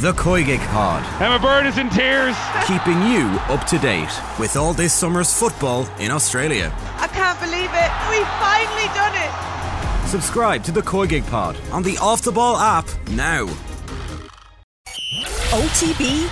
The 0.00 0.12
COYGIG 0.12 0.60
Pod, 0.68 1.04
Emma 1.20 1.38
Byrne 1.38 1.66
is 1.66 1.76
in 1.76 1.90
tears. 1.90 2.34
keeping 2.66 3.02
you 3.02 3.26
up 3.50 3.66
to 3.66 3.78
date 3.78 4.08
with 4.38 4.56
all 4.56 4.72
this 4.72 4.94
summer's 4.94 5.30
football 5.30 5.86
in 5.98 6.10
Australia. 6.10 6.72
I 6.96 7.06
can't 7.08 7.38
believe 7.38 7.68
it. 7.74 7.90
We've 8.08 8.26
finally 8.40 8.88
done 8.94 9.12
it. 9.14 10.08
Subscribe 10.08 10.64
to 10.64 10.72
The 10.72 10.80
COYGIG 10.80 11.28
Pod 11.28 11.58
on 11.70 11.82
the 11.82 11.98
Off 11.98 12.22
the 12.22 12.32
Ball 12.32 12.56
app 12.56 12.86
now. 13.10 13.44
OTB 15.52 16.30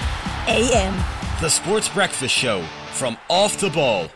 AM. 0.49 1.05
The 1.43 1.51
Sports 1.51 1.91
Breakfast 1.91 2.35
Show 2.35 2.65
from 2.93 3.19
Off 3.29 3.61
the 3.61 3.69
Ball. 3.69 4.09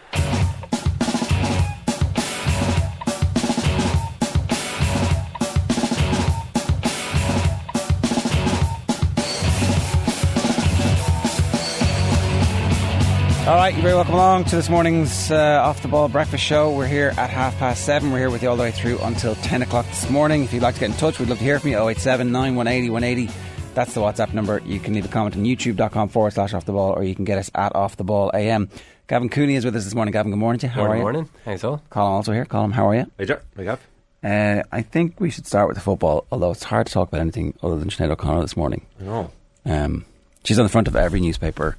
All 13.43 13.57
right, 13.57 13.75
you're 13.75 13.83
very 13.83 13.95
welcome 13.95 14.15
along 14.15 14.45
to 14.47 14.57
this 14.57 14.69
morning's 14.69 15.33
uh, 15.33 15.61
Off 15.65 15.83
the 15.83 15.89
Ball 15.89 16.09
Breakfast 16.09 16.45
Show. 16.45 16.71
We're 16.71 16.87
here 16.87 17.09
at 17.17 17.29
half 17.29 17.59
past 17.59 17.85
seven. 17.85 18.13
We're 18.13 18.21
here 18.21 18.31
with 18.31 18.41
you 18.41 18.49
all 18.49 18.57
the 18.57 18.63
way 18.63 18.71
through 18.71 18.99
until 19.01 19.35
10 19.35 19.63
o'clock 19.63 19.85
this 19.87 20.09
morning. 20.09 20.45
If 20.45 20.53
you'd 20.53 20.63
like 20.63 20.75
to 20.75 20.81
get 20.81 20.91
in 20.91 20.97
touch, 20.97 21.19
we'd 21.19 21.29
love 21.29 21.39
to 21.39 21.45
hear 21.45 21.59
from 21.59 21.71
you. 21.71 21.89
087 21.89 22.31
9180 22.31 22.91
180. 22.91 23.33
That's 23.75 23.95
the 23.95 24.01
WhatsApp 24.01 24.33
number. 24.33 24.63
You 24.65 24.79
can 24.79 24.95
leave 24.95 25.05
a 25.07 25.09
comment 25.09 25.35
on 25.35 25.43
youtube.com 25.43 26.11
forward 26.11 26.33
slash 26.35 26.55
off 26.55 26.67
the 26.67 26.73
ball 26.73 26.93
or 26.93 27.03
you 27.03 27.17
can 27.17 27.25
get 27.25 27.37
us 27.39 27.51
at 27.53 27.75
off 27.75 27.97
the 27.97 28.05
ball 28.05 28.31
AM. 28.33 28.71
Gavin 29.09 29.29
Cooney 29.29 29.57
is 29.57 29.65
with 29.65 29.75
us 29.75 29.83
this 29.85 29.95
morning. 29.95 30.13
Gavin, 30.13 30.31
good 30.31 30.39
morning 30.39 30.61
to 30.61 30.67
you. 30.69 30.73
How 30.73 30.83
Morning, 30.87 30.93
are 30.93 30.97
you? 30.99 31.01
Good 31.01 31.13
morning. 31.15 31.31
Thanks 31.45 31.65
all. 31.65 31.83
Colm 31.91 31.97
also 32.05 32.33
here. 32.33 32.45
Colm, 32.45 32.73
how 32.73 32.89
are 32.91 32.95
you? 32.95 33.11
Hey, 33.19 33.25
Jack. 33.25 33.43
Gav. 33.57 33.81
Uh, 34.23 34.63
I 34.71 34.83
think 34.83 35.19
we 35.19 35.31
should 35.31 35.49
start 35.49 35.67
with 35.67 35.77
the 35.77 35.83
football, 35.83 36.27
although 36.31 36.53
it's 36.53 36.63
hard 36.63 36.87
to 36.87 36.93
talk 36.93 37.09
about 37.09 37.21
anything 37.21 37.55
other 37.61 37.77
than 37.77 37.89
Sinead 37.91 38.11
O'Connor 38.11 38.43
this 38.43 38.57
morning. 38.57 38.87
I 39.01 39.05
know. 39.05 39.31
Um, 39.67 40.05
she's 40.45 40.61
on 40.61 40.65
the 40.65 40.69
front 40.69 40.87
of 40.87 40.95
every 40.95 41.19
newspaper, 41.21 41.77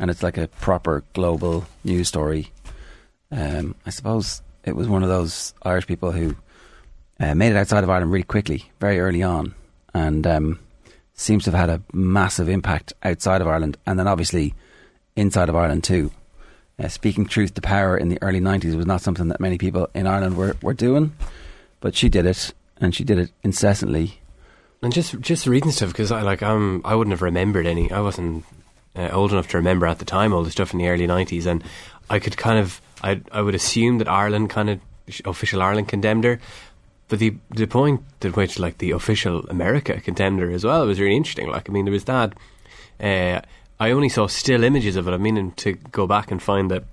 and 0.00 0.10
it's 0.10 0.22
like 0.22 0.38
a 0.38 0.48
proper 0.48 1.04
global 1.12 1.66
news 1.84 2.08
story. 2.08 2.50
Um, 3.30 3.76
I 3.86 3.90
suppose 3.90 4.42
it 4.64 4.74
was 4.74 4.88
one 4.88 5.02
of 5.02 5.10
those 5.10 5.54
Irish 5.62 5.86
people 5.86 6.10
who 6.10 6.34
uh, 7.20 7.34
made 7.34 7.52
it 7.52 7.56
outside 7.56 7.84
of 7.84 7.90
Ireland 7.90 8.10
really 8.10 8.24
quickly, 8.24 8.64
very 8.80 8.98
early 8.98 9.22
on, 9.22 9.54
and 9.92 10.26
um, 10.26 10.58
seems 11.12 11.44
to 11.44 11.50
have 11.50 11.68
had 11.68 11.70
a 11.70 11.82
massive 11.92 12.48
impact 12.48 12.94
outside 13.02 13.42
of 13.42 13.46
Ireland, 13.46 13.76
and 13.86 13.98
then 13.98 14.08
obviously 14.08 14.54
inside 15.16 15.50
of 15.50 15.54
Ireland 15.54 15.84
too. 15.84 16.10
Uh, 16.78 16.88
speaking 16.88 17.26
truth 17.26 17.52
to 17.54 17.60
power 17.60 17.94
in 17.94 18.08
the 18.08 18.18
early 18.22 18.40
90s 18.40 18.74
was 18.74 18.86
not 18.86 19.02
something 19.02 19.28
that 19.28 19.38
many 19.38 19.58
people 19.58 19.86
in 19.94 20.06
Ireland 20.06 20.38
were, 20.38 20.56
were 20.62 20.72
doing, 20.72 21.12
but 21.80 21.94
she 21.94 22.08
did 22.08 22.24
it, 22.24 22.54
and 22.78 22.94
she 22.94 23.04
did 23.04 23.18
it 23.18 23.32
incessantly. 23.42 24.18
And 24.82 24.94
just 24.94 25.20
just 25.20 25.46
reading 25.46 25.72
stuff 25.72 25.90
because 25.90 26.10
I 26.10 26.22
like 26.22 26.42
I'm 26.42 26.80
I 26.86 26.94
wouldn't 26.94 27.12
have 27.12 27.20
remembered 27.20 27.66
any. 27.66 27.90
I 27.92 28.00
wasn't 28.00 28.46
uh, 28.96 29.08
old 29.10 29.32
enough 29.32 29.48
to 29.48 29.56
remember 29.56 29.86
at 29.86 29.98
the 29.98 30.04
time 30.04 30.32
all 30.32 30.42
the 30.42 30.50
stuff 30.50 30.72
in 30.72 30.78
the 30.78 30.88
early 30.88 31.06
'90s, 31.06 31.46
and 31.46 31.62
I 32.08 32.18
could 32.18 32.36
kind 32.36 32.58
of 32.58 32.80
I 33.02 33.20
I 33.32 33.42
would 33.42 33.54
assume 33.54 33.98
that 33.98 34.08
Ireland 34.08 34.50
kind 34.50 34.70
of 34.70 34.80
official 35.24 35.62
Ireland 35.62 35.88
condemned 35.88 36.24
her, 36.24 36.40
but 37.08 37.18
the 37.18 37.36
the 37.50 37.66
point 37.66 38.02
at 38.22 38.36
which 38.36 38.58
like 38.58 38.78
the 38.78 38.92
official 38.92 39.46
America 39.48 40.00
condemned 40.00 40.40
her 40.40 40.50
as 40.50 40.64
well 40.64 40.86
was 40.86 41.00
really 41.00 41.16
interesting. 41.16 41.48
Like 41.48 41.68
I 41.68 41.72
mean 41.72 41.84
there 41.84 41.92
was 41.92 42.04
that. 42.04 42.34
Uh, 43.00 43.40
I 43.78 43.92
only 43.92 44.10
saw 44.10 44.26
still 44.26 44.62
images 44.62 44.96
of 44.96 45.08
it. 45.08 45.14
I'm 45.14 45.22
meaning 45.22 45.52
to 45.52 45.72
go 45.72 46.06
back 46.06 46.30
and 46.30 46.42
find 46.42 46.70
that 46.70 46.84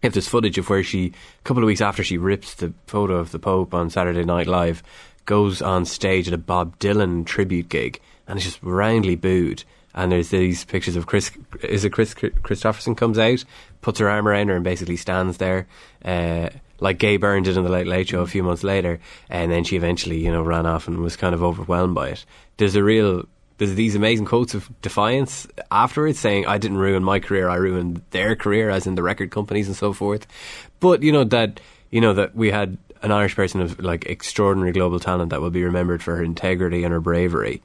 if 0.00 0.12
there's 0.12 0.28
footage 0.28 0.58
of 0.58 0.70
where 0.70 0.84
she, 0.84 1.06
a 1.06 1.42
couple 1.42 1.62
of 1.62 1.66
weeks 1.66 1.80
after 1.80 2.04
she 2.04 2.18
rips 2.18 2.54
the 2.54 2.72
photo 2.86 3.16
of 3.16 3.32
the 3.32 3.40
Pope 3.40 3.74
on 3.74 3.90
Saturday 3.90 4.24
Night 4.24 4.46
Live, 4.46 4.82
goes 5.26 5.60
on 5.60 5.84
stage 5.84 6.28
at 6.28 6.34
a 6.34 6.38
Bob 6.38 6.78
Dylan 6.78 7.26
tribute 7.26 7.68
gig 7.68 8.00
and 8.26 8.38
is 8.38 8.44
just 8.44 8.62
roundly 8.62 9.16
booed. 9.16 9.64
And 9.94 10.12
there's 10.12 10.28
these 10.28 10.64
pictures 10.64 10.96
of 10.96 11.06
Chris, 11.06 11.32
is 11.62 11.84
it 11.84 11.90
Kris 11.90 12.14
Kristofferson 12.14 12.96
comes 12.96 13.18
out, 13.18 13.44
puts 13.80 13.98
her 13.98 14.08
arm 14.08 14.28
around 14.28 14.48
her 14.48 14.54
and 14.54 14.64
basically 14.64 14.96
stands 14.96 15.38
there, 15.38 15.66
uh, 16.04 16.50
like 16.78 16.98
Gay 16.98 17.16
Byrne 17.16 17.42
did 17.42 17.56
in 17.56 17.64
the 17.64 17.70
Late 17.70 17.86
Late 17.86 18.08
Show 18.08 18.22
a 18.22 18.26
few 18.26 18.42
months 18.42 18.62
later. 18.62 19.00
And 19.28 19.50
then 19.50 19.64
she 19.64 19.76
eventually, 19.76 20.18
you 20.18 20.30
know, 20.30 20.42
ran 20.42 20.66
off 20.66 20.86
and 20.86 20.98
was 21.00 21.16
kind 21.16 21.34
of 21.34 21.42
overwhelmed 21.42 21.94
by 21.94 22.10
it. 22.10 22.24
There's 22.56 22.76
a 22.76 22.84
real, 22.84 23.24
there's 23.58 23.74
these 23.74 23.96
amazing 23.96 24.26
quotes 24.26 24.54
of 24.54 24.70
defiance 24.80 25.46
afterwards 25.70 26.20
saying, 26.20 26.46
I 26.46 26.58
didn't 26.58 26.78
ruin 26.78 27.02
my 27.02 27.18
career, 27.18 27.48
I 27.48 27.56
ruined 27.56 28.02
their 28.10 28.36
career, 28.36 28.70
as 28.70 28.86
in 28.86 28.94
the 28.94 29.02
record 29.02 29.30
companies 29.30 29.66
and 29.66 29.76
so 29.76 29.92
forth. 29.92 30.26
But, 30.78 31.02
you 31.02 31.10
know, 31.10 31.24
that, 31.24 31.60
you 31.90 32.00
know, 32.00 32.14
that 32.14 32.36
we 32.36 32.50
had 32.50 32.78
an 33.02 33.10
Irish 33.10 33.34
person 33.34 33.60
of 33.60 33.80
like 33.80 34.06
extraordinary 34.06 34.72
global 34.72 35.00
talent 35.00 35.30
that 35.30 35.40
will 35.40 35.50
be 35.50 35.64
remembered 35.64 36.02
for 36.02 36.16
her 36.16 36.22
integrity 36.22 36.84
and 36.84 36.92
her 36.92 37.00
bravery. 37.00 37.62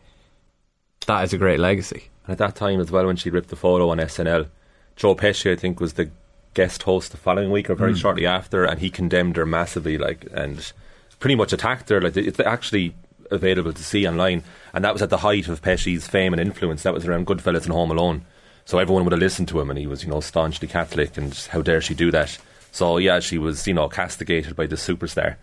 That 1.08 1.24
is 1.24 1.34
a 1.34 1.38
great 1.38 1.60
legacy. 1.60 2.10
And 2.26 2.32
at 2.34 2.38
that 2.40 2.56
time 2.56 2.80
as 2.80 2.92
well, 2.92 3.06
when 3.06 3.16
she 3.16 3.30
ripped 3.30 3.50
the 3.50 3.56
photo 3.56 3.90
on 3.90 3.98
SNL, 4.00 4.48
Joe 4.96 5.16
Pesci, 5.16 5.52
I 5.52 5.56
think, 5.56 5.80
was 5.80 5.94
the 5.94 6.10
guest 6.54 6.84
host 6.84 7.12
the 7.12 7.18
following 7.18 7.52
week 7.52 7.70
or 7.70 7.76
very 7.76 7.92
Hmm. 7.92 7.98
shortly 7.98 8.26
after, 8.26 8.64
and 8.64 8.80
he 8.80 8.90
condemned 8.90 9.36
her 9.36 9.46
massively, 9.46 9.98
like, 9.98 10.26
and 10.34 10.72
pretty 11.20 11.36
much 11.36 11.54
attacked 11.54 11.90
her. 11.90 12.02
Like, 12.02 12.16
it's 12.18 12.40
actually 12.40 12.96
available 13.30 13.74
to 13.74 13.84
see 13.84 14.08
online, 14.08 14.44
and 14.74 14.84
that 14.86 14.94
was 14.94 15.02
at 15.02 15.10
the 15.10 15.18
height 15.18 15.48
of 15.48 15.62
Pesci's 15.62 16.08
fame 16.08 16.34
and 16.34 16.42
influence. 16.42 16.84
That 16.84 16.94
was 16.94 17.06
around 17.06 17.28
Goodfellas 17.28 17.64
and 17.66 17.74
Home 17.74 17.92
Alone, 17.92 18.24
so 18.66 18.80
everyone 18.80 19.04
would 19.04 19.12
have 19.14 19.20
listened 19.22 19.48
to 19.50 19.60
him, 19.60 19.70
and 19.70 19.78
he 19.78 19.88
was, 19.88 20.04
you 20.04 20.10
know, 20.10 20.22
staunchly 20.22 20.68
Catholic, 20.68 21.18
and 21.18 21.34
how 21.52 21.62
dare 21.62 21.82
she 21.82 21.94
do 21.94 22.10
that? 22.12 22.38
So 22.72 22.98
yeah, 22.98 23.20
she 23.20 23.38
was, 23.38 23.68
you 23.68 23.74
know, 23.74 23.90
castigated 23.90 24.56
by 24.56 24.66
the 24.68 24.76
superstar. 24.76 25.36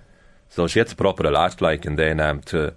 So 0.49 0.67
she 0.67 0.79
had 0.79 0.89
to 0.89 0.97
put 0.97 1.07
up 1.07 1.19
with 1.19 1.27
a 1.27 1.31
lot, 1.31 1.61
like, 1.61 1.85
and 1.87 1.99
then 1.99 2.21
um, 2.21 2.41
to 2.43 2.75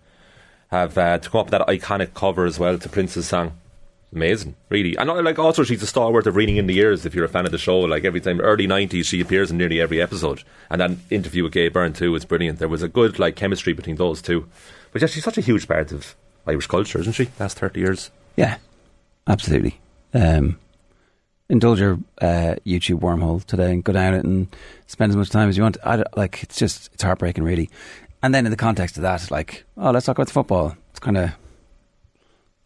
have 0.72 0.98
uh, 0.98 1.18
to 1.18 1.30
come 1.30 1.40
up 1.40 1.48
with 1.48 1.52
that 1.52 1.68
iconic 1.68 2.14
cover 2.14 2.46
as 2.46 2.60
well 2.60 2.78
to 2.78 2.90
Prince's 2.90 3.28
song. 3.28 3.54
Amazing, 4.14 4.56
really. 4.70 4.96
And 4.96 5.10
like 5.10 5.40
also 5.40 5.64
she's 5.64 5.84
a 5.84 5.88
stalwart 5.88 6.26
of 6.26 6.38
Reeling 6.38 6.56
in 6.56 6.68
the 6.68 6.74
Years 6.74 7.06
if 7.06 7.14
you're 7.14 7.26
a 7.26 7.30
fan 7.30 7.46
of 7.46 7.52
the 7.52 7.58
show. 7.58 7.80
Like 7.82 8.06
every 8.06 8.22
time 8.22 8.40
early 8.40 8.66
nineties 8.66 9.08
she 9.08 9.20
appears 9.20 9.52
in 9.52 9.58
nearly 9.58 9.82
every 9.82 10.02
episode. 10.02 10.44
And 10.70 10.80
that 10.80 10.92
interview 11.10 11.44
with 11.44 11.52
Gay 11.52 11.68
Byrne 11.68 11.92
too 11.92 12.14
was 12.14 12.24
brilliant. 12.24 12.60
There 12.60 12.70
was 12.70 12.82
a 12.82 12.88
good 12.88 13.20
like 13.20 13.36
chemistry 13.36 13.74
between 13.74 13.98
those 13.98 14.22
two. 14.22 14.48
But 14.94 15.02
yeah, 15.02 15.10
she's 15.10 15.26
such 15.26 15.38
a 15.38 15.42
huge 15.42 15.68
part 15.68 15.92
of 15.92 16.16
Irish 16.48 16.68
culture, 16.68 17.00
isn't 17.00 17.14
she? 17.14 17.28
Last 17.40 17.58
thirty 17.60 17.82
years. 17.82 18.10
Yeah, 18.38 18.58
absolutely. 19.28 19.80
Um, 20.14 20.60
indulge 21.50 21.82
your 21.82 22.00
uh, 22.22 22.56
YouTube 22.66 23.02
wormhole 23.02 23.44
today 23.44 23.74
and 23.74 23.84
go 23.84 23.92
down 23.92 24.14
it 24.14 24.24
and 24.24 24.48
spend 24.88 25.10
as 25.10 25.18
much 25.18 25.30
time 25.30 25.50
as 25.50 25.58
you 25.58 25.64
want. 25.64 25.78
I 25.84 26.04
like 26.16 26.42
it's 26.42 26.58
just 26.58 26.90
it's 26.94 27.04
heartbreaking, 27.04 27.44
really. 27.44 27.70
And 28.26 28.34
then 28.34 28.46
in 28.48 28.50
the 28.50 28.58
context 28.58 28.98
of 28.98 29.04
that, 29.04 29.30
like, 29.30 29.66
oh, 29.78 29.92
let's 29.92 30.08
talk 30.08 30.18
about 30.18 30.26
the 30.26 30.34
football. 30.34 30.76
It's 30.90 31.00
kind 31.00 31.16
of, 31.16 31.30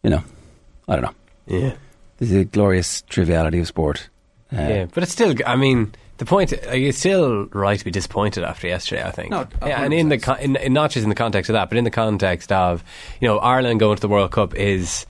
you 0.02 0.08
know, 0.08 0.22
I 0.88 0.96
don't 0.96 1.02
know. 1.04 1.14
Yeah. 1.46 1.74
This 2.16 2.30
is 2.30 2.36
a 2.36 2.44
glorious 2.46 3.02
triviality 3.02 3.58
of 3.60 3.66
sport. 3.66 4.08
Uh, 4.50 4.56
Yeah, 4.56 4.86
but 4.86 5.02
it's 5.02 5.12
still. 5.12 5.34
I 5.46 5.56
mean, 5.56 5.92
the 6.16 6.24
point. 6.24 6.52
Like, 6.52 6.80
it's 6.80 6.96
still 6.98 7.44
right 7.52 7.78
to 7.78 7.84
be 7.84 7.90
disappointed 7.90 8.42
after 8.42 8.68
yesterday. 8.68 9.02
I 9.04 9.10
think. 9.10 9.32
No, 9.32 9.46
yeah, 9.66 9.84
and 9.84 9.92
in 9.92 10.08
the 10.08 10.16
con- 10.16 10.40
in, 10.40 10.56
in, 10.56 10.72
not 10.72 10.92
just 10.92 11.04
in 11.04 11.10
the 11.10 11.14
context 11.14 11.50
of 11.50 11.54
that, 11.54 11.68
but 11.68 11.76
in 11.76 11.84
the 11.84 11.90
context 11.90 12.50
of 12.52 12.82
you 13.20 13.28
know 13.28 13.38
Ireland 13.38 13.80
going 13.80 13.96
to 13.96 14.00
the 14.00 14.08
World 14.08 14.30
Cup 14.32 14.54
is. 14.54 15.04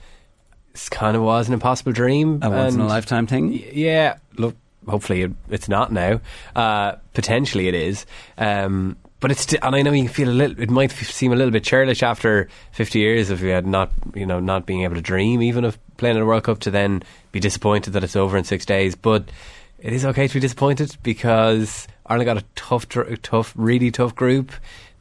It's 0.71 0.89
kind 0.89 1.15
of 1.15 1.23
was 1.23 1.47
an 1.47 1.53
impossible 1.53 1.93
dream. 1.93 2.39
a 2.41 2.49
once 2.49 2.75
in 2.75 2.81
a 2.81 2.87
lifetime 2.87 3.25
thing. 3.25 3.51
Y- 3.51 3.69
Yeah, 3.73 4.17
look, 4.37 4.55
hopefully 4.85 5.21
it, 5.21 5.31
it's 5.49 5.69
not 5.69 5.93
now. 5.93 6.19
Uh, 6.55 6.93
potentially 7.13 7.67
it 7.69 7.73
is. 7.75 8.05
Um, 8.37 8.97
but 9.21 9.29
it's, 9.29 9.53
and 9.53 9.75
I 9.75 9.83
know 9.83 9.91
you 9.91 10.09
feel 10.09 10.29
a 10.29 10.31
little, 10.31 10.59
it 10.59 10.71
might 10.71 10.91
seem 10.91 11.31
a 11.31 11.35
little 11.35 11.51
bit 11.51 11.63
churlish 11.63 12.01
after 12.01 12.49
50 12.71 12.99
years 12.99 13.29
of 13.29 13.41
you 13.41 13.49
had 13.49 13.67
not, 13.67 13.91
you 14.15 14.25
know, 14.25 14.39
not 14.39 14.65
being 14.65 14.81
able 14.81 14.95
to 14.95 15.01
dream 15.01 15.43
even 15.43 15.63
of 15.63 15.77
playing 15.97 16.17
in 16.17 16.23
a 16.23 16.25
World 16.25 16.43
Cup 16.43 16.59
to 16.61 16.71
then 16.71 17.03
be 17.31 17.39
disappointed 17.39 17.91
that 17.93 18.03
it's 18.03 18.15
over 18.15 18.35
in 18.35 18.43
six 18.43 18.65
days. 18.65 18.95
But 18.95 19.29
it 19.77 19.93
is 19.93 20.05
okay 20.05 20.27
to 20.27 20.33
be 20.33 20.39
disappointed 20.39 20.97
because 21.03 21.87
Ireland 22.07 22.25
got 22.25 22.37
a 22.37 22.45
tough, 22.55 22.87
tough, 23.21 23.53
really 23.55 23.91
tough 23.91 24.15
group. 24.15 24.51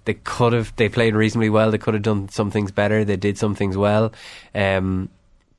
They 0.05 0.15
could 0.15 0.53
have, 0.53 0.77
they 0.77 0.91
played 0.91 1.15
reasonably 1.15 1.49
well. 1.49 1.71
They 1.71 1.79
could 1.79 1.95
have 1.95 2.03
done 2.03 2.29
some 2.29 2.51
things 2.51 2.71
better. 2.71 3.07
They 3.07 3.17
did 3.17 3.39
some 3.39 3.55
things 3.55 3.77
well. 3.77 4.13
Um, 4.55 5.09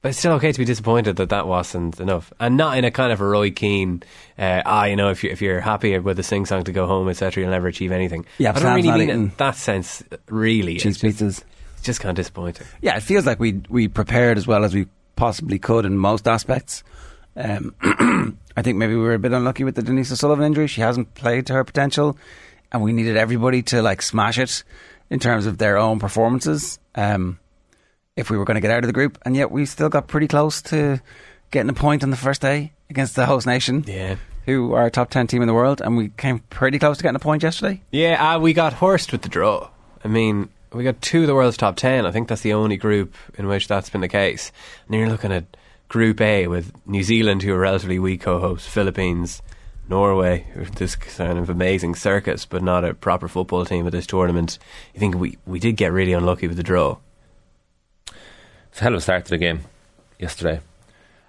but 0.02 0.10
it's 0.10 0.20
still 0.20 0.34
okay 0.34 0.52
to 0.52 0.58
be 0.58 0.66
disappointed 0.66 1.18
that 1.18 1.30
that 1.30 1.48
wasn't 1.48 2.00
enough, 2.00 2.34
and 2.40 2.58
not 2.58 2.78
in 2.78 2.86
a 2.86 2.92
kind 2.92 3.12
of 3.14 3.22
a 3.22 3.26
Roy 3.26 3.52
Keane, 3.52 4.02
uh, 4.38 4.64
ah, 4.66 4.86
you 4.86 4.96
know, 4.96 5.10
if 5.10 5.24
you 5.24 5.30
if 5.30 5.42
you're 5.42 5.62
happy 5.62 5.98
with 6.00 6.18
a 6.18 6.24
sing 6.24 6.46
song 6.46 6.64
to 6.64 6.72
go 6.72 6.88
home, 6.88 7.08
etc., 7.08 7.42
you'll 7.44 7.52
never 7.52 7.68
achieve 7.68 7.92
anything. 7.92 8.26
Yeah, 8.40 8.54
I 8.56 8.60
don't 8.60 8.76
really 8.76 8.92
mean 8.92 9.10
it 9.10 9.14
in 9.14 9.32
that 9.38 9.56
sense. 9.56 10.04
Really, 10.28 10.78
Cheese 10.78 10.86
it's 10.86 11.02
just, 11.02 11.20
pizzas. 11.20 11.44
it's 11.76 11.84
just 11.84 12.00
kind 12.00 12.10
of 12.12 12.16
disappointing. 12.16 12.66
Yeah, 12.82 12.98
it 12.98 13.04
feels 13.04 13.26
like 13.26 13.40
we 13.40 13.62
we 13.70 13.88
prepared 13.88 14.38
as 14.38 14.48
well 14.48 14.66
as 14.66 14.74
we 14.74 14.88
possibly 15.16 15.60
could 15.60 15.86
in 15.86 15.98
most 15.98 16.28
aspects. 16.28 16.84
Um, 17.36 17.76
I 18.58 18.64
think 18.64 18.78
maybe 18.78 18.96
we 18.96 19.02
were 19.02 19.14
a 19.14 19.20
bit 19.20 19.34
unlucky 19.34 19.64
with 19.64 19.76
the 19.76 19.84
Denise 19.84 20.12
O'Sullivan 20.12 20.46
injury. 20.46 20.68
She 20.68 20.82
hasn't 20.82 21.14
played 21.14 21.46
to 21.48 21.54
her 21.54 21.64
potential, 21.64 22.18
and 22.72 22.82
we 22.82 22.92
needed 22.92 23.18
everybody 23.18 23.62
to 23.64 23.84
like 23.84 24.02
smash 24.02 24.40
it 24.40 24.64
in 25.12 25.20
terms 25.20 25.46
of 25.46 25.60
their 25.60 25.78
own 25.78 26.00
performances. 26.00 26.80
Um, 26.96 27.38
if 28.16 28.30
we 28.30 28.38
were 28.38 28.46
going 28.46 28.56
to 28.56 28.62
get 28.62 28.72
out 28.72 28.84
of 28.84 28.88
the 28.88 28.94
group, 28.94 29.18
and 29.26 29.36
yet 29.36 29.52
we 29.52 29.66
still 29.66 29.90
got 29.90 30.08
pretty 30.08 30.28
close 30.28 30.62
to 30.64 31.00
getting 31.52 31.70
a 31.70 31.74
point 31.74 32.04
on 32.04 32.10
the 32.10 32.18
first 32.18 32.42
day 32.42 32.72
against 32.90 33.16
the 33.16 33.26
host 33.26 33.48
nation, 33.48 33.84
Yeah, 33.88 34.16
who 34.46 34.74
are 34.74 34.86
a 34.86 34.92
top 34.92 35.10
ten 35.10 35.28
team 35.28 35.42
in 35.42 35.48
the 35.48 35.54
world, 35.54 35.82
and 35.82 35.96
we 35.98 36.10
came 36.10 36.40
pretty 36.50 36.80
close 36.80 36.98
to 36.98 37.04
getting 37.04 37.16
a 37.16 37.20
point 37.20 37.44
yesterday. 37.44 37.82
yeah. 37.92 38.36
Uh, 38.36 38.40
we 38.40 38.54
got 38.54 38.74
horsed 38.74 39.12
with 39.12 39.22
the 39.22 39.30
draw. 39.30 39.70
I 40.04 40.08
mean, 40.08 40.50
we 40.74 40.84
got 40.84 41.02
two 41.02 41.22
of 41.22 41.28
the 41.28 41.36
world's 41.36 41.58
top 41.58 41.76
ten. 41.76 42.06
I 42.06 42.12
think 42.12 42.28
that's 42.28 42.42
the 42.42 42.54
only 42.54 42.78
group 42.78 43.16
in 43.38 43.48
which 43.48 43.68
that's 43.68 43.90
been 43.90 44.02
the 44.02 44.08
case. 44.08 44.52
And 44.86 44.94
then 44.94 45.00
you're 45.02 45.10
looking 45.10 45.32
at 45.32 45.46
Group 45.88 46.22
A 46.22 46.48
with 46.48 46.72
New 46.86 47.04
Zealand, 47.04 47.44
who 47.44 47.54
are 47.54 47.60
relatively 47.60 48.00
weak 48.00 48.22
co-hosts, 48.22 48.68
Philippines, 48.68 49.42
Norway, 49.90 50.46
this 50.78 50.96
kind 50.96 51.38
of 51.38 51.50
amazing 51.50 51.96
circus, 51.96 52.46
but 52.46 52.64
not 52.64 52.86
a 52.86 52.94
proper 52.94 53.28
football 53.28 53.66
team 53.66 53.86
at 53.86 53.92
this 53.92 54.08
tournament. 54.08 54.58
You 54.94 55.00
think 55.00 55.16
we 55.16 55.38
we 55.46 55.60
did 55.60 55.76
get 55.78 55.92
really 55.92 56.14
unlucky 56.14 56.48
with 56.48 56.58
the 56.58 56.64
draw. 56.64 56.98
It's 58.72 58.80
a 58.80 58.84
hell 58.84 58.94
of 58.94 59.00
a 59.00 59.02
start 59.02 59.26
to 59.26 59.32
the 59.32 59.38
game 59.38 59.62
yesterday. 60.18 60.62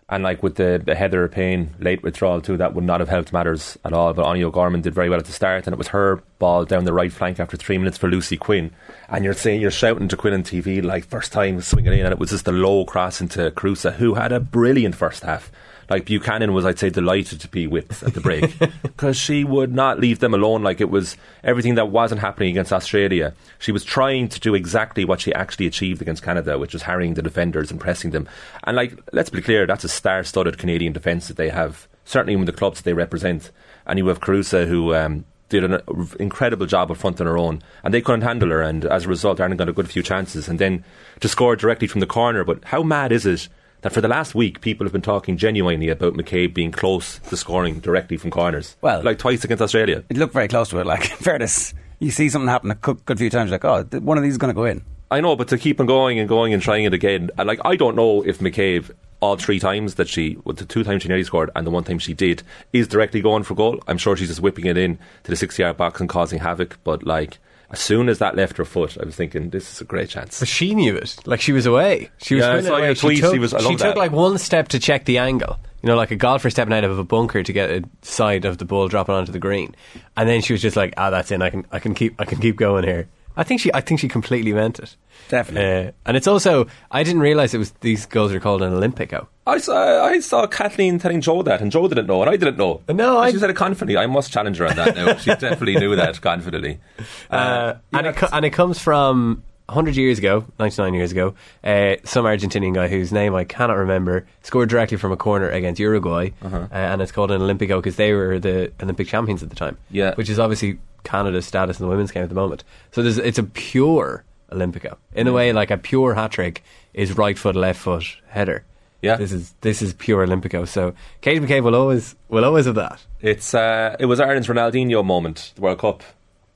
And 0.09 0.23
like 0.23 0.43
with 0.43 0.57
the, 0.57 0.81
the 0.85 0.95
Heather 0.95 1.27
Payne 1.27 1.75
late 1.81 2.03
withdrawal 2.03 2.41
too, 2.41 2.57
that 2.59 2.75
would 2.75 2.85
not 2.85 3.01
have 3.01 3.09
helped 3.09 3.33
matters 3.33 3.79
at 3.85 3.93
all. 3.93 4.13
But 4.13 4.27
Áine 4.27 4.43
O'Gorman 4.43 4.83
did 4.83 4.95
very 4.95 5.09
well 5.09 5.19
at 5.19 5.25
the 5.25 5.33
start, 5.33 5.67
and 5.67 5.73
it 5.73 5.79
was 5.79 5.89
her 5.89 6.23
ball 6.39 6.65
down 6.65 6.85
the 6.85 6.93
right 6.93 7.13
flank 7.13 7.41
after 7.41 7.57
three 7.57 7.79
minutes 7.79 7.97
for 7.97 8.09
Lucy 8.09 8.37
Quinn. 8.37 8.73
And 9.09 9.25
you're 9.25 9.33
saying 9.33 9.61
you're 9.61 9.71
shouting 9.71 10.09
to 10.09 10.17
Quinn 10.17 10.35
on 10.35 10.43
TV 10.43 10.85
like 10.85 11.05
first 11.05 11.33
time 11.33 11.61
swinging 11.63 11.95
in, 11.95 12.01
and 12.05 12.13
it 12.13 12.19
was 12.19 12.31
just 12.31 12.47
a 12.47 12.53
low 12.53 12.85
cross 12.85 13.21
into 13.21 13.51
Carusa, 13.53 13.95
who 13.95 14.15
had 14.15 14.33
a 14.33 14.41
brilliant 14.41 14.95
first 14.95 15.23
half. 15.23 15.51
Like 15.93 16.07
Buchanan 16.07 16.55
was, 16.55 16.65
I'd 16.65 16.79
say, 16.79 16.89
delighted 16.89 17.39
to 17.43 17.49
be 17.49 17.67
whipped 17.67 18.03
at 18.03 18.15
the 18.15 18.21
break 18.23 18.59
because 18.83 19.15
she 19.15 19.45
would 19.45 19.75
not 19.75 20.01
leave 20.01 20.21
them 20.21 20.33
alone. 20.33 20.63
Like 20.63 20.81
it 20.81 20.89
was 20.89 21.19
everything 21.45 21.75
that 21.75 21.91
wasn't 21.91 22.23
happening 22.23 22.49
against 22.49 22.73
Australia. 22.73 23.35
She 23.59 23.73
was 23.73 23.85
trying 23.85 24.31
to 24.31 24.41
do 24.41 24.55
exactly 24.55 25.05
what 25.05 25.21
she 25.21 25.35
actually 25.35 25.67
achieved 25.67 26.01
against 26.01 26.23
Canada, 26.23 26.59
which 26.59 26.73
was 26.73 26.85
harrying 26.85 27.13
the 27.13 27.21
defenders 27.21 27.71
and 27.71 27.79
pressing 27.79 28.11
them. 28.11 28.27
And 28.65 28.75
like, 28.75 28.99
let's 29.13 29.29
be 29.29 29.43
clear, 29.43 29.67
that's 29.67 29.85
a 29.85 29.89
star-studded 29.89 30.57
Canadian 30.57 30.95
defence 30.95 31.29
that 31.29 31.37
they 31.37 31.51
have. 31.51 31.87
Certainly, 32.07 32.37
with 32.37 32.47
the 32.47 32.53
clubs 32.55 32.81
they 32.81 32.95
represent, 32.95 33.51
and 33.87 33.99
you 33.99 34.09
have 34.09 34.21
Carusa 34.21 34.67
who. 34.67 34.95
Um, 34.95 35.27
did 35.51 35.65
an 35.65 35.83
incredible 36.19 36.65
job 36.65 36.91
up 36.91 36.97
front 36.97 37.21
on 37.21 37.27
her 37.27 37.37
own, 37.37 37.63
and 37.85 37.93
they 37.93 38.01
couldn't 38.01 38.23
handle 38.23 38.49
her. 38.49 38.63
And 38.63 38.87
as 38.87 39.05
a 39.05 39.09
result, 39.09 39.39
Ireland 39.39 39.59
got 39.59 39.69
a 39.69 39.73
good 39.75 39.91
few 39.91 40.03
chances, 40.03 40.49
and 40.49 40.59
then 40.59 40.83
to 41.21 41.29
score 41.29 41.57
directly 41.57 41.87
from 41.87 42.01
the 42.01 42.07
corner. 42.07 42.43
But 42.43 42.65
how 42.65 42.83
mad 42.83 43.13
is 43.13 43.27
it 43.27 43.51
that 43.83 43.93
for 43.93 44.01
the 44.01 44.09
last 44.09 44.35
week 44.35 44.61
people 44.61 44.85
have 44.87 44.93
been 44.93 45.03
talking 45.03 45.37
genuinely 45.37 45.89
about 45.89 46.15
McCabe 46.15 46.55
being 46.55 46.73
close 46.73 47.19
to 47.19 47.37
scoring 47.37 47.81
directly 47.81 48.17
from 48.17 48.31
corners. 48.31 48.77
Well, 48.81 49.03
like 49.03 49.19
twice 49.19 49.45
against 49.45 49.63
Australia. 49.63 50.03
It 50.09 50.17
looked 50.17 50.33
very 50.33 50.49
close 50.49 50.71
to 50.71 50.81
it. 50.81 50.87
Like 50.87 51.05
fairness, 51.21 51.75
you 51.99 52.11
see 52.11 52.29
something 52.29 52.49
happen 52.49 52.71
a 52.71 52.77
good, 52.77 53.05
good 53.05 53.19
few 53.19 53.31
times, 53.31 53.51
like 53.51 53.65
oh, 53.65 53.85
one 54.01 54.17
of 54.17 54.25
these 54.25 54.33
is 54.33 54.39
going 54.39 54.55
to 54.55 54.59
go 54.59 54.65
in. 54.65 54.83
I 55.11 55.21
know, 55.21 55.37
but 55.37 55.49
to 55.49 55.59
keep 55.59 55.79
on 55.79 55.87
going 55.87 56.19
and 56.19 56.29
going 56.29 56.55
and 56.55 56.63
trying 56.63 56.85
it 56.85 56.95
again, 56.95 57.31
and 57.37 57.47
like 57.47 57.61
I 57.65 57.77
don't 57.77 57.95
know 57.95 58.23
if 58.23 58.39
McCabe 58.39 58.91
all 59.21 59.37
three 59.37 59.61
times 59.61 59.95
that 59.95 60.09
she, 60.09 60.37
well, 60.45 60.55
the 60.55 60.65
two 60.65 60.83
times 60.83 61.03
she 61.03 61.09
nearly 61.09 61.23
scored 61.23 61.49
and 61.55 61.65
the 61.65 61.71
one 61.71 61.85
time 61.85 61.99
she 61.99 62.13
did, 62.13 62.43
is 62.73 62.89
directly 62.89 63.21
going 63.21 63.45
for 63.45 63.55
goal. 63.55 63.81
I'm 63.87 63.99
sure 63.99 64.17
she's 64.17 64.29
just 64.29 64.41
whipping 64.41 64.67
it 64.67 64.77
in 64.77 64.99
to 65.23 65.31
the 65.31 65.37
six 65.37 65.59
yard 65.59 65.77
box 65.77 66.01
and 66.01 66.09
causing 66.09 66.41
havoc. 66.41 66.79
But 66.83 67.05
like 67.05 67.39
as 67.73 67.81
soon 67.81 68.09
as 68.09 68.19
that 68.19 68.37
left 68.37 68.57
her 68.59 68.65
foot, 68.65 68.97
I 69.01 69.05
was 69.05 69.17
thinking 69.17 69.51
this 69.51 69.73
is 69.73 69.81
a 69.81 69.85
great 69.85 70.09
chance. 70.11 70.39
But 70.39 70.49
she 70.49 70.75
knew 70.75 70.95
it. 70.97 71.17
Like 71.27 71.41
she 71.41 71.53
was 71.53 71.67
away. 71.67 72.11
She 72.19 72.35
was 72.37 72.43
Yeah, 72.45 72.53
I 72.53 72.61
saw 72.61 72.77
away. 72.77 72.87
your 72.87 72.95
tweet. 72.95 73.17
She 73.17 73.21
took, 73.23 73.33
She 73.33 73.39
was- 73.39 73.55
she 73.67 73.77
took 73.77 73.97
like 73.97 74.13
one 74.13 74.39
step 74.39 74.69
to 74.69 74.79
check 74.79 75.05
the 75.07 75.19
angle. 75.19 75.59
You 75.83 75.89
know, 75.89 75.97
like 75.97 76.13
a 76.13 76.17
golfer 76.17 76.49
stepping 76.51 76.75
out 76.75 76.85
of 76.85 76.97
a 76.97 77.03
bunker 77.03 77.43
to 77.43 77.53
get 77.53 77.69
a 77.71 77.83
side 78.03 78.45
of 78.45 78.59
the 78.59 78.65
ball 78.65 78.87
dropping 78.87 79.17
onto 79.17 79.33
the 79.33 79.41
green, 79.41 79.75
and 80.17 80.29
then 80.29 80.41
she 80.41 80.53
was 80.53 80.63
just 80.63 80.77
like, 80.77 80.95
"Ah, 80.97 81.11
that's 81.11 81.33
in. 81.33 81.43
I 81.43 81.51
can, 81.51 81.67
I 81.73 81.81
can 81.81 81.93
keep, 81.95 82.15
I 82.21 82.25
can 82.25 82.39
keep 82.39 82.55
going 82.57 82.85
here." 82.85 83.09
I 83.37 83.45
think 83.45 83.61
she, 83.61 83.73
I 83.73 83.81
think 83.81 84.01
she 84.01 84.09
completely 84.09 84.53
meant 84.53 84.79
it. 84.79 84.97
Definitely. 85.29 85.89
Uh, 85.89 85.93
and 86.07 86.17
it's 86.17 86.27
also, 86.27 86.67
I 86.91 87.03
didn't 87.03 87.21
realize 87.23 87.55
it 87.55 87.59
was 87.59 87.71
these 87.81 88.05
girls 88.07 88.33
are 88.33 88.41
called 88.41 88.63
an 88.63 88.73
Olympico. 88.73 89.27
I 89.47 89.59
saw, 89.59 90.05
I 90.05 90.21
saw 90.21 90.47
Kathleen 90.47 90.99
telling 90.99 91.21
Joe 91.21 91.43
that, 91.43 91.61
and 91.61 91.73
Joe 91.73 91.89
didn't 91.89 92.07
know, 92.07 92.21
and 92.23 92.31
I 92.31 92.37
didn't 92.37 92.59
know. 92.59 92.83
No, 92.89 93.17
And 93.17 93.27
I- 93.27 93.31
she 93.33 93.39
said 93.39 93.51
it 93.51 93.57
confidently. 93.57 93.97
I 93.97 94.07
must 94.07 94.33
challenge 94.33 94.59
her 94.59 94.67
on 94.69 94.77
that 94.77 94.95
now. 94.95 95.17
she 95.17 95.31
definitely 95.31 95.77
knew 95.77 95.97
that 95.97 96.21
confidently. 96.21 96.79
Uh, 97.31 97.75
and, 97.93 98.07
it 98.07 98.17
and 98.33 98.45
it 98.45 98.51
comes 98.51 98.79
from 98.79 99.43
100 99.67 99.97
years 99.97 100.19
ago, 100.19 100.45
99 100.59 100.93
years 100.95 101.13
ago, 101.13 101.35
uh, 101.65 101.97
some 102.05 102.25
Argentinian 102.27 102.75
guy 102.75 102.89
whose 102.89 103.11
name 103.13 103.35
I 103.35 103.45
cannot 103.45 103.75
remember 103.79 104.27
scored 104.43 104.69
directly 104.69 104.99
from 104.99 105.13
a 105.13 105.17
corner 105.17 105.49
against 105.49 105.81
Uruguay, 105.81 106.31
Uh-huh. 106.43 106.57
uh, 106.71 106.75
and 106.75 107.01
it's 107.01 107.11
called 107.13 107.31
an 107.31 107.41
Olympico 107.41 107.79
because 107.79 107.97
they 107.97 108.13
were 108.13 108.39
the 108.39 108.71
Olympic 108.83 109.09
champions 109.09 109.43
at 109.43 109.49
the 109.49 109.57
time. 109.57 109.79
Yeah. 109.91 110.15
which 110.17 110.29
is 110.29 110.39
obviously 110.39 110.79
Canada's 111.05 111.47
status 111.47 111.79
in 111.81 111.85
the 111.87 111.91
women's 111.91 112.11
game 112.11 112.23
at 112.23 112.29
the 112.29 112.35
moment. 112.35 112.65
So 112.93 113.03
there's, 113.03 113.19
it's 113.19 113.39
a 113.39 113.43
pure 113.45 114.25
Olympico 114.51 114.97
in 115.15 115.27
a 115.27 115.33
way, 115.33 115.53
like 115.53 115.71
a 115.71 115.79
pure 115.79 116.15
hat 116.15 116.33
trick 116.33 116.63
is 116.95 117.17
right 117.17 117.39
foot, 117.39 117.57
left 117.57 117.81
foot 117.81 118.05
header. 118.29 118.65
Yeah. 119.01 119.17
this 119.17 119.33
is 119.33 119.53
this 119.63 119.83
is 119.83 119.95
pure 119.95 120.25
Olympico. 120.25 120.67
So 120.69 120.95
Katie 121.23 121.41
McCabe 121.45 121.65
will 121.65 121.75
always 121.75 122.15
will 122.29 122.45
always 122.45 122.67
have 122.67 122.77
that. 122.77 123.01
It's 123.21 123.53
uh, 123.55 123.97
it 123.99 124.07
was 124.07 124.21
Ireland's 124.21 124.47
Ronaldinho 124.47 125.05
moment, 125.05 125.53
the 125.57 125.61
World 125.63 125.79
Cup, 125.81 126.03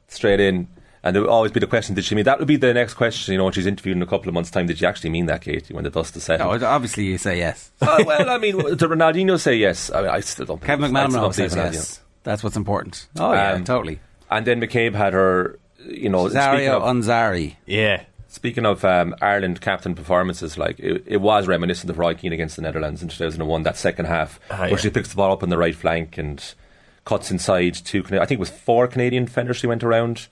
straight 0.08 0.38
in. 0.40 0.68
And 1.02 1.14
there 1.14 1.22
will 1.22 1.30
always 1.30 1.52
be 1.52 1.60
the 1.60 1.66
question: 1.68 1.94
Did 1.94 2.04
she 2.04 2.14
mean 2.16 2.24
that? 2.24 2.38
Would 2.40 2.48
be 2.48 2.56
the 2.56 2.74
next 2.74 2.94
question. 2.94 3.32
You 3.32 3.38
know, 3.38 3.44
when 3.44 3.52
she's 3.52 3.66
interviewed 3.66 3.96
in 3.96 4.02
a 4.02 4.06
couple 4.06 4.28
of 4.28 4.34
months' 4.34 4.50
time, 4.50 4.66
did 4.66 4.80
you 4.80 4.88
actually 4.88 5.10
mean 5.10 5.26
that, 5.26 5.40
Katie? 5.40 5.72
When 5.72 5.84
the 5.84 5.90
dust 5.90 6.14
has 6.14 6.24
settled? 6.24 6.60
No, 6.60 6.66
obviously 6.66 7.04
you 7.04 7.16
say 7.18 7.38
yes. 7.38 7.70
oh, 7.82 8.04
well, 8.04 8.28
I 8.28 8.38
mean, 8.38 8.58
did 8.58 8.78
Ronaldinho 8.78 9.38
say 9.38 9.56
yes? 9.56 9.90
I 9.90 10.02
mean, 10.02 10.10
I 10.10 10.20
still 10.20 10.46
don't. 10.46 10.60
Kevin 10.62 10.90
McManaman 10.90 11.32
says 11.34 11.54
yes. 11.54 12.00
That's 12.24 12.42
what's 12.42 12.56
important. 12.56 13.06
Oh 13.18 13.32
yeah, 13.32 13.52
Um, 13.52 13.62
totally. 13.64 14.00
And 14.30 14.46
then 14.46 14.60
McCabe 14.60 14.94
had 14.94 15.12
her. 15.12 15.58
You 15.84 16.08
know, 16.08 16.26
speaking 16.28 16.40
Zario 16.42 16.70
of, 16.80 16.82
Unzari. 16.82 17.54
Yeah, 17.64 18.02
Speaking 18.28 18.66
of 18.66 18.84
um, 18.84 19.14
Ireland 19.22 19.60
captain 19.60 19.94
performances, 19.94 20.58
like 20.58 20.80
it, 20.80 21.04
it 21.06 21.16
was 21.18 21.46
reminiscent 21.46 21.88
of 21.90 21.98
Roy 21.98 22.14
Keane 22.14 22.32
against 22.32 22.56
the 22.56 22.62
Netherlands 22.62 23.02
in 23.02 23.08
2001. 23.08 23.62
That 23.62 23.76
second 23.76 24.06
half, 24.06 24.40
Ah, 24.50 24.62
where 24.62 24.70
yeah. 24.70 24.76
she 24.76 24.90
picks 24.90 25.10
the 25.10 25.16
ball 25.16 25.32
up 25.32 25.42
on 25.44 25.48
the 25.48 25.56
right 25.56 25.76
flank 25.76 26.18
and 26.18 26.42
cuts 27.04 27.30
inside 27.30 27.74
two. 27.74 28.02
Cana- 28.02 28.20
I 28.20 28.26
think 28.26 28.38
it 28.38 28.40
was 28.40 28.50
four 28.50 28.88
Canadian 28.88 29.26
defenders 29.26 29.58
she 29.58 29.68
went 29.68 29.84
around. 29.84 30.26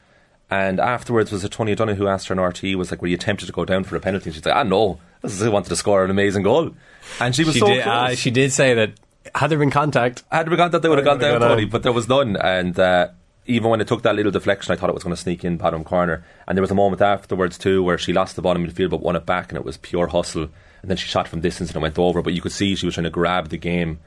And 0.51 0.81
afterwards, 0.81 1.31
was 1.33 1.45
it 1.45 1.53
Tony 1.53 1.73
O'Donoghue 1.73 1.95
who 1.97 2.09
asked 2.09 2.29
her 2.29 2.35
in 2.35 2.41
RT 2.41 2.63
was 2.77 2.91
like, 2.91 3.01
"Were 3.01 3.09
you 3.09 3.17
tempted 3.17 3.47
to 3.47 3.53
go 3.53 3.65
down 3.65 3.85
for 3.85 3.95
a 3.97 4.01
penalty?" 4.01 4.27
And 4.27 4.35
she's 4.35 4.45
like, 4.45 4.55
"Ah, 4.57 4.65
no, 4.65 4.99
I 5.23 5.29
just 5.29 5.47
wanted 5.51 5.69
to 5.69 5.77
score 5.77 6.05
an 6.05 6.11
amazing 6.11 6.43
goal." 6.43 6.73
And 7.21 7.35
she 7.35 7.45
was 7.45 7.55
she 7.55 7.61
so 7.61 7.67
did. 7.69 7.85
close. 7.85 7.95
Uh, 8.13 8.15
she 8.17 8.31
did 8.31 8.53
say 8.53 8.75
that 8.75 8.93
had 9.35 9.51
there 9.51 9.59
been 9.59 9.71
contact, 9.71 10.25
Had 10.33 10.49
we 10.51 10.57
gone 10.57 10.73
that, 10.73 10.83
they 10.83 10.89
would 10.89 10.99
have 10.99 11.05
gone 11.05 11.19
They 11.19 11.27
down, 11.27 11.35
would've 11.35 11.41
gone 11.49 11.51
Tony, 11.57 11.63
down. 11.65 11.71
but 11.71 11.83
there 11.85 11.93
was 11.93 12.09
none. 12.09 12.37
And 12.37 12.79
uh, 12.79 13.09
even 13.47 13.71
when 13.71 13.81
it 13.81 13.89
took 13.89 14.03
that 14.03 14.15
little 14.15 14.33
deflection, 14.33 14.73
I 14.73 14.77
thought 14.77 14.91
it 14.91 14.95
was 14.95 15.05
going 15.05 15.15
to 15.15 15.21
sneak 15.21 15.45
in 15.45 15.57
bottom 15.57 15.85
corner. 15.85 16.25
And 16.47 16.57
there 16.57 16.63
was 16.63 16.71
a 16.71 16.75
moment 16.75 17.03
afterwards, 17.03 17.59
too, 17.59 17.83
where 17.83 17.99
she 17.99 18.13
lost 18.13 18.37
the 18.37 18.43
ball 18.43 18.57
in 18.57 18.67
midfield 18.67 18.91
but 18.91 19.03
won 19.03 19.17
it 19.17 19.27
back, 19.27 19.51
and 19.51 19.59
it 19.59 19.65
was 19.65 19.77
pure 19.77 20.07
hustle. 20.07 20.49
And 20.83 20.91
then 20.91 20.97
she 20.97 21.09
shot 21.09 21.29
from 21.29 21.41
distance 21.41 21.71
and 21.71 21.77
it 21.77 21.83
went 21.83 21.99
over. 21.99 22.23
But 22.23 22.35
you 22.35 22.43
could 22.43 22.53
see 22.53 22.75
she 22.75 22.87
was 22.87 22.95
trying 22.95 23.05
to 23.05 23.11
grab 23.11 23.49
the 23.49 23.57
game 23.57 24.01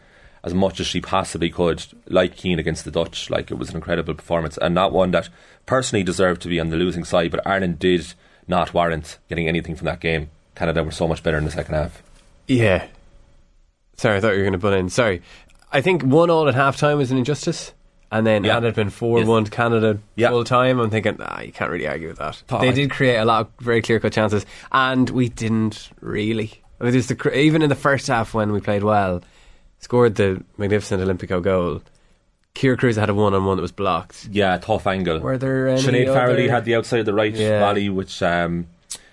as 0.43 0.53
much 0.53 0.79
as 0.79 0.87
she 0.87 1.01
possibly 1.01 1.49
could, 1.49 1.83
like 2.07 2.35
Keane 2.35 2.59
against 2.59 2.85
the 2.85 2.91
Dutch. 2.91 3.29
Like, 3.29 3.49
it 3.51 3.55
was 3.55 3.69
an 3.69 3.75
incredible 3.75 4.13
performance. 4.13 4.57
And 4.57 4.75
not 4.75 4.91
one 4.91 5.11
that 5.11 5.29
personally 5.65 6.03
deserved 6.03 6.41
to 6.43 6.47
be 6.47 6.59
on 6.59 6.69
the 6.69 6.77
losing 6.77 7.03
side, 7.03 7.31
but 7.31 7.45
Ireland 7.45 7.79
did 7.79 8.13
not 8.47 8.73
warrant 8.73 9.17
getting 9.27 9.47
anything 9.47 9.75
from 9.75 9.85
that 9.85 9.99
game. 9.99 10.29
Canada 10.55 10.83
were 10.83 10.91
so 10.91 11.07
much 11.07 11.21
better 11.23 11.37
in 11.37 11.45
the 11.45 11.51
second 11.51 11.75
half. 11.75 12.01
Yeah. 12.47 12.87
Sorry, 13.97 14.17
I 14.17 14.21
thought 14.21 14.33
you 14.33 14.37
were 14.37 14.43
going 14.43 14.53
to 14.53 14.59
butt 14.59 14.73
in. 14.73 14.89
Sorry. 14.89 15.21
I 15.71 15.81
think 15.81 16.03
one 16.03 16.29
all 16.29 16.47
at 16.47 16.55
half 16.55 16.77
time 16.77 16.97
was 16.97 17.11
an 17.11 17.17
injustice. 17.17 17.73
And 18.11 18.25
then 18.25 18.43
Yeah. 18.45 18.53
had 18.53 18.63
it 18.63 18.75
been 18.75 18.89
4 18.89 19.25
1 19.25 19.45
to 19.45 19.51
Canada 19.51 19.99
Yeah. 20.15 20.29
full 20.29 20.43
time, 20.45 20.79
I'm 20.79 20.89
thinking, 20.89 21.17
ah, 21.19 21.41
you 21.41 21.51
can't 21.51 21.69
really 21.69 21.87
argue 21.87 22.07
with 22.07 22.17
that. 22.19 22.41
They 22.47 22.69
I- 22.69 22.71
did 22.71 22.89
create 22.89 23.17
a 23.17 23.25
lot 23.25 23.41
of 23.41 23.47
very 23.59 23.81
clear 23.81 23.99
cut 23.99 24.13
chances, 24.13 24.45
and 24.71 25.09
we 25.09 25.27
didn't 25.29 25.89
really. 25.99 26.61
I 26.79 26.85
mean, 26.85 26.93
the, 26.93 27.37
even 27.37 27.61
in 27.61 27.69
the 27.69 27.75
first 27.75 28.07
half 28.07 28.33
when 28.33 28.51
we 28.53 28.61
played 28.61 28.83
well, 28.83 29.21
scored 29.79 30.15
the 30.15 30.41
magnificent 30.57 31.01
Olympico 31.03 31.41
goal. 31.41 31.81
Kyra 32.55 32.77
Carusa 32.77 32.97
had 32.99 33.09
a 33.09 33.13
one 33.13 33.33
on 33.33 33.45
one 33.45 33.57
that 33.57 33.61
was 33.61 33.71
blocked. 33.71 34.29
Yeah, 34.31 34.57
tough 34.57 34.87
angle. 34.87 35.19
Were 35.19 35.37
there 35.37 35.67
any 35.67 35.81
Sinead 35.81 36.07
Farrelly 36.07 36.43
other- 36.45 36.49
had 36.51 36.65
the 36.65 36.75
outside 36.75 37.01
of 37.01 37.05
the 37.05 37.13
right 37.13 37.33
Yeah. 37.33 37.59
volley, 37.59 37.89
which 37.89 38.23
um, 38.23 38.67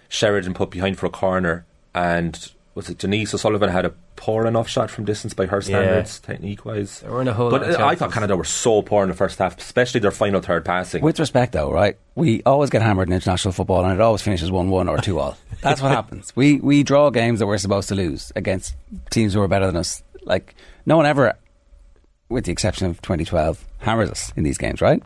Sheridan 0.08 0.54
put 0.54 0.70
behind 0.70 0.98
for 0.98 1.06
a 1.06 1.10
corner, 1.10 1.66
and 1.94 2.52
was 2.74 2.90
it 2.90 2.98
Denise 2.98 3.32
O'Sullivan 3.32 3.68
had 3.70 3.84
a 3.84 3.90
poor 4.16 4.46
enough 4.46 4.68
shot 4.68 4.90
from 4.90 5.04
distance 5.04 5.32
by 5.32 5.46
her 5.46 5.60
standards, 5.60 6.18
technique 6.18 6.64
wise. 6.64 7.00
There 7.00 7.10
weren't 7.12 7.28
a 7.28 7.32
whole 7.32 7.50
But 7.50 7.62
lot 7.62 7.70
of 7.70 7.80
I 7.80 7.94
thought. 7.94 8.12
Canada 8.12 8.36
were 8.36 8.44
so 8.44 8.82
poor 8.82 9.04
in 9.04 9.08
the 9.08 9.14
first 9.14 9.38
half, 9.38 9.58
especially 9.58 10.00
their 10.00 10.10
final 10.10 10.40
third 10.40 10.64
passing. 10.64 11.02
With 11.02 11.18
respect, 11.20 11.52
though, 11.52 11.70
right? 11.70 11.96
We 12.16 12.42
always 12.44 12.70
get 12.70 12.82
hammered 12.82 13.08
in 13.08 13.14
international 13.14 13.52
football, 13.52 13.84
and 13.84 13.94
it 13.94 14.00
always 14.00 14.22
finishes 14.22 14.50
one-one 14.50 14.88
or 14.88 14.98
two-all. 14.98 15.36
That's 15.60 15.80
what 15.80 15.92
happens. 15.92 16.34
We 16.34 16.56
we 16.58 16.82
draw 16.82 17.10
games 17.10 17.38
that 17.38 17.46
we're 17.46 17.58
supposed 17.58 17.88
to 17.90 17.94
lose 17.94 18.32
against 18.34 18.74
teams 19.10 19.34
who 19.34 19.40
are 19.40 19.48
better 19.48 19.66
than 19.66 19.76
us. 19.76 20.02
Like 20.24 20.54
no 20.84 20.96
one 20.96 21.06
ever, 21.06 21.34
with 22.28 22.44
the 22.46 22.52
exception 22.52 22.88
of 22.88 23.00
2012, 23.02 23.64
hammers 23.78 24.10
us 24.10 24.32
in 24.36 24.42
these 24.42 24.58
games, 24.58 24.80
right? 24.80 25.02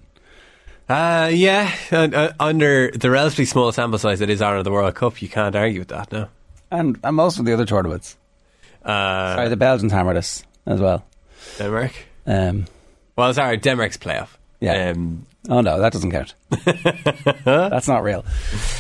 Uh, 0.88 1.28
yeah, 1.30 1.70
uh, 1.92 2.08
uh, 2.14 2.32
under 2.40 2.90
the 2.92 3.10
relatively 3.10 3.44
small 3.44 3.70
sample 3.72 3.98
size 3.98 4.20
that 4.20 4.30
is 4.30 4.40
Ireland 4.40 4.60
of 4.60 4.64
the 4.64 4.72
World 4.72 4.94
Cup, 4.94 5.20
you 5.20 5.28
can't 5.28 5.54
argue 5.54 5.80
with 5.80 5.88
that, 5.88 6.10
no. 6.10 6.28
And 6.70 6.98
and 7.02 7.16
most 7.16 7.38
of 7.38 7.44
the 7.44 7.52
other 7.52 7.64
tournaments. 7.66 8.16
Uh, 8.84 9.34
Sorry, 9.36 9.48
the 9.48 9.56
Belgians 9.56 9.92
hammered 9.92 10.16
us 10.16 10.44
as 10.66 10.80
well. 10.80 11.04
Denmark? 11.58 11.92
Um, 12.26 12.66
Well, 13.16 13.32
sorry, 13.34 13.56
Denmark's 13.56 13.96
playoff. 13.98 14.28
Yeah. 14.60 14.90
Um, 14.90 15.26
Oh 15.48 15.60
no, 15.62 15.80
that 15.80 15.92
doesn't 15.92 16.10
count. 16.12 16.34
That's 17.44 17.88
not 17.88 18.02
real. 18.02 18.24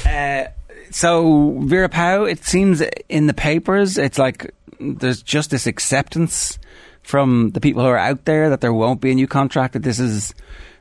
Uh, 0.06 0.44
so 0.90 1.58
Vera 1.64 1.88
Pauw, 1.88 2.30
it 2.30 2.44
seems 2.44 2.82
in 3.08 3.26
the 3.26 3.34
papers, 3.34 3.96
it's 3.96 4.18
like 4.18 4.52
there's 4.80 5.22
just 5.22 5.50
this 5.50 5.66
acceptance 5.66 6.58
from 7.02 7.50
the 7.52 7.60
people 7.60 7.82
who 7.82 7.88
are 7.88 7.96
out 7.98 8.24
there 8.26 8.50
that 8.50 8.60
there 8.60 8.72
won't 8.72 9.00
be 9.00 9.10
a 9.10 9.14
new 9.14 9.26
contract. 9.26 9.72
That 9.72 9.82
this 9.82 9.98
is 9.98 10.34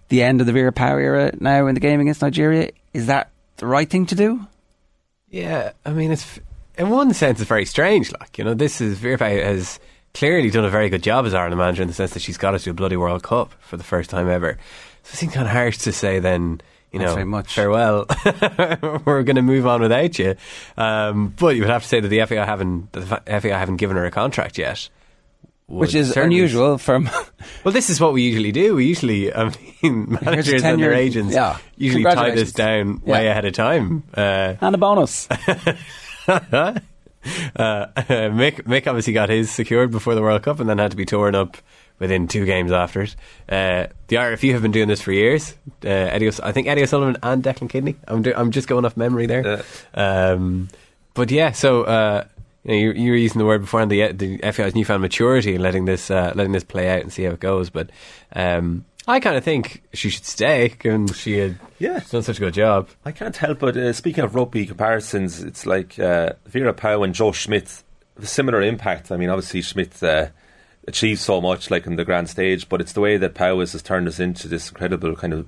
the 0.09 0.23
end 0.23 0.41
of 0.41 0.47
the 0.47 0.53
Vera 0.53 0.71
Pauw 0.73 0.99
era 1.01 1.31
now 1.39 1.67
in 1.67 1.73
the 1.73 1.79
game 1.81 2.01
against 2.01 2.21
Nigeria. 2.21 2.71
Is 2.93 3.05
that 3.07 3.29
the 3.57 3.67
right 3.67 3.89
thing 3.89 4.05
to 4.07 4.15
do? 4.15 4.45
Yeah, 5.29 5.71
I 5.85 5.91
mean, 5.91 6.11
it's 6.11 6.39
in 6.77 6.89
one 6.89 7.13
sense 7.13 7.39
it's 7.39 7.47
very 7.47 7.65
strange. 7.65 8.11
Like 8.11 8.37
you 8.37 8.43
know, 8.43 8.53
this 8.53 8.81
is 8.81 8.97
Vera 8.97 9.17
has 9.17 9.79
clearly 10.13 10.49
done 10.49 10.65
a 10.65 10.69
very 10.69 10.89
good 10.89 11.03
job 11.03 11.25
as 11.25 11.33
Ireland 11.33 11.59
manager 11.59 11.81
in 11.83 11.87
the 11.87 11.93
sense 11.93 12.11
that 12.11 12.21
she's 12.21 12.37
got 12.37 12.55
us 12.55 12.63
to 12.63 12.71
a 12.71 12.73
bloody 12.73 12.97
World 12.97 13.23
Cup 13.23 13.53
for 13.59 13.77
the 13.77 13.83
first 13.83 14.09
time 14.09 14.29
ever. 14.29 14.57
So 15.03 15.13
it 15.13 15.17
seems 15.17 15.33
kind 15.33 15.45
of 15.45 15.53
harsh 15.53 15.77
to 15.79 15.91
say 15.91 16.19
then. 16.19 16.61
You 16.91 16.99
know, 16.99 17.25
much. 17.25 17.53
farewell. 17.53 18.05
We're 19.05 19.21
going 19.23 19.35
to 19.35 19.41
move 19.41 19.67
on 19.67 19.81
without 19.81 20.17
you. 20.17 20.35
Um, 20.77 21.33
but 21.37 21.55
you 21.55 21.61
would 21.61 21.69
have 21.69 21.83
to 21.83 21.87
say 21.87 21.99
that 21.99 22.07
the 22.07 22.25
FAI 22.25 22.45
haven't 22.45 22.93
the 22.93 23.05
FAI 23.05 23.49
haven't 23.49 23.75
given 23.75 23.97
her 23.97 24.05
a 24.05 24.09
contract 24.09 24.57
yet, 24.57 24.89
Which 25.67 25.93
is 25.93 26.15
unusual 26.15 26.77
from. 26.77 27.09
Well, 27.63 27.73
this 27.73 27.89
is 27.89 27.99
what 27.99 28.13
we 28.13 28.23
usually 28.23 28.51
do. 28.51 28.75
We 28.75 28.85
usually, 28.85 29.33
I 29.33 29.51
mean, 29.81 30.17
managers 30.21 30.63
and 30.63 30.81
their 30.81 30.93
agents 30.93 31.33
yeah. 31.33 31.57
usually 31.75 32.03
tie 32.03 32.31
this 32.31 32.53
down 32.53 33.01
way 33.01 33.27
ahead 33.27 33.45
of 33.45 33.53
time. 33.53 34.03
Uh, 34.13 34.55
and 34.61 34.73
a 34.73 34.77
bonus. 34.77 35.27
uh, 36.27 37.87
Mick, 37.95 38.63
Mick 38.63 38.87
obviously 38.87 39.13
got 39.13 39.29
his 39.29 39.51
secured 39.51 39.91
before 39.91 40.15
the 40.15 40.21
World 40.21 40.43
Cup 40.43 40.59
and 40.59 40.69
then 40.69 40.77
had 40.77 40.91
to 40.91 40.97
be 40.97 41.05
torn 41.05 41.35
up 41.35 41.57
within 41.99 42.27
two 42.27 42.45
games 42.45 42.71
after 42.71 43.01
it. 43.01 43.15
Uh, 43.49 43.87
the 44.07 44.17
RFU 44.17 44.53
have 44.53 44.61
been 44.61 44.71
doing 44.71 44.87
this 44.87 45.01
for 45.01 45.11
years. 45.11 45.55
Uh, 45.83 45.87
Eddie, 45.89 46.29
I 46.43 46.51
think 46.51 46.67
Eddie 46.67 46.83
O'Sullivan 46.83 47.17
and 47.23 47.43
Declan 47.43 47.69
Kidney. 47.69 47.95
I'm, 48.07 48.21
do- 48.21 48.33
I'm 48.35 48.51
just 48.51 48.67
going 48.67 48.85
off 48.85 48.97
memory 48.97 49.25
there. 49.25 49.63
Um, 49.93 50.69
but 51.13 51.31
yeah, 51.31 51.51
so 51.51 51.83
uh, 51.83 52.25
you, 52.63 52.71
know, 52.71 52.77
you, 52.77 52.91
you 52.91 53.11
were 53.11 53.17
using 53.17 53.39
the 53.39 53.45
word 53.45 53.61
before 53.61 53.81
on 53.81 53.89
the 53.89 54.11
the 54.11 54.37
FAI's 54.51 54.75
newfound 54.75 55.01
maturity 55.01 55.55
and 55.55 55.63
letting 55.63 55.85
this 55.85 56.11
uh, 56.11 56.31
letting 56.35 56.51
this 56.51 56.63
play 56.63 56.89
out 56.89 57.01
and 57.01 57.11
see 57.11 57.23
how 57.23 57.31
it 57.31 57.39
goes. 57.39 57.69
But 57.71 57.89
um, 58.33 58.85
I 59.07 59.19
kind 59.21 59.37
of 59.37 59.43
think 59.43 59.83
she 59.93 60.09
should 60.09 60.25
stay, 60.25 60.69
given 60.79 61.07
she 61.07 61.37
had 61.37 61.59
Yeah. 61.79 61.99
done 62.09 62.23
such 62.23 62.37
a 62.37 62.41
good 62.41 62.53
job. 62.53 62.89
I 63.05 63.11
can't 63.13 63.35
help 63.37 63.59
but 63.59 63.77
uh, 63.77 63.93
speaking 63.93 64.23
of 64.23 64.35
rugby 64.35 64.65
comparisons, 64.65 65.41
it's 65.41 65.65
like 65.65 65.97
uh, 65.97 66.33
Vera 66.45 66.73
Pauw 66.73 67.03
and 67.05 67.13
Joe 67.13 67.31
Schmidt, 67.31 67.83
similar 68.21 68.61
impact. 68.61 69.11
I 69.11 69.17
mean, 69.17 69.29
obviously 69.29 69.61
Schmidt 69.61 70.03
uh, 70.03 70.27
achieved 70.87 71.21
so 71.21 71.39
much, 71.39 71.71
like 71.71 71.87
on 71.87 71.95
the 71.95 72.03
grand 72.03 72.29
stage, 72.29 72.67
but 72.67 72.81
it's 72.81 72.93
the 72.93 72.99
way 73.01 73.15
that 73.17 73.37
has, 73.37 73.71
has 73.71 73.81
turned 73.81 74.07
us 74.09 74.19
into 74.19 74.47
this 74.49 74.69
incredible 74.69 75.15
kind 75.15 75.33
of 75.33 75.47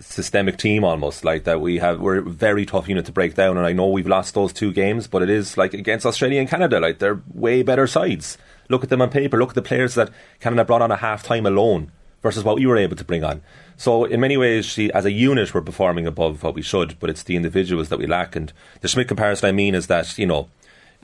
systemic 0.00 0.58
team 0.58 0.84
almost 0.84 1.24
like 1.24 1.44
that 1.44 1.58
we 1.60 1.78
have 1.78 1.98
we're 2.00 2.18
a 2.18 2.22
very 2.22 2.66
tough 2.66 2.86
unit 2.86 3.06
to 3.06 3.12
break 3.12 3.34
down 3.34 3.56
and 3.56 3.66
I 3.66 3.72
know 3.72 3.88
we've 3.88 4.06
lost 4.06 4.34
those 4.34 4.52
two 4.52 4.70
games 4.70 5.06
but 5.08 5.22
it 5.22 5.30
is 5.30 5.56
like 5.56 5.72
against 5.72 6.04
Australia 6.04 6.38
and 6.38 6.48
Canada 6.48 6.78
like 6.80 6.98
they're 6.98 7.22
way 7.32 7.62
better 7.62 7.86
sides 7.86 8.36
look 8.68 8.84
at 8.84 8.90
them 8.90 9.00
on 9.00 9.08
paper 9.08 9.38
look 9.38 9.48
at 9.48 9.54
the 9.54 9.62
players 9.62 9.94
that 9.94 10.10
Canada 10.38 10.66
brought 10.66 10.82
on 10.82 10.90
a 10.90 10.96
half 10.96 11.22
time 11.22 11.46
alone 11.46 11.90
versus 12.22 12.44
what 12.44 12.56
we 12.56 12.66
were 12.66 12.76
able 12.76 12.96
to 12.96 13.04
bring 13.04 13.24
on. 13.24 13.42
So 13.76 14.04
in 14.04 14.20
many 14.20 14.36
ways 14.36 14.64
she 14.64 14.92
as 14.92 15.04
a 15.04 15.12
unit 15.12 15.54
we're 15.54 15.60
performing 15.60 16.06
above 16.06 16.42
what 16.42 16.54
we 16.54 16.62
should 16.62 16.98
but 16.98 17.10
it's 17.10 17.22
the 17.22 17.36
individuals 17.36 17.88
that 17.88 17.98
we 17.98 18.06
lack. 18.06 18.36
And 18.36 18.52
the 18.80 18.88
Schmidt 18.88 19.08
comparison 19.08 19.48
I 19.48 19.52
mean 19.52 19.74
is 19.74 19.86
that 19.86 20.16
you 20.18 20.26
know 20.26 20.48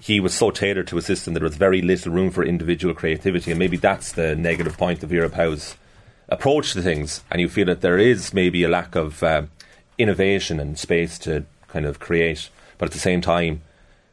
he 0.01 0.19
was 0.19 0.35
so 0.35 0.51
tailored 0.51 0.89
to 0.89 0.99
a 0.99 1.03
system 1.03 1.35
that 1.35 1.41
there 1.41 1.49
was 1.49 1.57
very 1.57 1.81
little 1.81 2.13
room 2.13 2.31
for 2.31 2.45
individual 2.45 2.95
creativity. 2.95 3.53
And 3.53 3.59
maybe 3.59 3.77
that's 3.77 4.13
the 4.13 4.35
negative 4.35 4.77
point 4.77 5.03
of 5.03 5.11
Vera 5.11 5.31
Pauw's 5.31 5.77
approach 6.29 6.73
to 6.73 6.83
things, 6.83 7.23
and 7.31 7.41
you 7.41 7.49
feel 7.49 7.67
that 7.67 7.83
there 7.83 7.99
is 7.99 8.33
maybe 8.33 8.65
a 8.65 8.69
lack 8.69 8.97
of 8.97 9.23
uh, 9.23 9.43
innovation 9.99 10.59
and 10.59 10.79
space 10.79 11.19
to 11.21 11.45
kind 11.69 11.87
of 11.87 12.01
create, 12.01 12.49
but 12.79 12.87
at 12.87 12.93
the 12.93 12.99
same 12.99 13.21
time, 13.21 13.63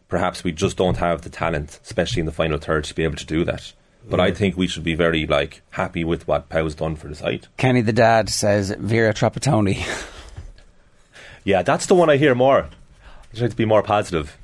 perhaps 0.08 0.44
we 0.44 0.52
just 0.52 0.78
don't 0.78 0.98
have 0.98 1.22
the 1.22 1.30
talent, 1.30 1.80
especially 1.84 2.20
in 2.20 2.26
the 2.26 2.32
final 2.32 2.58
third, 2.58 2.84
to 2.84 2.94
be 2.94 3.04
able 3.04 3.16
to 3.16 3.26
do 3.26 3.44
that. 3.46 3.74
But 4.08 4.20
I 4.20 4.32
think 4.32 4.58
we 4.58 4.68
should 4.68 4.84
be 4.84 4.96
very 4.96 5.28
like 5.28 5.62
happy 5.72 6.04
with 6.04 6.28
what 6.28 6.50
Pauw's 6.50 6.74
done 6.76 6.96
for 6.96 7.08
the 7.08 7.16
site. 7.16 7.48
Kenny 7.58 7.82
the 7.82 7.94
dad 7.94 8.30
says 8.30 8.74
Vera 8.80 9.14
Trapattoni. 9.14 9.86
Yeah, 11.46 11.64
that's 11.64 11.86
the 11.86 11.96
one 11.96 12.10
I 12.10 12.18
hear 12.18 12.36
more. 12.36 12.70
I 13.34 13.38
try 13.38 13.48
to 13.48 13.56
be 13.56 13.66
more 13.66 13.82
positive. 13.82 14.38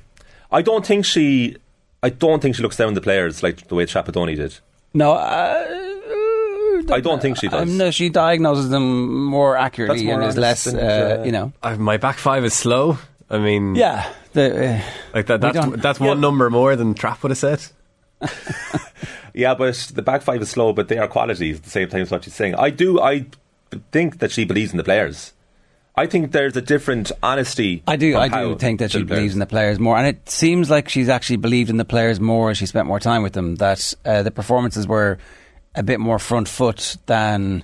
I 0.50 0.62
don't 0.62 0.84
think 0.84 1.04
she. 1.04 1.56
I 2.02 2.08
don't 2.08 2.40
think 2.40 2.56
she 2.56 2.62
looks 2.62 2.76
down 2.76 2.88
on 2.88 2.94
the 2.94 3.00
players 3.00 3.42
like 3.42 3.68
the 3.68 3.74
way 3.74 3.84
Trapattoni 3.86 4.34
did. 4.34 4.58
no, 4.94 5.12
uh, 5.12 6.92
I 6.92 7.00
don't 7.00 7.20
think 7.20 7.36
she 7.38 7.48
does. 7.48 7.62
Um, 7.62 7.76
no, 7.76 7.90
she 7.90 8.08
diagnoses 8.08 8.70
them 8.70 9.24
more 9.26 9.56
accurately 9.56 10.04
more 10.06 10.20
and 10.20 10.24
is 10.24 10.36
less, 10.36 10.66
uh, 10.66 11.18
uh, 11.20 11.24
you 11.24 11.32
know. 11.32 11.52
I, 11.62 11.76
my 11.76 11.96
back 11.96 12.16
five 12.18 12.44
is 12.44 12.54
slow. 12.54 12.98
I 13.28 13.38
mean, 13.38 13.74
Yeah, 13.74 14.10
the, 14.32 14.74
uh, 14.76 14.80
like 15.14 15.26
that. 15.26 15.40
That's, 15.40 15.66
that's 15.82 16.00
one 16.00 16.18
Yeah. 16.18 16.20
number 16.22 16.48
more 16.48 16.76
than 16.76 16.94
Trap 16.94 17.22
would 17.22 17.30
have 17.30 17.38
said. 17.38 17.64
Yeah, 19.34 19.54
but 19.54 19.74
the 19.94 20.00
back 20.00 20.22
five 20.22 20.40
is 20.40 20.48
slow, 20.48 20.72
but 20.72 20.88
they 20.88 20.96
are 20.96 21.06
quality 21.06 21.50
at 21.52 21.62
the 21.62 21.68
same 21.68 21.90
time 21.90 22.00
as 22.00 22.10
what 22.10 22.24
she's 22.24 22.34
saying. 22.34 22.54
I 22.54 22.70
do, 22.70 22.98
I 23.00 23.26
think 23.92 24.20
that 24.20 24.30
she 24.30 24.46
believes 24.46 24.70
in 24.70 24.78
the 24.78 24.84
players. 24.84 25.34
I 25.94 26.06
think 26.06 26.32
there's 26.32 26.56
a 26.56 26.62
different 26.62 27.12
honesty. 27.22 27.82
I 27.86 27.96
do. 27.96 28.16
I 28.16 28.28
do 28.28 28.56
think 28.56 28.80
that 28.80 28.92
she 28.92 29.00
the 29.00 29.04
believes 29.04 29.18
players. 29.20 29.34
in 29.34 29.40
the 29.40 29.46
players 29.46 29.78
more, 29.78 29.98
and 29.98 30.06
it 30.06 30.28
seems 30.28 30.70
like 30.70 30.88
she's 30.88 31.10
actually 31.10 31.36
believed 31.36 31.68
in 31.68 31.76
the 31.76 31.84
players 31.84 32.18
more 32.18 32.50
as 32.50 32.56
she 32.58 32.64
spent 32.64 32.86
more 32.86 32.98
time 32.98 33.22
with 33.22 33.34
them. 33.34 33.56
That 33.56 33.92
uh, 34.06 34.22
the 34.22 34.30
performances 34.30 34.86
were 34.86 35.18
a 35.74 35.82
bit 35.82 36.00
more 36.00 36.18
front 36.18 36.48
foot 36.48 36.96
than 37.04 37.62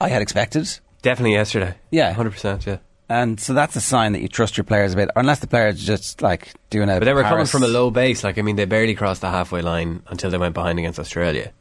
I 0.00 0.08
had 0.10 0.20
expected, 0.20 0.68
Definitely 1.00 1.32
yesterday. 1.34 1.74
Yeah. 1.90 2.12
hundred 2.12 2.32
percent. 2.32 2.66
Yeah, 2.66 2.78
and 3.08 3.38
so 3.40 3.52
that's 3.52 3.76
a 3.76 3.80
sign 3.80 4.12
that 4.12 4.20
you 4.20 4.28
trust 4.28 4.56
your 4.56 4.64
players 4.64 4.94
a 4.94 4.96
bit, 4.96 5.10
unless 5.16 5.40
the 5.40 5.46
players 5.46 5.82
are 5.82 5.86
just 5.86 6.22
like 6.22 6.54
doing 6.70 6.88
a. 6.88 6.98
but 6.98 7.04
they 7.04 7.12
were 7.14 7.22
coming 7.22 7.46
from 7.46 7.62
a 7.62 7.68
low 7.68 7.90
base. 7.90 8.24
Like 8.24 8.38
I 8.38 8.42
mean, 8.42 8.56
they 8.56 8.64
barely 8.64 8.94
crossed 8.94 9.20
the 9.20 9.30
halfway 9.30 9.62
line 9.62 10.02
until 10.08 10.30
they 10.30 10.38
went 10.38 10.54
behind 10.54 10.78
against 10.78 10.98
Australia. 10.98 11.52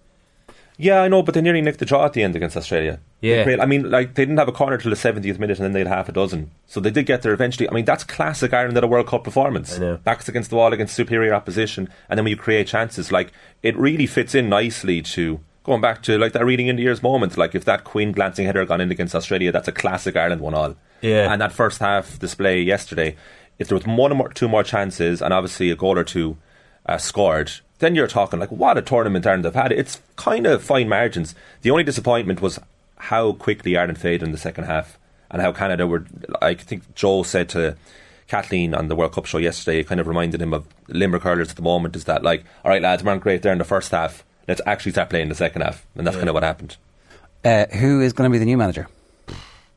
Yeah, 0.78 1.02
I 1.02 1.08
know, 1.08 1.22
but 1.22 1.36
they 1.36 1.42
nearly 1.42 1.62
nicked 1.62 1.80
the 1.80 1.86
draw 1.86 2.06
at 2.06 2.14
the 2.14 2.24
end 2.24 2.36
against 2.36 2.58
Australia. 2.58 3.00
Yeah. 3.22 3.58
I 3.62 3.66
mean, 3.66 3.90
like 3.92 4.16
they 4.16 4.24
didn't 4.24 4.38
have 4.38 4.48
a 4.48 4.54
corner 4.54 4.78
till 4.78 4.90
the 4.90 4.98
70th 4.98 5.38
minute, 5.38 5.60
and 5.60 5.66
then 5.66 5.72
they 5.72 5.80
had 5.80 5.88
half 5.88 6.10
a 6.10 6.12
dozen. 6.12 6.52
So 6.66 6.80
they 6.80 6.90
did 6.90 7.06
get 7.06 7.22
there 7.22 7.32
eventually. 7.32 7.70
I 7.70 7.74
mean, 7.74 7.86
that's 7.86 8.04
classic 8.04 8.54
Ireland 8.54 8.76
at 8.78 8.84
a 8.84 8.88
World 8.88 9.08
Cup 9.08 9.24
performance. 9.24 9.76
I 9.78 9.80
know. 9.80 9.98
Backs 9.98 10.28
against 10.28 10.50
the 10.50 10.56
wall 10.56 10.74
against 10.74 10.96
superior 10.96 11.34
opposition, 11.34 11.90
and 12.10 12.18
then 12.18 12.26
when 12.26 12.32
you 12.32 12.38
create 12.38 12.68
chances, 12.68 13.12
like 13.12 13.32
it 13.62 13.78
really 13.78 14.08
fits 14.08 14.34
in 14.34 14.50
nicely 14.50 15.02
to 15.04 15.40
going 15.64 15.80
back 15.80 16.02
to 16.04 16.18
like 16.18 16.34
that 16.34 16.44
Reeling 16.44 16.68
in 16.68 16.76
the 16.76 16.84
Years 16.84 17.04
moment. 17.04 17.38
Like 17.38 17.54
if 17.54 17.66
that 17.66 17.84
Quinn 17.84 18.12
glancing 18.12 18.46
header 18.46 18.60
had 18.60 18.68
gone 18.68 18.82
in 18.82 18.92
against 18.92 19.16
Australia, 19.16 19.52
that's 19.52 19.68
a 19.68 19.72
classic 19.72 20.16
Ireland 20.16 20.42
one 20.42 20.54
all. 20.56 20.76
Yeah. 21.03 21.31
And 21.31 21.41
that 21.41 21.51
first 21.51 21.79
half 21.79 22.17
display 22.17 22.62
yesterday, 22.62 23.17
if 23.60 23.67
there 23.67 23.77
was 23.77 23.86
one 23.86 24.12
or 24.12 24.15
more, 24.15 24.29
two 24.29 24.48
more 24.48 24.63
chances, 24.63 25.22
and 25.22 25.33
obviously 25.33 25.69
a 25.69 25.75
goal 25.75 26.00
or 26.00 26.03
two 26.05 26.38
uh, 26.86 26.98
scored, 26.98 27.51
then 27.79 27.93
you're 27.93 28.07
talking 28.07 28.39
like 28.39 28.51
what 28.51 28.77
a 28.77 28.81
tournament 28.81 29.27
Ireland 29.27 29.45
have 29.45 29.55
had. 29.55 29.72
It's 29.74 30.01
kind 30.15 30.48
of 30.48 30.63
fine 30.63 30.88
margins. 30.88 31.36
The 31.62 31.72
only 31.72 31.83
disappointment 31.83 32.41
was 32.41 32.57
how 32.98 33.33
quickly 33.33 33.75
Ireland 33.75 34.00
faded 34.00 34.24
in 34.24 34.31
the 34.31 34.38
second 34.38 34.63
half 34.63 34.98
and 35.29 35.41
how 35.41 35.51
Canada 35.51 35.86
were. 35.86 36.05
I 36.41 36.53
think 36.53 36.95
Joe 36.95 37.24
said 37.24 37.50
to 37.50 37.75
Kathleen 38.29 38.74
on 38.74 38.88
the 38.88 38.95
World 38.95 39.12
Cup 39.12 39.25
show 39.25 39.39
yesterday, 39.39 39.81
it 39.81 39.88
kind 39.88 40.00
of 40.00 40.07
reminded 40.07 40.41
him 40.41 40.53
of 40.53 40.65
Limerick 40.88 41.24
hurlers 41.24 41.50
at 41.50 41.57
the 41.57 41.62
moment. 41.62 41.98
Is 41.98 42.05
that 42.05 42.24
like, 42.24 42.45
all 42.63 42.72
right, 42.72 42.81
lads, 42.81 43.03
we 43.03 43.10
aren't 43.10 43.22
great 43.22 43.41
there 43.41 43.51
in 43.51 43.57
the 43.57 43.65
first 43.65 43.91
half. 43.91 44.24
Let's 44.48 44.62
actually 44.65 44.93
start 44.93 45.10
playing 45.10 45.27
the 45.27 45.36
second 45.36 45.63
half, 45.63 45.86
and 45.95 46.07
that's 46.07 46.15
kind 46.15 46.29
of 46.29 46.33
what 46.33 46.43
happened. 46.43 46.77
Uh, 47.43 47.65
who 47.67 48.00
is 48.00 48.13
going 48.13 48.29
to 48.29 48.31
be 48.31 48.39
the 48.39 48.45
new 48.45 48.57
manager? 48.57 48.88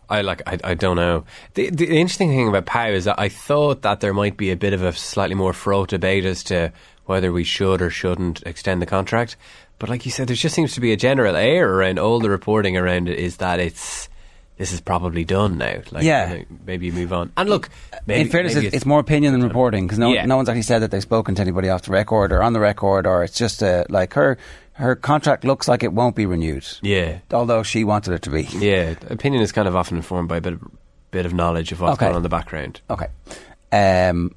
I 0.09 0.21
like. 0.23 0.43
I, 0.47 0.59
I 0.63 0.75
don't 0.75 0.97
know. 0.97 1.25
The, 1.55 1.71
the 1.71 1.87
interesting 1.87 2.31
thing 2.31 2.49
about 2.49 2.67
Pauw 2.67 2.93
is 2.93 3.05
that 3.05 3.19
I 3.19 3.29
thought 3.29 3.83
that 3.83 4.01
there 4.01 4.15
might 4.15 4.37
be 4.37 4.51
a 4.51 4.57
bit 4.57 4.73
of 4.73 4.83
a 4.83 4.93
slightly 4.93 5.35
more 5.35 5.53
fraught 5.53 5.89
debate 5.91 6.25
as 6.25 6.43
to 6.45 6.73
whether 7.07 7.33
we 7.33 7.45
should 7.45 7.83
or 7.83 7.91
shouldn't 7.91 8.43
extend 8.45 8.81
the 8.83 8.87
contract. 8.87 9.37
But 9.79 9.89
like 9.91 10.07
you 10.07 10.13
said, 10.13 10.29
there 10.29 10.37
just 10.37 10.55
seems 10.55 10.73
to 10.75 10.81
be 10.81 10.93
a 10.93 10.97
general 10.97 11.37
air 11.37 11.71
around 11.71 11.99
all 11.99 12.19
the 12.21 12.31
reporting 12.31 12.77
around 12.77 13.09
it 13.09 13.19
is 13.19 13.37
that 13.39 13.61
it's 13.61 14.09
this 14.57 14.73
is 14.73 14.81
probably 14.81 15.23
done 15.23 15.59
now. 15.59 15.83
Like, 15.91 16.03
Yeah. 16.03 16.33
you 16.33 16.39
know, 16.39 16.45
maybe 16.67 16.91
move 16.91 17.13
on. 17.13 17.31
And 17.37 17.51
look, 17.51 17.69
maybe, 18.07 18.23
in 18.23 18.29
fairness, 18.31 18.55
it's, 18.57 18.75
it's 18.75 18.87
more 18.87 19.01
opinion 19.01 19.35
than 19.35 19.43
reporting 19.43 19.87
because 19.87 19.99
no, 19.99 20.11
Yeah. 20.15 20.25
no 20.25 20.37
one's 20.37 20.49
actually 20.49 20.63
said 20.63 20.79
that 20.79 20.91
they've 20.91 21.03
spoken 21.03 21.35
to 21.35 21.43
anybody 21.43 21.69
off 21.69 21.83
the 21.83 21.91
record 21.93 22.33
or 22.33 22.43
on 22.43 22.55
the 22.55 22.61
record, 22.61 23.07
or 23.07 23.23
it's 23.23 23.37
just 23.37 23.63
uh, 23.63 23.85
like 23.91 24.15
her 24.15 24.39
her 24.77 24.95
contract 24.97 25.45
looks 25.45 25.69
like 25.69 25.83
it 25.83 25.93
won't 25.93 26.17
be 26.17 26.25
renewed, 26.27 26.67
yeah, 26.83 27.19
although 27.33 27.63
she 27.63 27.85
wanted 27.85 28.13
it 28.15 28.23
to 28.23 28.31
be. 28.31 28.43
yeah. 28.59 28.95
Opinion 29.09 29.43
is 29.43 29.53
kind 29.53 29.67
of 29.69 29.75
often 29.77 29.97
informed 29.97 30.29
by 30.29 30.37
a 30.39 30.41
bit 30.41 30.55
of, 30.55 30.61
bit 31.11 31.27
of 31.27 31.35
knowledge 31.35 31.73
of 31.73 31.81
what's 31.81 31.95
Okay. 31.95 32.07
going 32.07 32.13
on 32.15 32.19
in 32.19 32.23
the 32.23 32.29
background. 32.29 32.81
Okay, 32.91 33.07
um, 33.73 34.35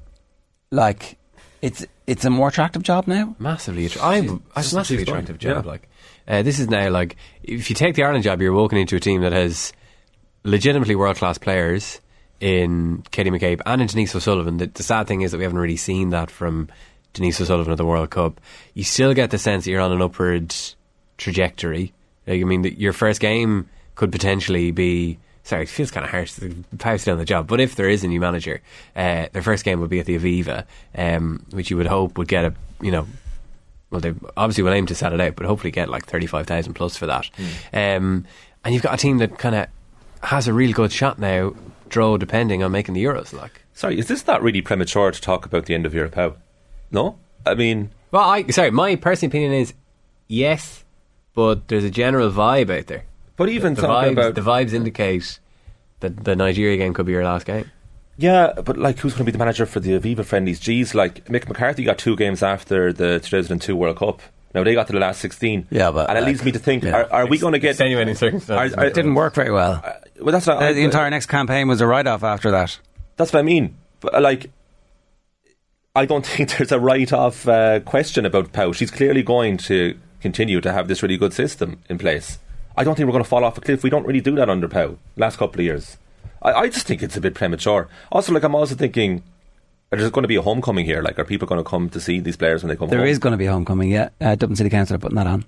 like 0.70 1.16
it's 1.62 1.86
it's 2.06 2.24
a 2.24 2.30
more 2.30 2.48
attractive 2.48 2.82
job 2.82 3.06
now. 3.06 3.36
Massively, 3.38 3.86
attra- 3.86 4.02
I, 4.02 4.16
it's 4.56 4.72
a 4.72 4.76
massively 4.76 5.02
attractive 5.02 5.38
job. 5.38 5.64
yeah. 5.64 5.70
Like, 5.70 5.88
uh, 6.26 6.42
this 6.42 6.58
is 6.58 6.68
now 6.68 6.90
like 6.90 7.16
if 7.42 7.70
you 7.70 7.76
take 7.76 7.94
the 7.94 8.04
Ireland 8.04 8.24
job, 8.24 8.40
you're 8.40 8.52
walking 8.52 8.78
into 8.78 8.96
a 8.96 9.00
team 9.00 9.20
that 9.22 9.32
has 9.32 9.72
legitimately 10.44 10.94
world 10.96 11.16
class 11.16 11.38
players 11.38 12.00
in 12.40 13.02
Katie 13.10 13.30
McCabe 13.30 13.60
and 13.66 13.82
in 13.82 13.86
Denise 13.88 14.14
O'Sullivan. 14.14 14.56
The, 14.56 14.66
the 14.68 14.82
sad 14.82 15.06
thing 15.06 15.20
is 15.20 15.32
that 15.32 15.36
we 15.38 15.44
haven't 15.44 15.58
really 15.58 15.76
seen 15.76 16.10
that 16.10 16.30
from 16.30 16.68
Denise 17.12 17.40
O'Sullivan 17.40 17.72
at 17.72 17.78
the 17.78 17.84
World 17.84 18.10
Cup. 18.10 18.40
You 18.74 18.84
still 18.84 19.14
get 19.14 19.30
the 19.30 19.38
sense 19.38 19.64
that 19.64 19.70
you're 19.70 19.80
on 19.80 19.92
an 19.92 20.02
upward 20.02 20.54
trajectory. 21.18 21.92
Like, 22.26 22.40
I 22.40 22.44
mean, 22.44 22.62
the, 22.62 22.78
your 22.78 22.92
first 22.92 23.20
game 23.20 23.68
could 23.94 24.12
potentially 24.12 24.70
be. 24.70 25.18
Sorry, 25.42 25.62
it 25.62 25.68
feels 25.68 25.90
kind 25.90 26.04
of 26.04 26.10
harsh. 26.10 26.38
Pauw's 26.78 27.02
still 27.02 27.14
on 27.14 27.18
the 27.18 27.24
job, 27.24 27.48
but 27.48 27.60
if 27.60 27.74
there 27.74 27.88
is 27.88 28.04
a 28.04 28.08
new 28.08 28.20
manager, 28.20 28.60
uh, 28.94 29.26
their 29.32 29.42
first 29.42 29.64
game 29.64 29.80
would 29.80 29.90
be 29.90 29.98
at 29.98 30.06
the 30.06 30.18
Aviva, 30.18 30.64
um, 30.94 31.44
which 31.50 31.70
you 31.70 31.76
would 31.76 31.86
hope 31.86 32.18
would 32.18 32.28
get 32.28 32.44
a 32.44 32.54
you 32.82 32.90
know 32.90 33.06
well, 33.90 34.00
they 34.00 34.14
obviously 34.36 34.62
will 34.62 34.72
aim 34.72 34.86
to 34.86 34.94
sell 34.94 35.12
it 35.12 35.20
out, 35.20 35.36
but 35.36 35.46
hopefully 35.46 35.70
get 35.70 35.88
like 35.88 36.06
35,000 36.06 36.74
plus 36.74 36.96
for 36.96 37.06
that. 37.06 37.28
Um, 37.72 38.24
and 38.64 38.72
you've 38.72 38.82
got 38.82 38.94
a 38.94 38.96
team 38.96 39.18
that 39.18 39.38
kind 39.38 39.54
of 39.54 39.66
has 40.22 40.46
a 40.46 40.52
real 40.52 40.72
good 40.72 40.92
shot 40.92 41.18
now, 41.18 41.54
draw 41.88 42.16
depending 42.16 42.62
on 42.62 42.70
making 42.70 42.94
the 42.94 43.04
Euros. 43.04 43.32
Like, 43.32 43.62
Sorry, 43.74 43.98
is 43.98 44.06
this 44.06 44.26
not 44.26 44.42
really 44.42 44.62
premature 44.62 45.10
to 45.10 45.20
talk 45.20 45.44
about 45.44 45.66
the 45.66 45.74
end 45.74 45.86
of 45.86 45.94
Europe? 45.94 46.14
How? 46.14 46.36
No, 46.90 47.18
I 47.46 47.54
mean, 47.54 47.90
Well, 48.10 48.22
I 48.28 48.46
sorry, 48.48 48.70
my 48.70 48.96
personal 48.96 49.30
opinion 49.30 49.52
is 49.52 49.74
yes, 50.28 50.84
but 51.34 51.68
there's 51.68 51.84
a 51.84 51.90
general 51.90 52.30
vibe 52.30 52.76
out 52.76 52.86
there. 52.86 53.04
but 53.36 53.48
even 53.48 53.74
The 53.74 53.82
talking 53.82 54.10
vibes, 54.10 54.12
about 54.12 54.34
the 54.34 54.40
vibes 54.40 54.72
indicate 54.72 55.38
that 56.00 56.24
the 56.24 56.34
Nigeria 56.36 56.76
game 56.76 56.94
could 56.94 57.06
be 57.06 57.12
your 57.12 57.24
last 57.24 57.46
game. 57.46 57.70
yeah, 58.18 58.52
but 58.64 58.76
like 58.76 58.98
who's 58.98 59.12
going 59.14 59.20
to 59.24 59.24
be 59.24 59.32
the 59.32 59.38
manager 59.38 59.66
for 59.66 59.80
the 59.80 59.98
Aviva 59.98 60.24
friendlies? 60.24 60.58
Geez, 60.60 60.94
like 60.94 61.24
Mick 61.26 61.48
McCarthy 61.48 61.84
got 61.84 61.98
two 61.98 62.16
games 62.16 62.42
after 62.42 62.92
the 62.92 63.20
2002 63.20 63.74
World 63.76 63.96
Cup. 63.98 64.20
Now 64.52 64.64
they 64.64 64.74
got 64.74 64.88
to 64.88 64.92
the 64.92 64.98
last 64.98 65.20
16. 65.20 65.68
Yeah, 65.70 65.92
but, 65.92 66.08
and 66.08 66.18
it 66.18 66.22
like, 66.22 66.28
leads 66.28 66.44
me 66.44 66.50
to 66.52 66.58
think: 66.58 66.82
yeah. 66.82 67.02
are, 67.02 67.12
are 67.12 67.26
we 67.26 67.38
going 67.38 67.52
to 67.52 67.60
get? 67.60 67.70
Extenuating 67.70 68.16
circumstances. 68.16 68.74
Are- 68.76 68.80
are- 68.80 68.86
It 68.86 68.94
didn't 68.94 69.14
work 69.14 69.34
very 69.34 69.52
well. 69.52 69.80
Well, 70.20 70.32
that's 70.32 70.46
not, 70.48 70.60
Uh, 70.60 70.72
the 70.72 70.82
entire 70.82 71.08
next 71.08 71.26
campaign 71.26 71.68
was 71.68 71.80
a 71.80 71.86
write 71.86 72.08
off 72.08 72.24
after 72.24 72.50
that. 72.50 72.76
That's 73.16 73.32
what 73.32 73.38
I 73.38 73.42
mean. 73.42 73.76
But 74.00 74.14
uh, 74.16 74.20
like, 74.20 74.50
I 75.94 76.06
don't 76.06 76.24
think 76.26 76.56
there's 76.56 76.72
a 76.72 76.80
write-off 76.80 77.48
uh, 77.48 77.80
question 77.80 78.24
about 78.24 78.52
Pauw. 78.52 78.74
She's 78.74 78.90
clearly 78.90 79.22
going 79.22 79.56
to 79.58 79.98
continue 80.20 80.60
to 80.60 80.72
have 80.72 80.88
this 80.88 81.02
really 81.02 81.16
good 81.16 81.32
system 81.32 81.80
in 81.88 81.98
place. 81.98 82.38
I 82.76 82.84
don't 82.84 82.94
think 82.94 83.06
we're 83.06 83.12
going 83.12 83.24
to 83.24 83.28
fall 83.28 83.44
off 83.44 83.58
a 83.58 83.60
cliff. 83.60 83.82
We 83.82 83.90
don't 83.90 84.06
really 84.06 84.20
do 84.20 84.36
that 84.36 84.48
under 84.48 84.68
Pauw. 84.68 84.96
Last 85.16 85.36
couple 85.36 85.60
of 85.60 85.64
years, 85.64 85.96
I, 86.42 86.52
I 86.52 86.68
just 86.68 86.86
think 86.86 87.02
it's 87.02 87.16
a 87.16 87.20
bit 87.20 87.34
premature. 87.34 87.88
Also, 88.12 88.32
like 88.32 88.44
I'm 88.44 88.54
also 88.54 88.74
thinking, 88.74 89.22
there's 89.90 90.08
going 90.10 90.22
to 90.22 90.28
be 90.28 90.36
a 90.36 90.42
homecoming 90.42 90.84
here. 90.84 91.02
Like, 91.02 91.18
are 91.18 91.24
people 91.24 91.48
going 91.48 91.62
to 91.62 91.68
come 91.68 91.90
to 91.90 92.00
see 92.00 92.20
these 92.20 92.36
players 92.36 92.62
when 92.62 92.68
they 92.68 92.76
come? 92.76 92.88
There 92.88 93.00
home? 93.00 93.08
is 93.08 93.18
going 93.18 93.32
to 93.32 93.36
be 93.36 93.46
a 93.46 93.52
homecoming, 93.52 93.90
yeah. 93.90 94.10
Uh, 94.20 94.36
Dublin 94.36 94.56
City 94.56 94.70
Council 94.70 94.94
are 94.94 94.98
putting 94.98 95.16
that 95.16 95.26
on. 95.26 95.44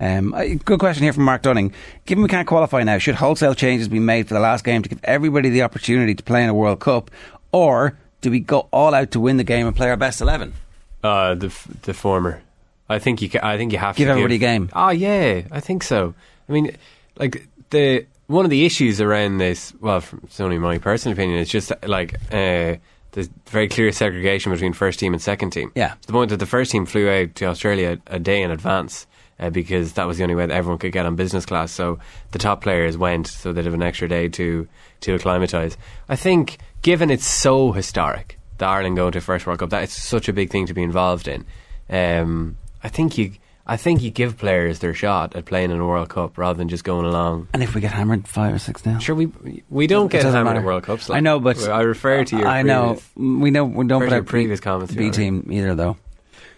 Um, 0.00 0.30
good 0.64 0.78
question 0.78 1.02
here 1.02 1.12
from 1.12 1.24
Mark 1.24 1.42
Dunning. 1.42 1.74
Given 2.06 2.22
we 2.22 2.28
can't 2.28 2.46
qualify 2.46 2.82
now, 2.84 2.98
should 2.98 3.16
wholesale 3.16 3.54
changes 3.54 3.88
be 3.88 3.98
made 3.98 4.28
for 4.28 4.34
the 4.34 4.40
last 4.40 4.64
game 4.64 4.82
to 4.82 4.88
give 4.88 5.00
everybody 5.04 5.50
the 5.50 5.62
opportunity 5.62 6.14
to 6.14 6.22
play 6.22 6.42
in 6.42 6.48
a 6.48 6.54
World 6.54 6.80
Cup, 6.80 7.10
or 7.52 7.98
do 8.20 8.30
we 8.30 8.40
go 8.40 8.68
all 8.72 8.94
out 8.94 9.10
to 9.12 9.20
win 9.20 9.36
the 9.36 9.44
game 9.44 9.66
and 9.66 9.74
play 9.76 9.88
our 9.90 9.96
best 9.96 10.20
eleven? 10.20 10.54
Uh, 11.02 11.34
the 11.34 11.46
f- 11.46 11.68
the 11.82 11.94
former. 11.94 12.42
I 12.88 12.98
think 12.98 13.20
you. 13.22 13.28
Ca- 13.30 13.40
I 13.42 13.56
think 13.56 13.72
you 13.72 13.78
have 13.78 13.96
to 13.96 13.98
Give 13.98 14.06
to 14.08 14.12
everybody 14.12 14.36
a 14.36 14.38
game. 14.38 14.70
Oh 14.72 14.90
yeah, 14.90 15.42
I 15.50 15.60
think 15.60 15.82
so. 15.82 16.14
I 16.48 16.52
mean, 16.52 16.76
like 17.16 17.46
the 17.70 18.06
one 18.26 18.44
of 18.44 18.50
the 18.50 18.64
issues 18.66 19.00
around 19.00 19.38
this. 19.38 19.72
Well, 19.80 20.00
from, 20.00 20.20
it's 20.24 20.40
only 20.40 20.58
my 20.58 20.78
personal 20.78 21.12
opinion. 21.12 21.38
It's 21.38 21.50
just 21.50 21.72
like 21.86 22.14
uh, 22.32 22.76
there's 23.12 23.28
very 23.46 23.68
clear 23.68 23.92
segregation 23.92 24.52
between 24.52 24.72
first 24.72 24.98
team 24.98 25.12
and 25.12 25.20
second 25.22 25.50
team. 25.50 25.72
Yeah. 25.74 25.94
to 26.00 26.06
the 26.06 26.12
point 26.12 26.30
that 26.30 26.38
the 26.38 26.46
first 26.46 26.70
team 26.72 26.86
flew 26.86 27.08
out 27.10 27.34
to 27.36 27.46
Australia 27.46 27.98
a 28.06 28.18
day 28.18 28.42
in 28.42 28.50
advance. 28.50 29.06
Uh, 29.40 29.50
because 29.50 29.92
that 29.92 30.04
was 30.06 30.16
the 30.16 30.24
only 30.24 30.34
way 30.34 30.44
that 30.44 30.52
everyone 30.54 30.78
could 30.78 30.90
get 30.90 31.06
on 31.06 31.14
business 31.14 31.46
class, 31.46 31.70
so 31.70 31.98
the 32.32 32.38
top 32.40 32.60
players 32.60 32.98
went, 32.98 33.28
so 33.28 33.52
they'd 33.52 33.64
have 33.66 33.74
an 33.74 33.82
extra 33.82 34.08
day 34.08 34.28
to 34.28 34.66
to 35.02 35.14
acclimatise. 35.14 35.76
I 36.08 36.16
think, 36.16 36.58
given 36.82 37.08
it's 37.08 37.24
so 37.26 37.70
historic, 37.70 38.36
the 38.58 38.66
Ireland 38.66 38.96
going 38.96 39.12
to 39.12 39.20
first 39.20 39.46
World 39.46 39.60
Cup, 39.60 39.70
that 39.70 39.84
it's 39.84 39.92
such 39.96 40.28
a 40.28 40.32
big 40.32 40.50
thing 40.50 40.66
to 40.66 40.74
be 40.74 40.82
involved 40.82 41.28
in. 41.28 41.44
Um, 41.88 42.56
I 42.82 42.88
think 42.88 43.16
you, 43.16 43.30
I 43.64 43.76
think 43.76 44.02
you 44.02 44.10
give 44.10 44.36
players 44.38 44.80
their 44.80 44.92
shot 44.92 45.36
at 45.36 45.44
playing 45.44 45.70
in 45.70 45.78
a 45.78 45.86
World 45.86 46.08
Cup 46.08 46.36
rather 46.36 46.56
than 46.58 46.68
just 46.68 46.82
going 46.82 47.06
along. 47.06 47.46
And 47.54 47.62
if 47.62 47.76
we 47.76 47.80
get 47.80 47.92
hammered 47.92 48.26
five 48.26 48.52
or 48.54 48.58
six 48.58 48.84
now, 48.84 48.98
Sure, 48.98 49.14
we 49.14 49.28
we 49.70 49.86
don't 49.86 50.06
It 50.06 50.18
get 50.18 50.24
hammered 50.24 50.44
matter. 50.46 50.58
at 50.60 50.64
World 50.64 50.82
Cups. 50.82 51.10
I 51.10 51.20
know, 51.20 51.38
but 51.38 51.62
I 51.68 51.82
refer 51.82 52.24
to 52.24 52.36
you. 52.38 52.44
I 52.44 52.62
know 52.62 52.98
we 53.14 53.52
know 53.52 53.64
we 53.64 53.86
don't 53.86 54.02
put 54.02 54.10
your 54.10 54.24
previous 54.24 54.58
comments. 54.58 54.94
B 54.94 55.10
team 55.12 55.46
either 55.50 55.76
though. 55.76 55.96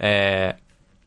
Uh, 0.01 0.55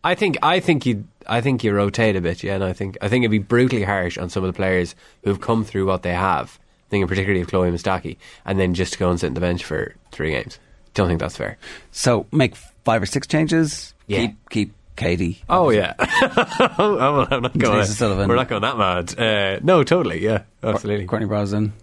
I 0.05 0.15
think 0.15 0.37
I 0.43 0.59
think 0.59 0.85
you 0.85 1.05
I 1.27 1.41
think 1.41 1.63
you 1.63 1.73
rotate 1.73 2.15
a 2.15 2.21
bit, 2.21 2.43
yeah, 2.43 2.55
and 2.55 2.63
I 2.63 2.73
think 2.73 2.97
I 3.01 3.09
think 3.09 3.23
it'd 3.23 3.31
be 3.31 3.39
brutally 3.39 3.83
harsh 3.83 4.17
on 4.17 4.29
some 4.29 4.43
of 4.43 4.47
the 4.53 4.55
players 4.55 4.95
who've 5.23 5.39
come 5.41 5.63
through 5.63 5.85
what 5.85 6.03
they 6.03 6.13
have. 6.13 6.59
Thinking 6.89 7.07
particularly 7.07 7.41
of 7.41 7.47
Chloe 7.47 7.71
Mustaki, 7.71 8.17
and 8.45 8.59
then 8.59 8.73
just 8.75 8.93
to 8.93 8.99
go 8.99 9.09
and 9.09 9.19
sit 9.19 9.27
on 9.27 9.33
the 9.33 9.39
bench 9.41 9.63
for 9.65 9.95
three 10.11 10.31
games. 10.31 10.59
Don't 10.93 11.07
think 11.07 11.19
that's 11.19 11.35
fair. 11.37 11.57
So 11.91 12.27
make 12.31 12.55
five 12.55 13.01
or 13.01 13.07
six 13.07 13.25
changes. 13.25 13.93
Yeah. 14.05 14.19
Keep 14.19 14.49
keep 14.49 14.73
Katie. 14.95 15.41
Oh 15.49 15.69
yeah, 15.71 15.95
I'm, 15.97 16.77
I'm 17.31 17.41
not 17.41 17.57
going. 17.57 17.75
Teresa 17.77 17.93
Sullivan. 17.93 18.29
We're 18.29 18.35
not 18.35 18.47
going 18.47 18.61
that 18.61 18.77
mad. 18.77 19.19
Uh, 19.19 19.59
no, 19.63 19.83
totally. 19.83 20.23
Yeah, 20.23 20.43
absolutely. 20.61 21.07
Courtney 21.07 21.27
Brosnan. 21.27 21.73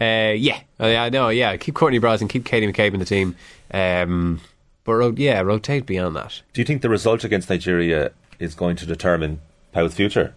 Uh, 0.00 0.32
yeah, 0.36 0.60
uh, 0.80 0.86
yeah, 0.86 1.02
I 1.02 1.08
know. 1.10 1.28
Yeah, 1.28 1.56
keep 1.56 1.74
Courtney 1.74 1.98
Brosnan, 1.98 2.28
keep 2.28 2.44
Katie 2.44 2.70
McCabe 2.70 2.94
in 2.94 3.00
the 3.00 3.04
team. 3.04 3.36
Um, 3.72 4.40
but 4.84 4.92
ro- 4.94 5.14
yeah, 5.16 5.40
rotate 5.40 5.84
beyond 5.84 6.16
that. 6.16 6.40
Do 6.52 6.60
you 6.60 6.64
think 6.64 6.82
the 6.82 6.88
result 6.88 7.24
against 7.24 7.50
Nigeria 7.50 8.12
is 8.40 8.54
going 8.54 8.74
to 8.76 8.86
determine 8.86 9.40
Pauw's 9.72 9.94
future? 9.94 10.34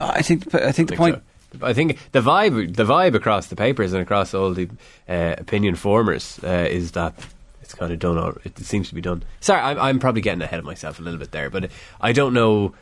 I 0.00 0.22
think 0.22 0.54
I 0.54 0.72
think 0.72 0.88
the 0.88 0.96
think 0.96 0.98
point. 0.98 1.14
so. 1.16 1.22
I 1.62 1.72
think 1.72 1.98
the 2.12 2.20
vibe, 2.20 2.74
the 2.74 2.84
vibe 2.84 3.14
across 3.14 3.46
the 3.46 3.56
papers 3.56 3.92
and 3.92 4.02
across 4.02 4.34
all 4.34 4.52
the 4.52 4.68
uh, 5.08 5.36
opinion 5.38 5.76
formers 5.76 6.40
uh, 6.42 6.66
is 6.68 6.92
that 6.92 7.14
it's 7.62 7.74
kind 7.74 7.92
of 7.92 7.98
done. 7.98 8.18
Or 8.18 8.40
it 8.44 8.58
seems 8.58 8.88
to 8.88 8.94
be 8.94 9.00
done. 9.00 9.22
Sorry, 9.40 9.60
I'm, 9.60 9.78
I'm 9.78 9.98
probably 9.98 10.20
getting 10.20 10.42
ahead 10.42 10.58
of 10.58 10.64
myself 10.64 10.98
a 10.98 11.02
little 11.02 11.18
bit 11.18 11.30
there, 11.30 11.50
but 11.50 11.70
I 12.00 12.12
don't 12.12 12.34
know. 12.34 12.74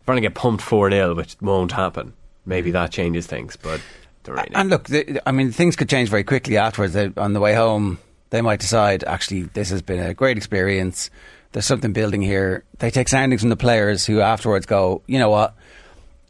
If 0.00 0.08
we're 0.08 0.14
going 0.14 0.22
to 0.22 0.28
get 0.28 0.34
pumped 0.34 0.64
four 0.64 0.90
0 0.90 1.14
which 1.14 1.36
won't 1.40 1.70
happen. 1.72 2.12
Maybe 2.44 2.72
that 2.72 2.90
changes 2.90 3.28
things, 3.28 3.56
but 3.56 3.80
don't. 4.24 4.48
And 4.52 4.68
look, 4.68 4.88
the, 4.88 5.22
I 5.26 5.30
mean, 5.30 5.52
things 5.52 5.76
could 5.76 5.88
change 5.88 6.08
very 6.08 6.24
quickly 6.24 6.56
afterwards. 6.56 6.92
They, 6.92 7.12
on 7.16 7.34
the 7.34 7.40
way 7.40 7.54
home, 7.54 7.98
they 8.30 8.40
might 8.40 8.58
decide, 8.58 9.04
actually, 9.04 9.42
this 9.42 9.70
has 9.70 9.80
been 9.80 10.00
a 10.00 10.12
great 10.12 10.36
experience. 10.36 11.08
There's 11.52 11.66
something 11.66 11.92
building 11.92 12.22
here. 12.22 12.64
They 12.78 12.90
take 12.90 13.08
soundings 13.08 13.42
from 13.42 13.50
the 13.50 13.56
players 13.56 14.06
who 14.06 14.20
afterwards 14.20 14.66
go, 14.66 15.02
you 15.06 15.18
know 15.18 15.30
what, 15.30 15.54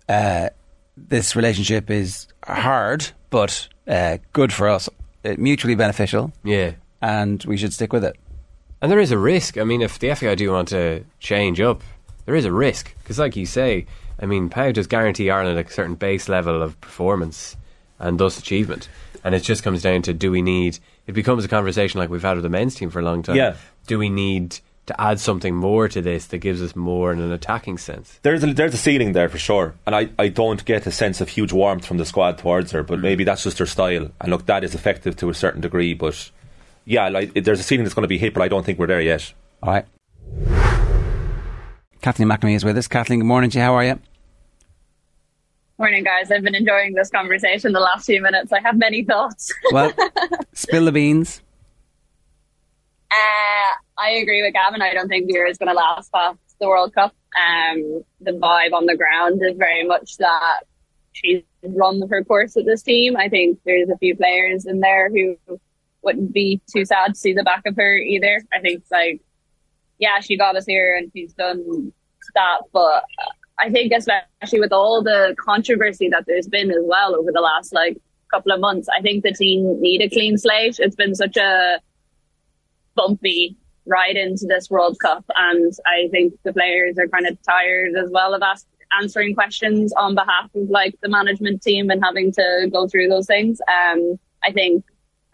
uh, 0.09 0.51
this 0.97 1.37
relationship 1.37 1.91
is 1.91 2.27
hard, 2.45 3.09
but 3.31 3.69
uh, 3.87 4.19
good 4.33 4.53
for 4.53 4.69
us, 4.69 4.89
uh, 5.25 5.35
mutually 5.39 5.75
beneficial, 5.75 6.33
yeah. 6.45 6.73
and 7.01 7.43
we 7.45 7.57
should 7.57 7.73
stick 7.73 7.93
with 7.93 8.05
it. 8.05 8.17
And 8.81 8.91
there 8.91 8.99
is 8.99 9.13
a 9.13 9.19
risk. 9.19 9.59
I 9.59 9.65
mean, 9.65 9.81
if 9.81 9.99
the 9.99 10.15
FAI 10.15 10.35
do 10.35 10.51
want 10.51 10.69
to 10.69 11.05
change 11.21 11.61
up, 11.61 11.83
there 12.25 12.35
is 12.35 12.45
a 12.45 12.53
risk. 12.53 12.95
Because, 12.99 13.19
like 13.19 13.37
you 13.37 13.47
say, 13.47 13.87
I 14.19 14.27
mean, 14.27 14.51
Pauw 14.51 14.73
does 14.73 14.89
guarantee 14.89 15.31
Ireland 15.31 15.59
a 15.59 15.71
certain 15.71 15.95
base 15.95 16.29
level 16.29 16.63
of 16.63 16.81
performance 16.81 17.57
and 17.99 18.19
thus 18.19 18.39
achievement. 18.39 18.89
And 19.25 19.35
it 19.37 19.45
just 19.45 19.63
comes 19.63 19.83
down 19.83 20.03
to 20.03 20.13
do 20.13 20.33
we 20.33 20.43
need. 20.43 20.81
It 21.07 21.13
becomes 21.13 21.45
a 21.45 21.49
conversation 21.49 22.01
like 22.01 22.11
we've 22.11 22.23
had 22.23 22.35
with 22.35 22.43
the 22.43 22.49
men's 22.49 22.75
team 22.75 22.91
for 22.91 22.99
a 22.99 23.05
long 23.05 23.23
time. 23.23 23.37
Yeah. 23.37 23.55
Do 23.87 23.99
we 23.99 24.09
need 24.09 24.59
to 24.87 25.01
add 25.01 25.21
something 25.21 25.55
more 25.55 25.89
to 25.89 26.03
this 26.03 26.27
that 26.27 26.39
gives 26.39 26.61
us 26.61 26.75
more 26.75 27.13
in 27.13 27.21
an 27.21 27.33
attacking 27.33 27.79
sense? 27.79 28.19
There's 28.23 28.43
a, 28.43 28.53
there's 28.53 28.75
a 28.75 28.79
ceiling 28.79 29.13
there 29.13 29.29
for 29.29 29.39
sure, 29.39 29.75
and 29.87 29.95
I, 29.95 30.11
I 30.19 30.29
don't 30.29 30.65
get 30.65 30.87
a 30.87 30.91
sense 30.91 31.21
of 31.21 31.29
huge 31.29 31.53
warmth 31.53 31.85
from 31.85 31.99
the 31.99 32.07
squad 32.07 32.39
towards 32.39 32.73
her, 32.73 32.83
but 32.83 32.99
maybe 32.99 33.25
that's 33.25 33.45
just 33.45 33.59
her 33.59 33.67
style. 33.67 34.11
And 34.21 34.31
look, 34.31 34.47
that 34.47 34.65
is 34.65 34.75
effective 34.75 35.17
to 35.17 35.31
a 35.31 35.35
certain 35.35 35.61
degree, 35.61 35.95
but 35.95 36.31
yeah, 36.85 37.09
like 37.09 37.35
there's 37.35 37.61
a 37.61 37.63
ceiling 37.63 37.85
that's 37.85 37.95
going 37.95 38.05
to 38.05 38.09
be 38.09 38.19
hit, 38.19 38.35
but 38.35 38.43
I 38.43 38.49
don't 38.49 38.65
think 38.65 38.79
we're 38.79 38.87
there 38.87 39.01
yet. 39.01 39.33
All 39.63 39.73
right. 39.73 39.87
Kathleen 42.01 42.29
McNamee 42.29 42.57
is 42.57 42.65
with 42.65 42.77
us. 42.77 42.89
Kathleen, 42.89 43.21
good 43.21 43.27
morning 43.27 43.51
to 43.51 43.59
you. 43.59 43.65
How 43.65 43.75
are 43.75 43.85
you? 43.85 44.01
Morning, 45.79 46.03
guys. 46.05 46.31
I've 46.31 46.43
been 46.43 46.55
enjoying 46.55 46.95
this 46.95 47.11
conversation 47.11 47.73
the 47.73 47.81
last 47.81 48.07
few 48.07 48.21
minutes. 48.21 48.53
I 48.53 48.61
have 48.61 48.77
many 48.77 49.05
thoughts. 49.05 49.53
Well, 49.71 49.93
spill 50.53 50.85
the 50.85 50.93
beans. 50.93 51.41
Uh, 53.11 53.92
I 54.03 54.11
agree 54.11 54.43
with 54.43 54.55
Gavin. 54.55 54.83
I 54.83 54.93
don't 54.93 55.09
think 55.09 55.31
Vera 55.33 55.49
is 55.49 55.59
going 55.59 55.69
to 55.69 55.75
last 55.75 56.11
past 56.13 56.39
the 56.61 56.67
World 56.67 56.93
Cup. 56.93 57.15
Um, 57.37 58.03
the 58.21 58.33
vibe 58.33 58.73
on 58.73 58.87
the 58.87 58.97
ground 58.97 59.41
is 59.43 59.57
very 59.57 59.85
much 59.87 60.17
that 60.17 60.63
she's 61.13 61.43
run 61.63 62.03
her 62.11 62.25
course 62.25 62.55
with 62.57 62.67
this 62.67 62.83
team. 62.83 63.17
I 63.17 63.29
think 63.29 63.61
there's 63.65 63.89
a 63.89 63.99
few 63.99 64.17
players 64.17 64.67
in 64.67 64.81
there 64.81 65.09
who 65.09 65.37
wouldn't 66.03 66.33
be 66.33 66.61
too 66.75 66.85
sad 66.85 67.15
to 67.15 67.21
see 67.21 67.33
the 67.33 67.45
back 67.45 67.63
of 67.65 67.77
her 67.77 67.97
either. 67.97 68.43
I 68.53 68.61
think 68.61 68.81
it's 68.81 68.91
like, 68.91 69.21
yeah, 69.99 70.19
she 70.19 70.37
got 70.37 70.57
us 70.57 70.67
here 70.67 70.97
and 70.97 71.13
she's 71.15 71.33
done 71.35 71.93
that, 72.35 72.63
but 72.73 73.05
I 73.61 73.71
think 73.71 73.93
especially 73.93 74.59
with 74.59 74.73
all 74.73 75.03
the 75.03 75.37
controversy 75.39 76.09
that 76.09 76.25
there's 76.27 76.49
been 76.49 76.71
as 76.71 76.83
well 76.83 77.15
over 77.15 77.31
the 77.33 77.41
last 77.41 77.73
like 77.73 77.99
couple 78.33 78.51
of 78.51 78.61
months, 78.61 78.89
I 78.89 79.01
think 79.01 79.23
the 79.23 79.33
team 79.33 79.81
need 79.81 80.03
a 80.03 80.09
clean 80.09 80.39
slate. 80.39 80.81
It's 80.81 80.97
been 80.97 81.15
such 81.15 81.37
a 81.37 81.81
bumpy 82.97 83.57
ride 83.87 84.17
into 84.17 84.47
this 84.47 84.71
World 84.71 84.99
Cup, 85.01 85.25
and 85.37 85.73
I 85.87 86.09
think 86.11 86.35
the 86.45 86.53
players 86.53 86.99
are 86.99 87.09
kind 87.09 87.27
of 87.27 87.41
tired 87.43 87.95
as 87.97 88.11
well 88.11 88.35
of 88.35 88.43
ask, 88.43 88.67
answering 89.01 89.35
questions 89.35 89.93
on 89.97 90.15
behalf 90.15 90.51
of 90.55 90.69
like 90.69 90.95
the 91.03 91.09
management 91.09 91.63
team 91.63 91.91
and 91.91 92.03
having 92.03 92.33
to 92.33 92.69
go 92.73 92.87
through 92.89 93.09
those 93.09 93.27
things. 93.27 93.61
Um, 93.69 94.19
I 94.45 94.53
think 94.53 94.85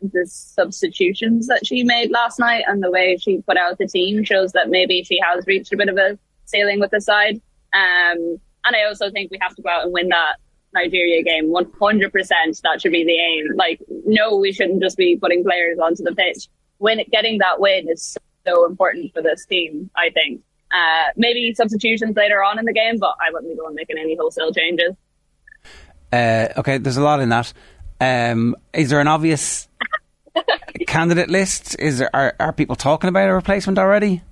the 0.00 0.26
substitutions 0.26 1.48
that 1.48 1.66
she 1.66 1.82
made 1.82 2.10
last 2.10 2.38
night 2.38 2.64
and 2.68 2.82
the 2.82 2.90
way 2.90 3.16
she 3.16 3.42
put 3.42 3.56
out 3.56 3.78
the 3.78 3.86
team 3.86 4.22
shows 4.22 4.52
that 4.52 4.68
maybe 4.68 5.02
she 5.02 5.18
has 5.20 5.44
reached 5.46 5.72
a 5.72 5.76
bit 5.76 5.88
of 5.88 5.96
a 5.96 6.18
ceiling 6.44 6.80
with 6.80 6.90
the 6.90 7.00
side. 7.00 7.40
Um, 7.74 8.38
and 8.64 8.76
I 8.76 8.84
also 8.86 9.10
think 9.10 9.30
we 9.30 9.38
have 9.40 9.54
to 9.56 9.62
go 9.62 9.68
out 9.68 9.84
and 9.84 9.92
win 9.92 10.08
that 10.08 10.36
Nigeria 10.74 11.22
game. 11.22 11.52
100% 11.52 12.60
that 12.62 12.80
should 12.80 12.92
be 12.92 13.04
the 13.04 13.18
aim. 13.18 13.56
Like, 13.56 13.80
no, 14.06 14.36
we 14.36 14.52
shouldn't 14.52 14.82
just 14.82 14.96
be 14.96 15.16
putting 15.16 15.42
players 15.42 15.78
onto 15.78 16.04
the 16.04 16.14
pitch. 16.14 16.48
When 16.78 17.00
getting 17.10 17.38
that 17.38 17.60
win 17.60 17.88
is 17.88 18.16
so 18.48 18.66
important 18.66 19.12
for 19.12 19.22
this 19.22 19.44
team, 19.46 19.90
I 19.96 20.10
think. 20.10 20.42
Uh, 20.70 21.10
maybe 21.16 21.54
substitutions 21.54 22.16
later 22.16 22.42
on 22.42 22.58
in 22.58 22.64
the 22.64 22.72
game, 22.72 22.98
but 22.98 23.14
I 23.26 23.32
wouldn't 23.32 23.50
be 23.50 23.56
the 23.56 23.64
one 23.64 23.74
making 23.74 23.96
any 23.98 24.16
wholesale 24.16 24.52
changes. 24.52 24.94
Uh, 26.12 26.48
okay, 26.58 26.78
there's 26.78 26.96
a 26.96 27.02
lot 27.02 27.20
in 27.20 27.30
that. 27.30 27.52
Um, 28.00 28.54
is 28.72 28.90
there 28.90 29.00
an 29.00 29.08
obvious 29.08 29.68
candidate 30.86 31.30
list? 31.30 31.78
Is 31.78 31.98
there 31.98 32.14
are, 32.14 32.34
are 32.38 32.52
people 32.52 32.76
talking 32.76 33.08
about 33.08 33.28
a 33.28 33.34
replacement 33.34 33.78
already? 33.78 34.22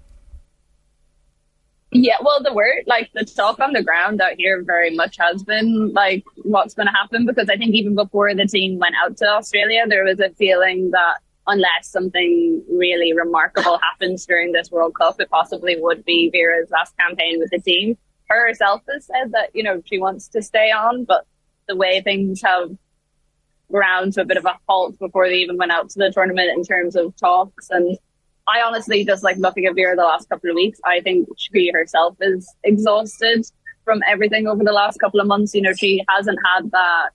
Yeah, 1.93 2.17
well, 2.23 2.43
the 2.43 2.53
word, 2.53 2.83
like 2.87 3.11
the 3.15 3.25
talk 3.25 3.59
on 3.61 3.73
the 3.73 3.83
ground 3.83 4.21
out 4.21 4.35
here, 4.37 4.63
very 4.63 4.95
much 4.95 5.17
has 5.19 5.43
been 5.43 5.93
like 5.93 6.25
what's 6.43 6.75
going 6.75 6.87
to 6.87 6.93
happen 6.93 7.25
because 7.25 7.49
I 7.49 7.57
think 7.57 7.75
even 7.75 7.95
before 7.95 8.35
the 8.35 8.47
team 8.47 8.79
went 8.79 8.95
out 9.03 9.17
to 9.19 9.27
Australia, 9.27 9.85
there 9.89 10.05
was 10.05 10.21
a 10.21 10.31
feeling 10.31 10.91
that 10.91 11.19
unless 11.47 11.89
something 11.89 12.63
really 12.71 13.13
remarkable 13.13 13.79
happens 13.83 14.27
during 14.27 14.53
this 14.53 14.71
World 14.71 14.95
Cup, 14.95 15.21
it 15.21 15.31
possibly 15.31 15.77
would 15.79 16.05
be 16.05 16.31
Vera's 16.31 16.71
last 16.71 16.97
campaign 16.99 17.39
with 17.39 17.51
the 17.51 17.59
team. 17.59 17.97
Her 18.29 18.49
herself 18.49 18.83
has 18.93 19.07
said 19.07 19.33
that 19.33 19.51
you 19.55 19.63
know 19.63 19.83
she 19.85 19.99
wants 19.99 20.29
to 20.29 20.43
stay 20.43 20.71
on, 20.71 21.05
but 21.05 21.27
the 21.69 21.77
way 21.77 22.01
things 22.01 22.43
have 22.43 22.71
ground 23.71 24.13
to 24.13 24.21
a 24.21 24.25
bit 24.25 24.37
of 24.37 24.45
a 24.45 24.57
halt 24.69 24.99
before 24.99 25.29
they 25.29 25.37
even 25.37 25.57
went 25.57 25.73
out 25.73 25.91
to 25.91 25.99
the 25.99 26.11
tournament 26.13 26.51
in 26.57 26.63
terms 26.63 26.95
of 26.95 27.17
talks 27.17 27.69
and 27.71 27.99
I 28.49 28.63
honestly 28.63 29.05
just 29.05 29.25
like 29.25 29.37
looking 29.39 29.67
at 29.67 29.75
Vera 29.75 29.97
the 29.97 30.03
last 30.03 30.29
couple 30.29 30.51
of 30.51 30.55
weeks. 30.55 30.79
I 30.85 31.01
think 31.01 31.29
she 31.37 31.71
herself 31.73 32.17
is 32.21 32.53
exhausted 32.63 33.45
from 33.85 34.01
everything 34.09 34.47
over 34.47 34.63
the 34.63 34.73
last 34.73 34.99
couple 35.01 35.21
of 35.21 35.27
months. 35.27 35.55
You 35.55 35.63
know, 35.63 35.73
she 35.73 36.05
hasn't 36.09 36.39
had 36.45 36.71
that 36.71 37.11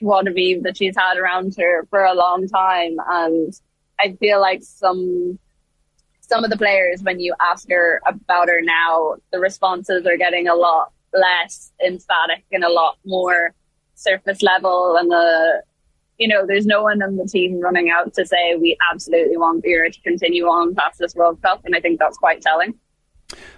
Genevieve 0.00 0.62
that 0.62 0.76
she's 0.76 0.96
had 0.96 1.16
around 1.16 1.54
her 1.58 1.86
for 1.90 2.04
a 2.04 2.14
long 2.14 2.46
time. 2.48 2.96
And 3.08 3.52
I 3.98 4.12
feel 4.20 4.40
like 4.40 4.62
some 4.62 5.38
some 6.20 6.44
of 6.44 6.50
the 6.50 6.58
players, 6.58 7.02
when 7.02 7.20
you 7.20 7.34
ask 7.40 7.70
her 7.70 8.02
about 8.06 8.48
her 8.48 8.60
now, 8.60 9.16
the 9.32 9.38
responses 9.38 10.06
are 10.06 10.18
getting 10.18 10.46
a 10.46 10.54
lot 10.54 10.92
less 11.14 11.72
emphatic 11.84 12.44
and 12.52 12.64
a 12.64 12.70
lot 12.70 12.98
more 13.06 13.54
surface 13.94 14.42
level 14.42 14.96
and 14.98 15.10
the 15.10 15.62
you 16.18 16.26
know, 16.26 16.44
there's 16.46 16.66
no 16.66 16.82
one 16.82 17.00
on 17.00 17.16
the 17.16 17.24
team 17.24 17.60
running 17.60 17.90
out 17.90 18.12
to 18.14 18.26
say 18.26 18.56
we 18.56 18.76
absolutely 18.92 19.36
want 19.36 19.62
Vera 19.62 19.90
to 19.90 20.00
continue 20.00 20.46
on 20.46 20.74
past 20.74 20.98
this 20.98 21.14
World 21.14 21.40
Cup, 21.42 21.64
and 21.64 21.76
I 21.76 21.80
think 21.80 22.00
that's 22.00 22.18
quite 22.18 22.42
telling. 22.42 22.74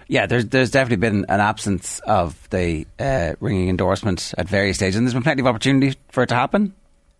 Yeah, 0.08 0.26
there's 0.26 0.46
there's 0.46 0.70
definitely 0.70 0.96
been 0.96 1.24
an 1.28 1.40
absence 1.40 2.00
of 2.00 2.48
the 2.50 2.86
uh, 2.98 3.34
ringing 3.38 3.68
endorsement 3.68 4.34
at 4.36 4.48
various 4.48 4.76
stages, 4.76 4.96
and 4.96 5.06
there's 5.06 5.14
been 5.14 5.22
plenty 5.22 5.40
of 5.40 5.46
opportunity 5.46 5.96
for 6.10 6.24
it 6.24 6.28
to 6.28 6.34
happen. 6.34 6.74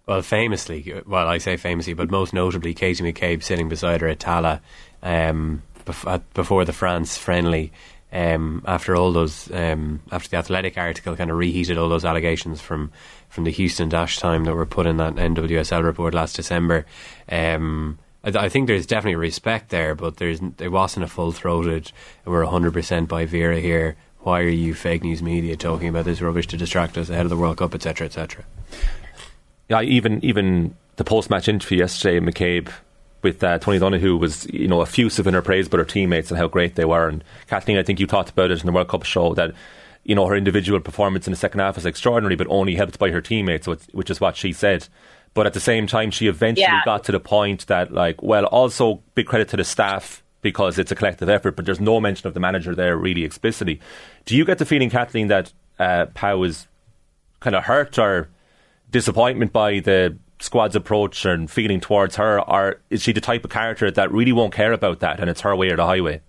Well, 0.06 0.22
famously, 0.22 1.00
well, 1.06 1.28
I 1.28 1.38
say 1.38 1.56
famously, 1.56 1.94
but 1.94 2.10
most 2.10 2.32
notably, 2.32 2.74
Katie 2.74 3.04
McCabe 3.04 3.44
sitting 3.44 3.68
beside 3.68 4.00
her 4.00 4.08
at 4.08 4.18
Tallaght 4.18 4.60
um, 5.04 5.62
before 6.34 6.64
the 6.64 6.72
France 6.72 7.16
friendly. 7.16 7.72
Um, 8.12 8.64
after 8.66 8.96
all 8.96 9.12
those, 9.12 9.48
um, 9.52 10.00
after 10.10 10.30
the 10.30 10.38
Athletic 10.38 10.76
article 10.76 11.14
kind 11.14 11.30
of 11.30 11.36
reheated 11.36 11.78
all 11.78 11.88
those 11.88 12.04
allegations 12.04 12.60
from 12.60 12.90
from 13.28 13.44
the 13.44 13.52
Houston 13.52 13.88
dash 13.88 14.18
time 14.18 14.42
that 14.44 14.54
were 14.54 14.66
put 14.66 14.86
in 14.86 14.96
that 14.96 15.14
NWSL 15.14 15.84
report 15.84 16.12
last 16.12 16.34
December. 16.34 16.86
Um, 17.28 18.00
I, 18.24 18.46
I, 18.46 18.48
think 18.48 18.66
there's 18.66 18.87
definitely 18.87 19.16
respect 19.16 19.70
there, 19.70 19.94
but 19.94 20.16
there's 20.16 20.40
there 20.40 20.70
wasn't 20.70 21.04
a 21.04 21.09
full 21.09 21.33
throated. 21.33 21.92
We're 22.24 22.44
hundred 22.44 22.72
percent 22.72 23.09
by 23.09 23.26
Vera 23.26 23.61
here. 23.61 23.96
Why 24.20 24.40
are 24.40 24.48
you 24.48 24.74
fake 24.74 25.02
news 25.02 25.22
media 25.22 25.56
talking 25.56 25.88
about 25.88 26.04
this 26.04 26.20
rubbish 26.20 26.46
to 26.48 26.56
distract 26.56 26.98
us 26.98 27.09
ahead 27.09 27.24
of 27.26 27.30
the 27.30 27.37
World 27.37 27.56
Cup, 27.56 27.74
etc., 27.74 28.06
etc. 28.06 28.44
Yeah, 29.68 29.83
even 29.83 30.24
even 30.24 30.74
the 30.96 31.04
post 31.04 31.30
match 31.30 31.48
interview 31.48 31.78
yesterday, 31.78 32.16
in 32.16 32.24
McCabe 32.24 32.70
with 33.22 33.44
uh, 33.44 33.59
Tony 33.59 33.78
Donoghue 33.78 34.16
was 34.16 34.46
you 34.46 34.68
know 34.68 34.83
effusive 34.83 35.26
in 35.26 35.35
her 35.35 35.42
praise 35.42 35.66
about 35.66 35.78
her 35.78 35.85
teammates 35.85 36.30
and 36.30 36.38
how 36.38 36.48
great 36.48 36.74
they 36.74 36.85
were. 36.85 37.09
And 37.09 37.24
Kathleen, 37.46 37.78
I 37.78 37.83
think 37.83 38.00
you 38.00 38.06
talked 38.06 38.30
about 38.30 38.50
it 38.50 38.61
in 38.61 38.66
the 38.66 38.72
World 38.72 38.88
Cup 38.88 39.04
show 39.04 39.35
that 39.35 39.54
you 40.04 40.14
know, 40.14 40.26
her 40.26 40.35
individual 40.35 40.80
performance 40.80 41.26
in 41.26 41.33
the 41.33 41.37
second 41.37 41.61
half 41.61 41.76
was 41.76 41.87
extraordinary, 41.87 42.37
but 42.37 42.46
only 42.48 42.74
helped 42.74 42.98
by 42.98 43.11
her 43.11 43.20
teammates, 43.20 43.66
which 43.66 44.11
is 44.11 44.20
what 44.20 44.37
she 44.37 44.52
said. 44.52 44.88
But 45.32 45.46
at 45.46 45.52
the 45.52 45.60
same 45.60 45.86
time, 45.86 46.10
she 46.10 46.26
eventually 46.26 46.64
yeah. 46.64 46.82
got 46.84 47.04
to 47.04 47.12
the 47.12 47.20
point 47.20 47.66
that, 47.68 47.92
like, 47.92 48.22
well, 48.22 48.46
also 48.46 49.02
big 49.14 49.26
credit 49.26 49.48
to 49.50 49.56
the 49.56 49.64
staff 49.64 50.22
because 50.42 50.78
it's 50.78 50.90
a 50.90 50.94
collective 50.94 51.28
effort, 51.28 51.54
but 51.56 51.66
there's 51.66 51.80
no 51.80 52.00
mention 52.00 52.26
of 52.26 52.34
the 52.34 52.40
manager 52.40 52.74
there 52.74 52.96
really 52.96 53.24
explicitly. 53.24 53.80
Do 54.24 54.36
you 54.36 54.44
get 54.44 54.58
the 54.58 54.64
feeling, 54.64 54.90
Kathleen, 54.90 55.28
that 55.28 55.52
uh, 55.78 56.06
Pauw 56.14 56.46
is 56.46 56.66
kind 57.40 57.54
of 57.54 57.64
hurt 57.64 57.98
or 57.98 58.28
disappointment 58.90 59.52
by 59.52 59.80
the 59.80 60.16
squad's 60.40 60.74
approach 60.74 61.24
and 61.24 61.50
feeling 61.50 61.80
towards 61.80 62.16
her, 62.16 62.40
or 62.40 62.80
is 62.90 63.02
she 63.02 63.12
the 63.12 63.20
type 63.20 63.44
of 63.44 63.50
character 63.50 63.90
that 63.90 64.10
really 64.10 64.32
won't 64.32 64.52
care 64.52 64.72
about 64.72 65.00
that 65.00 65.20
and 65.20 65.28
it's 65.28 65.42
her 65.42 65.54
way 65.54 65.70
or 65.70 65.76
the 65.76 65.86
highway? 65.86 66.20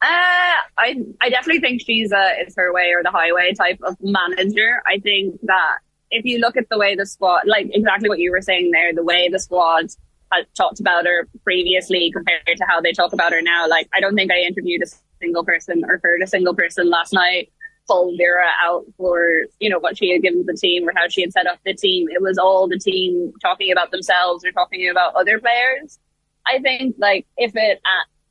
Uh, 0.00 0.58
I 0.78 0.96
I 1.20 1.30
definitely 1.30 1.60
think 1.60 1.80
she's 1.80 2.12
a 2.12 2.32
it's 2.38 2.56
her 2.56 2.72
way 2.72 2.92
or 2.94 3.02
the 3.02 3.10
highway 3.10 3.52
type 3.54 3.80
of 3.82 3.96
manager. 4.00 4.82
I 4.86 4.98
think 4.98 5.40
that 5.42 5.78
if 6.12 6.24
you 6.24 6.38
look 6.38 6.56
at 6.56 6.68
the 6.68 6.78
way 6.78 6.94
the 6.94 7.06
squad, 7.06 7.42
like 7.46 7.68
exactly 7.72 8.08
what 8.08 8.18
you 8.18 8.30
were 8.30 8.42
saying 8.42 8.70
there, 8.70 8.94
the 8.94 9.02
way 9.02 9.28
the 9.28 9.40
squad 9.40 9.86
had 10.30 10.46
talked 10.54 10.78
about 10.78 11.06
her 11.06 11.26
previously 11.42 12.12
compared 12.12 12.56
to 12.56 12.64
how 12.68 12.80
they 12.80 12.92
talk 12.92 13.12
about 13.12 13.32
her 13.32 13.42
now, 13.42 13.66
like 13.66 13.88
I 13.94 14.00
don't 14.00 14.14
think 14.14 14.30
I 14.30 14.40
interviewed 14.40 14.82
a 14.82 14.86
single 15.20 15.44
person 15.44 15.82
or 15.88 16.00
heard 16.02 16.22
a 16.22 16.26
single 16.26 16.54
person 16.54 16.88
last 16.88 17.12
night 17.12 17.50
pull 17.88 18.14
Vera 18.16 18.46
out 18.62 18.84
for 18.96 19.42
you 19.58 19.68
know 19.68 19.80
what 19.80 19.98
she 19.98 20.10
had 20.10 20.22
given 20.22 20.44
the 20.46 20.56
team 20.56 20.88
or 20.88 20.92
how 20.94 21.08
she 21.08 21.22
had 21.22 21.32
set 21.32 21.46
up 21.46 21.58
the 21.64 21.74
team. 21.74 22.08
It 22.10 22.22
was 22.22 22.38
all 22.38 22.68
the 22.68 22.78
team 22.78 23.32
talking 23.40 23.72
about 23.72 23.90
themselves 23.90 24.44
or 24.44 24.52
talking 24.52 24.88
about 24.88 25.14
other 25.14 25.40
players. 25.40 25.98
I 26.46 26.60
think 26.60 26.96
like 26.98 27.26
if 27.36 27.52
it 27.56 27.80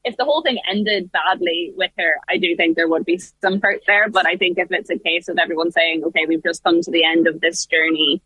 if 0.03 0.17
the 0.17 0.25
whole 0.25 0.41
thing 0.41 0.57
ended 0.69 1.11
badly 1.11 1.73
with 1.75 1.91
her, 1.97 2.15
I 2.27 2.37
do 2.37 2.55
think 2.55 2.75
there 2.75 2.87
would 2.87 3.05
be 3.05 3.19
some 3.41 3.59
hurt 3.61 3.83
there. 3.85 4.09
But 4.09 4.25
I 4.25 4.35
think 4.35 4.57
if 4.57 4.71
it's 4.71 4.89
a 4.89 4.97
case 4.97 5.27
of 5.27 5.37
everyone 5.37 5.71
saying, 5.71 6.03
okay, 6.05 6.25
we've 6.27 6.43
just 6.43 6.63
come 6.63 6.81
to 6.81 6.91
the 6.91 7.03
end 7.03 7.27
of 7.27 7.39
this 7.39 7.65
journey, 7.65 8.21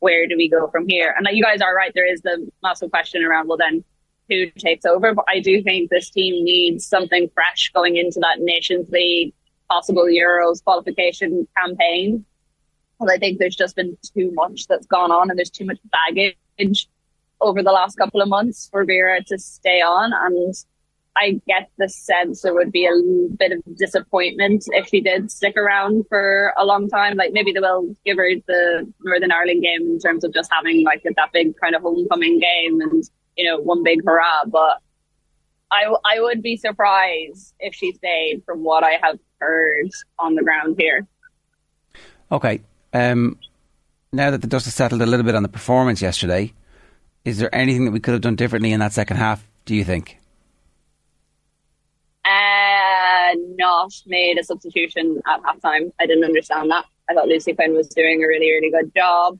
where 0.00 0.26
do 0.26 0.36
we 0.36 0.48
go 0.48 0.68
from 0.68 0.88
here? 0.88 1.14
And 1.16 1.26
you 1.30 1.42
guys 1.42 1.60
are 1.60 1.74
right. 1.74 1.92
There 1.94 2.10
is 2.10 2.22
the 2.22 2.50
massive 2.62 2.90
question 2.90 3.24
around, 3.24 3.48
well, 3.48 3.58
then 3.58 3.84
who 4.28 4.50
takes 4.58 4.84
over? 4.84 5.14
But 5.14 5.26
I 5.28 5.40
do 5.40 5.62
think 5.62 5.90
this 5.90 6.10
team 6.10 6.44
needs 6.44 6.84
something 6.86 7.30
fresh 7.34 7.70
going 7.72 7.96
into 7.96 8.18
that 8.20 8.40
Nations 8.40 8.88
League, 8.90 9.32
possible 9.70 10.04
Euros 10.04 10.64
qualification 10.64 11.46
campaign. 11.56 12.24
Because 12.98 13.14
I 13.14 13.18
think 13.18 13.38
there's 13.38 13.56
just 13.56 13.76
been 13.76 13.96
too 14.14 14.32
much 14.32 14.66
that's 14.66 14.86
gone 14.86 15.12
on 15.12 15.30
and 15.30 15.38
there's 15.38 15.50
too 15.50 15.64
much 15.64 15.78
baggage 15.92 16.88
over 17.40 17.62
the 17.62 17.72
last 17.72 17.96
couple 17.96 18.20
of 18.20 18.28
months 18.28 18.68
for 18.70 18.84
Vera 18.84 19.22
to 19.24 19.38
stay 19.38 19.80
on. 19.80 20.12
And 20.12 20.54
I 21.20 21.40
get 21.46 21.70
the 21.76 21.88
sense 21.88 22.40
there 22.40 22.54
would 22.54 22.72
be 22.72 22.86
a 22.86 23.34
bit 23.36 23.52
of 23.52 23.76
disappointment 23.76 24.64
if 24.68 24.88
she 24.88 25.02
did 25.02 25.30
stick 25.30 25.54
around 25.56 26.06
for 26.08 26.54
a 26.56 26.64
long 26.64 26.88
time. 26.88 27.18
Like 27.18 27.32
maybe 27.32 27.52
they 27.52 27.60
will 27.60 27.94
give 28.06 28.16
her 28.16 28.30
the 28.46 28.90
Northern 29.02 29.30
Ireland 29.30 29.62
game 29.62 29.82
in 29.82 29.98
terms 29.98 30.24
of 30.24 30.32
just 30.32 30.50
having 30.50 30.82
like 30.82 31.02
that 31.04 31.32
big 31.32 31.54
kind 31.60 31.74
of 31.74 31.82
homecoming 31.82 32.40
game 32.40 32.80
and 32.80 33.04
you 33.36 33.44
know 33.44 33.58
one 33.58 33.82
big 33.82 34.00
hurrah. 34.04 34.44
But 34.46 34.80
I 35.70 35.94
I 36.06 36.20
would 36.20 36.42
be 36.42 36.56
surprised 36.56 37.54
if 37.60 37.74
she 37.74 37.92
stayed 37.92 38.42
from 38.46 38.64
what 38.64 38.82
I 38.82 38.98
have 39.02 39.18
heard 39.40 39.90
on 40.18 40.36
the 40.36 40.42
ground 40.42 40.76
here. 40.78 41.06
Okay. 42.32 42.62
Um, 42.94 43.38
now 44.12 44.30
that 44.30 44.40
the 44.40 44.46
dust 44.46 44.64
has 44.64 44.74
settled 44.74 45.02
a 45.02 45.06
little 45.06 45.24
bit 45.24 45.34
on 45.34 45.42
the 45.42 45.48
performance 45.48 46.00
yesterday, 46.00 46.54
is 47.26 47.38
there 47.38 47.54
anything 47.54 47.84
that 47.84 47.92
we 47.92 48.00
could 48.00 48.12
have 48.12 48.22
done 48.22 48.36
differently 48.36 48.72
in 48.72 48.80
that 48.80 48.92
second 48.92 49.18
half? 49.18 49.46
Do 49.66 49.74
you 49.74 49.84
think? 49.84 50.19
Not 53.56 53.92
made 54.06 54.38
a 54.38 54.44
substitution 54.44 55.20
at 55.26 55.42
halftime. 55.42 55.92
I 56.00 56.06
didn't 56.06 56.24
understand 56.24 56.70
that. 56.70 56.84
I 57.08 57.14
thought 57.14 57.28
Lucy 57.28 57.54
Quinn 57.54 57.74
was 57.74 57.88
doing 57.88 58.22
a 58.22 58.26
really, 58.26 58.50
really 58.50 58.70
good 58.70 58.92
job. 58.94 59.38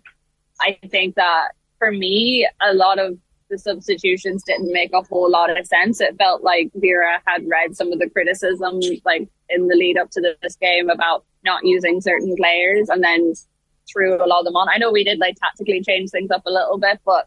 I 0.61 0.79
think 0.89 1.15
that 1.15 1.51
for 1.79 1.93
me, 1.93 2.49
a 2.61 2.75
lot 2.75 2.99
of 2.99 3.17
the 3.49 3.59
substitutions 3.59 4.43
didn't 4.45 4.73
make 4.73 4.93
a 4.93 5.03
whole 5.03 5.31
lot 5.31 5.57
of 5.57 5.67
sense. 5.67 6.01
It 6.01 6.17
felt 6.19 6.43
like 6.43 6.71
Vera 6.75 7.21
had 7.27 7.49
read 7.49 7.77
some 7.77 7.93
of 7.93 7.99
the 7.99 8.09
criticism, 8.09 8.81
like 9.05 9.29
in 9.49 9.67
the 9.67 9.75
lead 9.75 9.99
up 9.99 10.11
to 10.13 10.37
this 10.43 10.57
game, 10.57 10.89
about 10.89 11.25
not 11.45 11.65
using 11.65 12.01
certain 12.01 12.37
players, 12.37 12.89
and 12.89 13.03
then 13.03 13.33
threw 13.91 14.15
a 14.15 14.27
lot 14.27 14.41
of 14.41 14.45
them 14.45 14.57
on. 14.57 14.69
I 14.69 14.79
know 14.79 14.93
we 14.93 15.05
did 15.05 15.19
like 15.19 15.37
tactically 15.37 15.83
change 15.83 16.11
things 16.11 16.31
up 16.31 16.43
a 16.47 16.51
little 16.51 16.79
bit, 16.79 17.01
but 17.05 17.27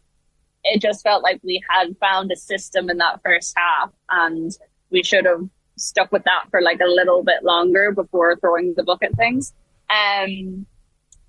it 0.64 0.82
just 0.82 1.04
felt 1.04 1.24
like 1.24 1.42
we 1.44 1.62
had 1.70 1.98
found 2.00 2.32
a 2.32 2.38
system 2.38 2.90
in 2.90 2.98
that 2.98 3.20
first 3.24 3.54
half, 3.58 3.92
and 4.10 4.52
we 4.92 5.04
should 5.04 5.26
have 5.26 5.50
stuck 5.78 6.12
with 6.12 6.24
that 6.24 6.46
for 6.52 6.62
like 6.62 6.80
a 6.80 6.88
little 6.88 7.24
bit 7.24 7.44
longer 7.44 7.92
before 7.92 8.36
throwing 8.38 8.74
the 8.76 8.84
book 8.84 9.04
at 9.04 9.16
things. 9.16 9.54
Um, 9.90 10.66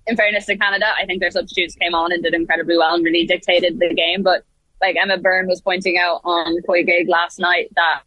in 0.07 0.15
fairness 0.15 0.45
to 0.45 0.57
Canada, 0.57 0.87
I 0.99 1.05
think 1.05 1.19
their 1.19 1.31
substitutes 1.31 1.75
came 1.75 1.95
on 1.95 2.11
and 2.11 2.23
did 2.23 2.33
incredibly 2.33 2.77
well 2.77 2.93
and 2.93 3.03
really 3.03 3.25
dictated 3.25 3.79
the 3.79 3.93
game. 3.93 4.23
But 4.23 4.43
like 4.81 4.95
Emma 5.01 5.17
Byrne 5.17 5.47
was 5.47 5.61
pointing 5.61 5.97
out 5.97 6.21
on 6.23 6.57
COYGIG 6.67 7.07
last 7.07 7.39
night 7.39 7.71
that 7.75 8.01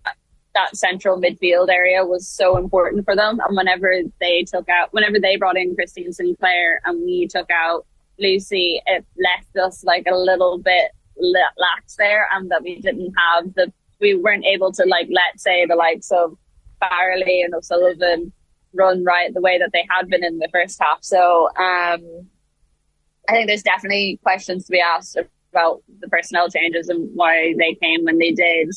that 0.55 0.77
central 0.77 1.21
midfield 1.21 1.69
area 1.69 2.05
was 2.05 2.27
so 2.27 2.57
important 2.57 3.05
for 3.05 3.15
them. 3.15 3.41
And 3.47 3.57
whenever 3.57 3.95
they 4.21 4.45
took 4.45 4.69
out, 4.69 4.93
whenever 4.93 5.19
they 5.21 5.37
brought 5.37 5.57
in 5.57 5.75
Christine 5.75 6.13
Sinclair 6.13 6.81
and 6.85 7.03
we 7.05 7.27
took 7.29 7.49
out 7.51 7.87
Lucy, 8.19 8.81
it 8.87 9.05
left 9.17 9.57
us 9.57 9.85
like 9.85 10.07
a 10.11 10.17
little 10.17 10.59
bit 10.59 10.93
lax 11.17 11.97
there 11.97 12.29
and 12.33 12.51
that 12.51 12.63
we 12.63 12.81
didn't 12.81 13.13
have 13.17 13.55
the 13.55 13.73
we 14.01 14.15
weren't 14.15 14.45
able 14.45 14.73
to 14.73 14.85
like 14.85 15.09
let's 15.11 15.43
say 15.43 15.67
the 15.67 15.75
likes 15.75 16.11
of 16.11 16.37
Farrelly 16.83 17.45
and 17.45 17.55
O'Sullivan 17.55 18.33
run 18.73 19.05
right 19.05 19.33
the 19.33 19.41
way 19.41 19.59
that 19.59 19.71
they 19.73 19.87
had 19.91 20.09
been 20.09 20.25
in 20.25 20.39
the 20.39 20.49
first 20.53 20.81
half. 20.81 20.99
So 21.03 21.49
um, 21.57 22.27
I 23.29 23.33
think 23.33 23.47
there's 23.47 23.63
definitely 23.63 24.19
questions 24.23 24.67
to 24.67 24.73
be 24.73 24.81
asked 24.81 25.17
about 25.53 25.83
the 26.01 26.09
personnel 26.09 26.49
changes 26.49 26.89
and 26.89 27.11
why 27.15 27.55
they 27.59 27.75
came 27.75 28.05
when 28.05 28.19
they 28.19 28.33
did. 28.33 28.69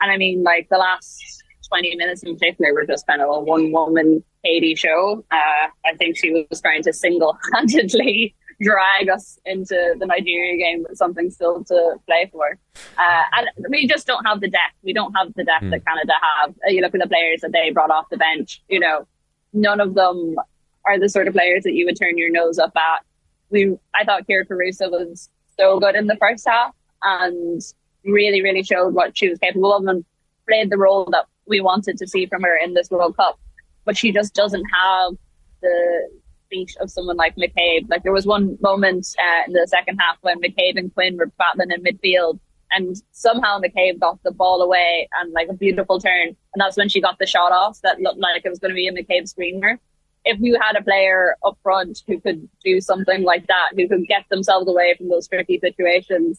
And 0.00 0.10
I 0.10 0.16
mean, 0.16 0.42
like 0.42 0.68
the 0.68 0.78
last 0.78 1.42
20 1.68 1.96
minutes 1.96 2.22
in 2.22 2.34
particular 2.34 2.74
were 2.74 2.86
just 2.86 3.06
kind 3.06 3.22
of 3.22 3.28
a 3.28 3.40
one 3.40 3.72
woman 3.72 4.24
Katie 4.44 4.74
show. 4.74 5.24
Uh, 5.30 5.68
I 5.84 5.94
think 5.96 6.16
she 6.16 6.46
was 6.50 6.60
trying 6.60 6.82
to 6.84 6.92
single 6.92 7.38
handedly 7.54 8.34
drag 8.60 9.08
us 9.08 9.38
into 9.46 9.94
the 9.98 10.06
Nigeria 10.06 10.56
game 10.56 10.84
with 10.88 10.98
something 10.98 11.30
still 11.30 11.64
to 11.64 11.96
play 12.06 12.28
for. 12.30 12.58
Uh, 12.98 13.22
and 13.36 13.48
we 13.70 13.86
just 13.86 14.06
don't 14.06 14.24
have 14.24 14.40
the 14.40 14.48
depth. 14.48 14.74
We 14.82 14.92
don't 14.92 15.14
have 15.14 15.32
the 15.34 15.44
depth 15.44 15.64
mm. 15.64 15.70
that 15.70 15.84
Canada 15.86 16.12
have. 16.38 16.50
Uh, 16.50 16.70
you 16.70 16.82
look 16.82 16.94
at 16.94 17.00
the 17.00 17.08
players 17.08 17.40
that 17.40 17.52
they 17.52 17.70
brought 17.70 17.90
off 17.90 18.06
the 18.10 18.18
bench, 18.18 18.62
you 18.68 18.78
know, 18.78 19.06
none 19.52 19.80
of 19.80 19.94
them 19.94 20.36
are 20.84 20.98
the 20.98 21.08
sort 21.08 21.26
of 21.28 21.34
players 21.34 21.62
that 21.64 21.72
you 21.72 21.86
would 21.86 21.98
turn 21.98 22.18
your 22.18 22.30
nose 22.30 22.58
up 22.58 22.72
at. 22.76 23.04
We, 23.50 23.76
I 23.94 24.04
thought 24.04 24.26
Kyra 24.28 24.46
Carusa 24.46 24.90
was 24.90 25.30
so 25.58 25.80
good 25.80 25.94
in 25.94 26.06
the 26.06 26.16
first 26.16 26.46
half 26.46 26.74
and 27.02 27.60
really, 28.04 28.42
really 28.42 28.62
showed 28.62 28.94
what 28.94 29.16
she 29.16 29.28
was 29.28 29.38
capable 29.38 29.74
of 29.74 29.86
and 29.86 30.04
played 30.46 30.70
the 30.70 30.78
role 30.78 31.08
that 31.10 31.26
we 31.46 31.60
wanted 31.60 31.98
to 31.98 32.06
see 32.06 32.26
from 32.26 32.42
her 32.42 32.56
in 32.56 32.74
this 32.74 32.90
World 32.90 33.16
Cup. 33.16 33.38
But 33.84 33.96
she 33.96 34.12
just 34.12 34.34
doesn't 34.34 34.64
have 34.72 35.14
the 35.62 36.08
feet 36.50 36.76
of 36.80 36.90
someone 36.90 37.16
like 37.16 37.36
McCabe. 37.36 37.88
Like 37.88 38.02
there 38.02 38.12
was 38.12 38.26
one 38.26 38.58
moment 38.60 39.06
uh, 39.18 39.42
in 39.46 39.52
the 39.52 39.66
second 39.68 39.98
half 39.98 40.18
when 40.20 40.40
McCabe 40.40 40.76
and 40.76 40.92
Quinn 40.92 41.16
were 41.16 41.32
battling 41.38 41.70
in 41.70 41.82
midfield, 41.82 42.38
and 42.72 42.96
somehow 43.12 43.60
McCabe 43.60 43.98
got 43.98 44.22
the 44.22 44.30
ball 44.30 44.62
away 44.62 45.08
and 45.20 45.32
like 45.32 45.48
a 45.48 45.54
beautiful 45.54 45.98
turn, 46.00 46.28
and 46.28 46.36
that's 46.56 46.76
when 46.76 46.88
she 46.88 47.00
got 47.00 47.18
the 47.18 47.26
shot 47.26 47.52
off 47.52 47.80
that 47.82 48.00
looked 48.00 48.20
like 48.20 48.42
it 48.44 48.50
was 48.50 48.58
going 48.58 48.70
to 48.70 48.74
be 48.74 48.88
a 48.88 48.92
McCabe 48.92 49.28
screamer. 49.28 49.78
If 50.24 50.38
you 50.40 50.58
had 50.60 50.76
a 50.76 50.82
player 50.82 51.36
up 51.46 51.56
front 51.62 52.02
who 52.06 52.20
could 52.20 52.46
do 52.62 52.80
something 52.82 53.22
like 53.22 53.46
that, 53.46 53.70
who 53.74 53.88
could 53.88 54.06
get 54.06 54.28
themselves 54.28 54.68
away 54.68 54.94
from 54.98 55.08
those 55.08 55.26
tricky 55.26 55.58
situations, 55.58 56.38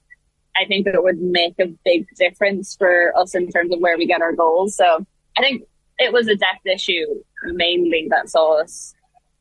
I 0.56 0.66
think 0.66 0.86
that 0.86 0.94
it 0.94 1.04
would 1.04 1.20
make 1.20 1.56
a 1.60 1.68
big 1.84 2.06
difference 2.16 2.76
for 2.76 3.18
us 3.18 3.34
in 3.34 3.50
terms 3.50 3.74
of 3.74 3.80
where 3.80 3.98
we 3.98 4.06
get 4.06 4.22
our 4.22 4.34
goals. 4.34 4.76
So 4.76 5.06
I 5.38 5.42
think 5.42 5.64
it 5.98 6.14
was 6.14 6.28
a 6.28 6.36
depth 6.36 6.66
issue 6.66 7.06
mainly 7.46 8.08
that 8.10 8.30
saw 8.30 8.62
us 8.62 8.94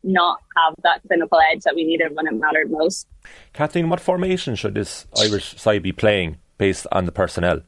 not 0.03 0.41
have 0.57 0.75
that 0.83 1.03
clinical 1.07 1.39
edge 1.53 1.63
that 1.63 1.75
we 1.75 1.85
needed 1.85 2.15
when 2.15 2.27
it 2.27 2.35
mattered 2.35 2.71
most. 2.71 3.07
Kathleen, 3.53 3.89
what 3.89 4.01
formation 4.01 4.55
should 4.55 4.75
this 4.75 5.07
Irish 5.19 5.57
side 5.57 5.83
be 5.83 5.93
playing 5.93 6.39
based 6.59 6.87
on 6.93 7.05
the 7.05 7.13
personnel? 7.13 7.61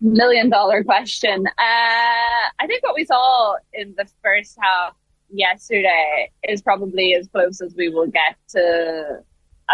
Million 0.00 0.50
dollar 0.50 0.84
question. 0.84 1.46
Uh, 1.46 2.44
I 2.60 2.66
think 2.66 2.82
what 2.82 2.94
we 2.94 3.04
saw 3.04 3.54
in 3.72 3.94
the 3.96 4.06
first 4.22 4.58
half 4.60 4.94
yesterday 5.30 6.30
is 6.48 6.60
probably 6.60 7.14
as 7.14 7.26
close 7.28 7.60
as 7.60 7.74
we 7.76 7.88
will 7.88 8.06
get 8.06 8.36
to 8.48 9.20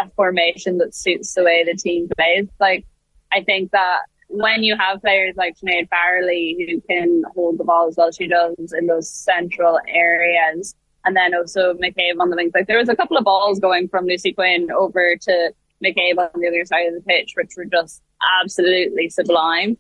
a 0.01 0.09
formation 0.11 0.79
that 0.79 0.95
suits 0.95 1.35
the 1.35 1.43
way 1.43 1.65
the 1.65 1.75
team 1.75 2.09
plays. 2.17 2.47
Like, 2.61 2.87
I 3.33 3.43
think 3.43 3.73
that 3.73 4.03
when 4.31 4.63
you 4.63 4.77
have 4.77 5.01
players 5.01 5.35
like 5.37 5.57
Sinead 5.59 5.89
Farrelly 5.89 6.55
who 6.57 6.81
can 6.89 7.23
hold 7.35 7.59
the 7.59 7.65
ball 7.65 7.89
as 7.89 7.97
well 7.97 8.13
she 8.13 8.29
does 8.29 8.73
in 8.79 8.87
those 8.87 9.11
central 9.11 9.79
areas, 9.89 10.75
and 11.05 11.17
then 11.17 11.35
also 11.35 11.75
McCabe 11.75 12.21
on 12.21 12.31
the 12.31 12.37
wings. 12.37 12.53
Like 12.55 12.67
there 12.67 12.79
was 12.79 12.89
a 12.89 12.97
couple 12.97 13.17
of 13.17 13.25
balls 13.25 13.59
going 13.59 13.89
from 13.89 14.07
Lucy 14.07 14.33
Quinn 14.33 14.71
over 14.71 15.17
to 15.17 15.53
McCabe 15.85 16.19
on 16.19 16.41
the 16.41 16.47
other 16.47 16.65
side 16.65 16.87
of 16.87 16.95
the 16.95 17.03
pitch, 17.07 17.33
which 17.37 17.51
were 17.57 17.65
just 17.65 18.03
absolutely 18.43 19.09
sublime. 19.09 19.77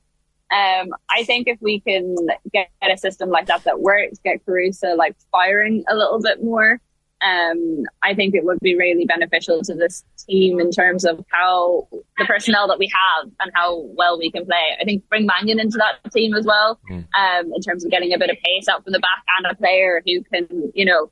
Um, 0.50 0.88
I 1.10 1.22
think 1.24 1.46
if 1.46 1.58
we 1.60 1.78
can 1.80 2.16
get 2.52 2.70
a 2.82 2.96
system 2.96 3.30
like 3.30 3.46
that 3.46 3.62
that 3.64 3.80
works, 3.80 4.18
get 4.24 4.44
Carusa 4.44 4.96
like 4.96 5.14
firing 5.30 5.84
a 5.88 5.94
little 5.94 6.20
bit 6.20 6.42
more, 6.42 6.80
um, 7.22 7.84
I 8.02 8.14
think 8.14 8.34
it 8.34 8.44
would 8.44 8.60
be 8.60 8.76
really 8.76 9.04
beneficial 9.04 9.60
to 9.62 9.74
this 9.74 10.04
team 10.26 10.58
in 10.58 10.70
terms 10.70 11.04
of 11.04 11.24
how 11.30 11.86
the 12.18 12.24
personnel 12.24 12.66
that 12.68 12.78
we 12.78 12.90
have 12.92 13.30
and 13.40 13.50
how 13.54 13.80
well 13.94 14.18
we 14.18 14.30
can 14.30 14.46
play. 14.46 14.76
I 14.80 14.84
think 14.84 15.08
bring 15.08 15.26
Mannion 15.26 15.60
into 15.60 15.78
that 15.78 16.10
team 16.12 16.34
as 16.34 16.46
well, 16.46 16.80
mm. 16.90 17.06
um, 17.14 17.52
in 17.54 17.60
terms 17.60 17.84
of 17.84 17.90
getting 17.90 18.14
a 18.14 18.18
bit 18.18 18.30
of 18.30 18.36
pace 18.44 18.68
out 18.68 18.84
from 18.84 18.92
the 18.92 19.00
back 19.00 19.24
and 19.38 19.52
a 19.52 19.54
player 19.54 20.02
who 20.06 20.22
can, 20.24 20.72
you 20.74 20.84
know, 20.84 21.10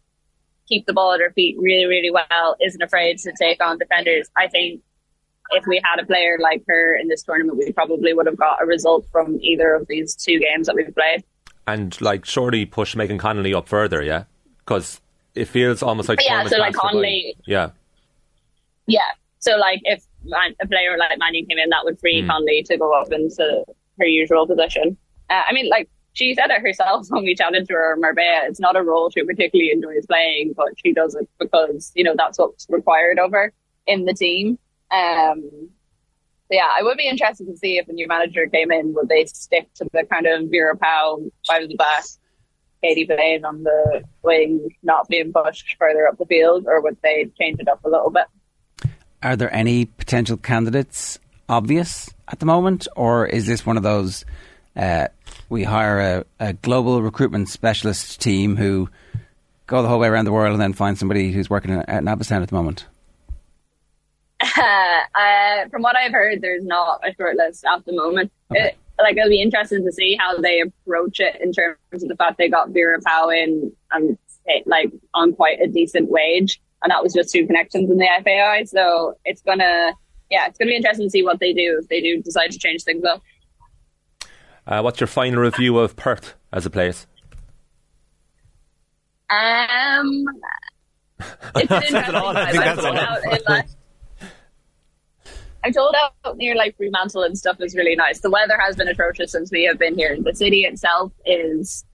keep 0.67 0.87
the 0.87 0.93
ball 0.93 1.13
at 1.13 1.21
her 1.21 1.33
feet 1.33 1.57
really, 1.59 1.87
really 1.87 2.11
well, 2.11 2.57
isn't 2.65 2.83
afraid 2.83 3.19
to 3.19 3.33
take 3.39 3.63
on 3.63 3.79
defenders. 3.79 4.29
I 4.37 4.49
think 4.49 4.83
if 5.51 5.67
we 5.67 5.81
had 5.83 6.03
a 6.03 6.07
player 6.07 6.39
like 6.41 6.63
her 6.69 6.97
in 6.97 7.09
this 7.09 7.23
tournament, 7.23 7.59
we 7.59 7.73
probably 7.73 8.13
would 8.13 8.27
have 8.27 8.37
got 8.37 8.63
a 8.63 8.67
result 8.67 9.07
from 9.11 9.39
either 9.41 9.75
of 9.75 9.87
these 9.89 10.15
two 10.15 10.39
games 10.39 10.67
that 10.67 10.77
we've 10.77 10.95
played. 10.95 11.25
And 11.67 11.99
like, 12.01 12.25
surely 12.25 12.65
push 12.67 12.97
Megan 12.97 13.19
Connolly 13.19 13.55
up 13.55 13.69
further, 13.69 14.03
yeah? 14.03 14.25
Because 14.59 15.01
it 15.35 15.47
feels 15.47 15.83
almost 15.83 16.09
like 16.09 16.21
yeah. 16.25 16.47
So 16.47 16.59
like 16.59 16.75
Connolly, 16.75 17.37
yeah, 17.47 17.71
yeah. 18.87 19.01
So 19.39 19.57
like 19.57 19.81
if 19.85 20.05
a 20.27 20.67
player 20.67 20.97
like 20.99 21.19
Mannion 21.19 21.47
came 21.47 21.59
in, 21.59 21.71
that 21.71 21.85
would 21.85 21.99
free 21.99 22.23
mm. 22.23 22.29
Connolly 22.29 22.63
to 22.65 22.77
go 22.77 22.93
up 22.93 23.13
into 23.13 23.65
her 23.99 24.07
usual 24.07 24.47
position. 24.47 24.97
Uh, 25.31 25.43
I 25.49 25.53
mean, 25.53 25.69
like 25.69 25.89
she 26.13 26.35
said 26.35 26.51
it 26.51 26.61
herself 26.61 27.07
when 27.11 27.25
we 27.25 27.35
chatted 27.35 27.67
to 27.69 27.75
her 27.75 27.95
in 27.95 28.01
Marbella. 28.01 28.43
It's 28.45 28.61
not 28.61 28.77
a 28.77 28.83
role 28.83 29.11
she 29.11 29.23
particularly 29.23 29.71
enjoys 29.71 30.07
playing, 30.07 30.55
but 30.57 30.69
she 30.85 30.93
does 30.93 31.15
it 31.15 31.29
because 31.39 31.93
you 31.95 32.05
know 32.05 32.15
that's 32.17 32.39
what's 32.39 32.67
required 32.69 33.19
of 33.19 33.31
her 33.33 33.53
in 33.87 34.05
the 34.05 34.15
team. 34.15 34.59
Um, 34.91 35.71
yeah, 36.51 36.69
I 36.75 36.83
would 36.83 36.97
be 36.97 37.07
interested 37.07 37.47
to 37.47 37.57
see 37.57 37.77
if 37.77 37.89
a 37.89 37.93
new 37.93 38.07
manager 38.09 38.47
came 38.47 38.73
in, 38.73 38.95
would 38.95 39.09
they 39.09 39.27
stick 39.27 39.69
to 39.75 39.87
the 39.93 40.05
kind 40.05 40.27
of 40.27 40.49
Vera 40.51 40.77
Pauw 40.77 41.31
five 41.47 41.65
of 41.65 41.69
the 41.69 41.77
back 41.77 42.05
Katie 42.83 43.05
Bain 43.05 43.45
on 43.45 43.65
the 43.65 44.03
wing 44.23 44.69
not 44.83 45.09
being 45.09 45.33
pushed 45.33 45.77
further 45.79 46.07
up 46.07 46.19
the 46.19 46.27
field, 46.27 46.65
or 46.67 46.81
would 46.81 46.97
they 47.03 47.31
change 47.39 47.59
it 47.61 47.69
up 47.69 47.85
a 47.85 47.89
little 47.89 48.11
bit? 48.11 48.27
Are 49.23 49.37
there 49.37 49.53
any 49.53 49.87
potential 49.87 50.37
candidates 50.37 51.19
obvious 51.49 52.11
at 52.29 52.39
the 52.39 52.47
moment, 52.47 52.87
or 52.95 53.27
is 53.27 53.47
this 53.47 53.67
one 53.67 53.77
of 53.77 53.83
those 53.83 54.25
uh, 54.77 55.09
we 55.49 55.65
hire 55.65 56.25
a, 56.41 56.49
a, 56.49 56.53
global 56.53 57.03
recruitment 57.03 57.49
specialist 57.49 58.21
team 58.21 58.57
who 58.57 58.89
go 59.67 59.83
the 59.83 59.89
whole 59.89 59.99
way 59.99 60.07
around 60.07 60.25
the 60.25 60.33
world 60.33 60.53
and 60.53 60.61
then 60.61 60.73
find 60.73 60.97
somebody 60.97 61.33
who's 61.33 61.51
working 61.51 61.73
at 61.73 62.05
Nabastown 62.05 62.43
at 62.43 62.49
the 62.49 62.55
moment? 62.55 62.87
uh, 64.41 65.69
from 65.71 65.83
what 65.83 65.97
I've 65.97 66.13
heard, 66.13 66.41
there's 66.43 66.65
not 66.65 67.01
a 67.05 67.13
short 67.15 67.37
list 67.37 67.65
at 67.65 67.85
the 67.87 67.93
moment. 67.93 68.31
Okay. 68.53 68.69
It, 68.69 68.79
like 68.99 69.17
it'll 69.17 69.29
be 69.29 69.41
interesting 69.41 69.85
to 69.85 69.93
see 69.93 70.17
how 70.19 70.37
they 70.39 70.61
approach 70.61 71.21
it 71.21 71.41
in 71.41 71.53
terms 71.53 71.79
of 71.93 72.09
the 72.09 72.17
fact 72.17 72.39
they 72.39 72.49
got 72.49 72.71
Vera 72.71 73.01
Pauw 73.01 73.31
in 73.37 73.73
and 73.93 74.19
like 74.67 74.93
on 75.15 75.35
quite 75.35 75.61
a 75.61 75.67
decent 75.67 76.11
wage, 76.11 76.61
and 76.83 76.91
that 76.91 77.03
was 77.03 77.13
just 77.13 77.31
two 77.33 77.47
connections 77.47 77.91
in 77.91 77.99
the 77.99 78.09
FAI. 78.25 78.65
So 78.65 79.17
it's 79.25 79.43
gonna, 79.43 79.93
yeah, 80.31 80.47
it's 80.47 80.59
gonna 80.59 80.71
be 80.71 80.77
interesting 80.77 81.07
to 81.07 81.11
see 81.11 81.23
what 81.23 81.41
they 81.41 81.53
do 81.53 81.79
if 81.81 81.89
they 81.89 82.01
do 82.01 82.23
decide 82.23 82.51
to 82.53 82.59
change 82.59 82.83
things 82.83 83.05
up. 83.05 83.23
Uh, 84.67 84.81
what's 84.83 85.01
your 85.01 85.07
final 85.07 85.41
review 85.41 85.79
of 85.79 85.97
Perth 85.97 86.35
as 86.53 86.67
a 86.67 86.71
place? 86.71 87.07
Um, 89.31 90.25
it's 91.57 91.71
an 91.71 91.83
interesting. 91.83 92.15
I 92.15 93.21
think 93.31 93.45
that's 93.47 93.77
I 95.65 95.71
told 95.71 95.95
out 95.97 96.37
near 96.37 96.55
like 96.55 96.77
Fremantle 96.77 97.23
and 97.23 97.37
stuff 97.37 97.57
is 97.61 97.75
really 97.75 97.97
nice. 97.97 98.21
The 98.21 98.31
weather 98.31 98.57
has 98.59 98.77
been 98.77 98.89
atrocious 98.89 99.33
since 99.33 99.51
we 99.51 99.65
have 99.65 99.79
been 99.79 99.97
here. 99.97 100.17
The 100.21 100.35
city 100.35 100.63
itself 100.63 101.13
is 101.27 101.85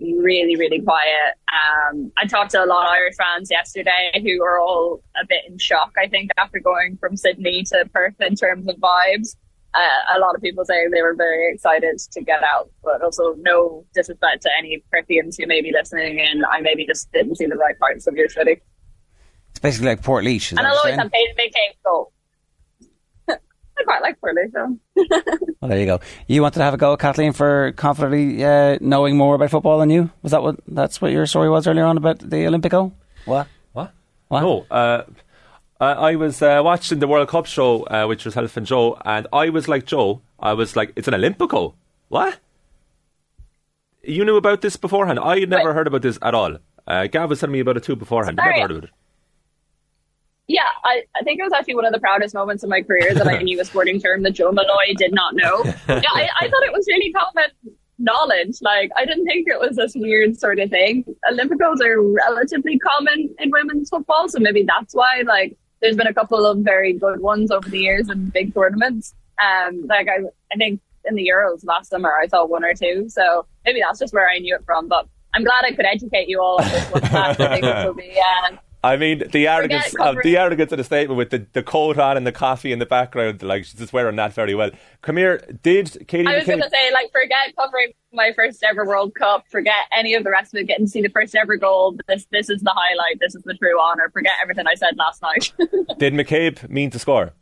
really, 0.00 0.56
really 0.56 0.80
quiet. 0.80 1.34
Um, 1.48 2.12
I 2.16 2.26
talked 2.26 2.50
to 2.52 2.62
a 2.62 2.66
lot 2.66 2.86
of 2.86 2.92
Irish 2.92 3.16
fans 3.16 3.50
yesterday 3.50 4.20
who 4.22 4.42
are 4.42 4.60
all 4.60 5.02
a 5.20 5.26
bit 5.26 5.42
in 5.48 5.58
shock, 5.58 5.92
I 5.96 6.08
think, 6.08 6.30
after 6.36 6.58
going 6.58 6.96
from 6.96 7.16
Sydney 7.16 7.62
to 7.68 7.88
Perth 7.92 8.20
in 8.20 8.34
terms 8.34 8.68
of 8.68 8.76
vibes. 8.76 9.36
Uh, 9.74 10.16
a 10.16 10.20
lot 10.20 10.34
of 10.36 10.42
people 10.42 10.64
say 10.64 10.86
they 10.92 11.02
were 11.02 11.14
very 11.14 11.52
excited 11.52 11.98
to 12.12 12.20
get 12.20 12.42
out, 12.44 12.70
but 12.82 13.02
also 13.02 13.34
no 13.38 13.84
disrespect 13.92 14.42
to 14.42 14.50
any 14.56 14.82
Perthians 14.92 15.36
who 15.36 15.46
may 15.46 15.62
be 15.62 15.72
listening 15.72 16.20
and 16.20 16.44
I 16.46 16.60
maybe 16.60 16.86
just 16.86 17.10
didn't 17.12 17.36
see 17.36 17.46
the 17.46 17.56
right 17.56 17.78
parts 17.78 18.06
of 18.06 18.14
your 18.14 18.28
city. 18.28 18.60
It's 19.50 19.60
basically 19.60 19.88
like 19.88 20.02
Port 20.02 20.24
Portlaoise. 20.24 20.52
And 20.52 20.66
I'll 20.66 20.78
always 20.78 20.96
have 20.96 21.10
big 21.10 21.36
cake 21.36 21.78
goal. 21.84 22.12
I 23.78 23.82
quite 23.84 24.02
like 24.02 24.20
Portlaoise, 24.20 24.52
so. 24.52 24.78
well, 25.60 25.68
there 25.68 25.80
you 25.80 25.86
go. 25.86 26.00
You 26.28 26.42
wanted 26.42 26.58
to 26.58 26.64
have 26.64 26.74
a 26.74 26.76
go, 26.76 26.96
Kathleen, 26.96 27.32
for 27.32 27.72
confidently 27.72 28.44
uh, 28.44 28.78
knowing 28.80 29.16
more 29.16 29.34
about 29.34 29.50
football 29.50 29.78
than 29.78 29.90
you. 29.90 30.10
Was 30.22 30.32
that 30.32 30.42
what? 30.42 30.60
That's 30.68 31.00
what 31.00 31.10
your 31.12 31.26
story 31.26 31.50
was 31.50 31.66
earlier 31.66 31.84
on 31.84 31.96
about 31.96 32.18
the 32.20 32.44
Olympico. 32.46 32.92
What? 33.24 33.48
What? 33.72 33.92
What? 34.28 34.40
No. 34.40 34.66
Uh, 34.70 35.02
I 35.80 36.14
was 36.16 36.40
uh, 36.40 36.62
watching 36.64 37.00
the 37.00 37.08
World 37.08 37.28
Cup 37.28 37.46
show, 37.46 37.82
uh, 37.84 38.06
which 38.06 38.24
was 38.24 38.34
Health 38.34 38.56
and 38.56 38.66
Joe, 38.66 38.96
and 39.04 39.26
I 39.32 39.50
was 39.50 39.68
like 39.68 39.86
Joe. 39.86 40.22
I 40.38 40.52
was 40.52 40.76
like, 40.76 40.92
"It's 40.96 41.08
an 41.08 41.14
Olympico." 41.14 41.74
What? 42.08 42.38
You 44.02 44.24
knew 44.24 44.36
about 44.36 44.60
this 44.60 44.76
beforehand? 44.76 45.18
I 45.18 45.40
had 45.40 45.50
never 45.50 45.70
Wait. 45.70 45.74
heard 45.74 45.86
about 45.86 46.02
this 46.02 46.18
at 46.22 46.34
all. 46.34 46.58
Uh, 46.86 47.06
Gav 47.06 47.30
was 47.30 47.40
telling 47.40 47.52
me 47.52 47.60
about 47.60 47.76
it 47.76 47.82
too 47.82 47.96
beforehand. 47.96 48.38
Sorry. 48.38 48.60
Never 48.60 48.62
heard 48.62 48.70
of 48.78 48.84
it. 48.84 48.90
Yeah, 50.46 50.62
I, 50.84 51.04
I 51.16 51.22
think 51.22 51.40
it 51.40 51.42
was 51.42 51.52
actually 51.52 51.76
one 51.76 51.86
of 51.86 51.92
the 51.92 52.00
proudest 52.00 52.34
moments 52.34 52.62
of 52.62 52.70
my 52.70 52.82
career 52.82 53.14
that 53.14 53.26
I 53.26 53.38
knew 53.42 53.60
a 53.60 53.64
sporting 53.64 54.00
term 54.00 54.22
that 54.24 54.32
Joe 54.32 54.52
Molloy 54.52 54.94
did 54.96 55.14
not 55.14 55.34
know. 55.34 55.64
Yeah, 55.64 56.02
I, 56.12 56.28
I 56.40 56.48
thought 56.48 56.62
it 56.64 56.72
was 56.72 56.86
really 56.86 57.12
common 57.12 57.76
knowledge. 57.98 58.56
Like, 58.60 58.90
I 58.96 59.06
didn't 59.06 59.24
think 59.24 59.48
it 59.48 59.58
was 59.58 59.76
this 59.76 59.94
weird 59.94 60.38
sort 60.38 60.58
of 60.58 60.68
thing. 60.70 61.04
Olympicos 61.30 61.80
are 61.82 62.02
relatively 62.02 62.78
common 62.78 63.34
in 63.38 63.50
women's 63.50 63.88
football, 63.88 64.28
so 64.28 64.38
maybe 64.38 64.64
that's 64.64 64.94
why, 64.94 65.22
like, 65.26 65.56
there's 65.80 65.96
been 65.96 66.06
a 66.06 66.14
couple 66.14 66.46
of 66.46 66.58
very 66.58 66.94
good 66.94 67.20
ones 67.20 67.50
over 67.50 67.68
the 67.68 67.78
years 67.78 68.08
in 68.08 68.30
big 68.30 68.54
tournaments. 68.54 69.14
Um, 69.42 69.86
like 69.86 70.08
I, 70.08 70.24
I 70.52 70.56
think 70.56 70.80
in 71.04 71.14
the 71.14 71.28
Euros 71.28 71.64
last 71.64 71.90
summer, 71.90 72.12
I 72.20 72.26
saw 72.26 72.46
one 72.46 72.64
or 72.64 72.72
two. 72.74 73.06
So 73.08 73.46
maybe 73.64 73.80
that's 73.86 73.98
just 73.98 74.14
where 74.14 74.28
I 74.28 74.38
knew 74.38 74.54
it 74.54 74.64
from. 74.64 74.88
But 74.88 75.06
I'm 75.34 75.44
glad 75.44 75.64
I 75.64 75.72
could 75.72 75.84
educate 75.84 76.28
you 76.28 76.40
all 76.40 76.60
on 76.62 76.68
this 76.68 76.90
one. 76.90 77.04
I 77.04 77.34
think 77.34 77.64
it 77.64 77.86
will 77.86 77.94
be. 77.94 78.18
Uh, 78.18 78.56
I 78.84 78.96
mean, 78.96 79.22
the 79.32 79.48
arrogance, 79.48 79.90
Forget 79.92 80.06
uh, 80.06 80.10
of 80.10 80.22
the 80.22 80.36
arrogance 80.36 80.70
of 80.72 80.78
the 80.78 80.84
statement 80.84 81.16
with 81.16 81.30
the, 81.30 81.46
the 81.54 81.62
coat 81.62 81.98
on 81.98 82.16
and 82.16 82.26
the 82.26 82.32
coffee 82.32 82.70
in 82.70 82.78
the 82.78 82.86
background, 82.86 83.42
like 83.42 83.64
she's 83.64 83.74
just 83.80 83.92
wearing 83.92 84.16
that 84.16 84.34
very 84.34 84.54
well. 84.54 84.70
Come 85.00 85.16
here, 85.16 85.38
did 85.62 86.06
Katie 86.06 86.26
I 86.28 86.34
was 86.36 86.44
McCabe? 86.44 86.46
going 86.48 86.62
to 86.62 86.70
say, 86.70 86.92
like, 86.92 87.10
forget 87.10 87.56
covering 87.56 87.92
my 88.12 88.32
first 88.36 88.62
ever 88.62 88.84
World 88.84 89.14
Cup. 89.14 89.44
Forget 89.48 89.74
any 89.96 90.14
of 90.14 90.22
the 90.24 90.30
rest 90.30 90.54
of 90.54 90.60
it. 90.60 90.66
Getting 90.66 90.84
to 90.84 90.90
see 90.90 91.00
the 91.00 91.08
first 91.08 91.34
ever 91.34 91.56
goal. 91.56 91.96
This, 92.08 92.26
this 92.30 92.50
is 92.50 92.60
the 92.60 92.74
highlight. 92.76 93.18
This 93.20 93.34
is 93.34 93.42
the 93.44 93.54
true 93.54 93.80
honor. 93.80 94.10
Forget 94.12 94.32
everything 94.42 94.66
I 94.66 94.74
said 94.74 94.96
last 94.98 95.22
night. 95.22 95.52
Did 95.98 96.12
McCabe 96.12 96.68
mean 96.68 96.90
to 96.90 96.98
score? 96.98 97.32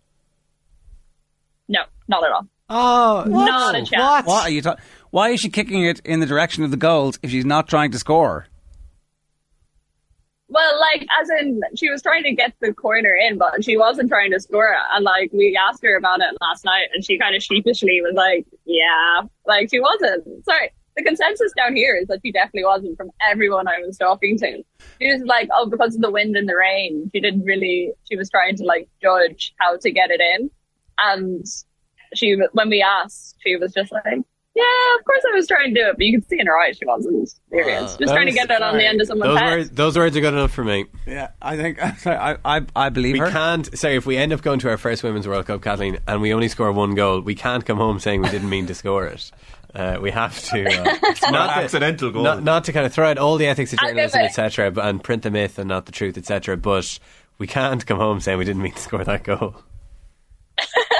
no, 1.69 1.81
not 2.09 2.25
at 2.25 2.31
all. 2.33 2.47
Oh, 2.69 3.25
Not 3.27 3.75
a 3.75 3.85
chance. 3.85 4.27
What 4.27 4.45
are 4.47 4.51
you 4.51 4.63
talking? 4.63 4.83
Why 5.11 5.31
is 5.31 5.41
she 5.41 5.51
kicking 5.51 5.83
it 5.85 6.01
in 6.05 6.21
the 6.21 6.27
direction 6.27 6.65
of 6.65 6.71
the 6.71 6.77
goals 6.77 7.19
if 7.23 7.31
she's 7.31 7.45
not 7.45 7.69
trying 7.69 7.91
to 7.91 7.99
score? 7.99 8.47
Well, 10.53 10.81
like, 10.81 11.07
as 11.19 11.31
in, 11.41 11.63
she 11.75 11.89
was 11.89 12.03
trying 12.03 12.25
to 12.25 12.33
get 12.35 12.53
the 12.61 12.75
corner 12.75 13.15
in, 13.15 13.39
but 13.39 13.65
she 13.65 13.79
wasn't 13.79 14.11
trying 14.11 14.33
to 14.33 14.41
score 14.41 14.71
it. 14.71 14.79
And, 14.93 15.03
like, 15.03 15.33
we 15.33 15.57
asked 15.57 15.83
her 15.83 15.97
about 15.97 16.21
it 16.21 16.37
last 16.43 16.67
night, 16.67 16.89
and 16.93 17.03
she 17.03 17.19
kind 17.19 17.35
of 17.35 17.43
sheepishly 17.43 18.03
was 18.03 18.13
like, 18.15 18.47
yeah, 18.67 19.23
like, 19.47 19.71
she 19.71 19.81
wasn't. 19.81 20.45
Sorry. 20.45 20.71
The 20.95 21.05
consensus 21.05 21.53
down 21.57 21.75
here 21.75 21.97
is 21.97 22.07
that 22.09 22.21
she 22.23 22.33
definitely 22.33 22.67
wasn't 22.67 22.99
from 22.99 23.11
everyone 23.23 23.67
I 23.67 23.79
was 23.79 23.97
talking 23.97 24.37
to. 24.41 24.63
She 25.01 25.11
was 25.11 25.23
like, 25.25 25.49
oh, 25.55 25.71
because 25.71 25.95
of 25.95 26.03
the 26.03 26.11
wind 26.11 26.37
and 26.37 26.47
the 26.47 26.55
rain. 26.55 27.11
She 27.15 27.21
didn't 27.23 27.45
really, 27.45 27.93
she 28.11 28.17
was 28.17 28.29
trying 28.29 28.57
to, 28.57 28.65
like, 28.65 28.91
judge 29.01 29.55
how 29.59 29.79
to 29.79 29.91
get 29.91 30.11
it 30.11 30.21
in. 30.21 30.51
And 30.99 31.47
she, 32.15 32.37
when 32.53 32.69
we 32.69 32.83
asked, 32.83 33.37
she 33.41 33.57
was 33.57 33.73
just 33.73 33.91
like, 33.91 34.21
yeah, 34.55 34.99
of 34.99 35.05
course 35.05 35.23
I 35.33 35.35
was 35.35 35.47
trying 35.49 35.75
to 35.75 35.81
do 35.81 35.89
it, 35.89 35.97
but 35.97 36.05
you 36.07 36.19
could 36.19 36.29
see 36.29 36.39
in 36.39 36.47
her 36.47 36.59
eyes 36.59 36.77
she 36.77 36.85
wasn't 36.85 37.33
serious. 37.51 37.97
Just 37.97 38.13
trying 38.13 38.27
to 38.27 38.33
get 38.33 38.51
it 38.51 38.63
on 38.63 38.77
the 38.77 38.87
end 38.87 39.01
of 39.01 39.07
someone's 39.07 39.31
Those 39.33 39.39
head. 39.39 39.51
words, 39.59 39.71
those 39.71 39.97
words 39.97 40.17
are 40.17 40.21
good 40.21 40.35
enough 40.35 40.53
for 40.53 40.65
me. 40.65 40.87
Yeah, 41.07 41.29
I 41.41 41.57
think 41.57 41.79
I 42.07 42.37
I, 42.45 42.61
I 42.77 42.89
believe 42.91 43.15
We 43.15 43.19
her. 43.21 43.31
can't. 43.31 43.79
Sorry, 43.79 43.97
if 43.97 44.05
we 44.07 44.17
end 44.17 44.33
up 44.33 44.43
going 44.43 44.59
to 44.61 44.69
our 44.71 44.77
first 44.77 45.03
Women's 45.03 45.27
World 45.27 45.47
Cup, 45.47 45.63
Kathleen, 45.63 45.99
and 46.07 46.21
we 46.21 46.35
only 46.35 46.49
score 46.49 46.71
one 46.73 46.95
goal, 46.95 47.21
we 47.21 47.35
can't 47.35 47.65
come 47.65 47.79
home 47.79 47.99
saying 47.99 48.21
we 48.21 48.29
didn't 48.29 48.51
mean 48.51 48.67
to 48.67 48.75
score 48.75 49.07
it. 49.07 49.31
Uh, 49.75 49.97
we 50.03 50.11
have 50.11 50.39
to. 50.51 50.67
Uh, 50.67 50.85
not 51.31 51.47
to- 51.55 51.63
accidental 51.63 52.11
goal. 52.11 52.23
Not, 52.23 52.43
not 52.43 52.65
to 52.65 52.73
kind 52.75 52.85
of 52.85 52.93
throw 52.93 53.09
out 53.09 53.17
all 53.17 53.39
the 53.39 53.47
ethics 53.47 53.73
of 53.73 53.79
I'll 53.81 53.89
give 53.95 54.13
journalism, 54.13 54.21
etc., 54.21 54.73
and 54.87 55.03
print 55.03 55.23
the 55.23 55.31
myth 55.31 55.59
and 55.59 55.67
not 55.69 55.87
the 55.87 55.93
truth, 55.93 56.19
etc. 56.19 56.59
But 56.59 56.99
we 57.39 57.47
can't 57.47 57.87
come 57.87 57.97
home 57.99 58.21
saying 58.21 58.37
we 58.37 58.45
didn't 58.45 58.61
mean 58.61 58.73
to 58.75 58.81
score 58.81 59.03
that 59.03 59.25
goal. 59.25 59.57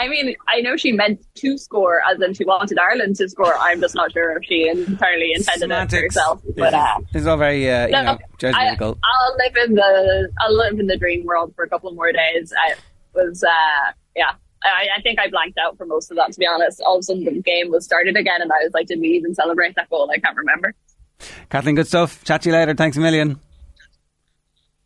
I 0.00 0.08
mean, 0.08 0.34
I 0.48 0.62
know 0.62 0.78
she 0.78 0.92
meant 0.92 1.20
to 1.34 1.58
score, 1.58 2.00
as 2.10 2.22
in 2.22 2.32
she 2.32 2.44
wanted 2.46 2.78
Ireland 2.78 3.16
to 3.16 3.28
score. 3.28 3.54
I'm 3.58 3.80
just 3.82 3.94
not 3.94 4.10
sure 4.12 4.34
if 4.38 4.44
she 4.44 4.66
entirely 4.66 5.32
intended 5.34 5.70
it 5.70 5.90
for 5.90 5.96
herself. 5.96 6.42
But 6.56 6.72
uh, 6.72 7.00
It's 7.12 7.26
all 7.26 7.36
very 7.36 7.70
uh, 7.70 7.84
you 7.86 7.92
no, 7.92 8.02
know 8.04 8.10
I, 8.12 8.18
judgmental. 8.38 8.98
I'll 9.04 9.36
live 9.36 9.68
in 9.68 9.74
the 9.74 10.32
I'll 10.40 10.56
live 10.56 10.80
in 10.80 10.86
the 10.86 10.96
dream 10.96 11.26
world 11.26 11.52
for 11.54 11.64
a 11.64 11.68
couple 11.68 11.92
more 11.92 12.12
days. 12.12 12.50
I 12.56 12.76
was 13.14 13.44
uh, 13.44 13.92
yeah. 14.16 14.32
I, 14.62 14.88
I 14.98 15.02
think 15.02 15.18
I 15.18 15.28
blanked 15.28 15.58
out 15.58 15.76
for 15.76 15.84
most 15.84 16.10
of 16.10 16.16
that. 16.16 16.32
To 16.32 16.38
be 16.38 16.46
honest, 16.46 16.80
all 16.86 16.96
of 16.96 17.00
a 17.00 17.02
sudden 17.02 17.24
the 17.24 17.42
game 17.42 17.70
was 17.70 17.84
started 17.84 18.16
again, 18.16 18.40
and 18.40 18.50
I 18.50 18.64
was 18.64 18.72
like, 18.72 18.86
"Did 18.86 19.00
we 19.00 19.08
even 19.08 19.34
celebrate 19.34 19.74
that 19.76 19.90
goal?" 19.90 20.10
I 20.14 20.18
can't 20.18 20.36
remember. 20.36 20.74
Kathleen, 21.50 21.74
good 21.74 21.88
stuff. 21.88 22.24
Chat 22.24 22.42
to 22.42 22.48
you 22.48 22.54
later. 22.54 22.74
Thanks 22.74 22.96
a 22.96 23.00
million. 23.00 23.38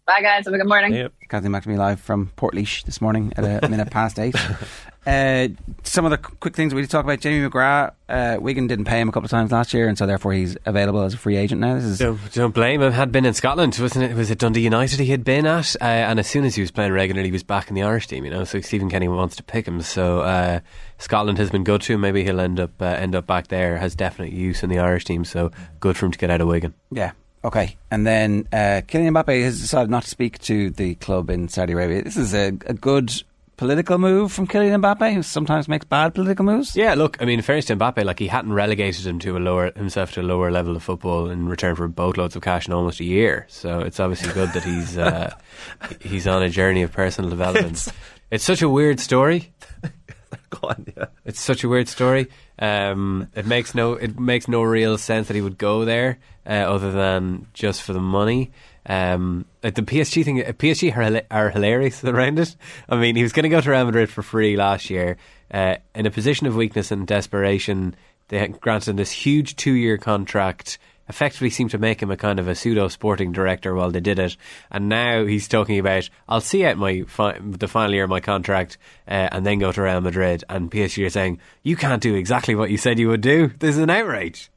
Bye, 0.07 0.20
guys. 0.20 0.44
Have 0.44 0.53
a 0.53 0.59
good 0.59 0.68
morning. 0.68 0.92
Yep. 0.92 1.12
Kathleen 1.31 1.53
McNamee 1.53 1.79
live 1.79 1.98
from 2.00 2.31
Portleash 2.37 2.85
this 2.85 3.00
morning 3.00 3.33
at 3.37 3.64
a 3.64 3.68
minute 3.68 3.90
past 3.90 4.18
eight. 4.18 4.37
Uh, 5.07 5.49
some 5.83 6.05
of 6.05 6.11
the 6.11 6.19
quick 6.19 6.57
things 6.57 6.75
we 6.75 6.81
need 6.81 6.87
to 6.87 6.90
talk 6.93 7.05
about. 7.05 7.21
Jamie 7.21 7.47
McGrath, 7.47 7.93
uh, 8.09 8.38
Wigan 8.40 8.67
didn't 8.67 8.87
pay 8.87 9.01
him 9.01 9.09
a 9.09 9.12
couple 9.12 9.27
of 9.27 9.31
times 9.31 9.53
last 9.53 9.75
year, 9.75 9.87
and 9.87 9.99
so 9.99 10.07
therefore 10.07 10.33
he's 10.33 10.57
available 10.64 11.03
as 11.03 11.14
a 11.14 11.19
free 11.19 11.37
agent 11.37 11.61
now. 11.61 11.75
This 11.75 11.85
is 11.85 11.99
Don't, 11.99 12.33
don't 12.33 12.55
blame 12.55 12.81
him. 12.81 12.93
Had 12.93 13.12
been 13.12 13.27
in 13.27 13.35
Scotland, 13.35 13.77
wasn't 13.79 14.11
it? 14.11 14.17
Was 14.17 14.31
it 14.31 14.38
Dundee 14.38 14.62
United 14.62 14.99
he 15.01 15.07
had 15.07 15.25
been 15.25 15.47
at? 15.47 15.77
Uh, 15.81 15.85
and 15.85 16.19
as 16.19 16.27
soon 16.27 16.45
as 16.45 16.55
he 16.55 16.61
was 16.62 16.71
playing 16.71 16.93
regularly, 16.93 17.29
he 17.29 17.33
was 17.33 17.43
back 17.43 17.69
in 17.69 17.75
the 17.75 17.83
Irish 17.83 18.07
team. 18.07 18.25
You 18.25 18.31
know, 18.31 18.45
so 18.45 18.61
Stephen 18.61 18.88
Kenny 18.88 19.09
wants 19.09 19.37
to 19.37 19.43
pick 19.43 19.69
him. 19.69 19.83
So 19.83 20.21
uh, 20.21 20.61
Scotland 20.99 21.38
has 21.38 21.51
been 21.51 21.64
good 21.64 21.83
to 21.83 21.95
him. 21.95 22.01
Maybe 22.01 22.25
he'll 22.25 22.40
end 22.40 22.59
up 22.59 22.81
uh, 22.81 22.87
end 22.87 23.14
up 23.14 23.27
back 23.27 23.49
there. 23.49 23.77
Has 23.77 23.95
definite 23.95 24.33
use 24.33 24.62
in 24.62 24.71
the 24.71 24.79
Irish 24.79 25.05
team. 25.05 25.25
So 25.25 25.51
good 25.81 25.97
for 25.97 26.07
him 26.07 26.12
to 26.12 26.19
get 26.19 26.31
out 26.31 26.40
of 26.40 26.49
Wigan. 26.49 26.75
yeah. 26.90 27.12
Okay, 27.45 27.77
and 27.90 28.07
then 28.07 28.49
uh, 28.55 28.81
Kylian 28.88 29.12
Mbappe 29.12 29.43
has 29.43 29.61
decided 29.61 29.90
not 29.90 30.05
to 30.05 30.09
speak 30.09 30.38
to 30.38 30.71
the 30.71 30.95
club 30.95 31.29
in 31.29 31.47
Saudi 31.49 31.75
Arabia. 31.75 32.03
This 32.03 32.17
is 32.17 32.33
a, 32.33 32.47
a 32.64 32.73
good 32.73 33.12
political 33.57 33.99
move 33.99 34.33
from 34.33 34.47
Kylian 34.47 34.83
Mbappe, 34.83 35.14
who 35.14 35.23
sometimes 35.23 35.69
makes 35.69 35.85
bad 35.85 36.14
political 36.14 36.45
moves. 36.45 36.75
Yeah, 36.77 36.95
look, 36.95 37.21
I 37.21 37.25
mean, 37.25 37.38
in 37.38 37.43
fairness 37.43 37.67
to 37.67 37.77
Mbappe, 37.77 38.05
like 38.05 38.19
he 38.19 38.27
hadn't 38.27 38.53
relegated 38.53 39.07
him 39.07 39.19
to 39.21 39.37
a 39.37 39.40
lower 39.40 39.73
himself 39.73 40.12
to 40.12 40.21
a 40.21 40.23
lower 40.23 40.51
level 40.51 40.77
of 40.77 40.83
football 40.83 41.31
in 41.31 41.49
return 41.49 41.75
for 41.75 41.88
boatloads 41.88 42.37
of 42.37 42.43
cash 42.43 42.67
in 42.67 42.73
almost 42.73 43.01
a 43.01 43.05
year. 43.05 43.47
So 43.49 43.81
it's 43.81 44.01
obviously 44.01 44.33
good 44.33 44.53
that 44.53 44.64
he's 44.64 44.99
uh, 44.99 45.35
he's 46.01 46.27
on 46.27 46.43
a 46.43 46.49
journey 46.49 46.83
of 46.83 46.93
personal 46.93 47.31
development. 47.31 47.87
It's 48.31 48.45
such 48.45 48.62
a 48.62 48.69
weird 48.69 49.01
story. 49.01 49.53
On, 50.62 50.87
yeah. 50.97 51.07
It's 51.25 51.40
such 51.40 51.64
a 51.64 51.69
weird 51.69 51.88
story. 51.88 52.29
Um, 52.59 53.29
it 53.35 53.47
makes 53.47 53.75
no 53.75 53.95
it 53.95 54.19
makes 54.19 54.47
no 54.49 54.62
real 54.62 54.99
sense 54.99 55.29
that 55.29 55.35
he 55.35 55.40
would 55.40 55.59
go 55.59 55.85
there, 55.85 56.19
uh, 56.47 56.51
other 56.51 56.93
than 56.93 57.47
just 57.55 57.83
for 57.83 57.93
the 57.93 58.01
money. 58.01 58.53
Um, 58.87 59.47
like 59.62 59.75
the 59.75 59.83
PSG 59.83 60.25
thing, 60.25 60.44
uh, 60.44 60.53
PSG 60.53 60.94
are, 60.97 61.23
are 61.31 61.51
hilarious 61.51 62.05
around 62.05 62.38
it. 62.38 62.55
I 62.88 62.97
mean, 62.97 63.16
he 63.16 63.23
was 63.23 63.33
going 63.33 63.44
to 63.44 63.49
go 63.49 63.61
to 63.61 63.70
Real 63.70 63.85
Madrid 63.85 64.11
for 64.11 64.23
free 64.23 64.57
last 64.57 64.90
year. 64.90 65.16
Uh, 65.51 65.77
in 65.94 66.07
a 66.07 66.11
position 66.11 66.47
of 66.47 66.57
weakness 66.57 66.90
and 66.90 67.07
desperation, 67.07 67.94
they 68.29 68.47
granted 68.49 68.90
him 68.90 68.97
this 68.97 69.11
huge 69.11 69.57
two-year 69.57 69.99
contract. 69.99 70.79
Effectively, 71.07 71.51
seemed 71.51 71.70
to 71.70 71.79
make 71.79 72.03
him 72.03 72.11
a 72.11 72.16
kind 72.16 72.38
of 72.40 72.49
a 72.49 72.55
pseudo 72.55 72.88
sporting 72.88 73.31
director 73.31 73.75
while 73.75 73.90
they 73.90 74.01
did 74.01 74.18
it, 74.18 74.38
and 74.70 74.88
now 74.88 75.27
he's 75.27 75.47
talking 75.47 75.79
about 75.79 76.09
I'll 76.27 76.40
see 76.40 76.64
out 76.64 76.79
my 76.79 77.03
fi- 77.03 77.38
the 77.42 77.68
final 77.68 77.92
year 77.92 78.05
of 78.05 78.11
my 78.11 78.20
contract 78.20 78.79
uh, 79.07 79.29
and 79.31 79.44
then 79.44 79.59
go 79.59 79.70
to 79.70 79.83
Real 79.83 80.01
Madrid. 80.01 80.44
And 80.49 80.70
PSG 80.70 81.05
are 81.05 81.11
saying 81.11 81.40
you 81.62 81.77
can't 81.77 82.03
do 82.03 82.14
exactly 82.14 82.55
what 82.55 82.70
you 82.70 82.79
said 82.79 82.99
you 82.99 83.09
would 83.09 83.20
do. 83.20 83.49
This 83.59 83.77
is 83.77 83.83
an 83.83 83.90
outrage. 83.90 84.51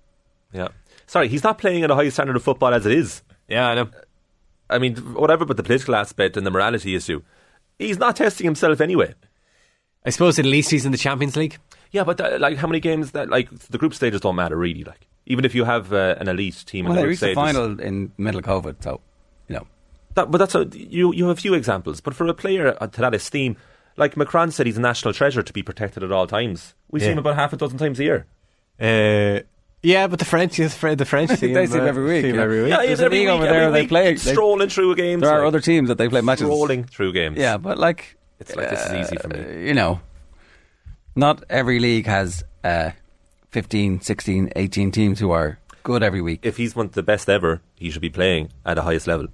Yeah. 0.53 0.69
Sorry, 1.05 1.27
he's 1.27 1.43
not 1.43 1.57
playing 1.57 1.83
at 1.83 1.91
a 1.91 1.95
high 1.95 2.07
standard 2.07 2.37
of 2.37 2.43
football 2.43 2.73
as 2.73 2.85
it 2.85 2.93
is. 2.93 3.23
Yeah, 3.49 3.67
I 3.67 3.75
know. 3.75 3.89
I 4.69 4.80
mean, 4.80 4.95
whatever 5.13 5.45
but 5.45 5.58
the 5.58 5.63
political 5.63 5.95
aspect 5.95 6.38
and 6.38 6.45
the 6.45 6.51
morality 6.51 6.95
issue, 6.95 7.21
he's 7.80 7.97
not 7.97 8.15
testing 8.15 8.45
himself 8.45 8.82
anyway. 8.82 9.13
I 10.06 10.10
suppose 10.10 10.39
at 10.39 10.45
least 10.45 10.71
he's 10.71 10.86
in 10.86 10.91
the 10.91 10.97
Champions 10.97 11.36
League. 11.36 11.58
Yeah, 11.91 12.03
but 12.03 12.17
that, 12.17 12.39
like, 12.39 12.58
how 12.58 12.67
many 12.67 12.80
games 12.80 13.12
that 13.12 13.30
like 13.30 13.49
the 13.49 13.77
group 13.77 13.93
stages 13.93 14.21
don't 14.21 14.36
matter 14.36 14.56
really. 14.56 14.84
Like, 14.84 15.08
even 15.25 15.45
if 15.45 15.53
you 15.56 15.65
have 15.65 15.93
uh, 15.93 16.15
an 16.19 16.27
elite 16.27 16.63
team 16.65 16.86
Well, 16.86 16.93
in 16.93 16.95
they 16.95 17.01
the 17.01 17.08
group 17.08 17.21
reached 17.21 17.21
the 17.21 17.34
final 17.34 17.80
in 17.80 18.12
middle 18.17 18.39
of 18.39 18.45
COVID, 18.45 18.84
so 18.84 19.01
you 19.47 19.56
know. 19.56 19.67
That, 20.15 20.32
but 20.32 20.38
that's 20.38 20.56
a, 20.56 20.65
you. 20.73 21.13
You 21.13 21.27
have 21.27 21.38
a 21.38 21.41
few 21.41 21.53
examples, 21.53 22.01
but 22.01 22.13
for 22.13 22.25
a 22.27 22.34
player 22.34 22.77
uh, 22.82 22.88
to 22.88 23.01
that 23.01 23.13
esteem, 23.13 23.58
like 23.97 24.15
Macron 24.17 24.51
said, 24.51 24.65
he's 24.65 24.77
a 24.77 24.82
national 24.82 25.13
treasure 25.13 25.43
to 25.43 25.53
be 25.53 25.63
protected 25.63 26.03
at 26.03 26.12
all 26.12 26.27
times. 26.27 26.73
We 26.89 26.99
see 26.99 27.08
him 27.08 27.17
about 27.17 27.36
half 27.36 27.53
a 27.53 27.58
dozen 27.58 27.77
times 27.77 27.99
a 27.99 28.03
year. 28.03 28.25
Uh, 28.80 29.41
yeah, 29.83 30.07
but 30.07 30.19
the 30.19 30.25
French, 30.25 30.57
the 30.57 30.69
French 30.69 31.29
team, 31.39 31.53
They 31.53 31.65
see 31.67 31.77
him 31.77 31.83
uh, 31.83 31.87
every 31.87 32.05
week, 32.05 32.33
yeah. 32.35 32.41
every 32.41 32.61
week. 32.63 32.69
Yeah, 32.69 32.77
There's 32.77 32.89
he's 32.89 32.99
a 33.01 33.05
every 33.05 33.17
league 33.19 33.27
week, 33.27 33.33
over 33.35 33.45
every 33.45 33.59
there 33.59 33.71
they 33.71 33.81
week, 33.81 33.89
play- 33.89 34.13
they- 34.13 34.31
strolling 34.33 34.69
through 34.69 34.91
a 34.91 34.95
game. 34.95 35.19
There 35.19 35.29
are 35.31 35.45
other 35.45 35.59
teams 35.61 35.87
that 35.89 35.97
they 35.97 36.09
play 36.09 36.21
matches. 36.21 36.45
strolling 36.45 36.83
through 36.83 37.13
games. 37.13 37.37
Yeah, 37.37 37.57
but 37.57 37.77
like 37.77 38.17
It's 38.39 38.55
like, 38.55 38.69
this 38.69 38.85
is 38.85 38.93
easy 38.93 39.17
for 39.17 39.27
me. 39.29 39.39
uh, 39.39 39.57
You 39.67 39.73
know, 39.73 39.99
not 41.15 41.43
every 41.49 41.79
league 41.79 42.05
has 42.05 42.43
uh, 42.63 42.91
15, 43.51 44.01
16, 44.01 44.51
18 44.55 44.91
teams 44.91 45.19
who 45.19 45.31
are 45.31 45.59
good 45.83 46.03
every 46.03 46.21
week. 46.21 46.39
If 46.43 46.57
he's 46.57 46.75
one 46.75 46.87
of 46.87 46.91
the 46.93 47.03
best 47.03 47.29
ever, 47.29 47.61
he 47.75 47.89
should 47.91 48.01
be 48.01 48.09
playing 48.09 48.51
at 48.65 48.75
the 48.75 48.81
highest 48.83 49.07
level, 49.07 49.27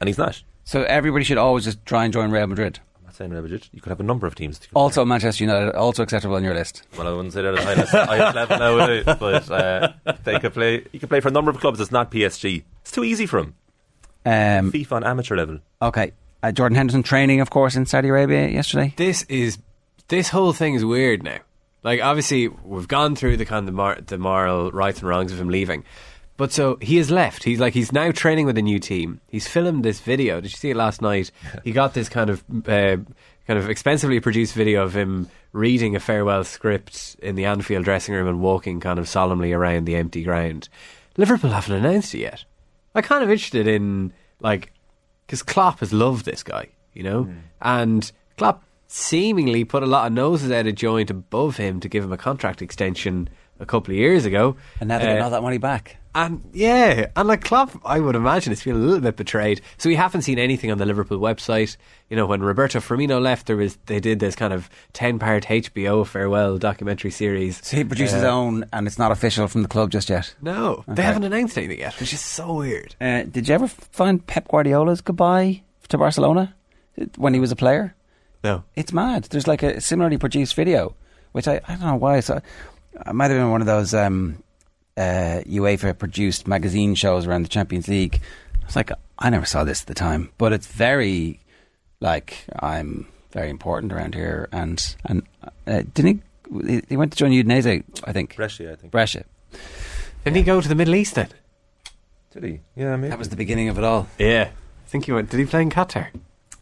and 0.00 0.08
he's 0.08 0.18
not. 0.18 0.42
So 0.64 0.82
everybody 0.84 1.24
should 1.24 1.38
always 1.38 1.64
just 1.64 1.84
try 1.84 2.04
and 2.04 2.12
join 2.12 2.30
Real 2.30 2.46
Madrid. 2.46 2.78
I'm 3.20 3.30
not 3.30 3.32
saying 3.32 3.32
Real 3.32 3.42
Madrid. 3.42 3.68
You 3.72 3.80
could 3.80 3.90
have 3.90 4.00
a 4.00 4.04
number 4.04 4.26
of 4.26 4.34
teams. 4.34 4.60
Also, 4.74 5.04
Manchester 5.04 5.44
United, 5.44 5.74
also 5.74 6.02
acceptable 6.02 6.36
on 6.36 6.44
your 6.44 6.54
list. 6.54 6.82
Well, 6.96 7.06
I 7.06 7.12
wouldn't 7.12 7.34
say 7.34 7.42
that 7.42 7.54
at 7.54 7.60
the 7.60 7.62
highest, 7.64 7.92
highest 7.92 8.34
level 8.34 8.58
now, 8.58 8.74
would 8.74 9.08
I? 9.08 9.14
but 9.14 9.50
uh, 9.50 9.92
they 10.24 10.38
could 10.38 10.54
play. 10.54 10.86
You 10.92 11.00
could 11.00 11.08
play 11.08 11.20
for 11.20 11.28
a 11.28 11.32
number 11.32 11.50
of 11.50 11.60
clubs. 11.60 11.80
It's 11.80 11.92
not 11.92 12.10
PSG. 12.10 12.62
It's 12.82 12.90
too 12.90 13.04
easy 13.04 13.26
for 13.26 13.38
him. 13.40 13.54
Um, 14.24 14.72
FIFA 14.72 14.92
on 14.92 15.04
amateur 15.04 15.36
level. 15.36 15.58
okay, 15.82 16.12
uh, 16.42 16.52
Jordan 16.52 16.76
Henderson 16.76 17.02
training, 17.02 17.40
of 17.40 17.50
course, 17.50 17.76
in 17.76 17.86
Saudi 17.86 18.08
Arabia 18.08 18.48
yesterday. 18.48 18.92
This 18.96 19.22
is 19.24 19.58
this 20.08 20.28
whole 20.28 20.52
thing 20.52 20.74
is 20.74 20.84
weird 20.84 21.22
now. 21.22 21.38
Like 21.82 22.02
obviously 22.02 22.48
we've 22.48 22.88
gone 22.88 23.16
through 23.16 23.38
the 23.38 23.46
kind 23.46 23.66
of 23.68 23.74
mor- 23.74 23.98
the 24.06 24.18
moral 24.18 24.70
rights 24.70 25.00
and 25.00 25.08
wrongs 25.08 25.32
of 25.32 25.40
him 25.40 25.48
leaving, 25.48 25.84
but 26.40 26.50
so 26.52 26.76
he 26.80 26.96
has 26.96 27.10
left. 27.10 27.44
He's 27.44 27.60
like 27.60 27.74
he's 27.74 27.92
now 27.92 28.10
training 28.10 28.46
with 28.46 28.58
a 28.58 28.62
new 28.62 28.78
team. 28.80 29.20
He's 29.28 29.46
filmed 29.46 29.84
this 29.84 30.00
video. 30.00 30.40
Did 30.40 30.50
you 30.50 30.56
see 30.56 30.70
it 30.70 30.76
last 30.76 31.00
night? 31.02 31.30
He 31.62 31.70
got 31.72 31.94
this 31.94 32.08
kind 32.08 32.30
of 32.30 32.42
uh, 32.66 32.96
kind 33.46 33.58
of 33.58 33.68
expensively 33.70 34.18
produced 34.20 34.54
video 34.54 34.82
of 34.82 34.96
him 34.96 35.28
reading 35.52 35.94
a 35.96 36.00
farewell 36.00 36.42
script 36.44 37.16
in 37.22 37.34
the 37.36 37.44
Anfield 37.44 37.84
dressing 37.84 38.14
room 38.14 38.26
and 38.26 38.40
walking 38.40 38.80
kind 38.80 38.98
of 38.98 39.08
solemnly 39.08 39.52
around 39.52 39.84
the 39.84 39.96
empty 39.96 40.22
ground. 40.24 40.68
Liverpool 41.16 41.50
haven't 41.50 41.76
announced 41.84 42.14
it 42.14 42.20
yet. 42.20 42.44
I'm 42.94 43.02
kind 43.02 43.22
of 43.22 43.30
interested 43.30 43.66
in 43.68 44.12
like 44.40 44.72
because 45.26 45.42
Klopp 45.42 45.80
has 45.80 45.92
loved 45.92 46.24
this 46.24 46.42
guy. 46.42 46.68
you 46.94 47.02
know. 47.04 47.28
And 47.60 48.10
Klopp 48.36 48.64
seemingly 48.88 49.64
put 49.64 49.82
a 49.82 49.86
lot 49.86 50.06
of 50.06 50.12
noses 50.12 50.50
out 50.50 50.66
of 50.66 50.74
joint 50.74 51.10
above 51.10 51.56
him 51.56 51.78
to 51.80 51.88
give 51.88 52.02
him 52.02 52.12
a 52.12 52.16
contract 52.16 52.60
extension 52.62 53.28
a 53.60 53.66
couple 53.66 53.92
of 53.92 53.98
years 53.98 54.24
ago. 54.24 54.56
And 54.80 54.88
now 54.88 54.98
they 54.98 55.04
Uh, 55.08 55.14
get 55.14 55.22
all 55.22 55.30
that 55.30 55.42
money 55.42 55.58
back. 55.58 55.98
And 56.14 56.42
yeah, 56.52 57.06
and 57.16 57.28
like 57.28 57.42
Klopp, 57.44 57.70
I 57.84 58.00
would 58.00 58.16
imagine 58.16 58.52
it's 58.52 58.62
feeling 58.62 58.82
a 58.82 58.84
little 58.86 59.00
bit 59.00 59.16
betrayed. 59.16 59.60
So 59.78 59.88
we 59.88 59.94
haven't 59.94 60.22
seen 60.22 60.38
anything 60.38 60.70
on 60.70 60.78
the 60.78 60.86
Liverpool 60.86 61.18
website. 61.20 61.76
You 62.08 62.16
know, 62.16 62.26
when 62.26 62.42
Roberto 62.42 62.80
Firmino 62.80 63.20
left, 63.20 63.46
there 63.46 63.56
was 63.56 63.76
they 63.86 64.00
did 64.00 64.18
this 64.18 64.34
kind 64.34 64.52
of 64.52 64.68
ten 64.92 65.18
part 65.18 65.44
HBO 65.44 66.06
farewell 66.06 66.58
documentary 66.58 67.10
series. 67.10 67.60
So 67.64 67.76
he 67.76 67.84
produced 67.84 68.14
his 68.14 68.24
Uh, 68.24 68.30
own, 68.30 68.64
and 68.72 68.86
it's 68.86 68.98
not 68.98 69.12
official 69.12 69.46
from 69.48 69.62
the 69.62 69.68
club 69.68 69.90
just 69.90 70.10
yet. 70.10 70.34
No, 70.42 70.84
Okay. 70.88 70.94
they 70.94 71.02
haven't 71.02 71.24
announced 71.24 71.56
anything 71.56 71.78
yet, 71.78 71.98
which 72.00 72.12
is 72.12 72.20
so 72.20 72.54
weird. 72.54 72.94
Uh, 73.00 73.22
did 73.22 73.48
you 73.48 73.54
ever 73.54 73.68
find 73.68 74.26
Pep 74.26 74.48
Guardiola's 74.48 75.00
goodbye 75.00 75.62
to 75.88 75.98
Barcelona 75.98 76.54
when 77.16 77.34
he 77.34 77.40
was 77.40 77.52
a 77.52 77.56
player? 77.56 77.94
No, 78.42 78.64
It's 78.74 78.92
mad. 78.92 79.24
There's 79.24 79.46
like 79.46 79.62
a 79.62 79.80
similarly 79.80 80.16
produced 80.18 80.54
video, 80.54 80.94
which 81.32 81.46
I, 81.46 81.60
I 81.68 81.72
don't 81.76 81.82
know 81.86 81.96
why. 81.96 82.20
So 82.20 82.40
I 83.06 83.12
might 83.12 83.30
have 83.30 83.38
been 83.38 83.50
one 83.50 83.60
of 83.60 83.66
those 83.66 83.92
um, 83.94 84.42
uh, 84.96 85.42
UEFA 85.46 85.98
produced 85.98 86.46
magazine 86.46 86.94
shows 86.94 87.26
around 87.26 87.42
the 87.42 87.48
Champions 87.48 87.88
League. 87.88 88.20
I 88.62 88.66
was 88.66 88.76
like, 88.76 88.90
I 89.18 89.30
never 89.30 89.46
saw 89.46 89.64
this 89.64 89.82
at 89.82 89.86
the 89.86 89.94
time, 89.94 90.30
but 90.38 90.52
it's 90.52 90.66
very 90.66 91.40
like 92.00 92.44
I'm 92.58 93.06
very 93.32 93.50
important 93.50 93.92
around 93.92 94.14
here. 94.14 94.48
And 94.52 94.96
and 95.04 95.22
uh, 95.66 95.82
didn't 95.94 96.22
he? 96.48 96.82
He 96.88 96.96
went 96.96 97.12
to 97.12 97.18
join 97.18 97.30
Udinese, 97.30 97.84
I 98.04 98.12
think. 98.12 98.34
Brescia, 98.34 98.72
I 98.72 98.76
think. 98.76 98.90
Brescia. 98.90 99.24
didn't 100.24 100.36
he 100.36 100.42
go 100.42 100.60
to 100.60 100.68
the 100.68 100.74
Middle 100.74 100.96
East 100.96 101.14
then? 101.14 101.28
Did 102.32 102.44
he? 102.44 102.60
Yeah, 102.74 102.96
maybe. 102.96 103.10
That 103.10 103.18
was 103.18 103.28
the 103.28 103.36
beginning 103.36 103.68
of 103.68 103.78
it 103.78 103.84
all. 103.84 104.08
Yeah, 104.18 104.50
I 104.50 104.88
think 104.88 105.06
he 105.06 105.12
went. 105.12 105.30
Did 105.30 105.38
he 105.38 105.46
play 105.46 105.62
in 105.62 105.70
Qatar? 105.70 106.08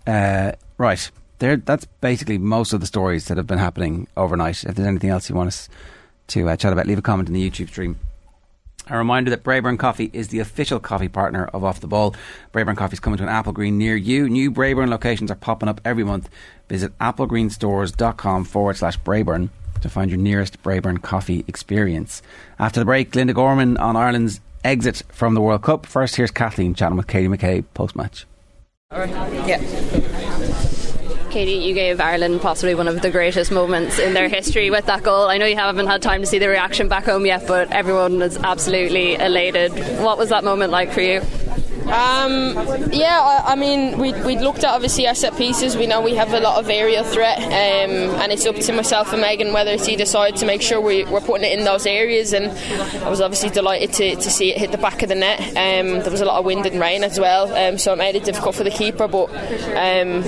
Uh, 0.06 0.52
right. 0.76 1.10
There, 1.38 1.56
that's 1.56 1.84
basically 2.00 2.36
most 2.36 2.72
of 2.72 2.80
the 2.80 2.86
stories 2.86 3.26
that 3.26 3.36
have 3.36 3.46
been 3.46 3.58
happening 3.58 4.08
overnight. 4.16 4.64
If 4.64 4.74
there's 4.74 4.88
anything 4.88 5.10
else 5.10 5.28
you 5.28 5.36
want 5.36 5.48
us 5.48 5.68
to 6.28 6.48
uh, 6.48 6.56
chat 6.56 6.72
about, 6.72 6.86
leave 6.86 6.98
a 6.98 7.02
comment 7.02 7.28
in 7.28 7.34
the 7.34 7.50
YouTube 7.50 7.68
stream. 7.68 7.98
A 8.90 8.96
reminder 8.96 9.30
that 9.30 9.44
Braeburn 9.44 9.78
Coffee 9.78 10.10
is 10.14 10.28
the 10.28 10.38
official 10.38 10.80
coffee 10.80 11.08
partner 11.08 11.46
of 11.52 11.62
Off 11.62 11.80
the 11.80 11.86
Ball. 11.86 12.14
Braeburn 12.52 12.76
Coffee 12.76 12.94
is 12.94 13.00
coming 13.00 13.18
to 13.18 13.22
an 13.22 13.28
Apple 13.28 13.52
Green 13.52 13.76
near 13.76 13.96
you. 13.96 14.28
New 14.28 14.50
Braeburn 14.50 14.88
locations 14.88 15.30
are 15.30 15.34
popping 15.36 15.68
up 15.68 15.80
every 15.84 16.04
month. 16.04 16.30
Visit 16.68 16.96
applegreenstores.com 16.98 18.44
forward 18.44 18.76
slash 18.76 18.98
Braeburn 19.00 19.50
to 19.82 19.90
find 19.90 20.10
your 20.10 20.18
nearest 20.18 20.62
Braeburn 20.62 21.02
coffee 21.02 21.44
experience. 21.46 22.22
After 22.58 22.80
the 22.80 22.86
break, 22.86 23.14
Linda 23.14 23.34
Gorman 23.34 23.76
on 23.76 23.94
Ireland's 23.96 24.40
exit 24.64 25.02
from 25.12 25.34
the 25.34 25.40
World 25.40 25.62
Cup. 25.62 25.84
First, 25.84 26.16
here's 26.16 26.30
Kathleen 26.30 26.74
chatting 26.74 26.96
with 26.96 27.06
Katie 27.06 27.28
McCabe 27.28 27.64
post 27.74 27.94
match. 27.94 28.26
Katie, 31.30 31.52
you 31.52 31.74
gave 31.74 32.00
Ireland 32.00 32.40
possibly 32.40 32.74
one 32.74 32.88
of 32.88 33.02
the 33.02 33.10
greatest 33.10 33.50
moments 33.50 33.98
in 33.98 34.14
their 34.14 34.28
history 34.28 34.70
with 34.70 34.86
that 34.86 35.02
goal. 35.02 35.28
I 35.28 35.36
know 35.36 35.46
you 35.46 35.56
haven't 35.56 35.86
had 35.86 36.00
time 36.00 36.20
to 36.22 36.26
see 36.26 36.38
the 36.38 36.48
reaction 36.48 36.88
back 36.88 37.04
home 37.04 37.26
yet, 37.26 37.46
but 37.46 37.70
everyone 37.70 38.18
was 38.18 38.36
absolutely 38.38 39.14
elated. 39.14 39.72
What 40.00 40.16
was 40.16 40.30
that 40.30 40.42
moment 40.42 40.72
like 40.72 40.92
for 40.92 41.02
you? 41.02 41.20
Um, 41.88 42.52
yeah, 42.92 43.18
I, 43.20 43.52
I 43.52 43.54
mean, 43.54 43.98
we 43.98 44.12
we 44.22 44.38
looked 44.38 44.62
at 44.62 44.74
obviously 44.74 45.06
our 45.08 45.14
set 45.14 45.36
pieces. 45.36 45.76
We 45.76 45.86
know 45.86 46.02
we 46.02 46.14
have 46.16 46.34
a 46.34 46.40
lot 46.40 46.58
of 46.58 46.68
aerial 46.68 47.02
threat, 47.02 47.38
um, 47.38 48.20
and 48.20 48.30
it's 48.30 48.44
up 48.44 48.56
to 48.56 48.72
myself 48.72 49.12
and 49.12 49.22
Megan 49.22 49.54
whether 49.54 49.76
to 49.78 49.96
decide 49.96 50.36
to 50.36 50.46
make 50.46 50.60
sure 50.60 50.80
we, 50.80 51.04
we're 51.04 51.20
putting 51.20 51.50
it 51.50 51.58
in 51.58 51.64
those 51.64 51.86
areas. 51.86 52.34
And 52.34 52.46
I 53.02 53.08
was 53.08 53.22
obviously 53.22 53.48
delighted 53.50 53.92
to, 53.94 54.16
to 54.16 54.30
see 54.30 54.50
it 54.50 54.58
hit 54.58 54.70
the 54.70 54.78
back 54.78 55.02
of 55.02 55.08
the 55.08 55.14
net. 55.14 55.40
Um, 55.40 56.00
there 56.00 56.10
was 56.10 56.20
a 56.20 56.26
lot 56.26 56.38
of 56.38 56.44
wind 56.44 56.66
and 56.66 56.78
rain 56.78 57.04
as 57.04 57.18
well, 57.18 57.54
um, 57.54 57.78
so 57.78 57.94
it 57.94 57.96
made 57.96 58.16
it 58.16 58.24
difficult 58.24 58.54
for 58.54 58.64
the 58.64 58.70
keeper. 58.70 59.08
But 59.08 59.30
um, 59.70 60.22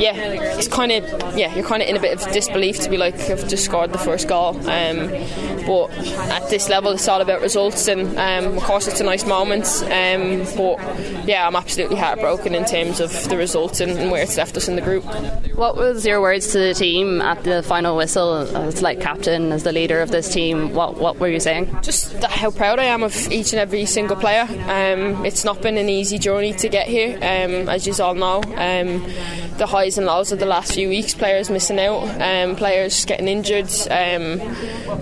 yeah, 0.00 0.14
it's 0.56 0.68
kind 0.68 0.90
of 0.90 1.04
yeah, 1.38 1.54
you're 1.54 1.66
kind 1.66 1.82
of 1.82 1.88
in 1.88 1.96
a 1.96 2.00
bit 2.00 2.20
of 2.20 2.32
disbelief 2.32 2.80
to 2.80 2.90
be 2.90 2.96
like, 2.96 3.14
I've 3.30 3.48
just 3.48 3.64
scored 3.64 3.92
the 3.92 3.98
first 3.98 4.26
goal. 4.26 4.56
Um, 4.68 5.10
but 5.64 5.90
at 6.28 6.50
this 6.50 6.68
level, 6.68 6.90
it's 6.90 7.06
all 7.06 7.20
about 7.20 7.40
results, 7.40 7.86
and 7.86 8.18
of 8.18 8.62
course, 8.64 8.88
it's 8.88 9.00
a 9.00 9.04
nice 9.04 9.24
moment. 9.24 9.66
Um, 9.84 10.44
but 10.76 11.28
yeah, 11.28 11.46
I'm 11.46 11.56
absolutely 11.56 11.96
heartbroken 11.96 12.54
in 12.54 12.64
terms 12.64 13.00
of 13.00 13.28
the 13.28 13.36
result 13.36 13.80
and, 13.80 13.92
and 13.92 14.10
where 14.10 14.22
it's 14.22 14.36
left 14.36 14.56
us 14.56 14.68
in 14.68 14.76
the 14.76 14.82
group. 14.82 15.04
What 15.54 15.76
was 15.76 16.06
your 16.06 16.20
words 16.20 16.52
to 16.52 16.58
the 16.58 16.74
team 16.74 17.20
at 17.20 17.44
the 17.44 17.62
final 17.62 17.96
whistle 17.96 18.56
as 18.56 18.82
like 18.82 19.00
captain, 19.00 19.52
as 19.52 19.62
the 19.62 19.72
leader 19.72 20.00
of 20.00 20.10
this 20.10 20.32
team? 20.32 20.72
What 20.74 20.98
what 20.98 21.18
were 21.18 21.28
you 21.28 21.40
saying? 21.40 21.76
Just 21.82 22.12
how 22.24 22.50
proud 22.50 22.78
I 22.78 22.84
am 22.84 23.02
of 23.02 23.30
each 23.30 23.52
and 23.52 23.60
every 23.60 23.86
single 23.86 24.16
player. 24.16 24.42
Um, 24.42 25.24
it's 25.24 25.44
not 25.44 25.60
been 25.62 25.76
an 25.76 25.88
easy 25.88 26.18
journey 26.18 26.52
to 26.54 26.68
get 26.68 26.86
here, 26.86 27.16
um, 27.16 27.68
as 27.68 27.86
you 27.86 27.94
all 28.02 28.14
know. 28.14 28.42
Um, 28.42 29.04
the 29.58 29.66
highs 29.66 29.98
and 29.98 30.06
lows 30.06 30.32
of 30.32 30.38
the 30.38 30.46
last 30.46 30.74
few 30.74 30.88
weeks, 30.88 31.14
players 31.14 31.50
missing 31.50 31.78
out, 31.78 32.02
um, 32.20 32.56
players 32.56 33.04
getting 33.04 33.28
injured. 33.28 33.70
Um, 33.90 34.40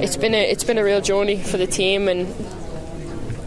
it's 0.01 0.16
been 0.16 0.35
a 0.35 0.51
it's 0.51 0.64
been 0.64 0.79
a 0.79 0.85
real 0.85 1.01
journey 1.01 1.43
for 1.43 1.57
the 1.57 1.66
team 1.66 2.09
and 2.09 2.27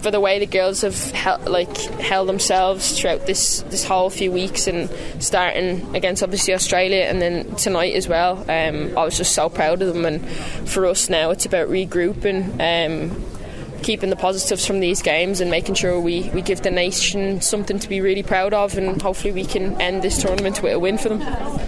for 0.04 0.12
the 0.12 0.20
way 0.20 0.38
the 0.38 0.45
girls 0.45 0.82
have 0.82 1.12
held, 1.12 1.47
like 1.47 1.76
held 1.78 2.28
themselves 2.28 2.99
throughout 2.99 3.26
this 3.26 3.62
this 3.64 3.86
whole 3.86 4.10
few 4.10 4.32
weeks 4.32 4.68
and 4.68 4.89
starting 5.20 5.95
against 5.95 6.22
obviously 6.22 6.54
Australia 6.54 7.04
and 7.04 7.22
then 7.22 7.56
tonight 7.56 7.95
as 7.95 8.10
well. 8.10 8.39
Um, 8.49 8.97
I 8.97 9.06
was 9.06 9.18
just 9.18 9.34
so 9.34 9.47
proud 9.49 9.82
of 9.82 9.93
them, 9.93 10.06
and 10.06 10.28
for 10.70 10.86
us 10.86 11.10
now 11.10 11.32
it's 11.32 11.45
about 11.45 11.70
regrouping. 11.70 12.43
Um, 12.60 13.26
Keeping 13.84 14.10
the 14.10 14.16
positives 14.16 14.66
from 14.66 14.80
these 14.80 15.02
games 15.02 15.42
and 15.42 15.52
making 15.52 15.76
sure 15.76 16.00
we, 16.00 16.30
we 16.30 16.42
give 16.42 16.62
the 16.62 16.72
nation 16.72 17.42
something 17.42 17.80
to 17.80 17.90
be 17.90 18.00
really 18.00 18.24
proud 18.24 18.54
of, 18.54 18.78
and 18.78 19.02
hopefully 19.02 19.34
we 19.34 19.46
can 19.46 19.80
end 19.82 20.02
this 20.02 20.22
tournament 20.22 20.64
with 20.64 20.74
a 20.74 20.80
win 20.80 20.98
for 20.98 21.10
them. 21.10 21.20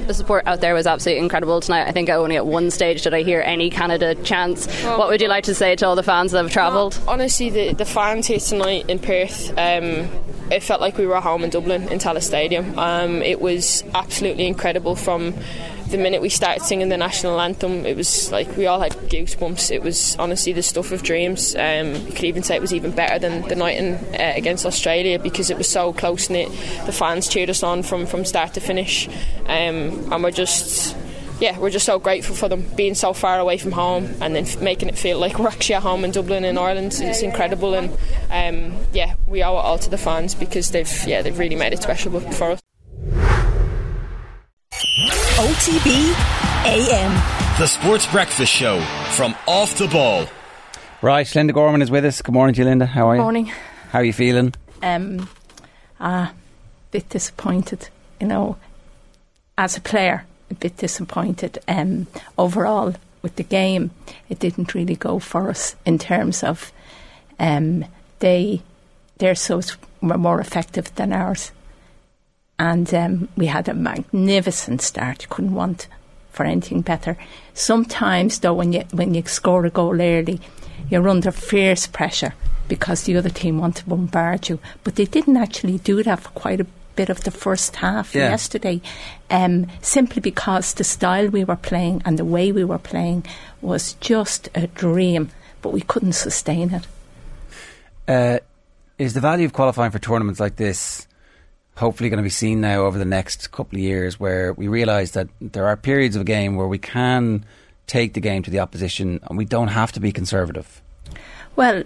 The 0.07 0.13
support 0.13 0.47
out 0.47 0.61
there 0.61 0.73
was 0.73 0.87
absolutely 0.87 1.21
incredible 1.21 1.59
tonight. 1.59 1.87
I 1.87 1.91
think 1.91 2.09
only 2.09 2.37
at 2.37 2.45
one 2.45 2.71
stage 2.71 3.01
did 3.01 3.13
I 3.13 3.23
hear 3.23 3.41
any 3.41 3.69
Canada 3.69 4.15
chants. 4.15 4.65
What 4.83 5.09
would 5.09 5.19
you 5.19 5.27
like 5.27 5.43
to 5.43 5.53
say 5.53 5.75
to 5.75 5.85
all 5.85 5.95
the 5.95 6.03
fans 6.03 6.31
that 6.31 6.41
have 6.41 6.51
travelled? 6.51 6.97
Honestly, 7.07 7.49
the, 7.49 7.73
the 7.73 7.85
fans 7.85 8.27
here 8.27 8.39
tonight 8.39 8.89
in 8.89 8.97
Perth, 8.99 9.49
um, 9.57 10.09
it 10.49 10.63
felt 10.63 10.79
like 10.79 10.97
we 10.97 11.05
were 11.05 11.17
at 11.17 11.23
home 11.23 11.43
in 11.43 11.49
Dublin 11.49 11.89
in 11.89 11.99
Tallaght 11.99 12.23
Stadium. 12.23 12.79
Um, 12.79 13.21
it 13.21 13.41
was 13.41 13.83
absolutely 13.93 14.47
incredible 14.47 14.95
from 14.95 15.33
the 15.95 16.03
minute 16.03 16.21
we 16.21 16.29
started 16.29 16.63
singing 16.63 16.89
the 16.89 16.97
national 16.97 17.39
anthem. 17.39 17.85
It 17.85 17.95
was 17.95 18.31
like 18.31 18.57
we 18.57 18.67
all 18.67 18.81
had 18.81 18.91
goosebumps. 18.93 19.71
It 19.71 19.81
was 19.81 20.15
honestly 20.17 20.51
the 20.51 20.61
stuff 20.61 20.91
of 20.91 21.03
dreams. 21.03 21.55
Um, 21.55 21.95
you 21.95 22.11
could 22.11 22.25
even 22.25 22.43
say 22.43 22.55
it 22.55 22.61
was 22.61 22.73
even 22.73 22.91
better 22.91 23.17
than 23.17 23.47
the 23.47 23.55
night 23.55 23.77
in, 23.77 23.93
uh, 23.93 24.33
against 24.35 24.65
Australia 24.65 25.17
because 25.19 25.49
it 25.49 25.57
was 25.57 25.69
so 25.69 25.93
close 25.93 26.29
knit. 26.29 26.49
The 26.85 26.91
fans 26.91 27.29
cheered 27.29 27.49
us 27.49 27.63
on 27.63 27.83
from, 27.83 28.05
from 28.05 28.25
start 28.25 28.53
to 28.55 28.59
finish, 28.59 29.07
um, 29.45 30.11
and 30.11 30.23
we're 30.23 30.31
just 30.31 30.97
yeah, 31.39 31.57
we're 31.59 31.69
just 31.69 31.85
so 31.85 31.99
grateful 31.99 32.35
for 32.35 32.47
them 32.49 32.65
being 32.75 32.95
so 32.95 33.13
far 33.13 33.39
away 33.39 33.57
from 33.57 33.73
home 33.73 34.05
and 34.21 34.33
then 34.35 34.45
f- 34.45 34.61
making 34.61 34.87
it 34.89 34.97
feel 34.97 35.19
like 35.19 35.37
we're 35.39 35.47
actually 35.47 35.75
at 35.75 35.83
home 35.83 36.03
in 36.03 36.11
Dublin 36.11 36.45
in 36.45 36.57
Ireland. 36.57 36.97
It's 36.99 37.21
incredible, 37.21 37.73
and 37.73 37.89
um, 38.31 38.77
yeah, 38.93 39.15
we 39.27 39.43
owe 39.43 39.57
it 39.57 39.61
all 39.61 39.77
to 39.79 39.89
the 39.89 39.97
fans 39.97 40.35
because 40.35 40.71
they've 40.71 41.07
yeah 41.07 41.21
they've 41.21 41.37
really 41.39 41.55
made 41.55 41.73
it 41.73 41.81
special 41.81 42.19
for 42.19 42.51
us. 42.51 42.61
OTB 44.85 46.13
AM. 46.65 47.59
The 47.59 47.65
Sports 47.65 48.05
Breakfast 48.05 48.53
Show 48.53 48.79
from 49.15 49.35
Off 49.47 49.75
the 49.79 49.87
Ball. 49.87 50.27
Right, 51.01 51.35
Linda 51.35 51.53
Gorman 51.53 51.81
is 51.81 51.89
with 51.89 52.05
us. 52.05 52.21
Good 52.21 52.33
morning 52.33 52.53
to 52.53 52.61
you, 52.61 52.65
Linda. 52.65 52.85
How 52.85 53.09
are 53.09 53.15
you? 53.15 53.21
Morning. 53.21 53.51
How 53.89 53.99
are 53.99 54.03
you 54.03 54.13
feeling? 54.13 54.53
Um, 54.83 55.27
a 55.99 56.29
bit 56.91 57.09
disappointed, 57.09 57.89
you 58.21 58.27
know, 58.27 58.57
as 59.57 59.75
a 59.75 59.81
player, 59.81 60.25
a 60.51 60.53
bit 60.53 60.77
disappointed. 60.77 61.57
Um, 61.67 62.05
overall, 62.37 62.93
with 63.23 63.37
the 63.37 63.43
game, 63.43 63.89
it 64.29 64.37
didn't 64.37 64.75
really 64.75 64.95
go 64.95 65.17
for 65.17 65.49
us 65.49 65.75
in 65.85 65.97
terms 65.97 66.43
of 66.43 66.71
um, 67.39 67.85
they 68.19 68.61
their 69.17 69.33
subs 69.33 69.77
were 70.01 70.17
more 70.17 70.39
effective 70.39 70.93
than 70.93 71.11
ours, 71.11 71.51
and 72.57 72.93
um, 72.93 73.27
we 73.35 73.47
had 73.47 73.67
a 73.67 73.73
magnificent 73.73 74.81
start. 74.81 75.23
You 75.23 75.27
couldn't 75.29 75.53
want 75.55 75.87
for 76.31 76.45
anything 76.45 76.81
better. 76.81 77.17
Sometimes, 77.53 78.39
though, 78.39 78.53
when 78.53 78.73
you 78.73 78.83
when 78.91 79.13
you 79.13 79.23
score 79.25 79.65
a 79.65 79.69
goal 79.69 80.01
early, 80.01 80.39
you're 80.89 81.09
under 81.09 81.31
fierce 81.31 81.87
pressure 81.87 82.33
because 82.67 83.03
the 83.03 83.15
other 83.17 83.29
team 83.29 83.59
want 83.59 83.77
to 83.77 83.85
bombard 83.85 84.49
you. 84.49 84.59
But 84.83 84.95
they 84.95 85.05
didn't 85.05 85.37
actually 85.37 85.77
do 85.79 86.03
that 86.03 86.21
for 86.21 86.29
quite 86.29 86.59
a 86.61 86.67
bit 86.95 87.09
of 87.09 87.21
the 87.23 87.31
first 87.31 87.75
half 87.77 88.15
Yeah. 88.15 88.29
yesterday, 88.29 88.81
um, 89.29 89.67
simply 89.81 90.21
because 90.21 90.73
the 90.73 90.83
style 90.83 91.27
we 91.27 91.43
were 91.43 91.57
playing 91.57 92.01
and 92.05 92.17
the 92.17 92.25
way 92.25 92.51
we 92.51 92.63
were 92.63 92.79
playing 92.79 93.25
was 93.61 93.93
just 93.99 94.49
a 94.55 94.67
dream, 94.67 95.29
but 95.61 95.73
we 95.73 95.81
couldn't 95.81 96.13
sustain 96.13 96.73
it. 96.73 96.87
Uh, 98.07 98.39
is 98.97 99.13
the 99.13 99.19
value 99.19 99.45
of 99.45 99.51
qualifying 99.51 99.91
for 99.91 99.99
tournaments 99.99 100.39
like 100.39 100.55
this 100.55 101.05
hopefully 101.77 102.09
going 102.09 102.17
to 102.17 102.23
be 102.23 102.29
seen 102.29 102.61
now 102.61 102.81
over 102.81 102.97
the 102.97 103.05
next 103.05 103.51
couple 103.51 103.77
of 103.77 103.83
years 103.83 104.19
where 104.19 104.53
we 104.53 104.67
realise 104.67 105.11
that 105.11 105.27
there 105.41 105.67
are 105.67 105.75
periods 105.75 106.15
of 106.15 106.21
a 106.21 106.25
game 106.25 106.55
where 106.55 106.67
we 106.67 106.77
can 106.77 107.45
take 107.87 108.13
the 108.13 108.19
game 108.19 108.43
to 108.43 108.51
the 108.51 108.59
opposition 108.59 109.19
and 109.23 109.37
we 109.37 109.45
don't 109.45 109.67
have 109.69 109.91
to 109.91 109.99
be 109.99 110.11
conservative? 110.11 110.81
Well, 111.55 111.83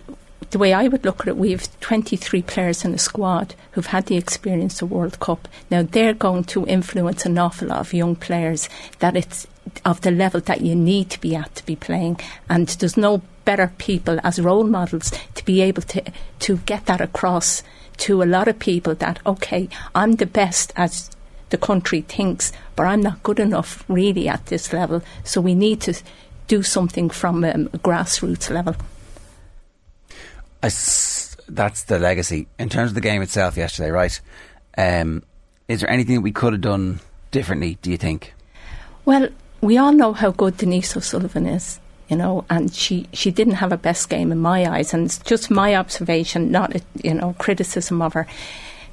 the 0.52 0.58
way 0.58 0.74
I 0.74 0.88
would 0.88 1.06
look 1.06 1.22
at 1.22 1.28
it, 1.28 1.38
we 1.38 1.52
have 1.52 1.80
23 1.82 2.42
players 2.44 2.86
in 2.86 2.92
the 2.92 2.98
squad 2.98 3.56
who've 3.72 3.86
had 3.86 4.06
the 4.06 4.18
experience 4.18 4.82
of 4.82 4.92
World 4.92 5.20
Cup. 5.20 5.48
Now 5.70 5.84
they're 5.84 6.14
going 6.14 6.46
to 6.46 6.66
influence 6.66 7.26
an 7.26 7.38
awful 7.38 7.68
lot 7.68 7.80
of 7.80 7.94
young 7.94 8.16
players 8.16 8.70
that 9.00 9.16
it's 9.16 9.46
of 9.86 10.02
the 10.02 10.12
level 10.12 10.42
that 10.42 10.62
you 10.62 10.76
need 10.76 11.10
to 11.12 11.22
be 11.22 11.36
at 11.36 11.54
to 11.56 11.66
be 11.66 11.76
playing, 11.76 12.20
and 12.50 12.68
there's 12.68 12.98
no 12.98 13.22
better 13.46 13.72
people 13.78 14.20
as 14.24 14.42
role 14.42 14.64
models 14.64 15.12
to 15.36 15.46
be 15.46 15.62
able 15.62 15.84
to 15.84 16.04
to 16.40 16.58
get 16.66 16.86
that 16.88 17.02
across 17.02 17.62
to 18.00 18.24
a 18.24 18.26
lot 18.26 18.48
of 18.48 18.60
people 18.60 18.96
that 18.96 19.20
okay, 19.26 19.70
I'm 19.96 20.16
the 20.16 20.26
best 20.26 20.74
as 20.76 21.12
the 21.50 21.58
country 21.58 22.02
thinks, 22.02 22.52
but 22.76 22.86
I'm 22.86 23.02
not 23.02 23.24
good 23.24 23.40
enough 23.40 23.84
really 23.88 24.28
at 24.28 24.46
this 24.48 24.74
level. 24.74 25.02
So 25.24 25.42
we 25.42 25.56
need 25.56 25.82
to 25.82 25.94
do 26.48 26.64
something 26.64 27.10
from 27.10 27.44
um, 27.44 27.70
a 27.74 27.78
grassroots 27.78 28.50
level. 28.50 28.76
S- 30.62 31.38
that's 31.48 31.84
the 31.84 32.00
legacy. 32.00 32.48
In 32.58 32.70
terms 32.70 32.92
of 32.92 32.96
the 32.96 33.02
game 33.02 33.22
itself 33.22 33.58
yesterday, 33.58 33.92
right? 33.92 34.20
Um, 34.78 35.24
is 35.68 35.82
there 35.82 35.90
anything 35.90 36.16
that 36.16 36.22
we 36.22 36.32
could 36.32 36.54
have 36.54 36.62
done 36.62 37.00
differently, 37.32 37.78
do 37.82 37.92
you 37.92 37.98
think? 37.98 38.34
Well, 39.06 39.30
we 39.62 39.78
all 39.78 39.92
know 39.92 40.14
how 40.14 40.32
good 40.32 40.58
Denise 40.58 40.96
O'Sullivan 40.96 41.46
is, 41.46 41.80
you 42.10 42.18
know, 42.18 42.44
and 42.50 42.74
she, 42.74 43.08
she 43.14 43.32
didn't 43.32 43.56
have 43.56 43.72
a 43.72 43.78
best 43.78 44.10
game 44.10 44.32
in 44.32 44.40
my 44.40 44.66
eyes, 44.66 44.94
and 44.94 45.06
it's 45.06 45.20
just 45.20 45.52
my 45.52 45.76
observation, 45.76 46.52
not, 46.52 46.76
a, 46.76 46.82
you 47.04 47.14
know, 47.14 47.36
criticism 47.38 48.02
of 48.02 48.14
her. 48.14 48.28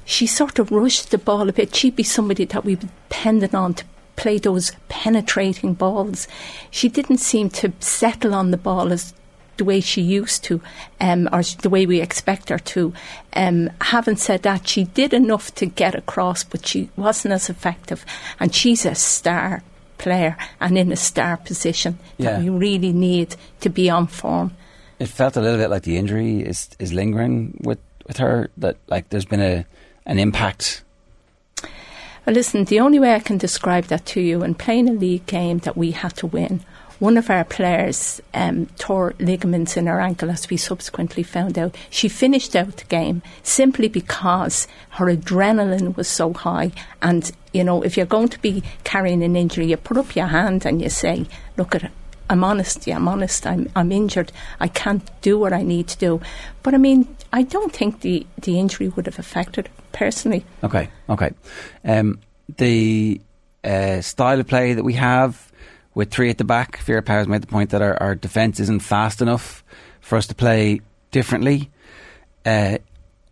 She 0.05 0.27
sort 0.27 0.59
of 0.59 0.71
rushed 0.71 1.11
the 1.11 1.17
ball 1.17 1.49
a 1.49 1.53
bit. 1.53 1.75
She'd 1.75 1.95
be 1.95 2.03
somebody 2.03 2.45
that 2.45 2.63
we 2.63 2.75
depended 2.75 3.53
on 3.53 3.73
to 3.73 3.85
play 4.15 4.37
those 4.37 4.71
penetrating 4.87 5.73
balls. 5.73 6.27
She 6.71 6.89
didn't 6.89 7.17
seem 7.17 7.49
to 7.51 7.73
settle 7.79 8.33
on 8.33 8.51
the 8.51 8.57
ball 8.57 8.93
as 8.93 9.13
the 9.57 9.65
way 9.65 9.79
she 9.79 10.01
used 10.01 10.43
to, 10.45 10.61
um, 11.01 11.27
or 11.31 11.41
the 11.41 11.69
way 11.69 11.85
we 11.85 11.99
expect 11.99 12.49
her 12.49 12.59
to. 12.59 12.93
Um, 13.33 13.71
having 13.81 14.15
said 14.15 14.43
that, 14.43 14.67
she 14.67 14.85
did 14.85 15.13
enough 15.13 15.53
to 15.55 15.65
get 15.65 15.95
across, 15.95 16.43
but 16.43 16.65
she 16.67 16.89
wasn't 16.95 17.33
as 17.33 17.49
effective. 17.49 18.05
And 18.39 18.53
she's 18.53 18.85
a 18.85 18.95
star 18.95 19.63
player 19.97 20.35
and 20.59 20.77
in 20.77 20.91
a 20.91 20.95
star 20.95 21.37
position 21.37 21.97
Yeah. 22.17 22.31
that 22.31 22.41
we 22.43 22.49
really 22.49 22.93
need 22.93 23.35
to 23.61 23.69
be 23.69 23.89
on 23.89 24.07
form. 24.07 24.51
It 24.99 25.07
felt 25.09 25.37
a 25.37 25.41
little 25.41 25.59
bit 25.59 25.69
like 25.69 25.83
the 25.83 25.97
injury 25.97 26.39
is 26.41 26.69
is 26.79 26.91
lingering 26.91 27.59
with, 27.63 27.79
with 28.07 28.17
her. 28.17 28.49
That 28.57 28.77
like 28.87 29.09
there's 29.09 29.25
been 29.25 29.41
a 29.41 29.65
an 30.05 30.19
impact. 30.19 30.83
Well, 32.25 32.33
listen, 32.33 32.65
the 32.65 32.79
only 32.81 32.99
way 32.99 33.13
I 33.15 33.19
can 33.19 33.37
describe 33.37 33.85
that 33.85 34.05
to 34.07 34.19
you, 34.21 34.43
in 34.43 34.55
playing 34.55 34.89
a 34.89 34.93
league 34.93 35.25
game 35.27 35.59
that 35.59 35.77
we 35.77 35.91
had 35.91 36.15
to 36.17 36.27
win, 36.27 36.59
one 36.99 37.17
of 37.17 37.29
our 37.29 37.43
players 37.43 38.21
um, 38.33 38.67
tore 38.77 39.13
ligaments 39.19 39.77
in 39.77 39.87
her 39.87 39.99
ankle, 39.99 40.29
as 40.29 40.49
we 40.49 40.57
subsequently 40.57 41.23
found 41.23 41.57
out. 41.57 41.75
She 41.89 42.09
finished 42.09 42.55
out 42.55 42.77
the 42.77 42.85
game 42.85 43.21
simply 43.43 43.87
because 43.87 44.67
her 44.91 45.05
adrenaline 45.05 45.95
was 45.95 46.07
so 46.07 46.33
high. 46.33 46.71
And, 47.01 47.31
you 47.53 47.63
know, 47.63 47.83
if 47.83 47.97
you're 47.97 48.05
going 48.05 48.29
to 48.29 48.41
be 48.41 48.63
carrying 48.83 49.23
an 49.23 49.35
injury, 49.35 49.67
you 49.67 49.77
put 49.77 49.97
up 49.97 50.15
your 50.15 50.27
hand 50.27 50.65
and 50.65 50.81
you 50.81 50.89
say, 50.89 51.25
look 51.55 51.75
at 51.75 51.83
it. 51.83 51.91
I'm 52.29 52.43
honest, 52.43 52.85
yeah, 52.87 52.97
I'm 52.97 53.07
honest, 53.07 53.47
I'm, 53.47 53.69
I'm 53.73 53.89
injured, 53.91 54.33
I 54.59 54.67
can't 54.67 55.09
do 55.21 55.39
what 55.39 55.53
I 55.53 55.61
need 55.61 55.87
to 55.87 55.97
do. 55.97 56.19
But 56.61 56.73
I 56.73 56.77
mean, 56.77 57.15
I 57.31 57.43
don't 57.43 57.71
think 57.71 58.01
the, 58.01 58.27
the 58.41 58.59
injury 58.59 58.89
would 58.89 59.05
have 59.05 59.17
affected 59.17 59.69
personally. 59.93 60.45
Okay, 60.61 60.89
okay. 61.09 61.31
Um, 61.85 62.19
the 62.57 63.21
uh, 63.63 64.01
style 64.01 64.41
of 64.41 64.47
play 64.47 64.73
that 64.73 64.83
we 64.83 64.93
have 64.93 65.51
with 65.97 66.11
three 66.11 66.29
at 66.29 66.37
the 66.37 66.43
back, 66.43 66.77
Vera 66.83 67.01
Pauw's 67.01 67.27
made 67.27 67.41
the 67.41 67.47
point 67.47 67.71
that 67.71 67.81
our, 67.81 67.97
our 67.97 68.13
defence 68.13 68.59
isn't 68.59 68.83
fast 68.83 69.19
enough 69.19 69.63
for 69.99 70.15
us 70.15 70.27
to 70.27 70.35
play 70.35 70.79
differently. 71.09 71.71
Uh, 72.45 72.77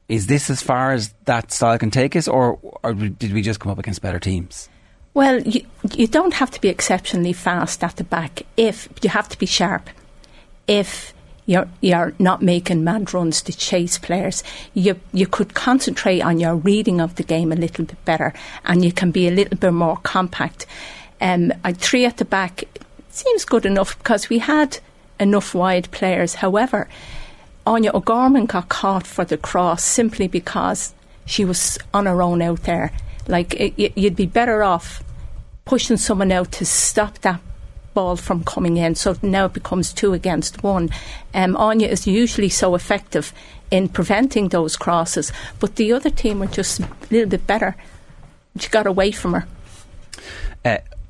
is 0.10 0.26
this 0.26 0.50
as 0.50 0.64
far 0.64 0.92
as 0.92 1.14
that 1.26 1.52
style 1.52 1.78
can 1.78 1.92
take 1.92 2.16
us, 2.16 2.28
or, 2.28 2.58
or 2.82 2.96
did 2.96 3.34
we 3.34 3.44
just 3.44 3.60
come 3.60 3.72
up 3.72 3.78
against 3.78 4.02
better 4.02 4.20
teams? 4.20 4.68
Well, 5.14 5.42
you, 5.44 5.62
you 5.94 6.08
don't 6.08 6.34
have 6.34 6.50
to 6.52 6.60
be 6.60 6.68
exceptionally 6.68 7.34
fast 7.34 7.84
at 7.84 7.98
the 7.98 8.04
back 8.04 8.42
if 8.58 8.90
you 9.04 9.12
have 9.12 9.30
to 9.30 9.38
be 9.38 9.46
sharp. 9.46 9.88
If 10.68 11.14
you're 11.46 11.70
you're 11.82 12.16
not 12.18 12.42
making 12.42 12.84
mad 12.84 13.14
runs 13.14 13.44
to 13.44 13.56
chase 13.56 14.00
players, 14.00 14.44
you 14.74 15.00
you 15.14 15.28
could 15.28 15.54
concentrate 15.54 16.22
on 16.22 16.40
your 16.40 16.56
reading 16.56 17.00
of 17.00 17.14
the 17.14 17.24
game 17.24 17.52
a 17.52 17.56
little 17.56 17.86
bit 17.86 18.04
better, 18.06 18.34
and 18.64 18.84
you 18.84 18.92
can 18.92 19.12
be 19.12 19.28
a 19.28 19.32
little 19.32 19.56
bit 19.56 19.72
more 19.72 19.98
compact. 19.98 20.66
Um, 21.22 21.54
three 21.74 22.06
at 22.06 22.18
the 22.18 22.26
back 22.26 22.66
seems 23.10 23.46
good 23.46 23.66
enough 23.66 23.98
because 23.98 24.30
we 24.30 24.40
had 24.40 24.80
enough 25.20 25.56
wide 25.56 25.90
players. 25.92 26.36
However, 26.36 26.88
Áine 27.66 27.94
O'Gorman 27.94 28.46
got 28.46 28.70
caught 28.70 29.08
for 29.08 29.26
the 29.26 29.38
cross 29.38 29.84
simply 29.84 30.28
because 30.28 30.94
she 31.26 31.46
was 31.46 31.78
on 31.94 32.06
her 32.06 32.22
own 32.22 32.42
out 32.42 32.64
there. 32.64 32.92
Like 33.28 33.54
it, 33.56 33.98
you'd 33.98 34.16
be 34.16 34.28
better 34.28 34.64
off 34.64 35.04
pushing 35.66 35.98
someone 35.98 36.32
out 36.32 36.52
to 36.54 36.66
stop 36.66 37.18
that 37.20 37.42
ball 37.96 38.16
from 38.18 38.44
coming 38.44 38.78
in. 38.78 38.94
So 38.94 39.16
now 39.24 39.46
it 39.46 39.54
becomes 39.54 39.94
two 39.94 40.14
against 40.14 40.62
one. 40.62 40.90
Um, 41.34 41.56
Áine 41.56 41.88
is 41.88 42.06
usually 42.06 42.50
so 42.50 42.76
effective 42.76 43.34
in 43.72 43.90
preventing 43.90 44.50
those 44.50 44.78
crosses, 44.78 45.32
but 45.60 45.78
the 45.78 45.92
other 45.92 46.12
team 46.12 46.40
were 46.40 46.46
just 46.46 46.82
a 46.82 46.88
little 47.10 47.30
bit 47.30 47.48
better. 47.48 47.76
She 48.60 48.70
got 48.70 48.86
away 48.86 49.12
from 49.12 49.34
her. 49.34 49.48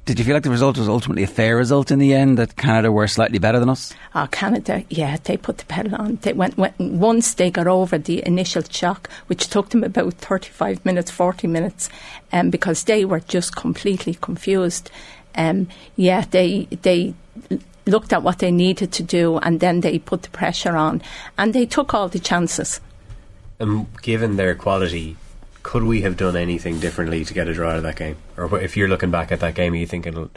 Did 0.06 0.20
you 0.20 0.26
feel 0.26 0.36
like 0.36 0.44
the 0.44 0.52
result 0.52 0.78
was 0.78 0.88
ultimately 0.88 1.24
a 1.24 1.28
fair 1.28 1.58
result 1.58 1.90
in 1.90 1.98
the 1.98 2.14
end? 2.14 2.38
That 2.38 2.56
Canada 2.56 2.92
were 2.92 3.08
slightly 3.08 3.40
better 3.40 3.60
than 3.60 3.70
us? 3.70 3.92
Oh, 4.14 4.28
Canada, 4.30 4.84
yeah, 4.88 5.18
they 5.24 5.36
put 5.36 5.58
the 5.58 5.66
pedal 5.66 5.96
on. 5.96 6.20
They 6.22 6.34
went, 6.34 6.58
went 6.58 6.80
once 6.80 7.34
they 7.34 7.50
got 7.50 7.66
over 7.66 7.98
the 7.98 8.24
initial 8.24 8.62
shock, 8.70 9.10
which 9.26 9.48
took 9.48 9.70
them 9.70 9.84
about 9.84 10.14
thirty-five 10.14 10.86
minutes, 10.86 11.10
forty 11.10 11.48
minutes, 11.48 11.90
um, 12.32 12.52
because 12.52 12.84
they 12.84 13.04
were 13.04 13.22
just 13.22 13.56
completely 13.56 14.14
confused. 14.14 14.92
Um, 15.34 15.70
yeah, 15.96 16.24
they 16.30 16.68
they 16.84 17.16
looked 17.88 18.14
at 18.14 18.22
what 18.22 18.38
they 18.38 18.52
needed 18.52 18.92
to 18.92 19.04
do, 19.04 19.40
and 19.40 19.60
then 19.60 19.82
they 19.82 19.98
put 19.98 20.22
the 20.22 20.30
pressure 20.30 20.76
on, 20.76 21.02
and 21.36 21.52
they 21.52 21.66
took 21.66 21.96
all 21.96 22.10
the 22.10 22.20
chances. 22.20 22.80
And 23.60 23.88
given 24.04 24.36
their 24.36 24.54
quality, 24.54 25.18
could 25.66 25.84
we 25.84 26.02
have 26.02 26.16
done 26.16 26.36
anything 26.36 26.80
differently 26.80 27.26
to 27.26 27.34
get 27.34 27.48
a 27.48 27.54
draw 27.54 27.72
out 27.72 27.78
of 27.78 27.84
that 27.84 27.96
game? 27.96 28.16
Or 28.38 28.60
if 28.60 28.78
you're 28.78 28.88
looking 28.88 29.10
back 29.10 29.32
at 29.32 29.40
that 29.40 29.56
game, 29.56 29.74
are 29.74 29.78
you 29.78 29.88
thinking, 29.88 30.30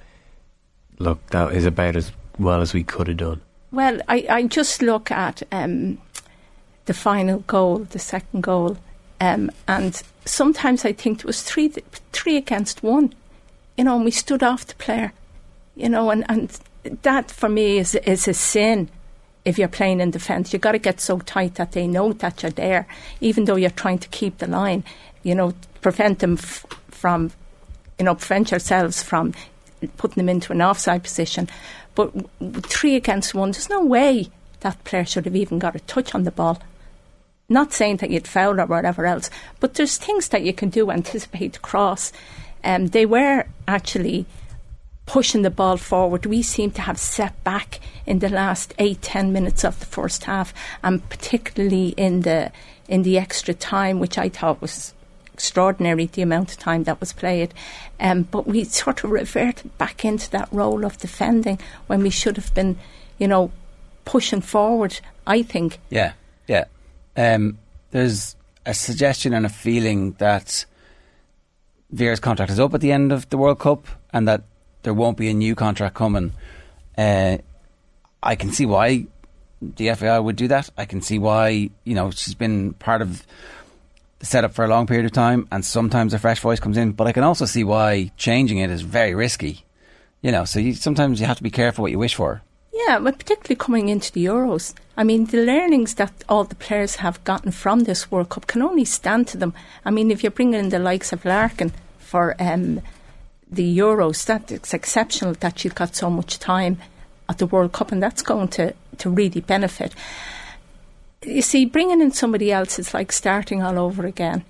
look, 0.98 1.26
that 1.26 1.52
is 1.52 1.66
about 1.66 1.96
as 1.96 2.12
well 2.38 2.62
as 2.62 2.72
we 2.72 2.82
could 2.82 3.08
have 3.08 3.18
done? 3.18 3.42
Well, 3.70 4.00
I, 4.08 4.26
I 4.30 4.42
just 4.44 4.80
look 4.80 5.10
at 5.10 5.42
um, 5.52 5.98
the 6.86 6.94
final 6.94 7.40
goal, 7.40 7.80
the 7.80 7.98
second 7.98 8.42
goal, 8.42 8.78
um, 9.20 9.50
and 9.68 10.02
sometimes 10.24 10.86
I 10.86 10.94
think 10.94 11.18
it 11.18 11.26
was 11.26 11.42
three 11.42 11.68
three 12.12 12.38
against 12.38 12.82
one, 12.82 13.12
you 13.76 13.84
know, 13.84 13.96
and 13.96 14.06
we 14.06 14.10
stood 14.10 14.42
off 14.42 14.66
the 14.66 14.76
player, 14.76 15.12
you 15.76 15.90
know, 15.90 16.08
and, 16.08 16.24
and 16.30 16.58
that 17.02 17.30
for 17.30 17.50
me 17.50 17.76
is 17.76 17.94
is 17.96 18.26
a 18.28 18.32
sin. 18.32 18.88
If 19.44 19.58
you're 19.58 19.68
playing 19.68 20.00
in 20.00 20.10
defence, 20.10 20.52
you've 20.52 20.62
got 20.62 20.72
to 20.72 20.78
get 20.78 21.00
so 21.00 21.20
tight 21.20 21.54
that 21.54 21.72
they 21.72 21.86
know 21.86 22.12
that 22.14 22.42
you're 22.42 22.50
there, 22.50 22.86
even 23.20 23.44
though 23.44 23.56
you're 23.56 23.70
trying 23.70 23.98
to 23.98 24.08
keep 24.08 24.38
the 24.38 24.46
line. 24.46 24.84
You 25.28 25.34
know, 25.34 25.54
prevent 25.82 26.20
them 26.20 26.34
f- 26.34 26.64
from, 26.90 27.30
you 27.98 28.04
know, 28.04 28.14
prevent 28.14 28.50
yourselves 28.50 29.02
from 29.02 29.34
putting 29.98 30.16
them 30.16 30.28
into 30.28 30.52
an 30.52 30.62
offside 30.62 31.02
position. 31.02 31.48
But 31.94 32.12
w- 32.38 32.60
three 32.62 32.96
against 32.96 33.34
one, 33.34 33.50
there's 33.50 33.68
no 33.68 33.84
way 33.84 34.28
that 34.60 34.82
player 34.84 35.04
should 35.04 35.26
have 35.26 35.36
even 35.36 35.58
got 35.58 35.76
a 35.76 35.80
touch 35.80 36.14
on 36.14 36.24
the 36.24 36.30
ball. 36.30 36.60
Not 37.48 37.72
saying 37.72 37.98
that 37.98 38.10
you'd 38.10 38.26
foul 38.26 38.60
or 38.60 38.66
whatever 38.66 39.06
else, 39.06 39.30
but 39.60 39.74
there's 39.74 39.98
things 39.98 40.28
that 40.28 40.42
you 40.42 40.52
can 40.52 40.70
do, 40.70 40.90
anticipate 40.90 41.52
the 41.54 41.58
cross. 41.60 42.12
Um, 42.64 42.88
they 42.88 43.06
were 43.06 43.46
actually 43.66 44.26
pushing 45.06 45.42
the 45.42 45.50
ball 45.50 45.76
forward. 45.76 46.26
We 46.26 46.42
seem 46.42 46.70
to 46.72 46.82
have 46.82 46.98
set 46.98 47.42
back 47.44 47.80
in 48.04 48.18
the 48.18 48.28
last 48.28 48.74
eight, 48.78 49.00
ten 49.00 49.32
minutes 49.32 49.64
of 49.64 49.78
the 49.80 49.86
first 49.86 50.24
half, 50.24 50.52
and 50.82 51.08
particularly 51.08 51.88
in 51.96 52.22
the 52.22 52.52
in 52.88 53.02
the 53.02 53.18
extra 53.18 53.54
time, 53.54 53.98
which 53.98 54.18
I 54.18 54.28
thought 54.28 54.62
was 54.62 54.94
extraordinary 55.38 56.06
the 56.06 56.20
amount 56.20 56.50
of 56.50 56.58
time 56.58 56.82
that 56.82 56.98
was 56.98 57.12
played. 57.12 57.54
Um, 58.00 58.22
but 58.24 58.44
we 58.44 58.64
sort 58.82 59.04
of 59.04 59.10
reverted 59.10 59.76
back 59.78 60.04
into 60.04 60.28
that 60.32 60.48
role 60.50 60.84
of 60.84 60.98
defending 60.98 61.60
when 61.86 62.02
we 62.02 62.10
should 62.10 62.36
have 62.36 62.52
been, 62.54 62.76
you 63.18 63.28
know, 63.28 63.52
pushing 64.04 64.40
forward. 64.40 64.98
I 65.26 65.42
think. 65.42 65.78
Yeah, 65.90 66.12
yeah. 66.48 66.64
Um, 67.16 67.58
there's 67.90 68.34
a 68.66 68.74
suggestion 68.74 69.32
and 69.32 69.46
a 69.46 69.48
feeling 69.48 70.12
that 70.18 70.64
Vera's 71.90 72.20
contract 72.20 72.50
is 72.50 72.58
up 72.58 72.74
at 72.74 72.80
the 72.80 72.92
end 72.92 73.12
of 73.12 73.28
the 73.30 73.38
World 73.38 73.60
Cup 73.60 73.86
and 74.12 74.26
that 74.26 74.42
there 74.82 74.94
won't 74.94 75.18
be 75.18 75.28
a 75.28 75.34
new 75.34 75.54
contract 75.54 75.94
coming. 75.94 76.32
Uh, 76.96 77.38
I 78.22 78.34
can 78.36 78.50
see 78.50 78.66
why 78.66 79.06
the 79.60 79.94
FAI 79.94 80.18
would 80.18 80.36
do 80.36 80.48
that. 80.48 80.70
I 80.76 80.84
can 80.84 81.00
see 81.00 81.18
why, 81.18 81.70
you 81.84 81.94
know, 81.94 82.10
she's 82.10 82.34
been 82.34 82.72
part 82.74 83.02
of 83.02 83.26
the 84.18 84.26
setup 84.26 84.52
for 84.52 84.64
a 84.64 84.68
long 84.68 84.86
period 84.86 85.06
of 85.06 85.12
time 85.12 85.46
and 85.50 85.64
sometimes 85.64 86.12
a 86.12 86.18
fresh 86.18 86.40
voice 86.40 86.60
comes 86.60 86.76
in, 86.76 86.92
but 86.92 87.06
I 87.06 87.12
can 87.12 87.22
also 87.22 87.44
see 87.44 87.64
why 87.64 88.10
changing 88.16 88.58
it 88.58 88.70
is 88.70 88.82
very 88.82 89.14
risky. 89.14 89.64
You 90.22 90.32
know, 90.32 90.44
so 90.44 90.58
you, 90.58 90.74
sometimes 90.74 91.20
you 91.20 91.26
have 91.26 91.36
to 91.36 91.42
be 91.42 91.50
careful 91.50 91.82
what 91.82 91.92
you 91.92 91.98
wish 91.98 92.14
for. 92.14 92.42
Yeah, 92.72 92.98
but 92.98 93.18
particularly 93.18 93.56
coming 93.56 93.88
into 93.88 94.12
the 94.12 94.24
Euros. 94.24 94.74
I 94.96 95.04
mean, 95.04 95.26
the 95.26 95.44
learnings 95.44 95.94
that 95.94 96.12
all 96.28 96.44
the 96.44 96.54
players 96.54 96.96
have 96.96 97.22
gotten 97.24 97.50
from 97.50 97.80
this 97.80 98.10
World 98.10 98.28
Cup 98.28 98.46
can 98.46 98.62
only 98.62 98.84
stand 98.84 99.28
to 99.28 99.36
them. 99.36 99.54
I 99.84 99.90
mean, 99.90 100.10
if 100.10 100.22
you 100.22 100.30
bring 100.30 100.54
in 100.54 100.68
the 100.68 100.78
likes 100.78 101.12
of 101.12 101.24
Larkin 101.24 101.72
for 101.98 102.34
um, 102.38 102.80
the 103.50 103.78
Euros, 103.78 104.24
that 104.26 104.50
it's 104.50 104.74
exceptional 104.74 105.34
that 105.34 105.58
she's 105.58 105.72
got 105.72 105.94
so 105.94 106.10
much 106.10 106.38
time 106.38 106.78
at 107.28 107.38
the 107.38 107.46
World 107.46 107.72
Cup, 107.72 107.92
and 107.92 108.02
that's 108.02 108.22
going 108.22 108.48
to, 108.48 108.74
to 108.98 109.10
really 109.10 109.40
benefit. 109.40 109.94
You 111.24 111.42
see, 111.42 111.64
bringing 111.64 112.00
in 112.00 112.12
somebody 112.12 112.52
else 112.52 112.78
is 112.78 112.94
like 112.94 113.10
starting 113.10 113.62
all 113.62 113.78
over 113.78 114.06
again. 114.06 114.44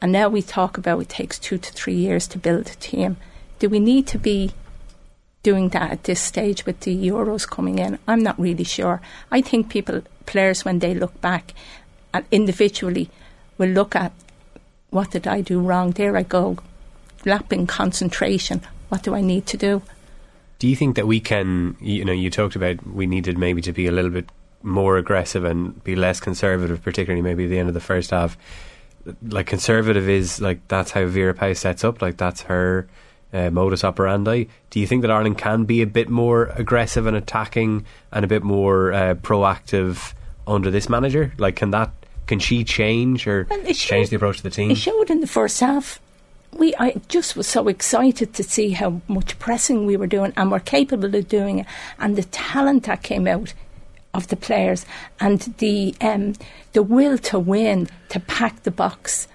And 0.00 0.12
now 0.12 0.28
we 0.28 0.42
talk 0.42 0.78
about 0.78 1.00
it 1.00 1.08
takes 1.08 1.38
two 1.38 1.58
to 1.58 1.72
three 1.72 1.94
years 1.94 2.28
to 2.28 2.38
build 2.38 2.68
a 2.68 2.74
team. 2.74 3.16
Do 3.58 3.68
we 3.68 3.80
need 3.80 4.06
to 4.08 4.18
be 4.18 4.52
doing 5.42 5.70
that 5.70 5.90
at 5.90 6.04
this 6.04 6.20
stage 6.20 6.64
with 6.64 6.80
the 6.80 6.96
Euros 6.96 7.48
coming 7.48 7.78
in? 7.78 7.98
I'm 8.06 8.22
not 8.22 8.38
really 8.38 8.64
sure. 8.64 9.00
I 9.30 9.40
think 9.40 9.68
people, 9.68 10.02
players, 10.26 10.64
when 10.64 10.78
they 10.78 10.94
look 10.94 11.20
back 11.20 11.54
and 12.14 12.24
individually, 12.30 13.10
will 13.58 13.70
look 13.70 13.96
at 13.96 14.12
what 14.90 15.10
did 15.10 15.26
I 15.26 15.40
do 15.40 15.60
wrong? 15.60 15.92
There 15.92 16.16
I 16.16 16.22
go, 16.22 16.58
lapping 17.24 17.66
concentration. 17.66 18.60
What 18.90 19.02
do 19.02 19.14
I 19.14 19.20
need 19.20 19.46
to 19.46 19.56
do? 19.56 19.82
Do 20.58 20.68
you 20.68 20.76
think 20.76 20.96
that 20.96 21.06
we 21.06 21.18
can, 21.18 21.76
you 21.80 22.04
know, 22.04 22.12
you 22.12 22.30
talked 22.30 22.54
about 22.54 22.86
we 22.86 23.06
needed 23.06 23.38
maybe 23.38 23.62
to 23.62 23.72
be 23.72 23.86
a 23.86 23.92
little 23.92 24.10
bit 24.10 24.28
more 24.62 24.96
aggressive 24.98 25.44
and 25.44 25.82
be 25.84 25.94
less 25.96 26.20
conservative, 26.20 26.82
particularly 26.82 27.22
maybe 27.22 27.44
at 27.44 27.50
the 27.50 27.58
end 27.58 27.68
of 27.68 27.74
the 27.74 27.80
first 27.80 28.10
half? 28.10 28.36
Like, 29.26 29.46
conservative 29.46 30.08
is 30.08 30.40
like 30.40 30.66
that's 30.68 30.92
how 30.92 31.06
Vera 31.06 31.34
Pauw 31.34 31.56
sets 31.56 31.82
up, 31.84 32.00
like, 32.02 32.16
that's 32.16 32.42
her 32.42 32.86
uh, 33.32 33.50
modus 33.50 33.82
operandi. 33.82 34.44
Do 34.70 34.78
you 34.80 34.86
think 34.86 35.02
that 35.02 35.10
Ireland 35.10 35.38
can 35.38 35.64
be 35.64 35.82
a 35.82 35.86
bit 35.86 36.08
more 36.08 36.46
aggressive 36.54 37.06
and 37.06 37.16
attacking 37.16 37.84
and 38.12 38.24
a 38.24 38.28
bit 38.28 38.42
more 38.42 38.92
uh, 38.92 39.14
proactive 39.14 40.12
under 40.46 40.70
this 40.70 40.88
manager? 40.88 41.32
Like, 41.38 41.56
can 41.56 41.70
that 41.72 41.90
can 42.26 42.38
she 42.38 42.62
change 42.62 43.26
or 43.26 43.46
Well, 43.50 43.58
it 43.60 43.74
change 43.74 43.78
showed- 44.06 44.10
the 44.10 44.16
approach 44.16 44.36
to 44.38 44.42
the 44.44 44.50
team? 44.50 44.70
It 44.70 44.76
showed 44.78 45.10
in 45.10 45.20
the 45.20 45.26
first 45.26 45.58
half. 45.60 45.98
We, 46.52 46.74
I 46.78 47.00
just 47.08 47.34
was 47.34 47.46
so 47.48 47.66
excited 47.68 48.34
to 48.34 48.42
see 48.42 48.70
how 48.70 49.00
much 49.08 49.38
pressing 49.38 49.86
we 49.86 49.96
were 49.96 50.06
doing 50.06 50.34
and 50.36 50.50
were 50.50 50.60
capable 50.60 51.14
of 51.16 51.26
doing 51.26 51.60
it, 51.60 51.66
and 51.98 52.14
the 52.14 52.24
talent 52.24 52.84
that 52.84 53.02
came 53.02 53.26
out 53.26 53.54
of 54.14 54.28
the 54.28 54.36
players, 54.36 54.84
and 55.20 55.40
the 55.58 55.94
um, 56.00 56.34
the 56.72 56.82
will 56.82 57.18
to 57.18 57.38
win, 57.38 57.88
to 58.10 58.20
pack 58.20 58.62
the 58.62 58.70
box, 58.70 59.28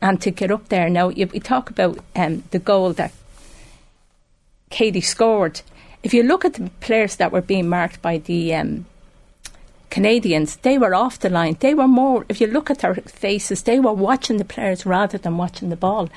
and 0.00 0.20
to 0.20 0.30
get 0.30 0.50
up 0.50 0.68
there. 0.68 0.88
Now, 0.90 1.08
we 1.08 1.40
talk 1.40 1.70
about 1.70 1.98
um, 2.16 2.42
the 2.50 2.58
goal 2.58 2.92
that 2.94 3.12
Katie 4.70 5.00
scored, 5.00 5.62
if 6.04 6.12
you 6.12 6.22
look 6.22 6.44
at 6.44 6.54
the 6.54 6.70
players 6.80 7.16
that 7.16 7.32
were 7.32 7.40
being 7.40 7.68
marked 7.68 8.02
by 8.02 8.18
the 8.18 8.54
um, 8.54 8.84
Canadians, 9.88 10.56
they 10.56 10.76
were 10.76 10.94
off 10.94 11.18
the 11.18 11.30
line. 11.30 11.56
They 11.58 11.72
were 11.74 11.88
more, 11.88 12.26
if 12.28 12.40
you 12.40 12.46
look 12.46 12.70
at 12.70 12.80
their 12.80 12.94
faces, 12.94 13.62
they 13.62 13.80
were 13.80 13.92
watching 13.92 14.36
the 14.36 14.44
players 14.44 14.84
rather 14.84 15.16
than 15.16 15.38
watching 15.38 15.70
the 15.70 15.76
ball. 15.76 16.10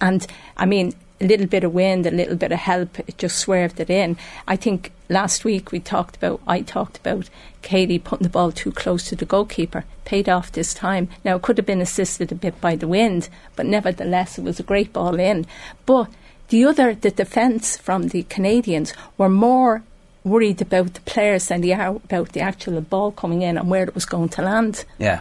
And 0.00 0.26
I 0.56 0.66
mean, 0.66 0.92
a 1.20 1.26
little 1.26 1.46
bit 1.46 1.64
of 1.64 1.74
wind, 1.74 2.06
a 2.06 2.10
little 2.10 2.36
bit 2.36 2.52
of 2.52 2.58
help, 2.58 2.98
it 3.00 3.18
just 3.18 3.38
swerved 3.38 3.80
it 3.80 3.90
in. 3.90 4.16
I 4.46 4.56
think 4.56 4.92
last 5.08 5.44
week 5.44 5.72
we 5.72 5.80
talked 5.80 6.16
about, 6.16 6.40
I 6.46 6.62
talked 6.62 6.98
about 6.98 7.28
Katie 7.62 7.98
putting 7.98 8.24
the 8.24 8.30
ball 8.30 8.52
too 8.52 8.72
close 8.72 9.08
to 9.08 9.16
the 9.16 9.24
goalkeeper. 9.24 9.84
Paid 10.04 10.28
off 10.28 10.52
this 10.52 10.72
time. 10.72 11.08
Now, 11.24 11.36
it 11.36 11.42
could 11.42 11.58
have 11.58 11.66
been 11.66 11.80
assisted 11.80 12.32
a 12.32 12.36
bit 12.36 12.60
by 12.60 12.76
the 12.76 12.88
wind, 12.88 13.28
but 13.56 13.66
nevertheless, 13.66 14.38
it 14.38 14.44
was 14.44 14.60
a 14.60 14.64
great 14.64 14.92
ball 14.92 15.18
in. 15.18 15.46
But 15.86 16.10
the 16.48 16.64
other, 16.64 16.94
the 16.94 17.10
defence 17.10 17.76
from 17.76 18.08
the 18.08 18.22
Canadians 18.24 18.94
were 19.18 19.28
more 19.28 19.82
worried 20.24 20.62
about 20.62 20.94
the 20.94 21.00
players 21.02 21.48
than 21.48 21.60
they 21.60 21.72
are 21.72 21.96
about 21.96 22.32
the 22.32 22.40
actual 22.40 22.80
ball 22.80 23.12
coming 23.12 23.42
in 23.42 23.58
and 23.58 23.70
where 23.70 23.84
it 23.84 23.94
was 23.94 24.06
going 24.06 24.28
to 24.30 24.42
land. 24.42 24.84
Yeah. 24.98 25.20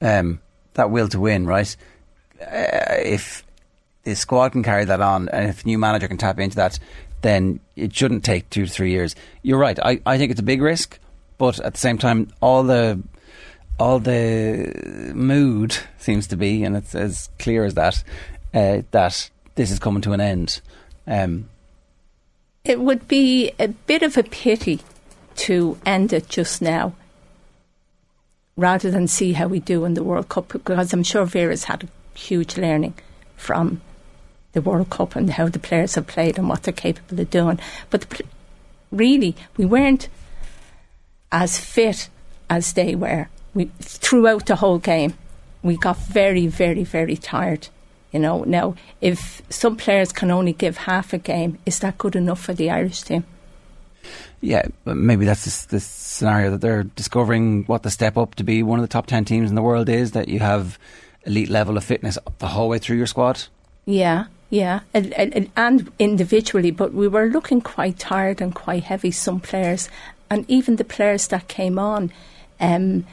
Um, 0.00 0.40
that 0.74 0.90
will 0.90 1.08
to 1.08 1.20
win, 1.20 1.46
right? 1.46 1.74
Uh, 2.40 2.96
if 2.98 3.44
the 4.04 4.14
squad 4.14 4.52
can 4.52 4.62
carry 4.62 4.84
that 4.84 5.00
on 5.00 5.28
and 5.28 5.48
if 5.48 5.64
a 5.64 5.66
new 5.66 5.78
manager 5.78 6.08
can 6.08 6.18
tap 6.18 6.38
into 6.38 6.56
that, 6.56 6.78
then 7.22 7.60
it 7.76 7.94
shouldn't 7.94 8.24
take 8.24 8.50
two 8.50 8.66
to 8.66 8.70
three 8.70 8.90
years. 8.90 9.14
You're 9.42 9.58
right. 9.58 9.78
I, 9.80 10.00
I 10.04 10.18
think 10.18 10.30
it's 10.30 10.40
a 10.40 10.44
big 10.44 10.60
risk, 10.60 10.98
but 11.38 11.60
at 11.60 11.74
the 11.74 11.80
same 11.80 11.98
time, 11.98 12.28
all 12.40 12.62
the 12.62 13.00
all 13.78 13.98
the 13.98 15.12
mood 15.14 15.76
seems 15.98 16.26
to 16.28 16.36
be, 16.36 16.62
and 16.62 16.76
it's 16.76 16.94
as 16.94 17.30
clear 17.38 17.64
as 17.64 17.74
that, 17.74 18.04
uh, 18.54 18.82
that 18.90 19.30
this 19.54 19.70
is 19.70 19.78
coming 19.78 20.02
to 20.02 20.12
an 20.12 20.20
end. 20.20 20.60
Um, 21.06 21.48
It 22.64 22.80
would 22.80 23.08
be 23.08 23.52
a 23.58 23.68
bit 23.68 24.02
of 24.02 24.16
a 24.16 24.22
pity 24.22 24.80
to 25.36 25.78
end 25.86 26.12
it 26.12 26.28
just 26.28 26.62
now 26.62 26.94
rather 28.56 28.90
than 28.90 29.08
see 29.08 29.32
how 29.32 29.48
we 29.48 29.58
do 29.58 29.84
in 29.84 29.94
the 29.94 30.04
World 30.04 30.28
Cup 30.28 30.48
because 30.48 30.92
I'm 30.92 31.02
sure 31.02 31.24
Vera's 31.24 31.64
had 31.64 31.84
a 31.84 32.18
huge 32.18 32.58
learning 32.58 32.94
from 33.36 33.80
the 34.52 34.62
World 34.62 34.90
Cup 34.90 35.16
and 35.16 35.30
how 35.30 35.48
the 35.48 35.58
players 35.58 35.94
have 35.94 36.06
played 36.06 36.38
and 36.38 36.48
what 36.48 36.62
they're 36.62 36.72
capable 36.72 37.20
of 37.20 37.30
doing. 37.30 37.58
But 37.90 38.02
the, 38.02 38.06
pl- 38.06 38.26
really, 38.90 39.34
we 39.56 39.64
weren't 39.64 40.08
as 41.30 41.58
fit 41.58 42.08
as 42.50 42.72
they 42.74 42.94
were. 42.94 43.28
We 43.54 43.66
throughout 43.80 44.46
the 44.46 44.56
whole 44.56 44.78
game, 44.78 45.14
we 45.62 45.76
got 45.76 45.96
very, 45.96 46.46
very, 46.46 46.84
very 46.84 47.16
tired. 47.16 47.68
You 48.12 48.20
know, 48.20 48.44
now 48.44 48.74
if 49.00 49.42
some 49.48 49.76
players 49.76 50.12
can 50.12 50.30
only 50.30 50.52
give 50.52 50.76
half 50.76 51.12
a 51.12 51.18
game, 51.18 51.58
is 51.64 51.78
that 51.78 51.98
good 51.98 52.14
enough 52.14 52.40
for 52.40 52.52
the 52.52 52.70
Irish 52.70 53.02
team? 53.02 53.24
Yeah, 54.40 54.66
maybe 54.84 55.24
that's 55.24 55.66
this 55.66 55.86
scenario 55.86 56.50
that 56.50 56.60
they're 56.60 56.82
discovering 56.82 57.64
what 57.64 57.84
the 57.84 57.90
step 57.90 58.18
up 58.18 58.34
to 58.34 58.44
be 58.44 58.62
one 58.62 58.78
of 58.78 58.82
the 58.82 58.88
top 58.88 59.06
10 59.06 59.24
teams 59.24 59.48
in 59.48 59.54
the 59.54 59.62
world 59.62 59.88
is 59.88 60.12
that 60.12 60.28
you 60.28 60.40
have 60.40 60.78
elite 61.24 61.48
level 61.48 61.76
of 61.76 61.84
fitness 61.84 62.18
the 62.38 62.48
whole 62.48 62.68
way 62.68 62.78
through 62.78 62.96
your 62.96 63.06
squad. 63.06 63.44
Yeah, 63.86 64.26
yeah, 64.52 64.80
and, 64.92 65.14
and, 65.14 65.50
and 65.56 65.90
individually, 65.98 66.70
but 66.70 66.92
we 66.92 67.08
were 67.08 67.24
looking 67.24 67.62
quite 67.62 67.98
tired 67.98 68.42
and 68.42 68.54
quite 68.54 68.82
heavy. 68.82 69.10
Some 69.10 69.40
players, 69.40 69.88
and 70.28 70.44
even 70.46 70.76
the 70.76 70.84
players 70.84 71.28
that 71.28 71.48
came 71.48 71.78
on, 71.78 72.12
um, 72.60 73.06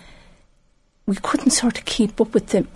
we 1.05 1.15
couldn't 1.15 1.51
sort 1.51 1.77
of 1.77 1.85
keep 1.85 2.19
up 2.19 2.33
with 2.33 2.47
them 2.47 2.67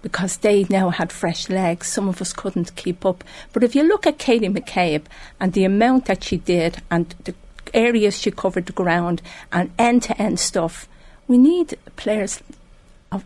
because 0.00 0.38
they 0.38 0.64
now 0.70 0.88
had 0.88 1.12
fresh 1.12 1.50
legs. 1.50 1.88
Some 1.88 2.08
of 2.08 2.22
us 2.22 2.32
couldn't 2.32 2.74
keep 2.74 3.04
up. 3.04 3.22
But 3.52 3.64
if 3.64 3.74
you 3.74 3.82
look 3.82 4.06
at 4.06 4.16
Katie 4.16 4.48
McCabe 4.48 5.04
and 5.38 5.52
the 5.52 5.64
amount 5.64 6.06
that 6.06 6.24
she 6.24 6.38
did 6.38 6.80
and 6.90 7.14
the 7.24 7.34
areas 7.74 8.18
she 8.18 8.30
covered 8.30 8.64
the 8.64 8.72
ground 8.72 9.20
and 9.52 9.70
end 9.78 10.04
to 10.04 10.16
end 10.16 10.40
stuff, 10.40 10.88
we 11.28 11.36
need 11.36 11.76
players 11.96 12.42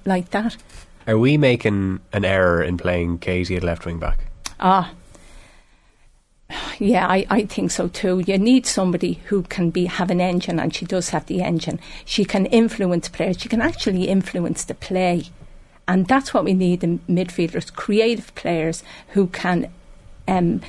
like 0.04 0.30
that. 0.30 0.56
Are 1.06 1.16
we 1.16 1.36
making 1.36 2.00
an 2.12 2.24
error 2.24 2.60
in 2.60 2.76
playing 2.76 3.18
Katie 3.18 3.54
at 3.54 3.62
left 3.62 3.86
wing 3.86 4.00
back? 4.00 4.33
Ah, 4.60 4.92
yeah, 6.78 7.06
I, 7.06 7.26
I 7.30 7.44
think 7.44 7.70
so 7.70 7.88
too. 7.88 8.22
You 8.26 8.38
need 8.38 8.66
somebody 8.66 9.14
who 9.26 9.42
can 9.42 9.70
be 9.70 9.86
have 9.86 10.10
an 10.10 10.20
engine, 10.20 10.58
and 10.58 10.74
she 10.74 10.84
does 10.84 11.10
have 11.10 11.26
the 11.26 11.42
engine. 11.42 11.80
She 12.04 12.24
can 12.24 12.46
influence 12.46 13.08
players. 13.08 13.40
She 13.40 13.48
can 13.48 13.60
actually 13.60 14.08
influence 14.08 14.64
the 14.64 14.74
play, 14.74 15.24
and 15.86 16.06
that's 16.06 16.34
what 16.34 16.44
we 16.44 16.54
need 16.54 16.84
in 16.84 17.00
midfielders: 17.08 17.72
creative 17.72 18.34
players 18.34 18.82
who 19.08 19.26
can 19.28 19.70
um, 20.28 20.60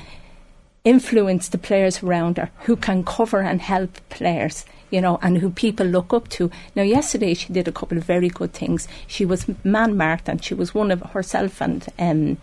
influence 0.84 1.48
the 1.48 1.58
players 1.58 2.02
around 2.02 2.36
her, 2.38 2.50
who 2.60 2.76
can 2.76 3.04
cover 3.04 3.40
and 3.40 3.60
help 3.60 3.96
players. 4.08 4.64
You 4.88 5.00
know, 5.00 5.18
and 5.20 5.38
who 5.38 5.50
people 5.50 5.84
look 5.84 6.14
up 6.14 6.28
to. 6.28 6.48
Now, 6.76 6.84
yesterday 6.84 7.34
she 7.34 7.52
did 7.52 7.66
a 7.66 7.72
couple 7.72 7.98
of 7.98 8.04
very 8.04 8.28
good 8.28 8.52
things. 8.52 8.86
She 9.08 9.24
was 9.24 9.46
man 9.64 9.96
marked, 9.96 10.28
and 10.28 10.42
she 10.42 10.54
was 10.54 10.72
one 10.72 10.92
of 10.92 11.00
herself 11.02 11.60
and 11.60 11.84
um, 11.98 12.38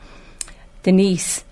Denise 0.83 1.43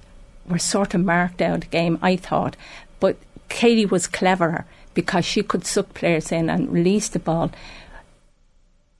were 0.47 0.59
sort 0.59 0.93
of 0.93 1.03
marked 1.03 1.41
out 1.41 1.55
of 1.55 1.61
the 1.61 1.67
game, 1.67 1.97
I 2.01 2.15
thought. 2.15 2.55
But 2.99 3.17
Katie 3.49 3.85
was 3.85 4.07
cleverer 4.07 4.65
because 4.93 5.25
she 5.25 5.43
could 5.43 5.65
suck 5.65 5.93
players 5.93 6.31
in 6.31 6.49
and 6.49 6.71
release 6.71 7.09
the 7.09 7.19
ball. 7.19 7.51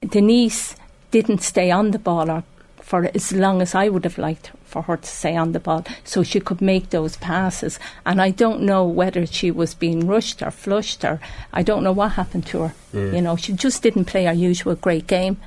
Denise 0.02 0.76
didn't 1.12 1.42
stay 1.42 1.70
on 1.70 1.92
the 1.92 2.00
ball 2.00 2.32
or 2.32 2.44
for 2.92 3.10
as 3.16 3.32
long 3.32 3.62
as 3.62 3.74
I 3.74 3.88
would 3.88 4.04
have 4.04 4.18
liked 4.18 4.52
for 4.66 4.82
her 4.82 4.98
to 4.98 5.08
stay 5.08 5.38
on 5.38 5.54
the 5.54 5.60
ball 5.62 5.86
so 6.04 6.24
she 6.24 6.42
could 6.42 6.62
make 6.62 6.90
those 6.90 7.16
passes. 7.18 7.80
And 8.06 8.22
I 8.22 8.32
don't 8.32 8.64
know 8.64 8.86
whether 8.86 9.26
she 9.26 9.50
was 9.50 9.74
being 9.74 10.08
rushed 10.08 10.42
or 10.42 10.52
flushed 10.52 11.06
or 11.06 11.22
I 11.54 11.64
don't 11.64 11.84
know 11.84 11.94
what 11.94 12.14
happened 12.14 12.48
to 12.48 12.60
her. 12.64 12.74
Yeah. 12.94 13.12
You 13.14 13.22
know, 13.22 13.36
she 13.38 13.54
just 13.54 13.82
didn't 13.82 14.06
play 14.06 14.26
her 14.26 14.34
usual 14.34 14.76
great 14.76 15.08
game. 15.08 15.38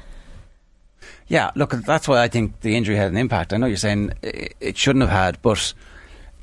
Yeah, 1.28 1.50
look, 1.54 1.70
that's 1.72 2.06
why 2.06 2.22
I 2.22 2.28
think 2.28 2.60
the 2.60 2.76
injury 2.76 2.96
had 2.96 3.10
an 3.10 3.16
impact. 3.16 3.52
I 3.52 3.56
know 3.56 3.66
you're 3.66 3.76
saying 3.76 4.12
it 4.22 4.76
shouldn't 4.76 5.02
have 5.02 5.10
had, 5.10 5.40
but 5.42 5.72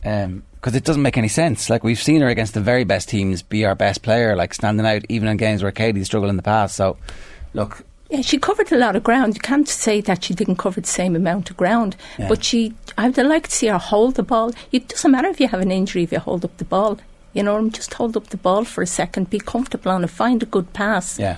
um, 0.03 0.43
because 0.55 0.75
it 0.75 0.83
doesn't 0.83 1.01
make 1.01 1.17
any 1.17 1.27
sense. 1.27 1.69
Like 1.69 1.83
we've 1.83 2.01
seen 2.01 2.21
her 2.21 2.27
against 2.27 2.53
the 2.53 2.61
very 2.61 2.83
best 2.83 3.09
teams 3.09 3.41
be 3.43 3.65
our 3.65 3.75
best 3.75 4.01
player, 4.01 4.35
like 4.35 4.53
standing 4.53 4.85
out 4.85 5.03
even 5.09 5.27
in 5.27 5.37
games 5.37 5.61
where 5.63 5.71
Katie 5.71 6.03
struggled 6.03 6.29
in 6.29 6.37
the 6.37 6.43
past. 6.43 6.75
So, 6.75 6.97
look, 7.53 7.83
Yeah, 8.09 8.21
she 8.21 8.37
covered 8.39 8.71
a 8.71 8.77
lot 8.77 8.95
of 8.95 9.03
ground. 9.03 9.35
You 9.35 9.41
can't 9.41 9.67
say 9.69 10.01
that 10.01 10.23
she 10.23 10.33
didn't 10.33 10.57
cover 10.57 10.81
the 10.81 10.87
same 10.87 11.15
amount 11.15 11.49
of 11.51 11.57
ground, 11.57 11.95
Yeah. 12.17 12.27
but 12.27 12.43
she. 12.43 12.73
I 12.97 13.07
would 13.09 13.17
like 13.17 13.47
to 13.47 13.55
see 13.55 13.67
her 13.67 13.77
hold 13.77 14.15
the 14.15 14.23
ball. 14.23 14.51
It 14.71 14.87
doesn't 14.89 15.11
matter 15.11 15.29
if 15.29 15.39
you 15.39 15.47
have 15.47 15.61
an 15.61 15.71
injury 15.71 16.03
if 16.03 16.11
you 16.11 16.19
hold 16.19 16.43
up 16.43 16.57
the 16.57 16.65
ball. 16.65 16.97
You 17.33 17.43
know, 17.43 17.69
just 17.69 17.93
hold 17.93 18.17
up 18.17 18.27
the 18.27 18.37
ball 18.37 18.65
for 18.65 18.81
a 18.81 18.87
second, 18.87 19.29
be 19.29 19.39
comfortable 19.39 19.91
on 19.91 20.03
it, 20.03 20.09
find 20.09 20.43
a 20.43 20.45
good 20.45 20.73
pass. 20.73 21.17
Yeah. 21.17 21.37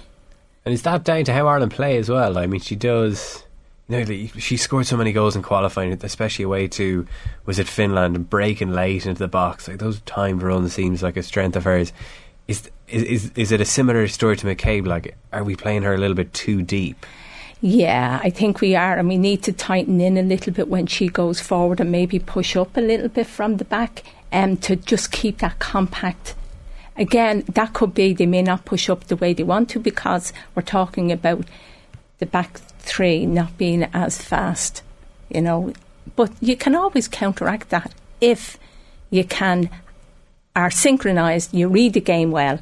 And 0.66 0.74
is 0.74 0.84
that 0.84 1.04
down 1.04 1.26
to 1.26 1.34
how 1.34 1.48
Ireland 1.48 1.72
play 1.72 1.98
as 1.98 2.10
well? 2.10 2.38
I 2.38 2.48
mean, 2.48 2.62
she 2.62 2.76
does. 2.76 3.44
You 3.90 4.06
know, 4.06 4.28
she 4.40 4.56
scored 4.56 4.88
so 4.88 4.96
many 4.96 5.12
goals 5.12 5.36
in 5.36 5.42
qualifying, 5.42 5.92
especially 6.04 6.46
away 6.46 6.68
to 6.70 7.06
was 7.46 7.60
it 7.60 7.68
Finland 7.68 8.16
and 8.16 8.30
breaking 8.30 8.72
late 8.72 9.06
into 9.06 9.20
the 9.20 9.28
box. 9.28 9.68
Like 9.68 9.80
those 9.80 10.00
timed 10.02 10.42
runs 10.42 10.74
seems 10.74 11.04
like 11.04 11.18
a 11.18 11.24
strength 11.24 11.58
of 11.58 11.66
hers. 11.66 11.92
Is 12.48 12.70
is 12.88 13.32
is 13.36 13.52
it 13.52 13.60
a 13.60 13.66
similar 13.66 14.08
story 14.08 14.38
to 14.38 14.48
McCabe? 14.48 14.88
Like, 14.88 15.18
are 15.34 15.44
we 15.44 15.56
playing 15.56 15.84
her 15.84 15.94
a 15.94 15.98
little 15.98 16.16
bit 16.16 16.34
too 16.34 16.62
deep? 16.62 17.06
Yeah, 17.66 18.20
I 18.22 18.30
think 18.30 18.60
we 18.60 18.76
are, 18.76 18.98
and 18.98 19.08
we 19.08 19.18
need 19.18 19.44
to 19.44 19.54
tighten 19.54 20.02
in 20.02 20.18
a 20.18 20.22
little 20.22 20.52
bit 20.52 20.68
when 20.68 20.86
she 20.86 21.08
goes 21.08 21.40
forward 21.40 21.80
and 21.80 21.92
maybe 21.92 22.20
push 22.20 22.58
up 22.58 22.76
a 22.76 22.82
little 22.82 23.08
bit 23.08 23.26
from 23.26 23.56
the 23.56 23.64
back 23.64 24.04
um, 24.34 24.58
to 24.58 24.76
just 24.76 25.14
keep 25.14 25.38
that 25.38 25.60
compact. 25.60 26.36
Again, 26.96 27.44
that 27.54 27.74
could 27.74 27.94
be 27.94 28.14
they 28.14 28.26
may 28.26 28.42
not 28.42 28.66
push 28.66 28.90
up 28.90 29.06
the 29.06 29.16
way 29.16 29.34
they 29.34 29.44
want 29.44 29.70
to 29.70 29.80
because 29.80 30.32
we're 30.54 30.62
talking 30.62 31.12
about 31.12 31.46
the 32.20 32.26
back 32.26 32.60
three 32.80 33.26
not 33.26 33.58
being 33.58 33.84
as 33.94 34.22
fast, 34.22 34.84
you 35.30 35.42
know. 35.42 35.74
But 36.16 36.32
you 36.40 36.56
can 36.56 36.76
always 36.76 37.08
counteract 37.08 37.70
that 37.70 37.94
if 38.22 38.60
you 39.10 39.24
can 39.24 39.70
are 40.56 40.70
synchronised, 40.70 41.54
you 41.54 41.68
read 41.68 41.94
the 41.94 42.02
game 42.02 42.30
well, 42.30 42.60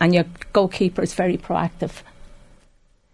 and 0.00 0.14
your 0.14 0.24
goalkeeper 0.52 1.02
is 1.02 1.14
very 1.14 1.36
proactive. 1.36 2.02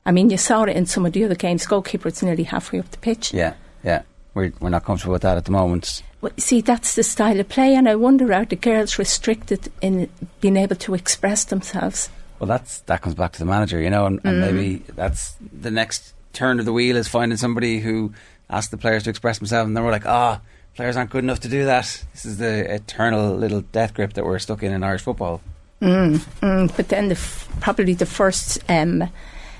I 0.06 0.12
mean, 0.12 0.30
you 0.30 0.36
saw 0.36 0.64
it 0.64 0.76
in 0.76 0.86
some 0.86 1.06
of 1.06 1.12
the 1.12 1.24
other 1.24 1.34
games. 1.34 1.66
Goalkeeper 1.66 2.08
is 2.08 2.22
nearly 2.22 2.44
halfway 2.44 2.78
up 2.78 2.90
the 2.90 2.98
pitch. 2.98 3.32
Yeah, 3.32 3.54
yeah. 3.82 4.02
We're, 4.34 4.52
we're 4.60 4.70
not 4.70 4.84
comfortable 4.84 5.12
with 5.12 5.22
that 5.22 5.36
at 5.36 5.44
the 5.44 5.52
moment. 5.52 6.02
See, 6.38 6.60
that's 6.60 6.94
the 6.94 7.02
style 7.02 7.40
of 7.40 7.48
play, 7.48 7.74
and 7.74 7.88
I 7.88 7.94
wonder 7.96 8.32
are 8.32 8.44
the 8.44 8.56
girls 8.56 8.98
restricted 8.98 9.72
in 9.80 10.08
being 10.40 10.56
able 10.56 10.76
to 10.76 10.94
express 10.94 11.44
themselves? 11.44 12.08
Well, 12.38 12.48
that's 12.48 12.80
that 12.80 13.02
comes 13.02 13.14
back 13.14 13.32
to 13.32 13.38
the 13.38 13.44
manager, 13.44 13.80
you 13.80 13.90
know, 13.90 14.06
and, 14.06 14.20
and 14.24 14.36
mm. 14.36 14.52
maybe 14.52 14.76
that's 14.94 15.36
the 15.40 15.70
next 15.70 16.14
turn 16.32 16.58
of 16.58 16.66
the 16.66 16.72
wheel 16.72 16.96
is 16.96 17.08
finding 17.08 17.38
somebody 17.38 17.80
who 17.80 18.12
asks 18.50 18.70
the 18.70 18.76
players 18.76 19.04
to 19.04 19.10
express 19.10 19.38
themselves, 19.38 19.66
and 19.66 19.76
then 19.76 19.84
we're 19.84 19.90
like, 19.90 20.06
ah, 20.06 20.40
oh, 20.40 20.46
players 20.74 20.96
aren't 20.96 21.10
good 21.10 21.24
enough 21.24 21.40
to 21.40 21.48
do 21.48 21.64
that. 21.64 22.04
This 22.12 22.24
is 22.24 22.38
the 22.38 22.74
eternal 22.74 23.34
little 23.34 23.62
death 23.62 23.94
grip 23.94 24.14
that 24.14 24.24
we're 24.24 24.38
stuck 24.38 24.62
in 24.62 24.72
in 24.72 24.82
Irish 24.82 25.02
football. 25.02 25.40
Mm, 25.80 26.18
mm, 26.40 26.76
but 26.76 26.88
then 26.88 27.08
the 27.08 27.14
f- 27.14 27.48
probably 27.60 27.94
the 27.94 28.06
first 28.06 28.58
um, 28.68 29.08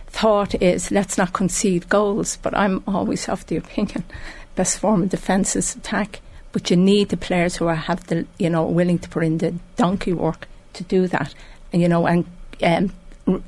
thought 0.07 0.55
is 0.63 0.91
let's 0.91 1.19
not 1.19 1.33
concede 1.33 1.89
goals. 1.89 2.39
But 2.43 2.57
I'm 2.57 2.83
always 2.87 3.29
of 3.29 3.47
the 3.47 3.57
opinion 3.57 4.05
best 4.55 4.79
form 4.79 5.03
of 5.03 5.09
defence 5.11 5.57
is 5.57 5.77
attack. 5.77 6.21
But 6.55 6.71
you 6.71 6.77
need 6.77 7.09
the 7.09 7.17
players 7.17 7.57
who 7.57 7.67
are 7.67 7.75
have 7.75 8.07
the 8.07 8.27
you 8.39 8.49
know 8.49 8.65
willing 8.65 9.01
to 9.01 9.09
put 9.09 9.25
in 9.25 9.39
the 9.39 9.55
donkey 9.77 10.13
work 10.13 10.49
to 10.75 10.85
do 10.85 11.07
that, 11.09 11.35
and 11.73 11.83
you 11.83 11.89
know 11.89 12.07
and 12.07 12.25
um, 12.63 12.93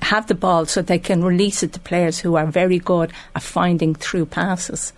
have 0.02 0.26
the 0.26 0.34
ball 0.34 0.66
so 0.66 0.82
they 0.82 0.98
can 0.98 1.22
release 1.22 1.62
it 1.62 1.72
to 1.74 1.80
players 1.80 2.18
who 2.18 2.34
are 2.34 2.46
very 2.46 2.80
good 2.80 3.12
at 3.34 3.42
finding 3.42 3.94
through 3.94 4.26
passes. 4.26 4.92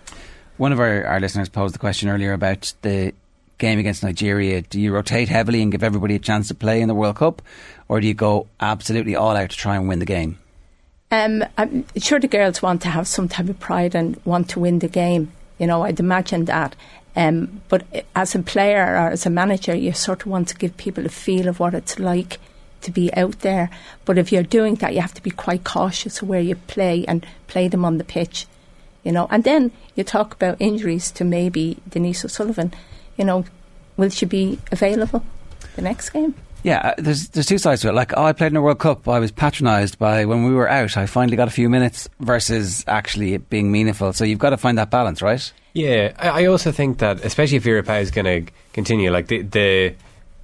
One 0.57 0.71
of 0.71 0.79
our, 0.79 1.05
our 1.05 1.19
listeners 1.19 1.49
posed 1.49 1.75
the 1.75 1.79
question 1.79 2.09
earlier 2.09 2.33
about 2.33 2.73
the 2.81 3.13
game 3.59 3.77
against 3.77 4.03
Nigeria. 4.03 4.63
Do 4.63 4.79
you 4.79 4.91
rotate 4.91 5.29
heavily 5.29 5.61
and 5.61 5.71
give 5.71 5.83
everybody 5.83 6.15
a 6.15 6.19
chance 6.19 6.47
to 6.47 6.55
play 6.55 6.81
in 6.81 6.87
the 6.87 6.95
World 6.95 7.17
Cup, 7.17 7.43
or 7.87 8.01
do 8.01 8.07
you 8.07 8.15
go 8.15 8.47
absolutely 8.59 9.15
all 9.15 9.35
out 9.35 9.51
to 9.51 9.55
try 9.55 9.75
and 9.75 9.87
win 9.87 9.99
the 9.99 10.05
game? 10.05 10.39
Um, 11.11 11.43
I'm 11.57 11.85
sure 11.97 12.19
the 12.19 12.27
girls 12.27 12.61
want 12.61 12.81
to 12.83 12.89
have 12.89 13.07
some 13.07 13.27
type 13.27 13.49
of 13.49 13.59
pride 13.59 13.95
and 13.95 14.19
want 14.25 14.49
to 14.49 14.59
win 14.59 14.79
the 14.79 14.87
game. 14.87 15.31
You 15.57 15.67
know, 15.67 15.83
I'd 15.83 15.99
imagine 15.99 16.45
that. 16.45 16.75
Um, 17.19 17.61
but 17.67 17.83
as 18.15 18.33
a 18.33 18.39
player 18.39 18.83
or 18.83 19.09
as 19.09 19.25
a 19.25 19.29
manager, 19.29 19.75
you 19.75 19.91
sort 19.93 20.21
of 20.21 20.27
want 20.27 20.47
to 20.49 20.55
give 20.55 20.77
people 20.77 21.05
a 21.05 21.09
feel 21.09 21.47
of 21.47 21.59
what 21.59 21.73
it's 21.73 21.99
like 21.99 22.39
to 22.81 22.91
be 22.91 23.13
out 23.13 23.39
there. 23.39 23.69
But 24.05 24.17
if 24.17 24.31
you're 24.31 24.43
doing 24.43 24.75
that, 24.75 24.93
you 24.93 25.01
have 25.01 25.13
to 25.15 25.23
be 25.23 25.31
quite 25.31 25.63
cautious 25.63 26.21
of 26.21 26.29
where 26.29 26.39
you 26.39 26.55
play 26.55 27.05
and 27.07 27.25
play 27.47 27.67
them 27.67 27.83
on 27.83 27.97
the 27.97 28.03
pitch 28.03 28.47
you 29.03 29.11
know. 29.11 29.27
And 29.29 29.43
then 29.43 29.71
you 29.95 30.03
talk 30.03 30.33
about 30.33 30.57
injuries 30.59 31.11
to 31.11 31.23
maybe 31.23 31.77
Denise 31.89 32.23
O'Sullivan. 32.25 32.73
You 33.17 33.25
know, 33.25 33.45
will 33.97 34.09
she 34.09 34.25
be 34.25 34.59
available 34.71 35.23
the 35.75 35.81
next 35.81 36.09
game? 36.11 36.35
Yeah, 36.61 36.79
uh, 36.79 36.93
there's 36.97 37.29
there's 37.29 37.45
two 37.45 37.57
sides 37.57 37.81
to 37.81 37.89
it. 37.89 37.93
Like, 37.93 38.13
oh, 38.17 38.23
I 38.23 38.33
played 38.33 38.47
in 38.47 38.53
the 38.53 38.61
World 38.61 38.79
Cup. 38.79 39.07
I 39.07 39.19
was 39.19 39.31
patronised 39.31 39.97
by 39.97 40.25
when 40.25 40.43
we 40.43 40.53
were 40.53 40.69
out. 40.69 40.97
I 40.97 41.05
finally 41.05 41.37
got 41.37 41.47
a 41.47 41.51
few 41.51 41.69
minutes 41.69 42.09
versus 42.19 42.83
actually 42.87 43.33
it 43.33 43.49
being 43.49 43.71
meaningful. 43.71 44.11
So 44.11 44.25
you've 44.25 44.39
got 44.39 44.49
to 44.49 44.57
find 44.57 44.77
that 44.77 44.89
balance, 44.89 45.21
right? 45.21 45.51
Yeah, 45.73 46.13
I, 46.17 46.43
I 46.43 46.45
also 46.45 46.71
think 46.71 46.99
that 46.99 47.23
especially 47.23 47.57
if 47.57 47.63
Vera 47.63 47.83
Pauw 47.83 48.01
is 48.01 48.11
going 48.11 48.45
to 48.45 48.51
continue, 48.73 49.11
like 49.11 49.27
the 49.27 49.41
the 49.41 49.95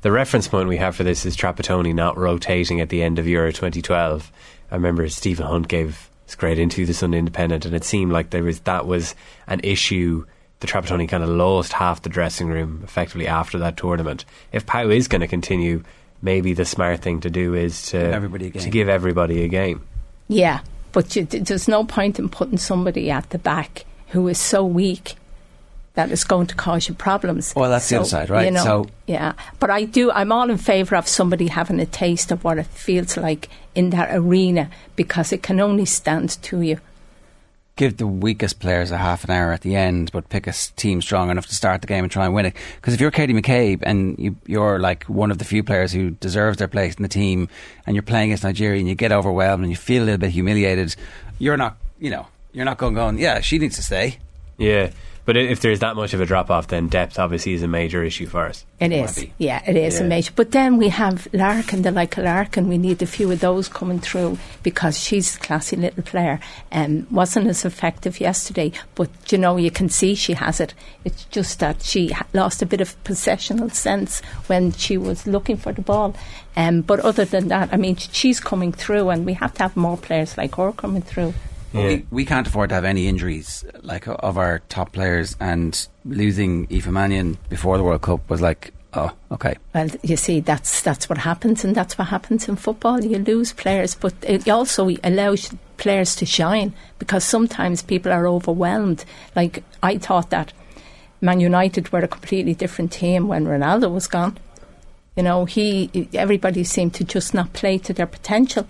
the 0.02 0.12
reference 0.12 0.48
point 0.48 0.70
we 0.70 0.78
have 0.78 0.96
for 0.96 1.04
this 1.04 1.26
is 1.26 1.36
Trapattoni 1.36 1.94
not 1.94 2.18
rotating 2.18 2.80
at 2.80 2.90
the 2.90 3.02
end 3.02 3.18
of 3.18 3.28
Euro 3.28 3.52
2012. 3.52 4.32
I 4.72 4.76
remember 4.76 5.08
Stephen 5.10 5.48
Hunt 5.48 5.68
gave 5.68 6.10
straight 6.28 6.60
into 6.60 6.86
the 6.86 6.94
Sunday 6.94 7.18
Independent, 7.18 7.66
and 7.66 7.76
it 7.76 7.84
seemed 7.84 8.12
like 8.12 8.30
there 8.30 8.44
was 8.44 8.60
that 8.62 8.86
was 8.86 9.16
an 9.48 9.62
issue. 9.64 10.26
The 10.60 10.68
Trapattoni 10.68 11.10
kind 11.10 11.24
of 11.24 11.30
lost 11.30 11.74
half 11.74 12.02
the 12.02 12.10
dressing 12.10 12.48
room 12.48 12.82
effectively 12.84 13.28
after 13.28 13.58
that 13.60 13.78
tournament. 13.78 14.26
If 14.52 14.66
Pauw 14.66 14.96
is 14.96 15.08
going 15.08 15.22
to 15.22 15.28
continue, 15.28 15.84
maybe 16.22 16.54
the 16.54 16.66
smart 16.66 17.02
thing 17.02 17.20
to 17.22 17.30
do 17.30 17.54
is 17.56 17.88
to 17.88 18.30
to 18.52 18.70
give 18.70 18.90
everybody 18.90 19.44
a 19.44 19.48
game. 19.48 19.82
Yeah, 20.28 20.62
but 20.92 21.16
you, 21.16 21.26
there's 21.26 21.68
no 21.68 21.84
point 21.84 22.20
in 22.20 22.30
putting 22.30 22.58
somebody 22.58 23.12
at 23.12 23.30
the 23.32 23.38
back 23.38 23.86
who 24.10 24.28
is 24.28 24.40
so 24.40 24.66
weak 24.66 25.16
that 25.96 26.12
is 26.12 26.24
going 26.24 26.48
to 26.48 26.56
cause 26.56 26.88
you 26.88 26.94
problems. 26.94 27.54
Well, 27.56 27.70
that's 27.70 27.86
so, 27.86 27.96
the 27.96 28.00
other 28.02 28.10
side, 28.10 28.30
right? 28.30 28.46
You 28.46 28.52
know, 28.52 28.64
so 28.64 28.86
yeah, 29.08 29.34
but 29.60 29.70
I 29.70 29.86
do. 29.86 30.12
I'm 30.12 30.32
all 30.32 30.50
in 30.50 30.58
favour 30.58 30.96
of 30.96 31.08
somebody 31.08 31.48
having 31.48 31.80
a 31.80 31.86
taste 31.86 32.32
of 32.32 32.44
what 32.44 32.58
it 32.58 32.68
feels 32.68 33.18
like 33.18 33.50
in 33.74 33.90
that 33.92 34.10
arena 34.12 34.70
because 34.96 35.32
it 35.32 35.42
can 35.42 35.60
only 35.60 35.86
stand 35.86 36.42
to 36.44 36.62
you. 36.62 36.80
Give 37.78 37.98
the 37.98 38.08
weakest 38.08 38.62
players 38.62 38.92
a 38.92 38.98
half 38.98 39.26
an 39.26 39.32
hour 39.32 39.52
at 39.52 39.60
the 39.60 39.76
end, 39.76 40.10
but 40.14 40.30
pick 40.30 40.48
a 40.48 40.54
team 40.54 41.02
strong 41.02 41.30
enough 41.30 41.48
to 41.48 41.56
start 41.56 41.82
the 41.82 41.88
game 41.88 42.06
and 42.06 42.12
try 42.12 42.24
and 42.24 42.34
win 42.34 42.46
it. 42.46 42.54
Because 42.78 42.94
if 42.94 43.02
you're 43.02 43.12
Katie 43.12 43.34
McCabe 43.34 43.80
and 43.82 44.18
you, 44.18 44.38
you're 44.46 44.80
like 44.80 45.04
one 45.06 45.30
of 45.30 45.40
the 45.40 45.46
few 45.46 45.62
players 45.62 45.92
who 45.92 46.12
deserves 46.12 46.58
their 46.58 46.70
place 46.70 46.96
in 46.96 47.04
the 47.04 47.10
team, 47.10 47.50
and 47.86 47.94
you're 47.94 48.04
playing 48.04 48.30
against 48.30 48.46
Nigeria 48.46 48.80
and 48.80 48.88
you 48.88 48.96
get 48.96 49.12
overwhelmed 49.12 49.64
and 49.64 49.70
you 49.72 49.76
feel 49.76 50.04
a 50.04 50.06
little 50.06 50.20
bit 50.20 50.32
humiliated, 50.32 50.96
you're 51.38 51.58
not, 51.58 51.76
you 52.00 52.10
know, 52.10 52.28
you're 52.56 52.66
not 52.66 52.78
going 52.78 52.94
going. 52.94 53.20
Yeah, 53.20 53.42
she 53.42 53.60
needs 53.60 53.76
to 53.76 53.84
stay. 53.84 54.18
Yeah. 54.58 54.92
But 55.26 55.38
if 55.38 55.62
there's 55.62 55.80
that 55.80 55.96
much 55.96 56.14
of 56.14 56.22
a 56.22 56.26
drop 56.26 56.52
off, 56.52 56.68
then 56.68 56.88
depth 56.88 57.18
obviously 57.18 57.54
is 57.54 57.64
a 57.64 57.68
major 57.68 58.04
issue 58.04 58.28
for 58.28 58.46
us. 58.46 58.64
It 58.80 58.92
is, 58.92 59.26
yeah, 59.40 59.64
it 59.66 59.76
is 59.76 60.00
yeah. 60.00 60.06
a 60.06 60.08
major. 60.08 60.32
But 60.36 60.52
then 60.52 60.78
we 60.78 60.90
have 60.90 61.28
Larkin, 61.34 61.82
the 61.82 61.90
like 61.90 62.16
Larkin. 62.16 62.68
We 62.68 62.78
need 62.78 63.02
a 63.02 63.08
few 63.08 63.32
of 63.32 63.40
those 63.40 63.68
coming 63.68 64.00
through 64.00 64.38
because 64.62 65.00
she's 65.00 65.36
a 65.36 65.40
classy 65.40 65.78
little 65.78 66.04
player. 66.04 66.40
Um, 66.72 67.08
wasn't 67.10 67.48
as 67.48 67.66
effective 67.66 68.20
yesterday, 68.20 68.72
but 68.94 69.10
you 69.32 69.40
know 69.40 69.58
you 69.58 69.72
can 69.72 69.90
see 69.90 70.14
she 70.14 70.34
has 70.34 70.60
it. 70.60 70.76
It's 71.04 71.24
just 71.26 71.60
that 71.60 71.82
she 71.82 72.16
lost 72.36 72.62
a 72.62 72.68
bit 72.68 72.80
of 72.80 73.04
possessional 73.04 73.72
sense 73.72 74.20
when 74.46 74.74
she 74.74 74.96
was 74.96 75.26
looking 75.26 75.58
for 75.58 75.74
the 75.74 75.82
ball. 75.82 76.16
Um, 76.56 76.82
but 76.82 77.00
other 77.00 77.26
than 77.26 77.48
that, 77.48 77.74
I 77.74 77.78
mean, 77.78 77.96
she's 77.96 78.40
coming 78.40 78.72
through, 78.72 79.10
and 79.10 79.26
we 79.26 79.34
have 79.34 79.56
to 79.56 79.64
have 79.64 79.76
more 79.76 79.98
players 79.98 80.38
like 80.38 80.54
her 80.56 80.72
coming 80.72 81.02
through. 81.02 81.34
Yeah. 81.76 81.88
We, 81.88 82.06
we 82.10 82.26
can't 82.26 82.48
afford 82.48 82.70
to 82.70 82.76
have 82.76 82.86
any 82.86 83.08
injuries 83.08 83.66
like 83.82 84.08
of 84.08 84.38
our 84.38 84.60
top 84.70 84.94
players, 84.94 85.36
and 85.40 85.88
losing 86.06 86.68
Aoife 86.72 86.88
Mannion 86.88 87.38
before 87.50 87.78
the 87.78 87.84
World 87.84 88.02
Cup 88.02 88.30
was 88.30 88.42
like, 88.42 88.74
oh, 88.94 89.12
okay. 89.32 89.56
Well, 89.74 89.90
you 90.04 90.18
see, 90.18 90.40
that's 90.40 90.82
that's 90.82 91.10
what 91.10 91.18
happens, 91.18 91.64
and 91.66 91.76
that's 91.76 91.98
what 91.98 92.08
happens 92.08 92.48
in 92.48 92.56
football. 92.56 93.04
You 93.04 93.20
lose 93.20 93.54
players, 93.54 93.96
but 93.96 94.14
it 94.24 94.48
also 94.48 94.90
allows 95.04 95.54
players 95.78 96.16
to 96.16 96.26
shine 96.26 96.74
because 97.00 97.24
sometimes 97.24 97.82
people 97.82 98.12
are 98.12 98.28
overwhelmed. 98.28 99.04
Like 99.36 99.64
I 99.84 99.98
thought 99.98 100.30
that 100.30 100.54
Man 101.22 101.40
United 101.40 101.92
were 101.92 102.00
a 102.00 102.08
completely 102.08 102.54
different 102.54 102.92
team 102.92 103.28
when 103.28 103.46
Ronaldo 103.46 103.92
was 103.92 104.08
gone. 104.08 104.38
You 105.16 105.24
know, 105.24 105.46
he 105.46 106.10
everybody 106.14 106.64
seemed 106.64 106.94
to 106.96 107.04
just 107.04 107.34
not 107.34 107.54
play 107.54 107.78
to 107.80 107.94
their 107.94 108.08
potential. 108.08 108.68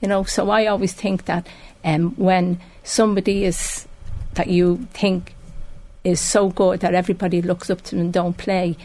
You 0.00 0.08
know, 0.08 0.22
so 0.22 0.50
I 0.50 0.66
always 0.66 0.92
think 0.92 1.24
that 1.24 1.46
um, 1.84 2.10
when 2.16 2.60
somebody 2.82 3.44
is 3.44 3.86
that 4.34 4.48
you 4.48 4.86
think 4.92 5.34
is 6.04 6.20
so 6.20 6.48
good 6.48 6.80
that 6.80 6.94
everybody 6.94 7.42
looks 7.42 7.70
up 7.70 7.82
to 7.82 7.90
them 7.90 8.00
and 8.00 8.12
don't 8.12 8.36
play, 8.36 8.76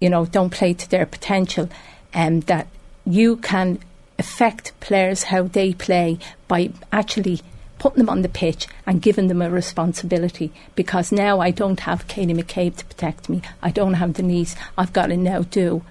you 0.00 0.10
know, 0.10 0.26
don't 0.26 0.50
play 0.50 0.74
to 0.74 0.90
their 0.90 1.06
potential, 1.06 1.68
and 2.12 2.42
um, 2.42 2.46
that 2.46 2.66
you 3.06 3.36
can 3.36 3.78
affect 4.18 4.78
players 4.80 5.24
how 5.24 5.42
they 5.44 5.72
play 5.72 6.18
by 6.46 6.70
actually 6.92 7.40
putting 7.78 7.98
them 7.98 8.10
on 8.10 8.20
the 8.20 8.28
pitch 8.28 8.66
and 8.86 9.00
giving 9.00 9.28
them 9.28 9.40
a 9.40 9.48
responsibility 9.48 10.52
because 10.74 11.10
now 11.10 11.40
I 11.40 11.50
don't 11.50 11.80
have 11.80 12.06
Katie 12.06 12.34
McCabe 12.34 12.76
to 12.76 12.84
protect 12.84 13.30
me. 13.30 13.40
I 13.62 13.70
don't 13.70 13.94
have 13.94 14.12
Denise. 14.12 14.54
I've 14.76 14.92
got 14.92 15.06
to 15.06 15.16
now 15.16 15.42
do 15.42 15.82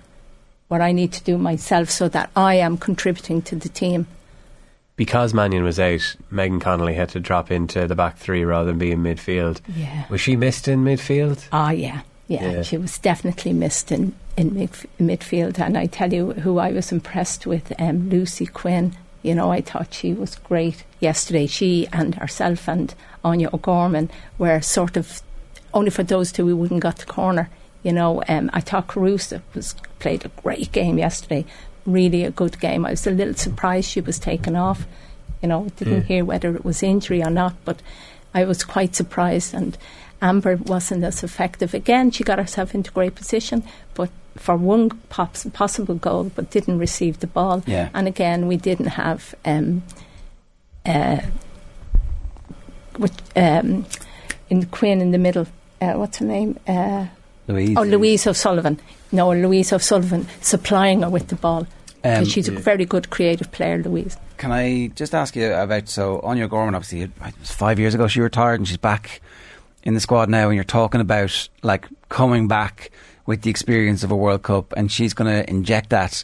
what 0.68 0.82
I 0.82 0.92
need 0.92 1.12
to 1.14 1.24
do 1.24 1.38
myself 1.40 1.90
so 1.90 2.08
that 2.10 2.30
I 2.36 2.56
am 2.56 2.78
contributing 2.78 3.42
to 3.44 3.56
the 3.56 3.70
team 3.70 4.06
because 5.00 5.34
Mannion 5.34 5.64
was 5.64 5.80
out, 5.80 6.18
Megan 6.30 6.60
Connolly 6.60 6.94
had 6.94 7.08
to 7.10 7.22
drop 7.22 7.50
into 7.52 7.88
the 7.88 7.96
back 7.96 8.18
three 8.18 8.44
rather 8.44 8.66
than 8.72 8.78
be 8.78 8.92
in 8.92 9.02
midfield. 9.02 9.62
Yeah. 9.74 10.04
Was 10.10 10.20
she 10.20 10.36
missed 10.36 10.68
in 10.68 10.84
midfield? 10.84 11.48
Oh, 11.54 11.70
yeah. 11.70 12.02
Yeah, 12.28 12.52
Yeah. 12.52 12.62
she 12.64 12.78
was 12.78 12.98
definitely 13.00 13.54
missed 13.54 13.94
in, 13.94 14.14
in 14.36 14.52
midf- 14.52 14.86
midfield. 15.00 15.58
And 15.58 15.78
I 15.78 15.86
tell 15.86 16.12
you 16.12 16.34
who 16.34 16.58
I 16.60 16.74
was 16.74 16.92
impressed 16.92 17.48
with, 17.48 17.72
um, 17.80 18.10
Lucy 18.10 18.46
Quinn. 18.46 18.94
You 19.24 19.36
know, 19.36 19.50
I 19.54 19.62
thought 19.62 19.94
she 19.94 20.12
was 20.14 20.36
great 20.36 20.84
yesterday. 21.00 21.48
She 21.48 21.88
and 21.94 22.16
herself 22.16 22.68
and 22.68 22.94
Áine 23.24 23.54
O'Gorman 23.54 24.10
were 24.38 24.60
sort 24.60 24.98
of 24.98 25.22
only 25.74 25.92
for 25.92 26.04
those 26.04 26.34
two 26.34 26.46
we 26.46 26.54
wouldn't 26.54 26.82
got 26.82 26.98
the 26.98 27.06
corner. 27.06 27.50
You 27.84 27.94
know, 27.94 28.22
um, 28.28 28.50
I 28.52 28.60
thought 28.60 28.88
Carusa 28.88 29.42
was 29.56 29.76
played 30.00 30.26
a 30.26 30.30
great 30.42 30.74
game 30.74 30.98
yesterday. 30.98 31.46
Really 31.92 32.24
a 32.26 32.32
good 32.32 32.60
game. 32.60 32.86
I 32.86 32.92
was 32.92 33.08
a 33.08 33.12
little 33.12 33.34
surprised 33.34 33.90
she 33.90 34.02
was 34.02 34.20
taken 34.20 34.56
off. 34.56 34.86
You 35.42 35.48
know, 35.50 35.68
didn't 35.78 36.02
Mm. 36.04 36.06
hear 36.06 36.26
whether 36.26 36.56
it 36.56 36.66
was 36.66 36.84
injury 36.84 37.24
or 37.24 37.30
not, 37.30 37.54
but 37.66 37.82
I 38.34 38.44
was 38.46 38.64
quite 38.64 38.96
surprised. 38.96 39.54
And 39.54 39.78
Amber 40.22 40.58
wasn't 40.58 41.04
as 41.04 41.24
effective. 41.24 41.74
Again, 41.74 42.12
she 42.12 42.24
got 42.24 42.40
herself 42.40 42.76
into 42.76 42.92
great 42.92 43.16
position, 43.16 43.64
but 43.94 44.10
for 44.36 44.56
one 44.58 44.90
pops, 45.10 45.46
possible 45.54 45.96
goal, 45.96 46.32
but 46.36 46.52
didn't 46.52 46.78
receive 46.80 47.20
the 47.20 47.28
ball. 47.28 47.64
Yeah. 47.66 47.90
And 47.94 48.08
again, 48.08 48.48
we 48.48 48.58
didn't 48.58 48.88
have 48.88 49.34
um, 49.46 49.84
uh, 50.86 51.20
with, 52.98 53.14
um, 53.38 53.86
in 54.50 54.66
Quinn 54.66 55.02
in 55.02 55.12
the 55.12 55.18
middle. 55.18 55.48
Uh, 55.82 55.94
what's 55.94 56.18
her 56.18 56.26
name? 56.26 56.60
Uh, 56.68 57.06
Louise. 57.48 57.78
Oh, 57.78 57.84
Louise 57.84 58.28
O'Sullivan. 58.28 58.80
No, 59.12 59.32
Louise 59.32 59.72
O'Sullivan 59.74 60.28
supplying 60.42 61.02
her 61.02 61.10
with 61.10 61.30
the 61.30 61.36
ball. 61.36 61.66
Um, 62.04 62.26
she's 62.26 62.48
a 62.48 62.52
very 62.52 62.86
good 62.86 63.10
creative 63.10 63.52
player, 63.52 63.82
Louise. 63.82 64.18
Can 64.38 64.52
I 64.52 64.88
just 64.96 65.14
ask 65.14 65.36
you 65.36 65.54
about 65.54 65.90
so 65.90 66.20
Áine 66.24 66.50
Gorman? 66.50 66.76
Obviously, 66.76 67.02
it 67.02 67.12
was 67.40 67.52
five 67.52 67.80
years 67.80 67.94
ago 67.94 68.08
she 68.08 68.22
retired, 68.22 68.60
and 68.60 68.68
she's 68.68 68.78
back 68.78 69.22
in 69.84 69.94
the 69.94 70.00
squad 70.00 70.30
now. 70.30 70.48
And 70.48 70.56
you're 70.56 70.64
talking 70.64 71.02
about 71.02 71.50
like 71.62 71.88
coming 72.10 72.48
back 72.48 72.92
with 73.26 73.42
the 73.42 73.50
experience 73.50 74.04
of 74.04 74.12
a 74.12 74.16
World 74.16 74.44
Cup, 74.44 74.74
and 74.78 74.92
she's 74.92 75.14
going 75.14 75.32
to 75.32 75.50
inject 75.50 75.90
that 75.90 76.24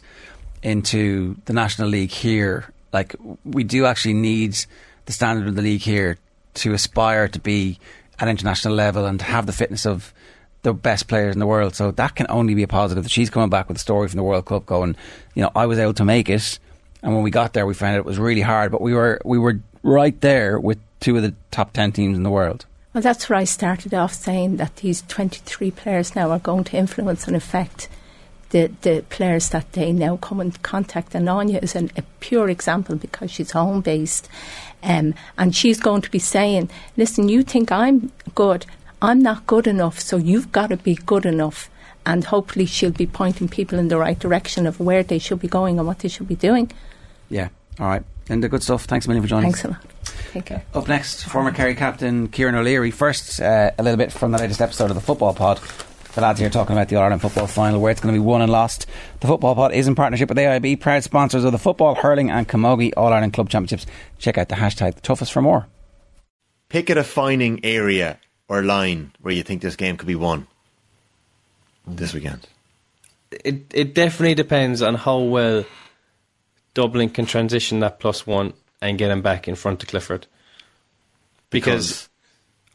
into 0.62 1.36
the 1.44 1.52
National 1.52 1.88
League 1.88 2.10
here. 2.10 2.72
Like 2.92 3.14
we 3.44 3.62
do 3.62 3.86
actually 3.86 4.14
need 4.14 4.56
the 5.04 5.12
standard 5.12 5.46
of 5.46 5.54
the 5.54 5.62
league 5.62 5.82
here 5.82 6.18
to 6.54 6.72
aspire 6.72 7.28
to 7.28 7.38
be 7.38 7.78
at 8.18 8.28
international 8.28 8.74
level 8.74 9.04
and 9.04 9.20
have 9.20 9.46
the 9.46 9.52
fitness 9.52 9.86
of 9.86 10.12
the 10.66 10.74
best 10.74 11.06
players 11.06 11.34
in 11.34 11.38
the 11.38 11.46
world. 11.46 11.76
So 11.76 11.92
that 11.92 12.16
can 12.16 12.26
only 12.28 12.54
be 12.54 12.64
a 12.64 12.68
positive. 12.68 13.04
That 13.04 13.10
she's 13.10 13.30
coming 13.30 13.48
back 13.48 13.68
with 13.68 13.76
a 13.76 13.80
story 13.80 14.08
from 14.08 14.16
the 14.16 14.24
World 14.24 14.46
Cup, 14.46 14.66
going, 14.66 14.96
you 15.34 15.42
know, 15.42 15.50
I 15.54 15.66
was 15.66 15.78
able 15.78 15.94
to 15.94 16.04
make 16.04 16.28
it, 16.28 16.58
and 17.02 17.14
when 17.14 17.22
we 17.22 17.30
got 17.30 17.52
there, 17.52 17.66
we 17.66 17.74
found 17.74 17.96
it 17.96 18.04
was 18.04 18.18
really 18.18 18.40
hard, 18.40 18.72
but 18.72 18.80
we 18.80 18.92
were 18.92 19.20
we 19.24 19.38
were 19.38 19.60
right 19.84 20.20
there 20.20 20.58
with 20.58 20.78
two 20.98 21.16
of 21.16 21.22
the 21.22 21.34
top 21.52 21.72
ten 21.72 21.92
teams 21.92 22.16
in 22.16 22.24
the 22.24 22.30
world. 22.30 22.66
Well, 22.92 23.02
that's 23.02 23.28
where 23.28 23.38
I 23.38 23.44
started 23.44 23.94
off 23.94 24.14
saying 24.14 24.56
that 24.56 24.76
these 24.76 25.02
23 25.02 25.70
players 25.70 26.16
now 26.16 26.30
are 26.30 26.38
going 26.38 26.64
to 26.64 26.78
influence 26.78 27.26
and 27.26 27.36
affect 27.36 27.90
the, 28.50 28.72
the 28.80 29.04
players 29.10 29.50
that 29.50 29.70
they 29.72 29.92
now 29.92 30.16
come 30.16 30.40
in 30.40 30.52
contact. 30.52 31.14
And 31.14 31.28
Áine 31.28 31.62
is 31.62 31.76
an, 31.76 31.90
a 31.98 32.02
pure 32.20 32.48
example 32.48 32.96
because 32.96 33.30
she's 33.30 33.50
home 33.50 33.82
based. 33.82 34.30
Um, 34.82 35.14
and 35.36 35.54
she's 35.54 35.78
going 35.78 36.00
to 36.02 36.10
be 36.10 36.18
saying, 36.18 36.70
listen, 36.96 37.28
you 37.28 37.42
think 37.42 37.70
I'm 37.70 38.10
good. 38.34 38.64
I'm 39.02 39.20
not 39.20 39.46
good 39.46 39.66
enough, 39.66 40.00
so 40.00 40.16
you've 40.16 40.52
got 40.52 40.68
to 40.68 40.76
be 40.76 40.94
good 40.94 41.26
enough. 41.26 41.70
And 42.04 42.24
hopefully, 42.24 42.66
she'll 42.66 42.92
be 42.92 43.06
pointing 43.06 43.48
people 43.48 43.78
in 43.78 43.88
the 43.88 43.98
right 43.98 44.18
direction 44.18 44.66
of 44.66 44.78
where 44.78 45.02
they 45.02 45.18
should 45.18 45.40
be 45.40 45.48
going 45.48 45.78
and 45.78 45.86
what 45.86 45.98
they 45.98 46.08
should 46.08 46.28
be 46.28 46.36
doing. 46.36 46.70
Yeah. 47.28 47.48
All 47.80 47.88
right. 47.88 48.02
And 48.28 48.42
the 48.42 48.48
good 48.48 48.62
stuff. 48.62 48.84
Thanks 48.84 49.06
a 49.06 49.08
million 49.08 49.22
for 49.22 49.28
joining 49.28 49.52
Thanks 49.52 49.64
a 49.64 49.68
lot. 49.68 49.84
Take 50.32 50.46
care. 50.46 50.64
Up 50.74 50.88
next, 50.88 51.24
former 51.24 51.50
Kerry 51.50 51.74
captain 51.74 52.28
Kieran 52.28 52.54
O'Leary. 52.54 52.90
First, 52.90 53.40
uh, 53.40 53.70
a 53.76 53.82
little 53.82 53.98
bit 53.98 54.12
from 54.12 54.32
the 54.32 54.38
latest 54.38 54.60
episode 54.60 54.90
of 54.90 54.94
the 54.94 55.00
Football 55.00 55.34
Pod. 55.34 55.60
The 56.14 56.22
lads 56.22 56.40
here 56.40 56.48
talking 56.48 56.74
about 56.74 56.88
the 56.88 56.96
All 56.96 57.02
Ireland 57.02 57.20
football 57.20 57.46
final, 57.46 57.80
where 57.80 57.92
it's 57.92 58.00
going 58.00 58.14
to 58.14 58.18
be 58.18 58.24
won 58.24 58.40
and 58.40 58.50
lost. 58.50 58.86
The 59.20 59.26
Football 59.26 59.54
Pod 59.54 59.72
is 59.72 59.86
in 59.86 59.94
partnership 59.94 60.28
with 60.30 60.38
AIB, 60.38 60.80
proud 60.80 61.02
sponsors 61.02 61.44
of 61.44 61.52
the 61.52 61.58
football, 61.58 61.94
hurling, 61.94 62.30
and 62.30 62.48
camogie 62.48 62.92
All 62.96 63.12
Ireland 63.12 63.34
Club 63.34 63.50
Championships. 63.50 63.84
Check 64.18 64.38
out 64.38 64.48
the 64.48 64.54
hashtag 64.54 64.94
the 64.94 65.00
toughest 65.02 65.32
for 65.32 65.42
more. 65.42 65.66
Pick 66.68 66.88
a 66.88 66.94
defining 66.94 67.64
area 67.64 68.18
or 68.48 68.62
line 68.62 69.12
where 69.20 69.34
you 69.34 69.42
think 69.42 69.62
this 69.62 69.76
game 69.76 69.96
could 69.96 70.06
be 70.06 70.14
won 70.14 70.46
this 71.86 72.14
weekend. 72.14 72.46
it 73.44 73.64
it 73.72 73.94
definitely 73.94 74.34
depends 74.34 74.82
on 74.82 74.94
how 74.94 75.18
well 75.18 75.64
Dublin 76.74 77.10
can 77.10 77.26
transition 77.26 77.80
that 77.80 77.98
plus 78.00 78.26
one 78.26 78.52
and 78.80 78.98
get 78.98 79.10
him 79.10 79.22
back 79.22 79.48
in 79.48 79.54
front 79.54 79.82
of 79.82 79.88
Clifford. 79.88 80.26
Because, 81.48 82.08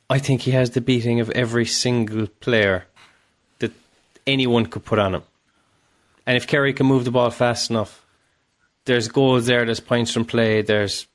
I 0.09 0.17
think 0.17 0.41
he 0.41 0.51
has 0.51 0.71
the 0.71 0.81
beating 0.81 1.19
of 1.19 1.29
every 1.31 1.65
single 1.65 2.27
player 2.27 2.85
that 3.59 3.71
anyone 4.25 4.65
could 4.65 4.83
put 4.83 4.97
on 4.97 5.15
him. 5.15 5.23
And 6.25 6.35
if 6.37 6.47
Kerry 6.47 6.73
can 6.73 6.87
move 6.87 7.05
the 7.05 7.11
ball 7.11 7.29
fast 7.29 7.69
enough, 7.69 8.03
there's 8.85 9.07
goals 9.07 9.45
there, 9.45 9.65
there's 9.65 9.79
points 9.79 10.11
from 10.11 10.25
play, 10.25 10.61
there's 10.61 11.07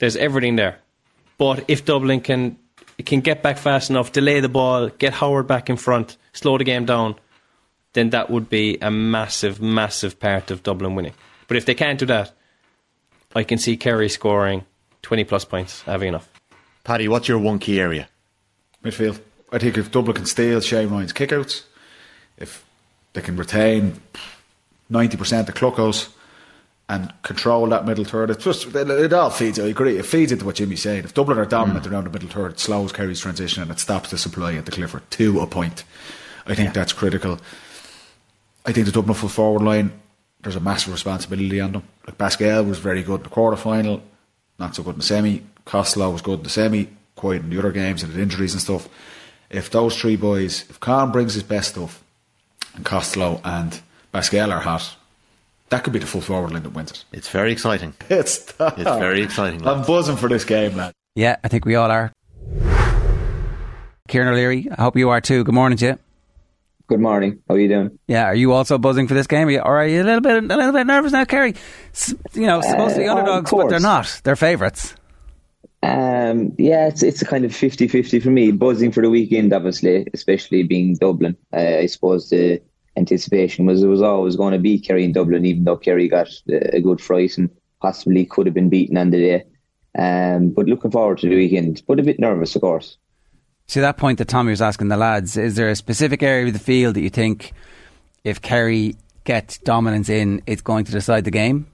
there's 0.00 0.16
everything 0.16 0.56
there. 0.56 0.78
But 1.38 1.64
if 1.68 1.84
Dublin 1.84 2.20
can 2.20 2.58
can 3.02 3.20
get 3.20 3.42
back 3.42 3.58
fast 3.58 3.90
enough, 3.90 4.12
delay 4.12 4.40
the 4.40 4.48
ball, 4.48 4.88
get 4.88 5.12
Howard 5.14 5.46
back 5.46 5.70
in 5.70 5.76
front, 5.76 6.16
slow 6.32 6.58
the 6.58 6.64
game 6.64 6.84
down, 6.84 7.16
then 7.92 8.10
that 8.10 8.30
would 8.30 8.48
be 8.48 8.78
a 8.80 8.90
massive, 8.90 9.60
massive 9.60 10.18
part 10.18 10.50
of 10.50 10.62
Dublin 10.62 10.94
winning. 10.94 11.14
But 11.48 11.56
if 11.56 11.66
they 11.66 11.74
can't 11.74 11.98
do 11.98 12.06
that, 12.06 12.32
I 13.34 13.44
can 13.44 13.58
see 13.58 13.76
Kerry 13.76 14.08
scoring 14.08 14.64
20 15.02 15.24
plus 15.24 15.44
points, 15.44 15.82
having 15.82 16.08
enough. 16.08 16.28
Paddy, 16.84 17.08
what's 17.08 17.28
your 17.28 17.38
one 17.38 17.58
key 17.58 17.80
area? 17.80 18.08
Midfield. 18.84 19.20
I 19.52 19.58
think 19.58 19.76
if 19.76 19.90
Dublin 19.90 20.16
can 20.16 20.26
steal 20.26 20.60
Shane 20.60 20.88
Ryan's 20.88 21.12
kickouts, 21.12 21.64
if 22.38 22.64
they 23.12 23.20
can 23.20 23.36
retain 23.36 24.00
90% 24.90 25.48
of 25.48 25.54
Cluxton's 25.54 26.08
and 26.92 27.10
control 27.22 27.66
that 27.68 27.86
middle 27.86 28.04
third, 28.04 28.28
it 28.28 28.38
just 28.38 28.66
it, 28.66 28.90
it 28.90 29.12
all 29.14 29.30
feeds. 29.30 29.58
I 29.58 29.64
agree. 29.64 29.96
It 29.96 30.04
feeds 30.04 30.30
into 30.30 30.44
what 30.44 30.56
Jimmy's 30.56 30.82
saying. 30.82 31.04
If 31.04 31.14
Dublin 31.14 31.38
are 31.38 31.46
dominant 31.46 31.86
mm. 31.86 31.90
around 31.90 32.04
the 32.04 32.10
middle 32.10 32.28
third, 32.28 32.52
it 32.52 32.60
slows 32.60 32.92
Kerry's 32.92 33.20
transition 33.20 33.62
and 33.62 33.70
it 33.70 33.78
stops 33.78 34.10
the 34.10 34.18
supply 34.18 34.52
at 34.56 34.66
the 34.66 34.72
Clifford 34.72 35.10
to 35.12 35.40
a 35.40 35.46
point. 35.46 35.84
I 36.46 36.54
think 36.54 36.74
that's 36.74 36.92
critical. 36.92 37.40
I 38.66 38.72
think 38.72 38.84
the 38.84 38.92
Dublin 38.92 39.14
full 39.14 39.30
forward 39.30 39.62
line, 39.62 39.90
there's 40.42 40.56
a 40.56 40.60
massive 40.60 40.92
responsibility 40.92 41.60
on 41.60 41.72
them. 41.72 41.82
Like 42.06 42.18
Pascal 42.18 42.64
was 42.64 42.78
very 42.78 43.02
good 43.02 43.20
in 43.20 43.22
the 43.22 43.30
quarter 43.30 43.56
final, 43.56 44.02
not 44.58 44.76
so 44.76 44.82
good 44.82 44.96
in 44.96 44.98
the 44.98 45.04
semi. 45.04 45.42
Costello 45.64 46.10
was 46.10 46.20
good 46.20 46.40
in 46.40 46.42
the 46.42 46.50
semi, 46.50 46.90
quiet 47.16 47.42
in 47.42 47.48
the 47.48 47.58
other 47.58 47.72
games 47.72 48.02
and 48.02 48.14
injuries 48.18 48.52
and 48.52 48.60
stuff. 48.60 48.86
If 49.48 49.70
those 49.70 49.98
three 49.98 50.16
boys, 50.16 50.68
if 50.68 50.78
Con 50.78 51.10
brings 51.10 51.32
his 51.32 51.42
best 51.42 51.70
stuff, 51.70 52.04
and 52.74 52.84
Costello 52.84 53.40
and 53.44 53.80
Pascal 54.12 54.52
are 54.52 54.60
hot, 54.60 54.94
that 55.72 55.82
could 55.84 55.92
be 55.92 55.98
the 55.98 56.06
full 56.06 56.20
forward 56.20 56.52
line 56.52 56.62
that 56.62 56.70
wins 56.70 56.90
it. 56.92 57.04
It's 57.12 57.28
very 57.28 57.50
exciting. 57.50 57.94
It's 58.10 58.44
It's 58.60 58.96
very 58.98 59.22
exciting. 59.22 59.66
I'm 59.66 59.82
buzzing 59.84 60.16
for 60.16 60.28
this 60.28 60.44
game, 60.44 60.76
lad. 60.76 60.92
Yeah, 61.16 61.36
I 61.42 61.48
think 61.48 61.64
we 61.64 61.74
all 61.74 61.90
are. 61.90 62.12
Kieran 64.08 64.28
O'Leary, 64.28 64.68
I 64.76 64.82
hope 64.82 64.96
you 64.96 65.08
are 65.10 65.20
too. 65.20 65.44
Good 65.44 65.54
morning 65.54 65.78
to 65.78 65.86
you. 65.86 65.98
Good 66.88 67.00
morning. 67.00 67.40
How 67.48 67.54
are 67.54 67.58
you 67.58 67.68
doing? 67.68 67.98
Yeah, 68.06 68.24
are 68.24 68.34
you 68.34 68.52
also 68.52 68.76
buzzing 68.76 69.08
for 69.08 69.14
this 69.14 69.26
game? 69.26 69.48
Are 69.48 69.50
you, 69.50 69.60
or 69.60 69.78
are 69.78 69.86
you 69.86 70.02
a 70.02 70.04
little 70.04 70.20
bit, 70.20 70.36
a 70.44 70.56
little 70.56 70.72
bit 70.72 70.86
nervous 70.86 71.12
now, 71.12 71.24
Kerry? 71.24 71.54
S- 71.94 72.14
you 72.34 72.46
know, 72.46 72.60
supposed 72.60 72.96
to 72.96 73.00
be 73.00 73.08
Uh, 73.08 73.14
underdogs, 73.16 73.50
but 73.50 73.68
they're 73.70 73.80
not. 73.80 74.20
They're 74.24 74.36
favourites. 74.36 74.94
Um, 75.82 76.52
yeah, 76.58 76.86
it's 76.88 77.02
it's 77.02 77.22
a 77.22 77.24
kind 77.24 77.44
of 77.44 77.52
50-50 77.52 78.22
for 78.22 78.30
me. 78.30 78.52
Buzzing 78.52 78.92
for 78.92 79.02
the 79.02 79.10
weekend, 79.10 79.52
obviously, 79.52 80.06
especially 80.12 80.62
being 80.64 80.94
Dublin. 80.96 81.36
Uh, 81.52 81.78
I 81.80 81.86
suppose 81.86 82.28
the 82.30 82.60
anticipation 82.96 83.66
was 83.66 83.82
it 83.82 83.88
was 83.88 84.02
always 84.02 84.36
going 84.36 84.52
to 84.52 84.58
be 84.58 84.78
Kerry 84.78 85.04
in 85.04 85.12
Dublin, 85.12 85.44
even 85.44 85.64
though 85.64 85.76
Kerry 85.76 86.08
got 86.08 86.28
uh, 86.50 86.58
a 86.72 86.80
good 86.80 87.00
fright 87.00 87.38
and 87.38 87.50
possibly 87.80 88.24
could 88.24 88.46
have 88.46 88.54
been 88.54 88.68
beaten 88.68 88.96
on 88.96 89.10
the 89.10 89.18
day. 89.18 89.44
Um, 89.98 90.50
but 90.50 90.66
looking 90.66 90.90
forward 90.90 91.18
to 91.18 91.28
the 91.28 91.36
weekend, 91.36 91.82
but 91.86 92.00
a 92.00 92.02
bit 92.02 92.18
nervous, 92.18 92.54
of 92.54 92.62
course. 92.62 92.96
To 93.68 93.80
that 93.80 93.96
point 93.96 94.18
that 94.18 94.28
Tommy 94.28 94.50
was 94.50 94.62
asking 94.62 94.88
the 94.88 94.96
lads, 94.96 95.36
is 95.36 95.56
there 95.56 95.68
a 95.68 95.76
specific 95.76 96.22
area 96.22 96.46
of 96.46 96.52
the 96.52 96.58
field 96.58 96.94
that 96.96 97.02
you 97.02 97.10
think 97.10 97.52
if 98.24 98.40
Kerry 98.40 98.96
get 99.24 99.58
dominance 99.64 100.08
in, 100.08 100.42
it's 100.46 100.62
going 100.62 100.84
to 100.84 100.92
decide 100.92 101.24
the 101.24 101.30
game? 101.30 101.66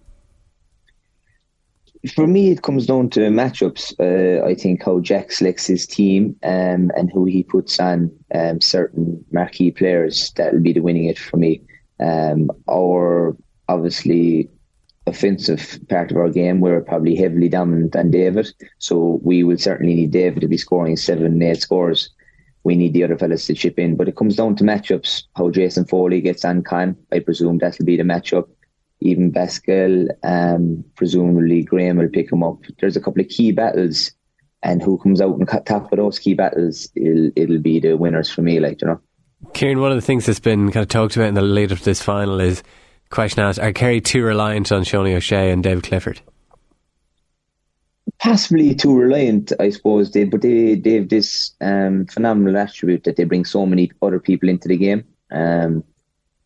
For 2.14 2.26
me, 2.26 2.50
it 2.50 2.62
comes 2.62 2.86
down 2.86 3.10
to 3.10 3.20
matchups. 3.20 3.94
Uh, 3.98 4.46
I 4.46 4.54
think 4.54 4.84
how 4.84 5.00
Jack 5.00 5.32
selects 5.32 5.66
his 5.66 5.86
team 5.86 6.36
um, 6.44 6.92
and 6.96 7.10
who 7.12 7.24
he 7.24 7.42
puts 7.42 7.80
on 7.80 8.12
um, 8.34 8.60
certain 8.60 9.24
marquee 9.32 9.70
players 9.70 10.32
that'll 10.36 10.60
be 10.60 10.72
the 10.72 10.80
winning 10.80 11.04
it 11.04 11.18
for 11.18 11.36
me. 11.36 11.60
Um, 12.00 12.50
our 12.70 13.36
obviously 13.68 14.48
offensive 15.06 15.78
part 15.88 16.10
of 16.10 16.16
our 16.16 16.28
game, 16.28 16.60
we're 16.60 16.80
probably 16.80 17.16
heavily 17.16 17.48
dominant 17.48 17.96
on 17.96 18.10
David, 18.10 18.48
so 18.78 19.20
we 19.22 19.42
will 19.42 19.58
certainly 19.58 19.94
need 19.94 20.10
David 20.10 20.40
to 20.42 20.48
be 20.48 20.58
scoring 20.58 20.96
seven, 20.96 21.40
eight 21.42 21.60
scores. 21.60 22.10
We 22.64 22.76
need 22.76 22.92
the 22.92 23.04
other 23.04 23.16
fellas 23.16 23.46
to 23.46 23.54
chip 23.54 23.78
in, 23.78 23.96
but 23.96 24.08
it 24.08 24.16
comes 24.16 24.36
down 24.36 24.56
to 24.56 24.64
matchups. 24.64 25.22
How 25.36 25.50
Jason 25.50 25.86
Foley 25.86 26.20
gets 26.20 26.44
on 26.44 26.62
Con, 26.62 26.96
I 27.12 27.20
presume 27.20 27.58
that'll 27.58 27.86
be 27.86 27.96
the 27.96 28.02
matchup 28.02 28.48
even 29.00 29.32
Pascal, 29.32 30.08
um, 30.22 30.84
presumably 30.96 31.62
Graham 31.62 31.98
will 31.98 32.08
pick 32.08 32.32
him 32.32 32.42
up. 32.42 32.58
There's 32.80 32.96
a 32.96 33.00
couple 33.00 33.20
of 33.22 33.28
key 33.28 33.52
battles, 33.52 34.12
and 34.62 34.82
who 34.82 34.98
comes 34.98 35.20
out 35.20 35.34
on 35.34 35.46
top 35.64 35.92
of 35.92 35.96
those 35.98 36.18
key 36.18 36.34
battles, 36.34 36.88
it'll, 36.94 37.30
it'll 37.36 37.58
be 37.58 37.80
the 37.80 37.96
winners 37.96 38.30
for 38.30 38.42
me, 38.42 38.60
like, 38.60 38.80
you 38.80 38.88
know. 38.88 39.00
Kieran, 39.52 39.80
one 39.80 39.92
of 39.92 39.96
the 39.96 40.02
things 40.02 40.26
that's 40.26 40.40
been 40.40 40.70
kind 40.72 40.82
of 40.82 40.88
talked 40.88 41.16
about 41.16 41.28
in 41.28 41.34
the 41.34 41.42
lead 41.42 41.72
up 41.72 41.78
to 41.78 41.84
this 41.84 42.02
final 42.02 42.40
is 42.40 42.62
question 43.10 43.42
asked: 43.42 43.58
Are 43.60 43.72
Kerry 43.72 44.00
too 44.00 44.22
reliant 44.22 44.72
on 44.72 44.82
Seanie 44.82 45.14
O'Shea 45.14 45.50
and 45.50 45.62
David 45.62 45.84
Clifford? 45.84 46.20
Possibly 48.18 48.74
too 48.74 48.98
reliant, 48.98 49.52
I 49.60 49.70
suppose. 49.70 50.10
They, 50.10 50.24
but 50.24 50.42
they 50.42 50.74
they 50.74 50.94
have 50.94 51.08
this 51.08 51.52
um, 51.60 52.06
phenomenal 52.06 52.56
attribute 52.56 53.04
that 53.04 53.16
they 53.16 53.24
bring 53.24 53.44
so 53.44 53.64
many 53.64 53.92
other 54.02 54.18
people 54.18 54.48
into 54.48 54.66
the 54.66 54.76
game. 54.76 55.04
Um, 55.30 55.84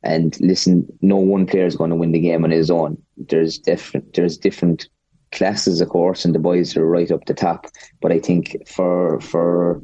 and 0.03 0.39
listen, 0.41 0.87
no 1.01 1.17
one 1.17 1.47
player 1.47 1.67
is 1.67 1.77
going 1.77 1.91
to 1.91 1.97
win 1.97 2.13
the 2.13 2.21
game 2.21 2.45
on 2.45 2.51
his 2.51 2.71
own. 2.71 3.01
There's 3.17 3.59
different 3.59 4.13
there's 4.15 4.37
different 4.37 4.89
classes, 5.33 5.81
of 5.81 5.89
course, 5.89 6.25
and 6.25 6.35
the 6.35 6.39
boys 6.39 6.77
are 6.77 6.87
right 6.87 7.11
up 7.11 7.25
the 7.27 7.35
top. 7.35 7.67
But 8.01 8.13
I 8.13 8.19
think 8.19 8.57
for 8.69 9.21
for 9.21 9.81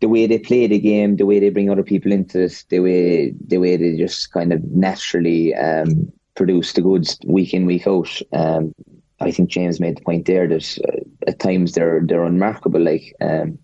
the 0.00 0.08
way 0.08 0.26
they 0.26 0.38
play 0.38 0.66
the 0.66 0.78
game, 0.78 1.16
the 1.16 1.26
way 1.26 1.40
they 1.40 1.50
bring 1.50 1.70
other 1.70 1.82
people 1.82 2.12
into 2.12 2.42
it, 2.44 2.64
the 2.68 2.80
way 2.80 3.32
the 3.46 3.58
way 3.58 3.76
they 3.76 3.96
just 3.96 4.32
kind 4.32 4.52
of 4.52 4.62
naturally 4.64 5.54
um, 5.54 6.10
produce 6.34 6.72
the 6.72 6.82
goods 6.82 7.18
week 7.26 7.54
in 7.54 7.66
week 7.66 7.86
out. 7.86 8.20
Um, 8.32 8.74
I 9.20 9.30
think 9.30 9.50
James 9.50 9.80
made 9.80 9.98
the 9.98 10.02
point 10.02 10.26
there 10.26 10.48
that 10.48 10.78
uh, 10.88 11.00
at 11.26 11.38
times 11.38 11.72
they're 11.72 12.00
they're 12.04 12.24
unmarkable. 12.24 12.80
Like 12.80 13.14
um, 13.20 13.58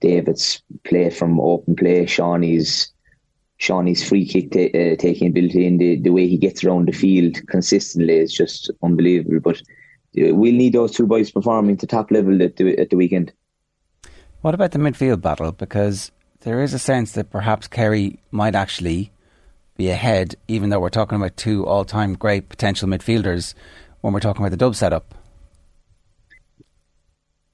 David's 0.00 0.62
play 0.84 1.10
from 1.10 1.40
open 1.40 1.74
play, 1.74 2.04
Seanie's 2.04 2.92
Seanie's 3.58 4.06
free 4.06 4.26
kick 4.26 4.54
uh, 4.54 4.96
taking 4.96 5.28
ability, 5.28 5.66
and 5.66 5.80
the, 5.80 6.00
the 6.00 6.12
way 6.12 6.28
he 6.28 6.36
gets 6.36 6.62
around 6.62 6.86
the 6.86 6.92
field 6.92 7.44
consistently 7.48 8.18
is 8.18 8.32
just 8.32 8.70
unbelievable. 8.82 9.40
But 9.40 9.62
we'll 10.14 10.52
need 10.52 10.72
those 10.72 10.92
two 10.92 11.06
boys 11.06 11.30
performing 11.30 11.76
to 11.78 11.86
top 11.86 12.10
level 12.10 12.42
at 12.42 12.56
the, 12.56 12.78
at 12.78 12.90
the 12.90 12.96
weekend. 12.96 13.32
What 14.40 14.54
about 14.54 14.72
the 14.72 14.78
midfield 14.78 15.20
battle? 15.20 15.52
Because 15.52 16.12
there 16.40 16.62
is 16.62 16.72
a 16.72 16.78
sense 16.78 17.12
that 17.12 17.30
perhaps 17.30 17.66
Kerry 17.66 18.20
might 18.30 18.54
actually 18.54 19.10
be 19.76 19.90
ahead, 19.90 20.34
even 20.48 20.70
though 20.70 20.80
we're 20.80 20.90
talking 20.90 21.16
about 21.16 21.36
two 21.36 21.66
all-time 21.66 22.14
great 22.14 22.48
potential 22.48 22.88
midfielders 22.88 23.54
when 24.00 24.12
we're 24.12 24.20
talking 24.20 24.42
about 24.42 24.50
the 24.50 24.56
dub 24.56 24.74
setup. 24.74 25.14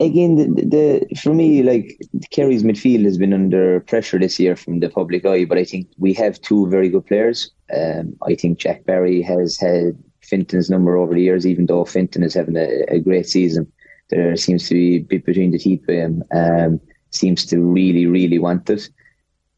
Again, 0.01 0.35
the, 0.35 0.45
the 0.65 1.17
for 1.17 1.33
me, 1.33 1.63
like 1.63 1.99
Kerry's 2.31 2.65
midfield 2.65 3.05
has 3.05 3.17
been 3.17 3.33
under 3.33 3.81
pressure 3.81 4.19
this 4.19 4.41
year 4.41 4.57
from 4.57 4.81
the 4.81 4.89
public 4.89 5.25
eye, 5.25 5.45
but 5.45 5.57
I 5.57 5.65
think 5.65 5.87
we 5.99 6.13
have 6.15 6.41
two 6.41 6.67
very 6.69 6.89
good 6.89 7.07
players. 7.07 7.51
Um, 7.75 8.17
I 8.27 8.35
think 8.35 8.59
Jack 8.59 8.85
Barry 8.85 9.23
has 9.23 9.57
had 9.57 9.97
Fenton's 10.25 10.71
number 10.71 10.97
over 10.97 11.15
the 11.15 11.23
years, 11.23 11.47
even 11.47 11.67
though 11.67 11.85
Fintan 11.85 12.23
is 12.23 12.35
having 12.35 12.57
a, 12.57 12.85
a 12.89 12.99
great 12.99 13.27
season 13.27 13.71
there 14.11 14.37
seems 14.37 14.69
to 14.69 14.75
be 14.75 14.97
a 14.97 14.99
bit 15.01 15.25
between 15.25 15.51
the 15.51 15.59
teeth 15.59 15.85
with 15.87 15.97
him. 15.97 16.25
Um, 16.33 16.81
seems 17.11 17.47
to 17.47 17.61
really, 17.61 18.07
really 18.07 18.39
want 18.39 18.69
it. 18.71 18.89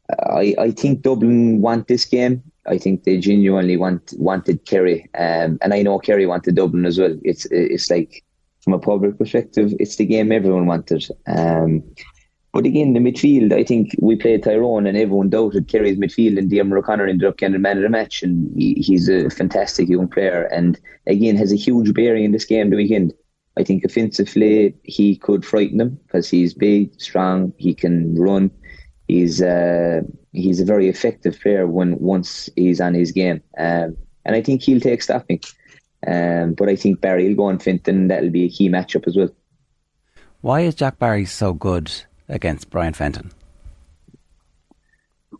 I, 0.09 0.55
I 0.57 0.71
think 0.71 1.01
Dublin 1.01 1.61
want 1.61 1.87
this 1.87 2.05
game. 2.05 2.43
I 2.65 2.77
think 2.77 3.03
they 3.03 3.17
genuinely 3.17 3.77
want 3.77 4.13
wanted 4.17 4.65
Kerry, 4.65 5.07
um, 5.17 5.57
and 5.61 5.73
I 5.73 5.81
know 5.81 5.99
Kerry 5.99 6.25
wanted 6.25 6.55
Dublin 6.55 6.85
as 6.85 6.99
well. 6.99 7.17
It's 7.23 7.45
it's 7.45 7.89
like 7.89 8.23
from 8.61 8.73
a 8.73 8.79
public 8.79 9.17
perspective, 9.17 9.73
it's 9.79 9.95
the 9.95 10.05
game 10.05 10.31
everyone 10.31 10.65
wanted. 10.65 11.07
Um, 11.27 11.83
but 12.53 12.65
again, 12.65 12.93
the 12.93 12.99
midfield, 12.99 13.53
I 13.53 13.63
think 13.63 13.91
we 13.99 14.15
played 14.15 14.43
Tyrone 14.43 14.87
and 14.87 14.97
everyone 14.97 15.29
doubted 15.29 15.67
Kerry's 15.67 15.97
midfield, 15.97 16.37
and 16.37 16.49
Diarmuid 16.49 16.79
O'Connor 16.79 17.07
ended 17.07 17.27
up 17.27 17.37
getting 17.37 17.53
the 17.53 17.59
man 17.59 17.77
of 17.77 17.83
the 17.83 17.89
match, 17.89 18.23
and 18.23 18.51
he, 18.57 18.73
he's 18.75 19.09
a 19.09 19.29
fantastic 19.29 19.89
young 19.89 20.07
player, 20.07 20.43
and 20.43 20.79
again 21.05 21.35
has 21.35 21.51
a 21.51 21.57
huge 21.57 21.93
bearing 21.93 22.23
in 22.23 22.31
this 22.31 22.45
game 22.45 22.69
the 22.69 22.77
weekend. 22.77 23.13
I 23.57 23.63
think 23.63 23.83
offensively 23.83 24.75
he 24.83 25.17
could 25.17 25.45
frighten 25.45 25.77
them 25.77 25.99
because 26.05 26.29
he's 26.29 26.53
big, 26.53 26.99
strong, 27.01 27.53
he 27.57 27.73
can 27.73 28.15
run. 28.15 28.51
He's 29.07 29.41
uh, 29.41 30.01
he's 30.31 30.59
a 30.59 30.65
very 30.65 30.89
effective 30.89 31.39
player 31.39 31.67
when 31.67 31.99
once 31.99 32.49
he's 32.55 32.79
on 32.79 32.93
his 32.93 33.11
game, 33.11 33.41
um, 33.57 33.97
and 34.25 34.35
I 34.35 34.41
think 34.41 34.61
he'll 34.61 34.81
take 34.81 35.01
stopping. 35.01 35.41
Um, 36.05 36.53
but 36.53 36.69
I 36.69 36.75
think 36.75 37.01
Barry 37.01 37.27
will 37.27 37.35
go 37.35 37.43
on 37.45 37.59
Fenton. 37.59 38.07
That'll 38.07 38.29
be 38.29 38.45
a 38.45 38.49
key 38.49 38.69
matchup 38.69 39.07
as 39.07 39.17
well. 39.17 39.29
Why 40.41 40.61
is 40.61 40.75
Jack 40.75 40.99
Barry 40.99 41.25
so 41.25 41.53
good 41.53 41.91
against 42.29 42.69
Brian 42.69 42.93
Fenton? 42.93 43.31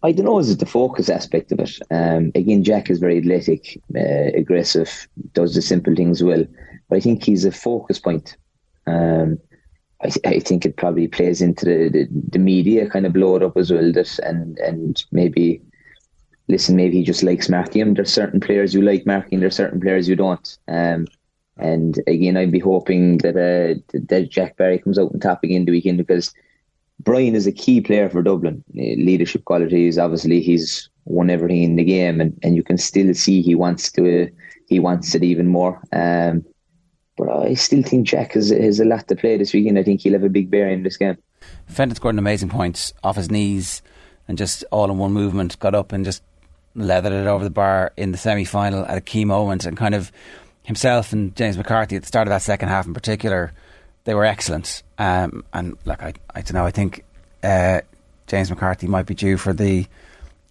I 0.04 0.12
don't 0.12 0.26
know. 0.26 0.40
Is 0.40 0.52
it 0.52 0.60
the 0.60 0.66
focus 0.66 1.10
aspect 1.10 1.52
of 1.52 1.60
it? 1.60 1.80
Um, 1.90 2.32
again, 2.36 2.64
Jack 2.64 2.90
is 2.90 3.00
very 3.00 3.18
athletic, 3.18 3.82
uh, 3.96 4.32
aggressive, 4.36 5.08
does 5.34 5.56
the 5.56 5.62
simple 5.62 5.96
things 5.96 6.24
well. 6.24 6.46
But 6.90 6.98
I 6.98 7.00
think 7.00 7.24
he's 7.24 7.46
a 7.46 7.52
focus 7.52 8.00
point. 8.00 8.38
Um, 8.86 9.40
I, 10.04 10.12
I, 10.26 10.40
think 10.40 10.66
it 10.66 10.78
probably 10.78 11.08
plays 11.08 11.42
into 11.42 11.66
the, 11.66 11.90
the, 11.90 12.08
the, 12.30 12.40
media 12.40 12.90
kind 12.90 13.06
of 13.06 13.14
blow 13.14 13.36
it 13.36 13.44
up 13.44 13.58
as 13.58 13.72
well. 13.72 13.92
That 13.92 14.20
and 14.20 14.58
and 14.60 15.04
maybe 15.12 15.62
listen, 16.48 16.76
maybe 16.76 16.98
he 16.98 17.04
just 17.04 17.24
likes 17.24 17.50
marking 17.50 17.82
him. 17.82 17.94
There's 17.96 18.14
certain 18.14 18.40
players 18.40 18.74
you 18.74 18.82
like 18.82 19.06
marking. 19.06 19.40
There's 19.40 19.56
certain 19.56 19.82
players 19.82 20.08
you 20.08 20.16
don't. 20.16 20.58
Um, 20.68 21.08
and 21.58 22.00
again, 22.08 22.38
I'd 22.38 22.52
be 22.52 22.60
hoping 22.60 23.18
that 23.20 23.36
uh, 23.36 24.00
that 24.08 24.30
Jack 24.30 24.58
Barry 24.58 24.78
comes 24.78 25.00
out 25.00 25.12
on 25.14 25.20
top 25.20 25.44
again 25.44 25.66
the 25.66 25.72
weekend 25.72 25.98
because 25.98 26.34
Brian 27.00 27.36
is 27.36 27.48
a 27.48 27.52
key 27.52 27.82
player 27.82 28.10
for 28.10 28.22
Dublin. 28.22 28.64
Uh, 28.76 28.98
leadership 28.98 29.45
qualities, 29.45 29.98
obviously, 29.98 30.41
he's 30.41 30.89
won 31.06 31.30
everything 31.30 31.64
in 31.64 31.76
the 31.76 31.84
game, 31.84 32.20
and, 32.20 32.38
and 32.43 32.56
you 32.56 32.64
can 32.64 32.78
still 32.78 33.14
see 33.14 33.41
he 33.41 33.56
wants 33.56 33.91
to. 33.93 34.30
He 34.68 34.80
wants 34.80 35.16
it 35.16 35.24
even 35.24 35.48
more. 35.48 35.82
Um, 35.93 36.43
but 37.18 37.30
I 37.30 37.54
still 37.56 37.84
think 37.84 38.08
Jack 38.08 38.34
has, 38.34 38.50
has 38.50 38.80
a 38.80 38.86
lot 38.86 39.08
to 39.08 39.16
play 39.16 39.38
this 39.38 39.54
weekend. 39.54 39.80
I 39.80 39.84
think 39.84 40.02
he'll 40.02 40.14
have 40.14 40.24
a 40.24 40.30
big 40.30 40.52
bearing 40.52 40.76
in 40.76 40.84
this 40.84 40.98
game. 40.98 41.18
Fenton 41.68 41.95
scored 41.95 42.16
an 42.16 42.20
amazing 42.20 42.50
point 42.50 42.93
off 43.04 43.16
his 43.16 43.32
knees 43.32 43.82
and 44.28 44.38
just 44.38 44.64
all 44.72 44.89
in 44.91 44.98
one 44.98 45.14
movement 45.14 45.58
got 45.60 45.74
up 45.74 45.91
and 45.91 46.06
just 46.06 46.22
leathered 46.76 47.14
it 47.14 47.28
over 47.28 47.43
the 47.43 47.50
bar 47.50 47.91
in 47.98 48.12
the 48.12 48.18
semi 48.18 48.45
final 48.45 48.86
at 48.86 48.98
a 48.98 49.02
key 49.02 49.26
moment 49.26 49.66
and 49.66 49.76
kind 49.78 49.95
of 49.95 50.12
himself 50.64 51.12
and 51.12 51.36
James 51.36 51.58
McCarthy 51.58 51.95
at 51.95 52.04
the 52.04 52.08
start 52.08 52.28
of 52.28 52.30
that 52.30 52.41
second 52.41 52.70
half 52.70 52.86
in 52.86 52.93
particular, 52.93 53.54
they 54.08 54.16
were 54.16 54.24
excellent. 54.24 54.84
Um, 54.97 55.43
and 55.53 55.78
like 55.84 56.01
I, 56.01 56.14
I 56.34 56.41
don't 56.41 56.53
know, 56.53 56.66
I 56.66 56.72
think 56.72 57.03
uh, 57.43 57.82
James 58.26 58.49
McCarthy 58.49 58.88
might 58.88 59.05
be 59.05 59.14
due 59.14 59.36
for 59.36 59.51
the 59.51 59.86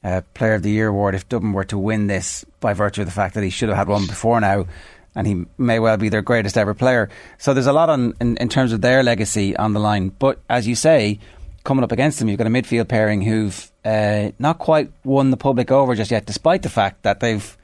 uh, 0.05 0.21
Player 0.35 0.55
of 0.55 0.63
the 0.63 0.71
Year 0.71 0.89
award 0.89 1.15
if 1.15 1.27
Dublin 1.27 1.55
were 1.55 1.65
to 1.65 1.79
win 1.79 2.07
this 2.07 2.45
by 2.61 2.75
virtue 2.75 3.01
of 3.01 3.07
the 3.07 3.15
fact 3.15 3.35
that 3.35 3.43
he 3.43 3.49
should 3.49 3.71
have 3.71 3.79
had 3.79 3.89
one 3.89 4.07
before 4.07 4.39
now 4.43 4.67
and 5.15 5.27
he 5.27 5.47
may 5.57 5.79
well 5.79 5.97
be 5.97 6.11
their 6.11 6.21
greatest 6.21 6.59
ever 6.59 6.75
player. 6.75 7.09
So 7.39 7.55
there's 7.55 7.67
a 7.67 7.73
lot 7.73 7.89
on 7.89 8.13
in, 8.21 8.37
in 8.37 8.51
terms 8.51 8.75
of 8.75 8.83
their 8.83 9.03
legacy 9.03 9.57
on 9.57 9.73
the 9.73 9.81
line. 9.81 10.11
But 10.11 10.39
as 10.51 10.69
you 10.69 10.75
say, 10.75 11.19
coming 11.65 11.83
up 11.83 11.93
against 11.93 12.19
them, 12.19 12.29
you've 12.29 12.37
got 12.37 12.47
a 12.47 12.51
midfield 12.51 12.89
pairing 12.89 13.23
who've 13.23 13.73
uh, 13.87 14.33
not 14.39 14.59
quite 14.59 14.93
won 15.03 15.31
the 15.31 15.39
public 15.39 15.71
over 15.71 15.95
just 15.95 16.11
yet, 16.11 16.27
despite 16.27 16.61
the 16.61 16.69
fact 16.69 17.05
that 17.05 17.21
they've 17.21 17.57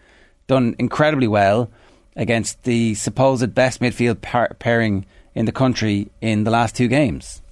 done 0.46 0.74
incredibly 0.78 1.28
well 1.28 1.70
against 2.16 2.62
the 2.62 2.94
supposed 2.94 3.54
best 3.54 3.80
midfield 3.80 4.22
par- 4.22 4.56
pairing 4.58 5.04
in 5.34 5.46
the 5.46 5.52
country 5.52 6.10
in 6.20 6.44
the 6.44 6.50
last 6.50 6.76
two 6.76 6.88
games. 6.88 7.42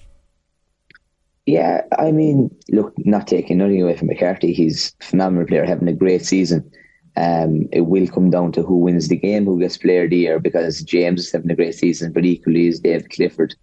Yeah, 1.46 1.82
I 1.98 2.12
mean, 2.12 2.54
look, 2.70 2.92
not 2.98 3.26
taking 3.26 3.58
nothing 3.58 3.82
away 3.82 3.96
from 3.96 4.08
McCarthy, 4.08 4.52
he's 4.52 4.94
a 5.00 5.04
phenomenal 5.04 5.46
player, 5.46 5.64
having 5.64 5.88
a 5.88 5.92
great 5.92 6.24
season. 6.24 6.70
Um, 7.16 7.68
it 7.72 7.82
will 7.82 8.06
come 8.06 8.30
down 8.30 8.52
to 8.52 8.62
who 8.62 8.76
wins 8.76 9.08
the 9.08 9.16
game, 9.16 9.46
who 9.46 9.58
gets 9.58 9.76
player 9.76 10.04
of 10.04 10.10
the 10.10 10.16
year, 10.16 10.38
because 10.38 10.82
James 10.82 11.26
is 11.26 11.32
having 11.32 11.50
a 11.50 11.56
great 11.56 11.74
season, 11.74 12.12
but 12.12 12.24
equally 12.24 12.68
is 12.68 12.80
Dave 12.80 13.08
Clifford. 13.08 13.56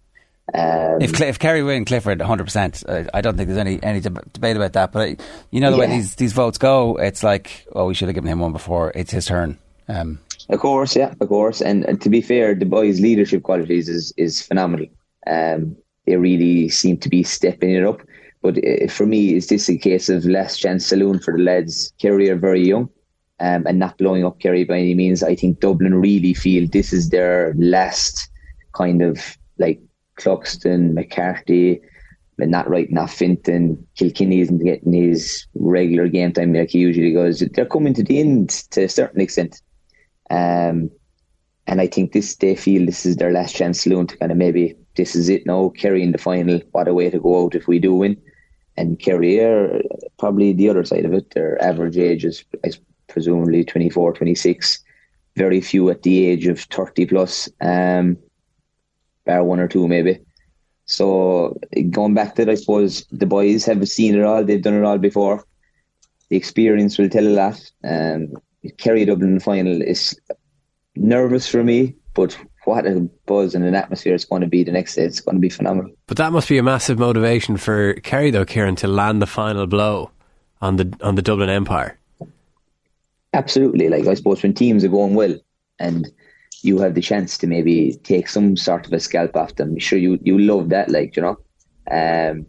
Um, 0.54 0.98
if 1.00 1.20
if 1.20 1.38
Kerry 1.38 1.62
win 1.62 1.84
Clifford 1.84 2.20
100%, 2.20 3.08
I 3.12 3.20
don't 3.20 3.36
think 3.36 3.48
there's 3.48 3.58
any 3.58 3.82
any 3.82 4.00
deb- 4.00 4.32
debate 4.32 4.56
about 4.56 4.72
that. 4.74 4.92
But 4.92 5.02
I, 5.02 5.16
you 5.50 5.60
know 5.60 5.70
the 5.70 5.76
yeah. 5.76 5.84
way 5.84 5.96
these, 5.96 6.14
these 6.14 6.32
votes 6.32 6.56
go, 6.56 6.96
it's 6.96 7.22
like, 7.22 7.66
oh, 7.74 7.86
we 7.86 7.94
should 7.94 8.08
have 8.08 8.14
given 8.14 8.30
him 8.30 8.40
one 8.40 8.52
before. 8.52 8.92
It's 8.94 9.10
his 9.10 9.26
turn. 9.26 9.58
Um, 9.88 10.20
of 10.48 10.60
course, 10.60 10.96
yeah, 10.96 11.14
of 11.20 11.28
course. 11.28 11.60
And, 11.60 11.84
and, 11.84 12.00
to 12.00 12.08
be 12.08 12.20
fair, 12.20 12.54
the 12.54 12.64
boys' 12.64 13.00
leadership 13.00 13.42
qualities 13.42 13.88
is 13.88 14.12
is 14.16 14.40
phenomenal. 14.42 14.86
Um, 15.26 15.76
they 16.06 16.16
really 16.16 16.68
seem 16.68 16.96
to 16.98 17.08
be 17.08 17.22
stepping 17.22 17.70
it 17.70 17.84
up. 17.84 18.00
But 18.40 18.58
uh, 18.58 18.88
for 18.88 19.06
me, 19.06 19.34
is 19.34 19.48
this 19.48 19.68
a 19.68 19.76
case 19.76 20.08
of 20.08 20.24
last 20.24 20.58
chance 20.58 20.86
saloon 20.86 21.18
for 21.18 21.36
the 21.36 21.42
lads? 21.42 21.92
Kerry 21.98 22.30
are 22.30 22.36
very 22.36 22.66
young 22.66 22.88
um, 23.40 23.66
and 23.66 23.78
not 23.78 23.98
blowing 23.98 24.24
up 24.24 24.40
Kerry 24.40 24.64
by 24.64 24.78
any 24.78 24.94
means. 24.94 25.22
I 25.22 25.34
think 25.34 25.60
Dublin 25.60 25.94
really 25.94 26.34
feel 26.34 26.68
this 26.68 26.92
is 26.92 27.10
their 27.10 27.54
last 27.58 28.30
kind 28.74 29.02
of 29.02 29.36
like 29.58 29.80
Cluxton, 30.18 30.94
McCarthy, 30.94 31.80
but 32.36 32.48
not 32.48 32.68
right 32.68 32.90
now 32.90 33.06
Fenton, 33.06 33.84
Kilkenny 33.96 34.40
isn't 34.40 34.64
getting 34.64 34.92
his 34.92 35.46
regular 35.54 36.08
game 36.08 36.32
time 36.32 36.52
like 36.52 36.70
he 36.70 36.78
usually 36.78 37.12
goes. 37.12 37.40
They're 37.40 37.66
coming 37.66 37.94
to 37.94 38.02
the 38.02 38.20
end 38.20 38.50
to 38.70 38.84
a 38.84 38.88
certain 38.88 39.20
extent. 39.20 39.60
Um, 40.30 40.90
and 41.66 41.80
I 41.80 41.86
think 41.86 42.12
this 42.12 42.36
they 42.36 42.56
feel 42.56 42.86
this 42.86 43.04
is 43.04 43.16
their 43.16 43.32
last 43.32 43.54
chance 43.54 43.82
saloon 43.82 44.06
to 44.06 44.16
kind 44.16 44.32
of 44.32 44.38
maybe 44.38 44.74
this 44.96 45.14
is 45.14 45.28
it 45.28 45.46
now, 45.46 45.68
Kerry 45.70 46.02
in 46.02 46.12
the 46.12 46.18
final. 46.18 46.60
What 46.72 46.88
a 46.88 46.94
way 46.94 47.10
to 47.10 47.20
go 47.20 47.44
out 47.44 47.54
if 47.54 47.68
we 47.68 47.78
do 47.78 47.94
win. 47.94 48.16
And 48.76 48.98
Kerry 48.98 49.40
are 49.40 49.80
probably 50.18 50.52
the 50.52 50.68
other 50.68 50.84
side 50.84 51.04
of 51.04 51.12
it. 51.12 51.30
Their 51.30 51.62
average 51.62 51.98
age 51.98 52.24
is, 52.24 52.44
is 52.64 52.80
presumably 53.06 53.64
24, 53.64 54.14
26. 54.14 54.82
Very 55.36 55.60
few 55.60 55.88
at 55.90 56.02
the 56.02 56.26
age 56.26 56.46
of 56.46 56.60
30 56.60 57.06
plus, 57.06 57.48
um, 57.60 58.16
bar 59.24 59.44
one 59.44 59.60
or 59.60 59.68
two 59.68 59.86
maybe. 59.86 60.18
So 60.86 61.58
going 61.90 62.14
back 62.14 62.34
to 62.36 62.42
it, 62.42 62.48
I 62.48 62.54
suppose 62.54 63.04
the 63.12 63.26
boys 63.26 63.64
have 63.66 63.86
seen 63.88 64.14
it 64.14 64.24
all. 64.24 64.42
They've 64.42 64.62
done 64.62 64.74
it 64.74 64.84
all 64.84 64.98
before. 64.98 65.44
the 66.30 66.36
experience 66.36 66.98
will 66.98 67.08
tell 67.08 67.26
a 67.26 67.38
lot. 67.42 67.70
Um, 67.84 68.32
Kerry 68.78 69.04
Dublin 69.04 69.40
final 69.40 69.80
is 69.80 70.18
nervous 70.96 71.48
for 71.48 71.62
me, 71.62 71.94
but 72.14 72.36
what 72.64 72.86
a 72.86 73.08
buzz 73.26 73.54
and 73.54 73.64
an 73.64 73.74
atmosphere 73.74 74.14
it's 74.14 74.24
going 74.24 74.42
to 74.42 74.48
be 74.48 74.62
the 74.64 74.72
next 74.72 74.94
day. 74.94 75.04
It's 75.04 75.20
going 75.20 75.36
to 75.36 75.40
be 75.40 75.48
phenomenal. 75.48 75.92
But 76.06 76.16
that 76.18 76.32
must 76.32 76.48
be 76.48 76.58
a 76.58 76.62
massive 76.62 76.98
motivation 76.98 77.56
for 77.56 77.94
Kerry, 77.94 78.30
though, 78.30 78.44
Kieran, 78.44 78.76
to 78.76 78.88
land 78.88 79.22
the 79.22 79.26
final 79.26 79.66
blow 79.66 80.10
on 80.60 80.76
the 80.76 80.92
on 81.02 81.14
the 81.14 81.22
Dublin 81.22 81.48
Empire. 81.48 81.98
Absolutely. 83.32 83.88
Like 83.88 84.06
I 84.06 84.14
suppose 84.14 84.42
when 84.42 84.54
teams 84.54 84.84
are 84.84 84.88
going 84.88 85.14
well 85.14 85.36
and 85.78 86.08
you 86.62 86.78
have 86.78 86.94
the 86.94 87.00
chance 87.00 87.38
to 87.38 87.46
maybe 87.46 87.94
take 88.02 88.28
some 88.28 88.56
sort 88.56 88.86
of 88.86 88.92
a 88.92 89.00
scalp 89.00 89.36
off 89.36 89.54
them, 89.54 89.78
sure 89.78 89.98
you 89.98 90.18
you 90.22 90.38
love 90.38 90.70
that. 90.70 90.90
Like 90.90 91.16
you 91.16 91.22
know, 91.22 91.38
um, 91.90 92.46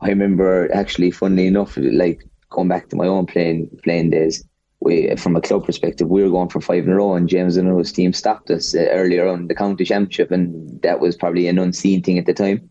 I 0.00 0.08
remember 0.08 0.68
actually, 0.74 1.12
funnily 1.12 1.46
enough, 1.46 1.76
like 1.76 2.24
going 2.50 2.68
back 2.68 2.88
to 2.88 2.96
my 2.96 3.06
own 3.06 3.26
playing 3.26 3.70
playing 3.84 4.10
days 4.10 4.44
we, 4.86 5.14
from 5.16 5.36
a 5.36 5.40
club 5.40 5.66
perspective, 5.66 6.08
we 6.08 6.22
were 6.22 6.30
going 6.30 6.48
for 6.48 6.60
five 6.60 6.84
in 6.84 6.92
a 6.92 6.96
row, 6.96 7.14
and 7.14 7.28
James 7.28 7.56
and 7.56 7.78
his 7.78 7.92
team 7.92 8.12
stopped 8.12 8.50
us 8.50 8.74
uh, 8.74 8.86
earlier 8.90 9.26
on 9.26 9.48
the 9.48 9.54
county 9.54 9.84
championship, 9.84 10.30
and 10.30 10.80
that 10.82 11.00
was 11.00 11.16
probably 11.16 11.48
an 11.48 11.58
unseen 11.58 12.02
thing 12.02 12.18
at 12.18 12.26
the 12.26 12.32
time. 12.32 12.70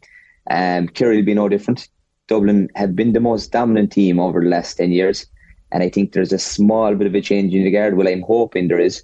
Um, 0.49 0.87
Kerry 0.87 1.17
will 1.17 1.25
be 1.25 1.33
no 1.33 1.49
different. 1.49 1.89
Dublin 2.27 2.69
have 2.75 2.95
been 2.95 3.13
the 3.13 3.19
most 3.19 3.51
dominant 3.51 3.91
team 3.91 4.19
over 4.19 4.41
the 4.41 4.49
last 4.49 4.77
ten 4.77 4.91
years, 4.91 5.27
and 5.71 5.83
I 5.83 5.89
think 5.89 6.13
there's 6.13 6.33
a 6.33 6.39
small 6.39 6.95
bit 6.95 7.07
of 7.07 7.15
a 7.15 7.21
change 7.21 7.53
in 7.53 7.65
the 7.65 7.71
guard. 7.71 7.97
Well, 7.97 8.07
I'm 8.07 8.21
hoping 8.21 8.67
there 8.67 8.79
is, 8.79 9.03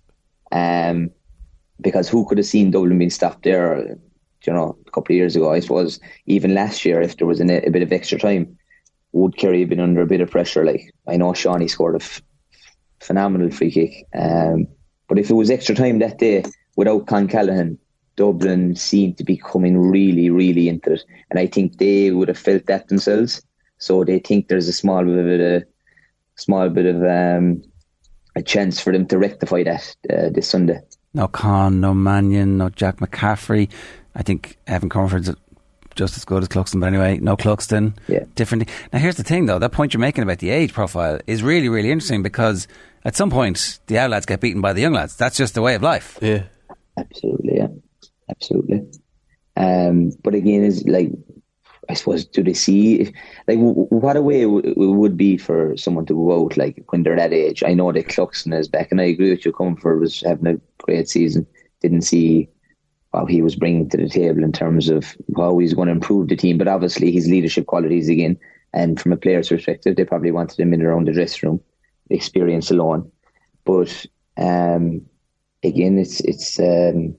um, 0.51 1.11
because 1.81 2.07
who 2.09 2.25
could 2.25 2.37
have 2.37 2.47
seen 2.47 2.71
Dublin 2.71 2.97
being 2.97 3.09
stopped 3.09 3.43
there, 3.43 3.97
you 4.45 4.53
know, 4.53 4.77
a 4.87 4.91
couple 4.91 5.13
of 5.13 5.17
years 5.17 5.35
ago? 5.35 5.51
I 5.51 5.59
suppose 5.59 5.99
even 6.25 6.55
last 6.55 6.85
year, 6.85 7.01
if 7.01 7.17
there 7.17 7.27
was 7.27 7.41
an, 7.41 7.51
a 7.51 7.69
bit 7.69 7.83
of 7.83 7.91
extra 7.91 8.17
time, 8.17 8.57
would 9.11 9.37
Kerry 9.37 9.59
have 9.59 9.69
been 9.69 9.79
under 9.81 10.01
a 10.01 10.07
bit 10.07 10.21
of 10.21 10.31
pressure? 10.31 10.63
Like 10.63 10.93
I 11.07 11.17
know 11.17 11.33
Shawnee 11.33 11.67
scored 11.67 12.01
a 12.01 12.21
phenomenal 13.01 13.51
free 13.51 13.71
kick. 13.71 14.07
Um, 14.13 14.67
but 15.07 15.19
if 15.19 15.29
it 15.29 15.33
was 15.33 15.51
extra 15.51 15.75
time 15.75 15.99
that 15.99 16.19
day 16.19 16.43
without 16.75 17.07
Con 17.07 17.27
Callaghan, 17.27 17.77
Dublin 18.15 18.75
seemed 18.75 19.17
to 19.17 19.23
be 19.23 19.37
coming 19.37 19.77
really, 19.77 20.29
really 20.29 20.69
into 20.69 20.93
it. 20.93 21.03
And 21.29 21.39
I 21.39 21.47
think 21.47 21.77
they 21.77 22.11
would 22.11 22.27
have 22.27 22.37
felt 22.37 22.65
that 22.67 22.87
themselves. 22.87 23.41
So 23.77 24.03
they 24.03 24.19
think 24.19 24.47
there's 24.47 24.67
a 24.67 24.73
small 24.73 25.03
bit 25.03 25.39
of 25.39 25.63
a 25.63 25.65
small 26.35 26.69
bit 26.69 26.85
of 26.85 27.03
um, 27.03 27.63
a 28.35 28.41
chance 28.41 28.79
for 28.79 28.93
them 28.93 29.05
to 29.07 29.17
rectify 29.17 29.63
that 29.63 29.95
uh, 30.09 30.29
this 30.29 30.47
Sunday. 30.47 30.79
No 31.13 31.27
Con, 31.27 31.81
no 31.81 31.93
Mannion, 31.93 32.57
no 32.57 32.69
Jack 32.69 32.97
McCaffrey. 32.97 33.69
I 34.15 34.23
think 34.23 34.57
Evan 34.67 34.89
Comerford's 34.89 35.33
just 35.95 36.15
as 36.15 36.23
good 36.23 36.41
as 36.41 36.47
Cluxton, 36.47 36.79
but 36.79 36.87
anyway, 36.87 37.17
no 37.17 37.35
Cluxton. 37.35 37.93
Yeah. 38.07 38.23
Different. 38.35 38.69
Now, 38.93 38.99
here's 38.99 39.17
the 39.17 39.23
thing, 39.23 39.45
though. 39.45 39.59
That 39.59 39.71
point 39.71 39.93
you're 39.93 39.99
making 39.99 40.23
about 40.23 40.39
the 40.39 40.49
age 40.49 40.73
profile 40.73 41.19
is 41.27 41.43
really, 41.43 41.69
really 41.69 41.91
interesting 41.91 42.23
because 42.23 42.67
at 43.03 43.15
some 43.15 43.29
point 43.29 43.79
the 43.87 43.99
old 44.01 44.11
lads 44.11 44.25
get 44.25 44.41
beaten 44.41 44.61
by 44.61 44.73
the 44.73 44.81
young 44.81 44.93
lads. 44.93 45.15
That's 45.15 45.37
just 45.37 45.53
the 45.53 45.61
way 45.61 45.75
of 45.75 45.81
life. 45.81 46.17
Yeah. 46.21 46.43
Absolutely. 46.97 47.57
Yeah. 47.57 47.67
Absolutely. 48.29 48.83
Um, 49.57 50.11
but 50.23 50.33
again, 50.33 50.63
is 50.63 50.83
like, 50.87 51.11
I 51.89 51.93
suppose, 51.93 52.25
do 52.25 52.41
they 52.43 52.53
see 52.53 53.13
like 53.47 53.57
what 53.59 54.15
a 54.15 54.21
way 54.21 54.43
it 54.43 54.77
would 54.77 55.17
be 55.17 55.35
for 55.35 55.75
someone 55.75 56.05
to 56.05 56.13
go 56.13 56.45
out 56.45 56.55
like 56.55 56.83
when 56.89 57.03
they're 57.03 57.17
that 57.17 57.33
age? 57.33 57.63
I 57.63 57.73
know 57.73 57.91
that 57.91 58.07
Cluxton 58.07 58.57
is 58.57 58.69
back, 58.69 58.91
and 58.91 59.01
I 59.01 59.05
agree 59.05 59.31
with 59.31 59.45
you. 59.45 59.51
Comerford 59.51 59.99
was 59.99 60.21
having 60.21 60.47
a 60.47 60.83
great 60.83 61.09
season. 61.09 61.45
Didn't 61.81 62.03
see 62.03 62.49
what 63.09 63.29
he 63.29 63.41
was 63.41 63.57
bringing 63.57 63.89
to 63.89 63.97
the 63.97 64.07
table 64.07 64.43
in 64.43 64.53
terms 64.53 64.87
of 64.87 65.17
how 65.35 65.57
he's 65.57 65.73
going 65.73 65.87
to 65.87 65.93
improve 65.93 66.29
the 66.29 66.37
team. 66.37 66.57
But 66.57 66.69
obviously, 66.69 67.11
his 67.11 67.27
leadership 67.27 67.65
qualities 67.65 68.07
again, 68.07 68.39
and 68.73 68.99
from 68.99 69.11
a 69.11 69.17
player's 69.17 69.49
perspective, 69.49 69.97
they 69.97 70.05
probably 70.05 70.31
wanted 70.31 70.59
him 70.59 70.73
in 70.73 70.81
around 70.81 71.07
the 71.07 71.13
dressing 71.13 71.49
room, 71.49 71.61
experience 72.11 72.71
alone. 72.71 73.11
But 73.65 74.05
um, 74.37 75.01
again, 75.63 75.97
it's 75.97 76.19
it's 76.21 76.59
um, 76.59 77.15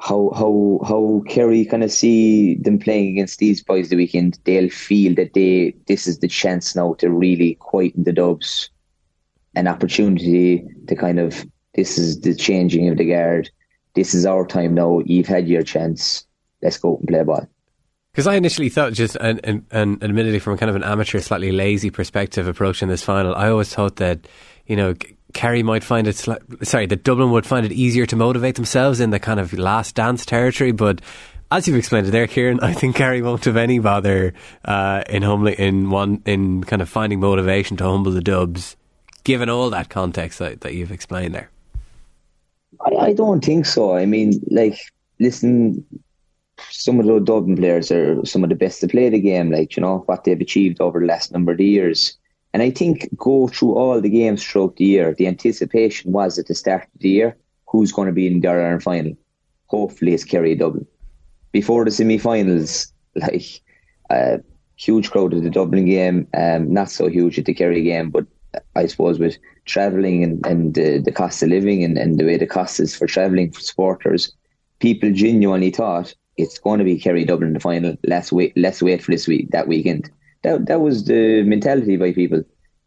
how 0.00 0.30
how 0.34 0.80
how 0.86 1.22
Kerry 1.28 1.64
kind 1.64 1.84
of 1.84 1.92
see 1.92 2.56
them 2.56 2.78
playing 2.78 3.12
against 3.12 3.38
these 3.38 3.62
boys 3.62 3.88
the 3.88 3.96
weekend. 3.96 4.38
They'll 4.44 4.70
feel 4.70 5.14
that 5.14 5.34
they 5.34 5.74
this 5.86 6.06
is 6.06 6.18
the 6.18 6.28
chance 6.28 6.76
now 6.76 6.94
to 6.94 7.10
really 7.10 7.56
quieten 7.56 8.04
the 8.04 8.12
Dubs, 8.12 8.70
an 9.54 9.66
opportunity 9.66 10.64
to 10.88 10.94
kind 10.94 11.18
of 11.18 11.46
this 11.74 11.98
is 11.98 12.20
the 12.20 12.34
changing 12.34 12.88
of 12.88 12.96
the 12.96 13.04
guard 13.04 13.50
this 13.96 14.14
is 14.14 14.26
our 14.26 14.46
time 14.46 14.74
now. 14.74 15.00
You've 15.06 15.26
had 15.26 15.48
your 15.48 15.62
chance. 15.62 16.26
Let's 16.62 16.76
go 16.76 16.98
and 16.98 17.08
play 17.08 17.24
ball. 17.24 17.48
Because 18.16 18.28
I 18.28 18.36
initially 18.36 18.70
thought, 18.70 18.94
just 18.94 19.14
and, 19.16 19.66
and, 19.70 20.02
admittedly 20.02 20.38
from 20.38 20.56
kind 20.56 20.70
of 20.70 20.76
an 20.76 20.82
amateur, 20.82 21.20
slightly 21.20 21.52
lazy 21.52 21.90
perspective 21.90 22.48
approaching 22.48 22.88
this 22.88 23.02
final, 23.02 23.34
I 23.34 23.50
always 23.50 23.68
thought 23.74 23.96
that, 23.96 24.26
you 24.66 24.74
know, 24.74 24.94
Kerry 25.34 25.62
might 25.62 25.84
find 25.84 26.06
it, 26.06 26.14
sli- 26.14 26.66
sorry, 26.66 26.86
that 26.86 27.04
Dublin 27.04 27.30
would 27.32 27.44
find 27.44 27.66
it 27.66 27.72
easier 27.72 28.06
to 28.06 28.16
motivate 28.16 28.54
themselves 28.54 29.00
in 29.00 29.10
the 29.10 29.18
kind 29.18 29.38
of 29.38 29.52
last 29.52 29.96
dance 29.96 30.24
territory. 30.24 30.72
But 30.72 31.02
as 31.50 31.68
you've 31.68 31.76
explained 31.76 32.06
it 32.06 32.12
there, 32.12 32.26
Kieran, 32.26 32.58
I 32.62 32.72
think 32.72 32.96
Kerry 32.96 33.20
won't 33.20 33.44
have 33.44 33.58
any 33.58 33.80
bother 33.80 34.32
uh, 34.64 35.04
in 35.10 35.22
humbling, 35.22 35.56
in 35.56 35.90
one, 35.90 36.22
in 36.24 36.64
kind 36.64 36.80
of 36.80 36.88
finding 36.88 37.20
motivation 37.20 37.76
to 37.76 37.84
humble 37.84 38.12
the 38.12 38.22
Dubs, 38.22 38.78
given 39.24 39.50
all 39.50 39.68
that 39.68 39.90
context 39.90 40.38
that, 40.38 40.62
that 40.62 40.72
you've 40.72 40.90
explained 40.90 41.34
there. 41.34 41.50
I, 42.80 43.08
I 43.08 43.12
don't 43.12 43.44
think 43.44 43.66
so. 43.66 43.94
I 43.94 44.06
mean, 44.06 44.42
like, 44.50 44.78
listen, 45.20 45.84
some 46.70 47.00
of 47.00 47.06
the 47.06 47.20
Dublin 47.20 47.56
players 47.56 47.90
are 47.90 48.24
some 48.24 48.42
of 48.42 48.50
the 48.50 48.56
best 48.56 48.80
to 48.80 48.88
play 48.88 49.08
the 49.08 49.20
game, 49.20 49.50
like, 49.50 49.76
you 49.76 49.80
know, 49.80 49.98
what 50.06 50.24
they've 50.24 50.40
achieved 50.40 50.80
over 50.80 51.00
the 51.00 51.06
last 51.06 51.32
number 51.32 51.52
of 51.52 51.60
years. 51.60 52.16
And 52.52 52.62
I 52.62 52.70
think 52.70 53.08
go 53.16 53.48
through 53.48 53.74
all 53.74 54.00
the 54.00 54.08
games 54.08 54.42
throughout 54.42 54.76
the 54.76 54.84
year, 54.84 55.14
the 55.14 55.26
anticipation 55.26 56.12
was 56.12 56.38
at 56.38 56.46
the 56.46 56.54
start 56.54 56.84
of 56.94 57.00
the 57.00 57.08
year, 57.08 57.36
who's 57.66 57.92
going 57.92 58.06
to 58.06 58.12
be 58.12 58.26
in 58.26 58.40
the 58.40 58.48
Ireland 58.48 58.82
final? 58.82 59.16
Hopefully 59.66 60.14
it's 60.14 60.24
Kerry 60.24 60.54
Dublin. 60.54 60.86
Before 61.52 61.84
the 61.84 61.90
semi-finals, 61.90 62.92
like, 63.14 63.60
a 64.10 64.40
huge 64.76 65.10
crowd 65.10 65.34
at 65.34 65.42
the 65.42 65.50
Dublin 65.50 65.84
game, 65.84 66.28
um, 66.34 66.72
not 66.72 66.90
so 66.90 67.08
huge 67.08 67.38
at 67.38 67.44
the 67.44 67.54
Kerry 67.54 67.82
game, 67.82 68.10
but 68.10 68.26
I 68.74 68.86
suppose 68.86 69.18
with 69.18 69.36
travelling 69.64 70.22
and, 70.22 70.46
and 70.46 70.78
uh, 70.78 71.02
the 71.04 71.12
cost 71.12 71.42
of 71.42 71.50
living 71.50 71.84
and, 71.84 71.98
and 71.98 72.18
the 72.18 72.24
way 72.24 72.36
the 72.36 72.46
cost 72.46 72.80
is 72.80 72.94
for 72.94 73.06
travelling 73.06 73.50
for 73.50 73.60
supporters, 73.60 74.32
people 74.78 75.12
genuinely 75.12 75.70
thought 75.70 76.14
it's 76.36 76.58
going 76.58 76.78
to 76.78 76.84
be 76.84 76.98
Kerry 76.98 77.24
Dublin 77.24 77.48
in 77.48 77.54
the 77.54 77.60
final. 77.60 77.96
Let's 78.04 78.32
wait. 78.32 78.52
Let's 78.56 78.82
wait 78.82 79.02
for 79.02 79.12
this 79.12 79.26
week 79.26 79.50
that 79.50 79.68
weekend. 79.68 80.10
That 80.42 80.66
that 80.66 80.80
was 80.80 81.04
the 81.04 81.42
mentality 81.42 81.96
by 81.96 82.12
people. 82.12 82.42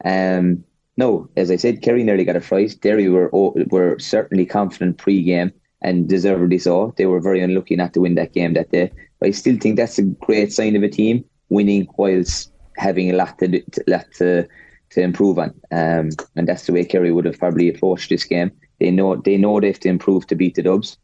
Um, 0.05 0.63
no, 0.97 1.29
as 1.37 1.49
I 1.49 1.55
said, 1.55 1.81
Kerry 1.81 2.03
nearly 2.03 2.25
got 2.25 2.35
a 2.35 2.41
fright. 2.41 2.75
Derry 2.81 3.09
were 3.09 3.29
were 3.31 3.97
certainly 3.99 4.45
confident 4.45 4.97
pre-game 4.97 5.51
and 5.81 6.07
deservedly 6.07 6.59
so. 6.59 6.93
They 6.97 7.05
were 7.05 7.21
very 7.21 7.41
unlucky 7.41 7.75
not 7.75 7.93
to 7.93 8.01
win 8.01 8.15
that 8.15 8.33
game 8.33 8.53
that 8.53 8.71
day. 8.71 8.91
But 9.19 9.29
I 9.29 9.31
still 9.31 9.57
think 9.57 9.77
that's 9.77 9.97
a 9.97 10.03
great 10.03 10.53
sign 10.53 10.75
of 10.75 10.83
a 10.83 10.89
team 10.89 11.25
winning 11.49 11.87
whilst 11.97 12.51
having 12.77 13.09
a 13.09 13.15
lot 13.15 13.37
to, 13.39 13.63
lot 13.87 14.05
to 14.17 14.47
to 14.91 15.01
improve 15.01 15.37
on. 15.39 15.53
Um, 15.71 16.09
and 16.35 16.47
that's 16.47 16.65
the 16.65 16.73
way 16.73 16.83
Kerry 16.83 17.11
would 17.11 17.25
have 17.25 17.39
probably 17.39 17.69
approached 17.69 18.09
this 18.09 18.23
game. 18.23 18.51
They 18.79 18.91
know 18.91 19.15
they 19.15 19.37
know 19.37 19.59
they 19.59 19.67
have 19.67 19.79
to 19.81 19.89
improve 19.89 20.27
to 20.27 20.35
beat 20.35 20.55
the 20.55 20.63
Dubs. 20.63 20.97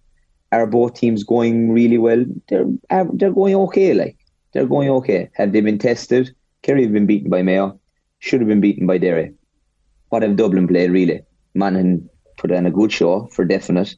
Are 0.51 0.67
both 0.67 0.93
teams 0.93 1.23
going 1.23 1.71
really 1.71 1.97
well? 1.97 2.25
They're 2.47 2.65
they're 3.13 3.33
going 3.33 3.55
okay. 3.55 3.93
Like 3.93 4.17
they're 4.53 4.67
going 4.67 4.89
okay. 4.89 5.29
Have 5.33 5.51
they 5.51 5.61
been 5.61 5.79
tested? 5.79 6.33
Kerry 6.61 6.83
have 6.83 6.93
been 6.93 7.05
beaten 7.05 7.29
by 7.29 7.41
Mayo. 7.41 7.79
Should 8.19 8.41
have 8.41 8.47
been 8.47 8.61
beaten 8.61 8.87
by 8.87 8.97
Derry. 8.97 9.33
What 10.09 10.23
have 10.23 10.35
Dublin 10.35 10.67
played 10.67 10.91
really? 10.91 11.21
Monaghan 11.53 12.09
put 12.37 12.51
on 12.51 12.65
a 12.65 12.71
good 12.71 12.91
show 12.91 13.27
for 13.27 13.45
definite. 13.45 13.95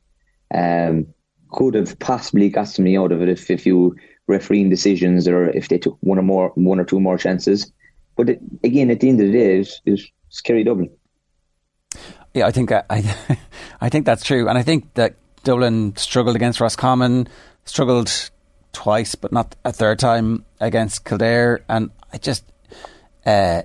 Um, 0.53 1.07
could 1.51 1.75
have 1.75 1.97
possibly 1.99 2.49
got 2.49 2.67
something 2.67 2.97
out 2.97 3.11
of 3.11 3.21
it 3.21 3.29
if, 3.29 3.49
if 3.49 3.65
you 3.65 3.95
refereeing 4.27 4.69
decisions 4.69 5.27
or 5.27 5.49
if 5.49 5.69
they 5.69 5.77
took 5.77 5.97
one 6.01 6.19
or 6.19 6.23
more 6.23 6.51
one 6.55 6.79
or 6.79 6.85
two 6.85 6.99
more 6.99 7.17
chances. 7.17 7.71
But 8.15 8.29
it, 8.29 8.41
again, 8.63 8.91
at 8.91 8.99
the 8.99 9.09
end 9.09 9.21
of 9.21 9.27
the 9.27 9.33
day, 9.33 9.59
it's, 9.59 9.81
it's 9.85 10.03
scary 10.29 10.63
Dublin. 10.63 10.89
Yeah, 12.33 12.47
I 12.47 12.51
think 12.51 12.71
I, 12.71 12.83
I, 12.89 13.37
I 13.81 13.89
think 13.89 14.05
that's 14.05 14.23
true, 14.23 14.47
and 14.47 14.57
I 14.57 14.63
think 14.63 14.93
that 14.95 15.15
Dublin 15.47 15.95
struggled 15.95 16.35
against 16.35 16.59
Roscommon, 16.59 17.29
struggled 17.63 18.11
twice, 18.73 19.15
but 19.15 19.31
not 19.31 19.55
a 19.63 19.71
third 19.71 19.97
time 19.97 20.43
against 20.59 21.05
Kildare, 21.05 21.63
and 21.69 21.89
I 22.11 22.17
just, 22.17 22.43
uh, 23.25 23.61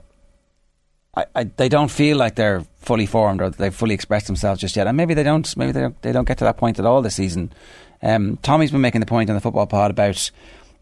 I, 1.16 1.24
I, 1.34 1.42
they 1.42 1.68
don't 1.68 1.90
feel 1.90 2.16
like 2.18 2.36
they're 2.36 2.64
fully 2.78 3.06
formed 3.06 3.42
or 3.42 3.50
they've 3.50 3.74
fully 3.74 3.94
expressed 3.94 4.28
themselves 4.28 4.60
just 4.60 4.76
yet, 4.76 4.86
and 4.86 4.96
maybe 4.96 5.14
they 5.14 5.24
don't. 5.24 5.56
Maybe 5.56 5.72
they 5.72 5.80
don't, 5.80 6.00
they 6.02 6.12
don't 6.12 6.28
get 6.28 6.38
to 6.38 6.44
that 6.44 6.56
point 6.56 6.78
at 6.78 6.86
all 6.86 7.02
this 7.02 7.16
season. 7.16 7.52
Um, 8.00 8.36
Tommy's 8.42 8.70
been 8.70 8.80
making 8.80 9.00
the 9.00 9.06
point 9.06 9.28
on 9.28 9.34
the 9.34 9.40
football 9.40 9.66
pod 9.66 9.90
about 9.90 10.30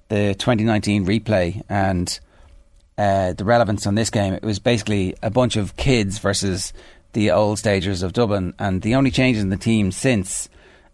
the 0.08 0.34
2019 0.34 1.06
replay 1.06 1.62
and 1.70 2.20
uh, 2.98 3.32
the 3.32 3.44
relevance 3.46 3.86
on 3.86 3.94
this 3.94 4.10
game. 4.10 4.34
It 4.34 4.42
was 4.42 4.58
basically 4.58 5.14
a 5.22 5.30
bunch 5.30 5.56
of 5.56 5.78
kids 5.78 6.18
versus 6.18 6.74
the 7.14 7.30
old 7.30 7.58
stagers 7.58 8.02
of 8.02 8.12
Dublin, 8.12 8.52
and 8.58 8.82
the 8.82 8.96
only 8.96 9.10
changes 9.10 9.42
in 9.42 9.48
the 9.48 9.56
team 9.56 9.92
since 9.92 10.50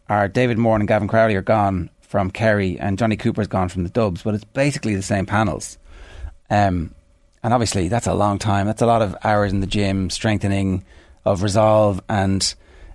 are 0.08 0.28
David 0.28 0.58
Moore 0.58 0.76
and 0.76 0.88
Gavin 0.88 1.08
Crowley 1.08 1.34
are 1.34 1.42
gone 1.42 1.90
from 2.00 2.30
Kerry, 2.30 2.78
and 2.78 2.98
Johnny 2.98 3.16
Cooper's 3.16 3.48
gone 3.48 3.68
from 3.68 3.82
the 3.82 3.90
Dubs, 3.90 4.22
but 4.22 4.34
it's 4.34 4.44
basically 4.44 4.94
the 4.94 5.02
same 5.02 5.26
panels. 5.26 5.76
Um, 6.48 6.94
and 7.42 7.52
obviously 7.52 7.88
that's 7.88 8.06
a 8.06 8.14
long 8.14 8.38
time. 8.38 8.66
That's 8.66 8.82
a 8.82 8.86
lot 8.86 9.02
of 9.02 9.16
hours 9.24 9.52
in 9.52 9.60
the 9.60 9.66
gym, 9.66 10.10
strengthening 10.10 10.84
of 11.24 11.42
resolve 11.42 12.00
and 12.08 12.54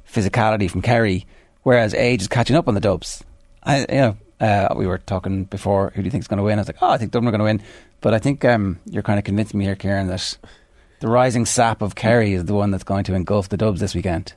physicality 0.10 0.70
from 0.70 0.82
Kerry. 0.82 1.26
Whereas 1.64 1.94
age 1.94 2.22
is 2.22 2.28
catching 2.28 2.56
up 2.56 2.68
on 2.68 2.74
the 2.74 2.82
Dubs. 2.82 3.24
I, 3.64 3.80
you 3.82 3.86
know, 3.90 4.18
uh, 4.40 4.74
we 4.76 4.88
were 4.88 4.98
talking 4.98 5.44
before. 5.46 5.92
Who 5.94 6.02
do 6.02 6.06
you 6.06 6.12
think 6.12 6.24
is 6.24 6.28
going 6.28 6.38
to 6.40 6.44
win? 6.44 6.58
I 6.58 6.62
was 6.62 6.68
like, 6.68 6.82
oh, 6.82 6.90
I 6.90 6.98
think 6.98 7.12
Dublin 7.12 7.28
are 7.28 7.38
going 7.38 7.58
to 7.58 7.64
win. 7.64 7.70
But 8.02 8.14
I 8.16 8.20
think 8.20 8.44
um, 8.44 8.80
you're 8.86 9.04
kind 9.04 9.20
of 9.20 9.26
convincing 9.26 9.60
me 9.60 9.66
here, 9.66 9.76
Kieran, 9.76 10.08
that 10.08 10.38
the 11.00 11.08
rising 11.08 11.46
sap 11.46 11.82
of 11.82 11.94
Kerry 11.94 12.34
is 12.34 12.46
the 12.46 12.56
one 12.56 12.72
that's 12.72 12.84
going 12.84 13.04
to 13.06 13.14
engulf 13.14 13.50
the 13.50 13.58
Dubs 13.58 13.80
this 13.80 13.94
weekend. 13.94 14.34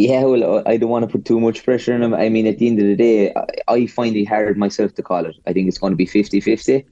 Yeah, 0.00 0.24
well, 0.24 0.62
I 0.64 0.78
don't 0.78 0.88
want 0.88 1.02
to 1.04 1.12
put 1.12 1.26
too 1.26 1.38
much 1.38 1.62
pressure 1.62 1.92
on 1.92 2.02
him. 2.02 2.14
I 2.14 2.30
mean, 2.30 2.46
at 2.46 2.56
the 2.56 2.66
end 2.66 2.78
of 2.78 2.86
the 2.86 2.96
day, 2.96 3.34
I 3.68 3.84
find 3.84 4.16
it 4.16 4.24
hard 4.24 4.56
myself 4.56 4.94
to 4.94 5.02
call 5.02 5.26
it. 5.26 5.36
I 5.46 5.52
think 5.52 5.68
it's 5.68 5.76
going 5.76 5.92
to 5.92 5.96
be 5.96 6.06
50 6.06 6.40
50. 6.40 6.86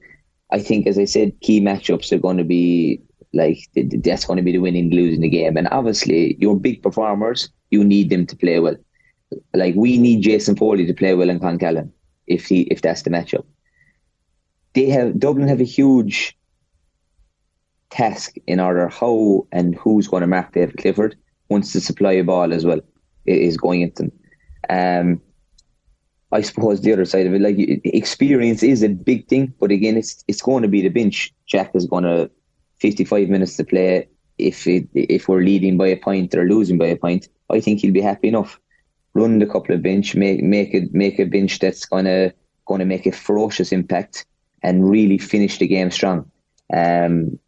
I 0.51 0.59
think, 0.59 0.85
as 0.85 0.99
I 0.99 1.05
said, 1.05 1.33
key 1.41 1.59
matchups 1.59 2.11
are 2.11 2.19
going 2.19 2.37
to 2.37 2.43
be 2.43 3.01
like 3.33 3.57
that's 3.73 4.25
going 4.25 4.37
to 4.37 4.43
be 4.43 4.51
the 4.51 4.59
winning, 4.59 4.91
losing 4.91 5.21
the 5.21 5.29
game. 5.29 5.57
And 5.57 5.67
obviously, 5.71 6.35
your 6.39 6.55
big 6.55 6.83
performers, 6.83 7.49
you 7.71 7.83
need 7.83 8.11
them 8.11 8.27
to 8.27 8.35
play 8.35 8.59
well. 8.59 8.75
Like 9.55 9.73
we 9.73 9.97
need 9.97 10.21
Jason 10.21 10.55
Foley 10.55 10.85
to 10.85 10.93
play 10.93 11.15
well 11.15 11.31
in 11.31 11.39
Clongkillen 11.39 11.91
if 12.27 12.45
he 12.45 12.61
if 12.73 12.83
that's 12.83 13.01
the 13.01 13.09
matchup. 13.09 13.45
They 14.73 14.87
have 14.89 15.19
Dublin 15.19 15.47
have 15.47 15.61
a 15.61 15.75
huge 15.79 16.37
task 17.89 18.35
in 18.45 18.59
order 18.59 18.87
how 18.87 19.47
and 19.51 19.73
who's 19.73 20.07
going 20.07 20.21
to 20.21 20.27
mark 20.27 20.53
David 20.53 20.77
Clifford 20.77 21.15
once 21.49 21.73
the 21.73 21.81
supply 21.81 22.11
of 22.11 22.27
ball 22.27 22.53
as 22.53 22.63
well 22.63 22.81
is 23.29 23.57
going 23.57 23.81
into. 23.81 24.11
Um, 24.69 25.21
I 26.31 26.41
suppose 26.41 26.81
the 26.81 26.93
other 26.93 27.05
side 27.05 27.25
of 27.25 27.33
it, 27.33 27.41
like 27.41 27.55
experience 27.85 28.61
is 28.61 28.83
a 28.83 28.89
big 28.89 29.27
thing, 29.27 29.53
but 29.59 29.71
again, 29.71 29.97
it's 29.97 30.23
it's 30.27 30.41
going 30.41 30.61
to 30.61 30.67
be 30.67 30.81
the 30.81 30.89
bench. 30.89 31.33
Jack 31.47 31.71
is 31.73 31.87
going 31.87 32.03
to 32.03 32.29
55 32.77 33.29
minutes 33.29 33.55
to 33.57 33.63
play. 33.63 34.07
If 34.37 34.67
it, 34.67 34.87
if 34.93 35.27
we're 35.27 35.43
leading 35.43 35.77
by 35.77 35.87
a 35.87 35.97
point 35.97 36.33
or 36.35 36.47
losing 36.47 36.77
by 36.77 36.85
a 36.87 36.95
point, 36.95 37.27
I 37.49 37.59
think 37.59 37.81
he'll 37.81 37.93
be 37.93 38.01
happy 38.01 38.27
enough. 38.27 38.59
Run 39.13 39.39
the 39.39 39.47
couple 39.47 39.73
of 39.73 39.81
bench, 39.81 40.15
make 40.15 40.43
make 40.43 40.73
it 40.73 40.93
make 40.93 41.19
a 41.19 41.25
bench 41.25 41.59
that's 41.59 41.85
gonna 41.85 42.31
gonna 42.65 42.85
make 42.85 43.07
a 43.07 43.11
ferocious 43.11 43.71
impact 43.71 44.25
and 44.61 44.89
really 44.89 45.17
finish 45.17 45.57
the 45.57 45.67
game 45.67 45.89
strong. 45.89 46.29
Um, 46.71 47.39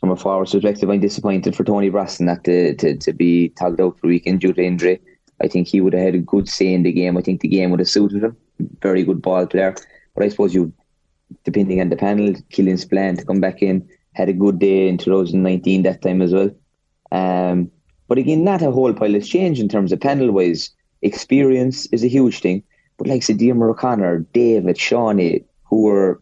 from 0.00 0.10
a 0.10 0.16
forward 0.16 0.48
perspective, 0.48 0.88
I'm 0.88 1.00
disappointed 1.00 1.56
for 1.56 1.64
Tony 1.64 1.88
Brosnan 1.88 2.26
not 2.26 2.44
to, 2.44 2.74
to, 2.76 2.96
to 2.96 3.12
be 3.12 3.48
tagged 3.50 3.80
out 3.80 3.98
for 3.98 4.02
the 4.02 4.08
weekend 4.08 4.40
due 4.40 4.52
to 4.52 4.62
injury. 4.62 5.00
I 5.40 5.48
think 5.48 5.68
he 5.68 5.80
would 5.80 5.92
have 5.92 6.02
had 6.02 6.14
a 6.14 6.18
good 6.18 6.48
say 6.48 6.72
in 6.72 6.82
the 6.82 6.92
game. 6.92 7.16
I 7.16 7.22
think 7.22 7.40
the 7.40 7.48
game 7.48 7.70
would 7.70 7.80
have 7.80 7.88
suited 7.88 8.22
him. 8.22 8.36
Very 8.80 9.04
good 9.04 9.22
ball 9.22 9.46
player. 9.46 9.74
But 10.14 10.24
I 10.24 10.28
suppose 10.28 10.54
you, 10.54 10.72
depending 11.44 11.80
on 11.80 11.88
the 11.88 11.96
panel, 11.96 12.34
Killian 12.50 12.78
Spillane 12.78 13.16
to 13.16 13.24
come 13.24 13.40
back 13.40 13.62
in, 13.62 13.88
had 14.12 14.28
a 14.28 14.32
good 14.32 14.58
day 14.58 14.88
in 14.88 14.98
2019 14.98 15.82
that 15.82 16.02
time 16.02 16.22
as 16.22 16.32
well. 16.32 16.50
Um, 17.12 17.70
but 18.08 18.18
again, 18.18 18.42
not 18.44 18.62
a 18.62 18.70
whole 18.70 18.92
pile 18.94 19.14
of 19.14 19.26
change 19.26 19.60
in 19.60 19.68
terms 19.68 19.92
of 19.92 20.00
panel 20.00 20.32
wise. 20.32 20.70
Experience 21.02 21.86
is 21.86 22.02
a 22.02 22.08
huge 22.08 22.40
thing. 22.40 22.62
But 22.96 23.06
like 23.06 23.24
Diarmuid 23.24 23.70
O'Connor, 23.70 24.26
David, 24.32 24.76
Shawnee, 24.76 25.44
who 25.64 25.82
were 25.82 26.20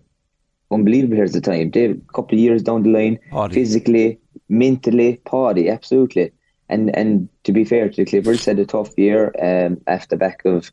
unbelievable 0.71 1.17
here 1.17 1.25
at 1.25 1.33
the 1.33 1.41
time. 1.41 1.71
Dave, 1.71 1.91
a 1.91 2.13
couple 2.13 2.37
of 2.37 2.41
years 2.41 2.63
down 2.63 2.83
the 2.83 2.91
line, 2.91 3.19
Paudie. 3.31 3.55
physically, 3.55 4.19
mentally, 4.49 5.17
party, 5.25 5.69
absolutely. 5.69 6.33
And 6.69 6.95
and 6.97 7.29
to 7.45 7.53
be 7.53 7.65
fair 7.65 7.89
to 7.89 7.97
the 7.97 8.11
Clippers, 8.11 8.45
had 8.45 8.59
a 8.59 8.67
tough 8.67 8.91
year 8.97 9.33
um, 9.41 9.81
after 9.87 10.17
back 10.17 10.45
of 10.45 10.73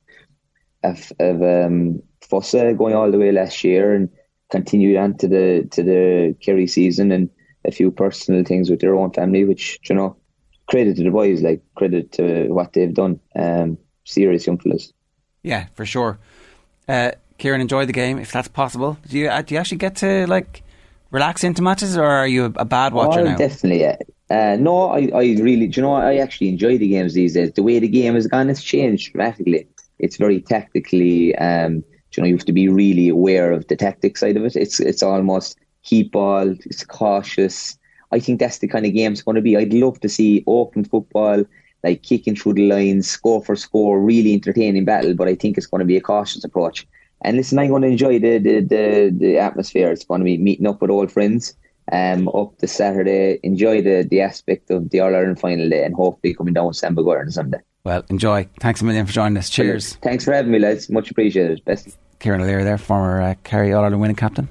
of, 0.84 1.12
of 1.20 1.42
um, 1.42 2.02
Fossa 2.22 2.74
going 2.74 2.96
all 2.96 3.12
the 3.12 3.20
way 3.20 3.32
last 3.32 3.64
year 3.64 3.94
and 3.94 4.10
continued 4.50 4.98
on 4.98 5.18
to 5.18 5.28
the 5.28 5.68
to 5.72 5.84
the 5.84 6.36
Kerry 6.42 6.68
season 6.68 7.12
and 7.12 7.30
a 7.66 7.72
few 7.72 7.92
personal 7.92 8.44
things 8.44 8.70
with 8.70 8.82
their 8.82 8.96
own 8.96 9.12
family, 9.12 9.46
which 9.46 9.80
you 9.88 9.96
know, 9.96 10.18
credit 10.68 10.98
to 10.98 11.04
the 11.04 11.12
boys, 11.12 11.42
like 11.42 11.62
credit 11.76 12.12
to 12.14 12.48
what 12.48 12.74
they've 12.74 12.94
done. 12.94 13.20
Um, 13.36 13.78
serious 14.06 14.46
young 14.48 14.58
fellas. 14.58 14.92
Yeah, 15.44 15.68
for 15.74 15.86
sure. 15.86 16.20
Uh, 16.88 17.12
Kieran, 17.38 17.62
enjoy 17.62 17.86
the 17.86 17.94
game 17.94 18.20
if 18.20 18.32
that's 18.32 18.48
possible. 18.48 18.98
Do 19.08 19.18
you 19.18 19.30
uh, 19.30 19.42
do 19.42 19.56
you 19.56 19.60
actually 19.60 19.78
get 19.78 19.96
to 19.98 20.28
like 20.28 20.64
relax 21.12 21.44
into 21.44 21.62
matches, 21.62 21.98
or 21.98 22.06
are 22.06 22.28
you 22.28 22.46
a, 22.46 22.66
bad 22.66 22.94
watcher 22.94 23.22
oh, 23.22 23.24
now? 23.24 23.38
Definitely, 23.38 23.82
yeah. 23.82 23.98
Uh, 24.30 24.58
no, 24.60 24.90
I, 24.90 25.10
I 25.14 25.24
really, 25.40 25.68
do 25.68 25.80
you 25.80 25.82
know, 25.84 25.94
I 25.94 26.16
actually 26.16 26.50
enjoy 26.50 26.78
the 26.78 26.88
games 26.88 27.14
these 27.14 27.34
days. 27.36 27.52
The 27.54 27.62
way 27.62 27.78
the 27.80 27.88
game 27.88 28.16
has 28.16 28.26
gone 28.28 28.48
has 28.48 28.64
changed 28.64 29.12
dramatically. 29.12 29.68
It's 30.00 30.18
very 30.18 30.42
tactically, 30.42 31.36
um, 31.36 31.84
you 32.16 32.24
know, 32.24 32.28
you 32.28 32.36
have 32.36 32.46
to 32.46 32.54
be 32.54 32.68
really 32.68 33.10
aware 33.10 33.52
of 33.52 33.68
the 33.68 33.76
tactic 33.76 34.18
side 34.18 34.38
of 34.38 34.46
it. 34.46 34.56
It's 34.56 34.80
it's 34.80 35.04
almost 35.04 35.58
keep 35.84 36.12
ball, 36.12 36.56
it's 36.66 36.84
cautious. 36.84 37.78
I 38.12 38.20
think 38.20 38.40
that's 38.40 38.60
the 38.60 38.68
kind 38.68 38.86
of 38.86 38.94
game 38.94 39.12
it's 39.12 39.22
going 39.22 39.36
to 39.36 39.42
be. 39.42 39.58
I'd 39.58 39.74
love 39.74 40.00
to 40.02 40.10
see 40.10 40.44
open 40.48 40.86
football, 40.86 41.44
like 41.84 42.04
kicking 42.04 42.36
through 42.36 42.54
the 42.54 42.68
lines, 42.68 43.10
score 43.10 43.44
for 43.44 43.56
score, 43.56 44.00
really 44.00 44.34
entertaining 44.34 44.86
battle. 44.86 45.14
But 45.14 45.28
I 45.28 45.36
think 45.36 45.58
it's 45.58 45.68
going 45.68 45.80
to 45.80 45.86
be 45.86 45.98
a 45.98 46.02
cautious 46.02 46.44
approach. 46.44 46.88
And 47.24 47.38
listen, 47.38 47.58
I'm 47.58 47.70
going 47.70 47.82
to 47.84 47.88
enjoy 47.88 48.20
the 48.20 48.38
the, 48.38 48.60
the, 48.60 49.16
the 49.18 49.38
atmosphere. 49.40 49.92
It's 49.92 50.06
going 50.06 50.22
to 50.22 50.26
be 50.26 50.38
meeting 50.38 50.68
up 50.68 50.82
with 50.82 50.92
old 50.92 51.12
friends 51.12 51.56
um, 51.92 52.28
up 52.30 52.58
this 52.60 52.74
Saturday. 52.74 53.40
Enjoy 53.44 53.82
the, 53.82 54.08
the 54.10 54.22
aspect 54.22 54.70
of 54.70 54.90
the 54.90 55.00
All 55.00 55.16
Ireland 55.16 55.40
final 55.40 55.70
day 55.70 55.84
and 55.84 55.96
hopefully 55.96 56.34
coming 56.34 56.54
down 56.54 56.68
with 56.68 56.78
Sam 56.78 56.98
on 56.98 57.32
Sunday. 57.32 57.60
Well, 57.84 58.04
enjoy. 58.10 58.48
Thanks 58.60 58.82
a 58.82 58.86
million 58.86 59.06
for 59.06 59.14
joining 59.14 59.38
us. 59.38 59.50
Cheers. 59.50 59.96
Thanks 59.96 60.24
for 60.24 60.34
having 60.34 60.52
me, 60.52 60.60
lads. 60.60 60.90
Much 60.90 61.12
appreciated. 61.12 61.64
Best. 61.66 61.98
Kieran 62.20 62.40
O'Leary 62.40 62.64
there, 62.64 62.78
former 62.78 63.22
uh, 63.22 63.36
Kerry 63.44 63.74
All 63.74 63.84
Ireland 63.84 64.00
winning 64.00 64.16
captain. 64.16 64.48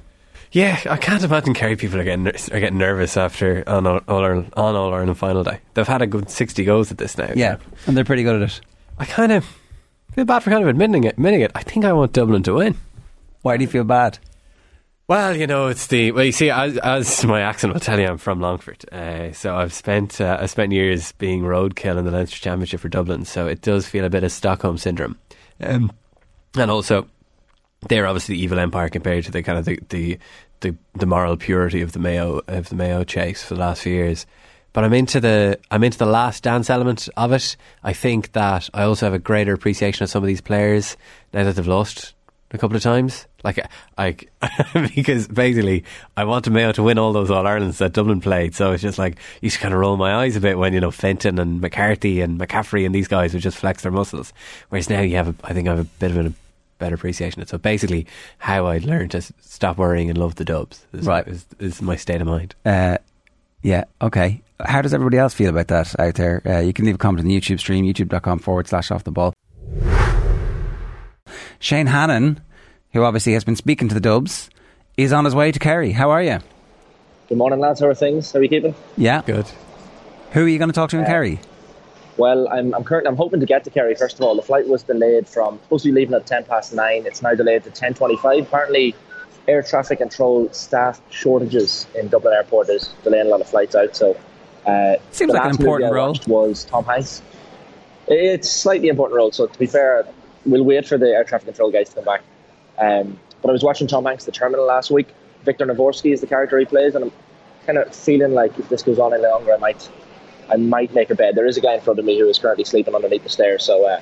Yeah, 0.51 0.79
I 0.87 0.97
can't 0.97 1.23
imagine 1.23 1.55
Kerry 1.55 1.75
people 1.75 1.99
are 1.99 2.03
getting 2.03 2.27
are 2.27 2.59
getting 2.59 2.77
nervous 2.77 3.17
after 3.17 3.67
on 3.67 3.87
All, 3.87 4.01
Ireland, 4.07 4.53
on 4.55 4.75
All 4.75 4.93
Ireland 4.93 5.17
final 5.17 5.43
day. 5.43 5.59
They've 5.73 5.87
had 5.87 6.03
a 6.03 6.07
good 6.07 6.29
sixty 6.29 6.63
goals 6.63 6.91
at 6.91 6.99
this 6.99 7.17
now. 7.17 7.31
Yeah, 7.35 7.57
and 7.87 7.97
they're 7.97 8.05
pretty 8.05 8.21
good 8.21 8.39
at 8.39 8.49
it. 8.49 8.61
I 8.99 9.05
kind 9.05 9.31
of 9.31 9.47
feel 10.13 10.25
bad 10.25 10.43
for 10.43 10.49
kind 10.49 10.63
of 10.63 10.69
admitting 10.69 11.03
it. 11.03 11.13
Admitting 11.13 11.41
it. 11.41 11.51
I 11.55 11.63
think 11.63 11.85
I 11.85 11.93
want 11.93 12.13
Dublin 12.13 12.43
to 12.43 12.53
win. 12.53 12.75
Why 13.41 13.57
do 13.57 13.63
you 13.63 13.69
feel 13.69 13.83
bad? 13.83 14.19
Well, 15.07 15.35
you 15.35 15.47
know, 15.47 15.67
it's 15.67 15.87
the 15.87 16.11
well. 16.13 16.23
You 16.23 16.31
see, 16.31 16.49
as, 16.49 16.77
as 16.77 17.25
my 17.25 17.41
accent 17.41 17.73
will 17.73 17.81
tell 17.81 17.99
you, 17.99 18.07
I'm 18.07 18.17
from 18.17 18.39
Longford, 18.39 18.85
uh, 18.89 19.33
so 19.33 19.53
I've 19.53 19.73
spent 19.73 20.21
uh, 20.21 20.37
I 20.39 20.45
spent 20.45 20.71
years 20.71 21.11
being 21.13 21.41
roadkill 21.41 21.97
in 21.97 22.05
the 22.05 22.11
Leinster 22.11 22.39
Championship 22.39 22.79
for 22.79 22.87
Dublin. 22.87 23.25
So 23.25 23.45
it 23.47 23.61
does 23.61 23.85
feel 23.85 24.05
a 24.05 24.09
bit 24.09 24.23
of 24.23 24.31
Stockholm 24.31 24.77
syndrome, 24.77 25.17
um, 25.59 25.91
and 26.55 26.71
also 26.71 27.05
they're 27.89 28.07
obviously 28.07 28.35
the 28.35 28.41
evil 28.41 28.59
empire 28.59 28.87
compared 28.87 29.25
to 29.25 29.31
the 29.31 29.43
kind 29.43 29.59
of 29.59 29.65
the, 29.65 29.77
the 29.89 30.19
the 30.61 30.75
the 30.95 31.05
moral 31.05 31.35
purity 31.35 31.81
of 31.81 31.91
the 31.91 31.99
Mayo 31.99 32.41
of 32.47 32.69
the 32.69 32.75
Mayo 32.75 33.03
chase 33.03 33.43
for 33.43 33.55
the 33.55 33.59
last 33.59 33.81
few 33.81 33.93
years. 33.93 34.25
But 34.73 34.83
I'm 34.83 34.93
into 34.93 35.19
the 35.19 35.59
I'm 35.71 35.83
into 35.83 35.97
the 35.97 36.05
last 36.05 36.43
dance 36.43 36.69
element 36.69 37.07
of 37.15 37.31
it. 37.31 37.55
I 37.83 37.93
think 37.93 38.31
that 38.33 38.69
I 38.73 38.83
also 38.83 39.05
have 39.05 39.13
a 39.13 39.19
greater 39.19 39.53
appreciation 39.53 40.03
of 40.03 40.09
some 40.09 40.23
of 40.23 40.27
these 40.27 40.41
players 40.41 40.97
now 41.31 41.43
that 41.43 41.55
they've 41.55 41.67
lost 41.67 42.13
a 42.53 42.57
couple 42.57 42.77
of 42.77 42.83
times. 42.83 43.27
Like, 43.43 43.59
like 43.97 44.31
because 44.95 45.27
basically, 45.27 45.83
I 46.15 46.23
wanted 46.23 46.53
Mayo 46.53 46.71
to 46.73 46.83
win 46.83 46.97
all 46.97 47.11
those 47.11 47.29
All 47.29 47.45
Irelands 47.45 47.79
that 47.79 47.93
Dublin 47.93 48.21
played. 48.21 48.55
So 48.55 48.71
it's 48.71 48.83
just 48.83 48.97
like 48.97 49.17
you 49.41 49.49
just 49.49 49.59
kind 49.59 49.73
of 49.73 49.79
roll 49.79 49.97
my 49.97 50.15
eyes 50.15 50.35
a 50.35 50.39
bit 50.39 50.57
when 50.57 50.73
you 50.73 50.79
know 50.79 50.91
Fenton 50.91 51.39
and 51.39 51.59
McCarthy 51.59 52.21
and 52.21 52.39
McCaffrey 52.39 52.85
and 52.85 52.95
these 52.95 53.07
guys 53.07 53.33
would 53.33 53.41
just 53.41 53.57
flex 53.57 53.83
their 53.83 53.91
muscles. 53.91 54.31
Whereas 54.69 54.89
now 54.89 55.01
you 55.01 55.15
have, 55.17 55.27
a, 55.27 55.35
I 55.43 55.53
think, 55.53 55.67
I 55.67 55.71
have 55.71 55.79
a 55.79 55.89
bit 55.99 56.11
of 56.11 56.25
a 56.25 56.33
better 56.77 56.95
appreciation. 56.95 57.41
Of 57.41 57.47
it. 57.47 57.49
So 57.49 57.57
basically, 57.57 58.07
how 58.37 58.67
I 58.67 58.77
learned 58.77 59.11
to 59.11 59.21
stop 59.41 59.77
worrying 59.77 60.09
and 60.09 60.17
love 60.17 60.35
the 60.35 60.45
Dubs 60.45 60.85
is, 60.93 61.05
right. 61.05 61.27
is, 61.27 61.45
is 61.59 61.81
my 61.81 61.95
state 61.95 62.21
of 62.21 62.27
mind. 62.27 62.55
Uh, 62.65 62.97
yeah. 63.61 63.85
Okay. 64.01 64.41
How 64.65 64.81
does 64.81 64.93
everybody 64.93 65.17
else 65.17 65.33
feel 65.33 65.49
about 65.49 65.67
that 65.67 65.99
out 65.99 66.15
there? 66.15 66.41
Uh, 66.45 66.59
you 66.59 66.73
can 66.73 66.85
leave 66.85 66.95
a 66.95 66.97
comment 66.97 67.19
on 67.21 67.27
the 67.27 67.39
YouTube 67.39 67.59
stream, 67.59 67.85
youtube.com 67.85 68.39
forward 68.39 68.67
slash 68.67 68.91
off 68.91 69.03
the 69.03 69.11
ball. 69.11 69.33
Shane 71.59 71.87
Hannon, 71.87 72.41
who 72.93 73.03
obviously 73.03 73.33
has 73.33 73.43
been 73.43 73.55
speaking 73.55 73.87
to 73.87 73.93
the 73.93 74.01
Dubs, 74.01 74.49
is 74.97 75.13
on 75.13 75.25
his 75.25 75.33
way 75.35 75.51
to 75.51 75.59
Kerry. 75.59 75.91
How 75.91 76.09
are 76.11 76.21
you? 76.21 76.39
Good 77.29 77.37
morning, 77.37 77.59
lads. 77.59 77.79
How 77.79 77.87
are 77.87 77.95
things? 77.95 78.31
How 78.31 78.39
are 78.39 78.43
you 78.43 78.49
keeping? 78.49 78.75
Yeah, 78.97 79.21
good. 79.25 79.47
Who 80.31 80.45
are 80.45 80.47
you 80.47 80.57
going 80.57 80.69
to 80.69 80.73
talk 80.73 80.89
to 80.91 80.97
in 80.97 81.03
uh, 81.03 81.07
Kerry? 81.07 81.39
Well, 82.17 82.47
I'm 82.49 82.75
I'm 82.75 82.83
currently 82.83 83.09
I'm 83.09 83.15
hoping 83.15 83.39
to 83.39 83.45
get 83.45 83.63
to 83.63 83.69
Kerry. 83.69 83.95
First 83.95 84.17
of 84.17 84.21
all, 84.21 84.35
the 84.35 84.41
flight 84.41 84.67
was 84.67 84.83
delayed 84.83 85.27
from 85.27 85.59
supposed 85.63 85.83
to 85.83 85.89
be 85.89 85.95
leaving 85.95 86.13
at 86.13 86.27
ten 86.27 86.43
past 86.43 86.73
nine. 86.73 87.05
It's 87.05 87.21
now 87.21 87.33
delayed 87.33 87.63
to 87.63 87.71
ten 87.71 87.93
twenty 87.93 88.17
five. 88.17 88.43
Apparently, 88.43 88.93
air 89.47 89.63
traffic 89.63 89.97
control 89.97 90.47
staff 90.51 91.01
shortages 91.09 91.87
in 91.95 92.09
Dublin 92.09 92.33
Airport 92.33 92.69
is 92.69 92.93
delaying 93.03 93.27
a 93.27 93.29
lot 93.29 93.41
of 93.41 93.47
flights 93.47 93.73
out. 93.73 93.95
So, 93.95 94.15
uh, 94.65 94.95
seems 95.11 95.33
like 95.33 95.43
an 95.43 95.51
important 95.51 95.93
role. 95.93 96.15
Was 96.27 96.65
Tom 96.65 96.85
Hanks? 96.85 97.21
It's 98.07 98.49
slightly 98.49 98.89
important 98.89 99.15
role. 99.15 99.31
So 99.31 99.47
to 99.47 99.59
be 99.59 99.65
fair, 99.65 100.05
we'll 100.45 100.63
wait 100.63 100.87
for 100.87 100.97
the 100.97 101.07
air 101.07 101.23
traffic 101.23 101.47
control 101.47 101.71
guys 101.71 101.89
to 101.89 101.95
come 101.95 102.05
back. 102.05 102.21
Um, 102.77 103.19
but 103.41 103.49
I 103.49 103.51
was 103.51 103.63
watching 103.63 103.87
Tom 103.87 104.05
Hanks, 104.05 104.25
The 104.25 104.31
Terminal, 104.31 104.65
last 104.65 104.91
week. 104.91 105.07
Viktor 105.43 105.65
Navorski 105.65 106.13
is 106.13 106.21
the 106.21 106.27
character 106.27 106.57
he 106.57 106.65
plays, 106.65 106.95
and 106.95 107.05
I'm 107.05 107.11
kind 107.65 107.77
of 107.77 107.93
feeling 107.93 108.33
like 108.33 108.57
if 108.57 108.69
this 108.69 108.81
goes 108.83 108.99
on 108.99 109.13
any 109.13 109.23
longer, 109.23 109.53
I 109.53 109.57
might, 109.57 109.89
I 110.49 110.55
might 110.55 110.93
make 110.93 111.09
a 111.09 111.15
bed. 111.15 111.35
There 111.35 111.45
is 111.45 111.57
a 111.57 111.61
guy 111.61 111.73
in 111.73 111.81
front 111.81 111.99
of 111.99 112.05
me 112.05 112.17
who 112.17 112.27
is 112.29 112.39
currently 112.39 112.63
sleeping 112.63 112.95
underneath 112.95 113.23
the 113.23 113.29
stairs, 113.29 113.63
so 113.63 113.85
uh, 113.85 114.01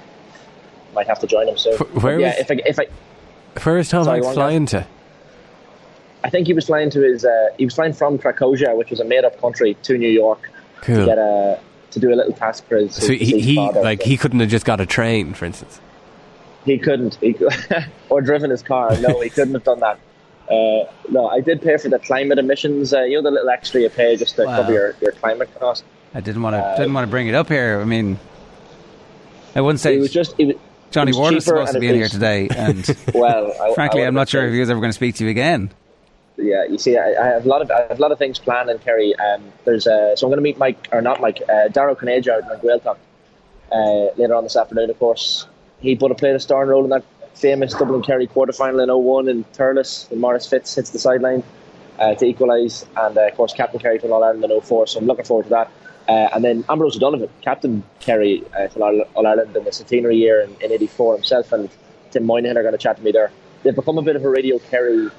might 0.94 1.08
have 1.08 1.20
to 1.20 1.28
join 1.28 1.48
him 1.48 1.58
soon. 1.58 1.78
Where 1.78 2.20
yeah, 2.20 2.40
if 2.40 2.52
I, 2.52 2.60
if 2.66 2.80
I, 2.80 2.88
where 3.64 3.80
is 3.80 3.90
Tom 3.90 4.04
sorry, 4.04 4.22
Hanks 4.22 4.36
flying 4.36 4.66
to? 4.68 4.86
I 6.24 6.30
think 6.30 6.48
he 6.48 6.54
was 6.54 6.66
flying 6.68 6.90
to 6.92 7.02
his. 7.02 7.26
Uh, 7.26 7.48
he 7.58 7.66
was 7.66 7.74
flying 7.76 7.94
from 7.94 8.18
Krakozhia, 8.18 8.78
which 8.78 8.90
was 8.92 9.00
a 9.00 9.06
made-up 9.06 9.40
country, 9.42 9.76
to 9.84 9.98
New 9.98 10.10
York 10.10 10.50
Cool. 10.82 10.98
to 10.98 11.06
get 11.06 11.18
a 11.18 11.60
to 11.92 12.00
do 12.00 12.14
a 12.14 12.16
little 12.16 12.34
task 12.34 12.66
for 12.68 12.78
his. 12.78 12.96
So 12.96 13.12
his 13.12 13.30
he, 13.30 13.40
he 13.42 13.56
like 13.58 14.02
he 14.02 14.18
couldn't 14.18 14.40
have 14.40 14.50
just 14.50 14.66
got 14.66 14.80
a 14.80 14.86
train, 14.86 15.34
for 15.34 15.46
instance. 15.46 15.80
He 16.66 16.78
couldn't. 16.78 17.16
He 17.16 17.36
or 18.10 18.22
driven 18.22 18.52
his 18.52 18.62
car. 18.62 18.96
No, 19.00 19.20
he 19.22 19.30
couldn't 19.30 19.54
have 19.56 19.64
done 19.64 19.80
that. 19.80 20.00
Uh, 20.50 20.92
no, 21.10 21.28
I 21.28 21.40
did 21.40 21.62
pay 21.62 21.78
for 21.78 21.90
the 21.90 22.00
climate 22.00 22.38
emissions. 22.38 22.94
Uh, 22.94 23.02
you 23.04 23.16
know 23.18 23.24
the 23.24 23.32
little 23.32 23.50
extra 23.50 23.82
you 23.82 23.90
pay 23.90 24.16
just 24.18 24.36
to 24.36 24.46
Wow. 24.46 24.58
cover 24.58 24.74
your, 24.74 24.96
your 25.02 25.12
climate 25.14 25.50
cost. 25.60 25.84
I 26.14 26.20
didn't 26.20 26.42
want 26.42 26.56
to 26.56 26.76
didn't 26.78 26.94
want 26.94 27.08
to 27.08 27.10
bring 27.12 27.28
it 27.28 27.36
up 27.36 27.48
here. 27.48 27.80
I 27.82 27.86
mean, 27.86 28.20
I 29.56 29.62
wouldn't 29.62 29.80
say 29.80 29.96
It 29.96 30.00
was 30.00 30.12
just 30.12 30.36
it 30.38 30.48
was, 30.48 30.56
Johnny 30.92 31.10
it 31.10 31.14
was 31.14 31.18
Ward 31.20 31.34
was 31.36 31.46
supposed 31.46 31.74
to 31.74 31.80
be 31.80 31.88
it 31.88 31.92
in 31.92 31.96
here 31.96 32.10
today, 32.10 32.50
and 32.50 32.86
well, 33.14 33.54
I, 33.62 33.74
frankly, 33.74 34.04
I 34.04 34.08
I'm 34.08 34.14
not 34.14 34.28
sure 34.30 34.46
if 34.46 34.54
he 34.54 34.60
was 34.60 34.70
ever 34.70 34.80
going 34.80 34.90
to 34.92 34.96
speak 34.96 35.16
to 35.16 35.24
you 35.24 35.30
again. 35.30 35.72
Yeah, 36.38 36.66
you 36.66 36.78
see, 36.78 36.98
I, 36.98 37.14
I 37.22 37.28
have 37.28 37.46
a 37.46 37.50
lot 37.50 37.62
of 37.62 37.70
I 37.72 37.82
have 37.82 38.00
a 38.00 38.02
lot 38.02 38.12
of 38.12 38.18
things 38.18 38.40
planned 38.40 38.70
in 38.70 38.80
Kerry. 38.80 39.14
Um, 39.16 39.52
there's 39.66 39.86
uh, 39.86 40.16
so 40.16 40.26
I'm 40.26 40.30
going 40.30 40.38
to 40.38 40.44
meet 40.44 40.58
Mike 40.58 40.88
or 40.92 41.02
not 41.02 41.22
Mike, 41.22 41.42
uh, 41.48 41.68
Dara 41.68 41.94
Ó 41.94 41.96
Cinnéide 41.96 42.28
out 42.30 42.44
in 42.52 42.60
Gaeltacht 42.60 42.98
uh, 43.72 44.14
later 44.18 44.36
on 44.36 44.44
this 44.44 44.56
afternoon. 44.56 44.90
Of 44.90 44.98
course, 44.98 45.46
he 45.80 45.96
put 45.96 46.12
a 46.12 46.16
played 46.16 46.36
a 46.36 46.40
starring 46.40 46.70
role 46.70 46.84
in 46.84 46.90
that 46.90 47.04
famous 47.34 47.74
Dublin 47.74 48.02
Kerry 48.02 48.28
quarter 48.28 48.54
final 48.54 48.80
in 48.80 48.90
01 48.90 49.28
in 49.28 49.44
Thurles 49.54 50.10
when 50.10 50.20
Maurice 50.20 50.46
Fitz 50.46 50.76
hits 50.76 50.92
the 50.92 51.00
sideline 51.00 51.44
uh, 52.00 52.16
to 52.16 52.26
equalise, 52.26 52.86
and 52.96 53.18
uh, 53.18 53.28
of 53.28 53.36
course 53.36 53.54
Captain 53.54 53.80
Kerry 53.80 54.00
to 54.00 54.12
All 54.12 54.24
Ireland 54.24 54.44
in 54.50 54.62
04. 54.62 54.88
So 54.88 55.00
I'm 55.00 55.06
looking 55.06 55.26
forward 55.26 55.44
to 55.44 55.50
that. 55.50 55.72
Uh, 56.08 56.30
and 56.34 56.44
then 56.44 56.66
Ambrose 56.70 56.98
O'Donovan, 56.98 57.30
Captain 57.42 57.84
Kerry 58.00 58.44
uh, 58.58 58.68
All 58.80 59.02
All 59.16 59.28
Ireland 59.28 59.56
in 59.56 59.64
the 59.64 59.72
centenary 59.72 60.18
year 60.18 60.42
in, 60.42 60.56
in 60.62 60.72
'84 60.72 61.16
himself, 61.16 61.52
and 61.52 61.70
Tim 62.12 62.26
Moynihan 62.26 62.58
are 62.58 62.64
going 62.64 62.74
to 62.74 62.78
chat 62.78 62.98
to 62.98 63.04
me 63.04 63.12
there. 63.12 63.32
They've 63.64 63.76
become 63.76 63.98
a 63.98 64.02
bit 64.02 64.16
of 64.16 64.26
a 64.26 64.30
Radio 64.30 64.58
Kerry 64.58 65.10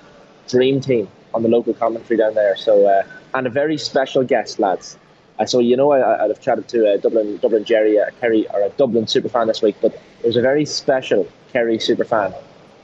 dream 0.48 0.80
team 0.80 1.08
on 1.34 1.42
the 1.42 1.48
local 1.48 1.74
commentary 1.74 2.16
down 2.18 2.34
there. 2.34 2.56
So, 2.56 2.86
uh, 2.86 3.02
and 3.34 3.46
a 3.46 3.50
very 3.50 3.78
special 3.78 4.22
guest, 4.24 4.58
lads. 4.58 4.98
Uh, 5.38 5.46
so 5.46 5.58
you 5.58 5.76
know, 5.76 5.92
I, 5.92 6.24
I'd 6.24 6.30
have 6.30 6.40
chatted 6.40 6.68
to 6.68 6.92
uh, 6.92 6.96
Dublin, 6.98 7.38
Dublin 7.38 7.64
Jerry, 7.64 7.96
a 7.96 8.10
Kerry 8.20 8.46
or 8.50 8.60
a 8.62 8.68
Dublin 8.70 9.06
super 9.06 9.28
fan 9.28 9.46
this 9.46 9.62
week, 9.62 9.76
but 9.80 9.98
there's 10.22 10.36
a 10.36 10.42
very 10.42 10.64
special 10.66 11.26
Kerry 11.52 11.78
super 11.78 12.04
fan. 12.04 12.34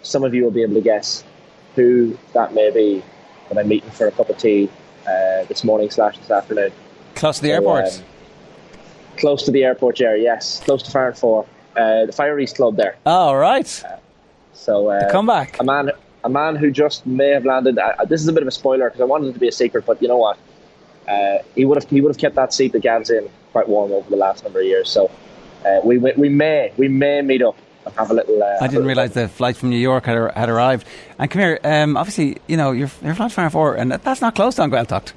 Some 0.02 0.24
of 0.24 0.34
you 0.34 0.44
will 0.44 0.50
be 0.50 0.62
able 0.62 0.74
to 0.74 0.80
guess 0.80 1.24
who 1.76 2.16
that 2.32 2.54
may 2.54 2.70
be 2.70 3.02
that 3.50 3.58
I'm 3.58 3.68
meeting 3.68 3.90
for 3.90 4.06
a 4.06 4.12
cup 4.12 4.30
of 4.30 4.38
tea 4.38 4.68
uh, 5.06 5.44
this 5.44 5.62
morning 5.64 5.90
slash 5.90 6.16
this 6.18 6.30
afternoon. 6.30 6.72
Close 7.14 7.36
to 7.36 7.42
the 7.42 7.48
So, 7.48 7.54
airport. 7.54 7.84
um, 7.84 8.04
close 9.18 9.42
to 9.44 9.50
the 9.50 9.64
airport, 9.64 9.96
Jerry. 9.96 10.22
Yes, 10.22 10.60
close 10.64 10.82
to 10.84 10.90
Farranfore, 10.90 11.46
uh, 11.76 12.06
the 12.06 12.12
Firies 12.12 12.52
Club 12.54 12.76
there. 12.76 12.96
Oh, 13.04 13.34
right. 13.34 13.66
So 14.54 14.88
uh, 14.88 15.06
The 15.06 15.12
comeback. 15.12 15.60
A 15.60 15.64
man, 15.64 15.90
a 16.24 16.28
man 16.28 16.56
who 16.56 16.70
just 16.70 17.06
may 17.06 17.28
have 17.30 17.44
landed. 17.44 17.78
Uh, 17.78 18.04
this 18.04 18.20
is 18.20 18.28
a 18.28 18.32
bit 18.32 18.42
of 18.42 18.48
a 18.48 18.52
spoiler 18.52 18.88
because 18.88 19.00
I 19.00 19.04
wanted 19.04 19.28
it 19.28 19.32
to 19.34 19.38
be 19.38 19.48
a 19.48 19.52
secret, 19.52 19.86
but 19.86 20.00
you 20.02 20.08
know 20.08 20.18
what? 20.18 20.38
Uh, 21.06 21.38
he 21.54 21.64
would 21.64 21.82
have 21.82 21.88
he 21.88 22.00
would 22.00 22.10
have 22.10 22.18
kept 22.18 22.34
that 22.34 22.52
seat 22.52 22.72
that 22.72 22.82
Gav's 22.82 23.10
in 23.10 23.28
quite 23.52 23.68
warm 23.68 23.92
over 23.92 24.08
the 24.10 24.16
last 24.16 24.44
number 24.44 24.60
of 24.60 24.66
years. 24.66 24.90
So 24.90 25.10
uh, 25.64 25.80
we 25.84 25.98
we 25.98 26.12
we 26.16 26.28
may 26.28 26.72
we 26.76 26.88
may 26.88 27.22
meet 27.22 27.42
up 27.42 27.56
and 27.86 27.94
have 27.94 28.10
a 28.10 28.14
little. 28.14 28.42
Uh, 28.42 28.58
I 28.60 28.66
didn't 28.68 28.86
realise 28.86 29.12
the 29.12 29.28
flight 29.28 29.56
from 29.56 29.70
New 29.70 29.78
York 29.78 30.04
had, 30.04 30.32
had 30.32 30.48
arrived. 30.48 30.86
And 31.18 31.30
come 31.30 31.40
here, 31.40 31.58
um, 31.64 31.96
obviously, 31.96 32.38
you 32.46 32.56
know, 32.56 32.72
you're, 32.72 32.90
you're 33.02 33.14
flying 33.14 33.30
Farranfore, 33.30 33.78
and 33.78 33.92
that's 33.92 34.20
not 34.20 34.34
close 34.34 34.56
to 34.56 34.62
Gaeltacht. 34.62 35.12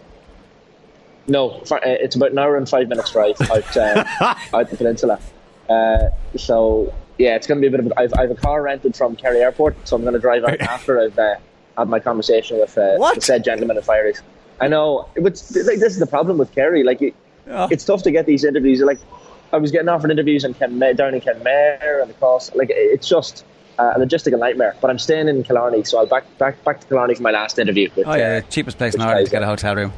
No, 1.28 1.61
uh, 1.72 1.80
it's 1.84 2.15
about 2.15 2.32
an 2.32 2.40
hour 2.40 2.57
and 2.57 2.68
five 2.68 2.88
minutes 2.88 3.11
drive 3.11 3.40
out 3.41 3.78
uh, 3.78 4.03
out 4.53 4.69
the 4.69 4.78
peninsula. 4.78 5.19
Uh, 5.69 6.10
so 6.38 6.94
yeah, 7.18 7.36
it's 7.36 7.48
going 7.48 7.62
to 7.62 7.62
be 7.62 7.68
a 7.68 7.78
bit 7.78 7.80
of. 7.86 7.92
A, 7.92 8.00
I've, 8.00 8.14
I 8.14 8.22
have 8.22 8.32
a 8.32 8.36
car 8.36 8.62
rented 8.62 8.96
from 8.96 9.16
Kerry 9.16 9.40
Airport, 9.40 9.76
so 9.88 9.96
I'm 9.96 10.02
going 10.02 10.14
to 10.14 10.20
drive 10.20 10.44
out 10.44 10.60
after 10.62 11.00
I've 11.00 11.18
uh, 11.20 11.36
had 11.78 11.88
my 11.90 12.00
conversation 12.00 12.60
with 12.60 12.78
uh, 12.78 12.98
the 13.16 13.22
said 13.22 13.44
gentleman 13.44 13.78
at 13.78 13.86
Firies. 13.86 14.22
I 14.60 14.68
know, 14.68 15.08
but 15.16 15.24
like, 15.24 15.80
this 15.80 15.94
is 15.94 16.00
the 16.00 16.06
problem 16.08 16.38
with 16.38 16.54
Kerry. 16.54 16.84
Like, 16.84 17.02
it, 17.02 17.16
it's 17.72 17.84
tough 17.86 18.04
to 18.04 18.12
get 18.12 18.26
these 18.26 18.44
interviews. 18.44 18.80
Like, 18.82 19.00
I 19.54 19.58
was 19.58 19.72
getting 19.72 19.90
offered 19.90 20.12
interviews 20.12 20.44
in 20.44 20.54
Kenmare, 20.54 20.96
down 20.96 21.14
in 21.14 21.22
Kenmare 21.22 22.02
and 22.02 22.12
across. 22.12 22.54
Like, 22.56 22.70
it- 22.70 22.76
it's 22.78 23.08
just 23.08 23.44
uh, 23.80 23.94
a 23.96 24.00
logistical 24.00 24.38
nightmare. 24.40 24.76
But 24.82 24.90
I'm 24.92 25.00
staying 25.00 25.28
in 25.28 25.44
Killarney, 25.44 25.84
so 25.84 25.98
I'll 26.00 26.06
back 26.06 26.26
back 26.38 26.64
back 26.64 26.80
to 26.82 26.88
Killarney 26.88 27.16
for 27.16 27.24
my 27.24 27.32
last 27.32 27.58
interview. 27.60 27.90
With, 27.96 28.08
Oh, 28.08 28.14
yeah, 28.16 28.24
uh, 28.38 28.40
the 28.42 28.46
cheapest 28.52 28.78
place 28.78 28.94
in 28.96 29.02
Ireland 29.02 29.26
to 29.28 29.32
get 29.32 29.42
a 29.44 29.48
hotel 29.48 29.76
room. 29.76 29.94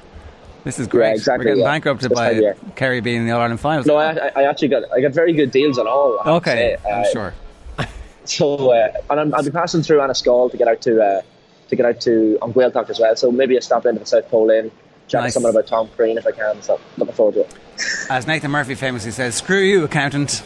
This 0.64 0.80
is 0.80 0.88
great. 0.88 1.07
Yeah, 1.10 1.14
exactly, 1.15 1.45
We're 1.45 1.52
getting 1.56 1.64
yeah. 1.64 1.72
bankrupted 1.72 2.11
This 2.11 2.18
by. 2.18 2.53
Kerry 2.76 3.02
being 3.02 3.18
in 3.22 3.26
the 3.26 3.31
All 3.34 3.41
Ireland 3.41 3.60
finals. 3.60 3.85
No, 3.85 3.98
I, 3.98 4.31
I- 4.35 4.44
actually 4.44 4.69
got 4.69 4.84
I 4.94 5.02
got 5.02 5.11
very 5.11 5.34
good 5.34 5.52
deals 5.52 5.77
on 5.77 5.88
all. 5.88 6.19
I 6.23 6.30
Okay. 6.31 6.77
I'm 6.90 7.02
Uh, 7.02 7.06
sure. 7.11 7.34
So, 8.26 8.72
uh, 8.72 8.88
and 9.10 9.19
I'm, 9.19 9.34
I'll 9.35 9.44
be 9.44 9.52
passing 9.52 9.81
through 9.84 9.98
Annascaul 9.98 10.49
to 10.52 10.56
get 10.57 10.68
out 10.69 10.80
to 10.84 11.03
uh, 11.03 11.22
to 11.68 11.76
get 11.76 11.85
out 11.85 11.99
to 12.02 12.38
on 12.41 12.53
Gaeltacht 12.53 12.90
as 12.90 12.98
well. 12.99 13.14
So 13.18 13.30
maybe 13.31 13.57
a 13.57 13.61
stop 13.61 13.85
into 13.85 13.99
the 13.99 14.06
South 14.06 14.30
Pole 14.30 14.49
Inn, 14.49 14.72
chat 15.10 15.22
Nice. 15.23 15.31
to 15.31 15.34
someone 15.34 15.49
about 15.52 15.68
Tom 15.68 15.90
Crean 15.98 16.18
if 16.18 16.26
I 16.26 16.31
can. 16.31 16.61
So 16.61 16.80
looking 16.98 17.14
forward 17.15 17.34
to 17.35 17.41
it. 17.41 17.53
As 18.10 18.26
Nathan 18.26 18.49
Murphy 18.52 18.76
famously 18.76 19.11
says, 19.11 19.35
screw 19.35 19.60
you, 19.60 19.84
accountant. 19.84 20.41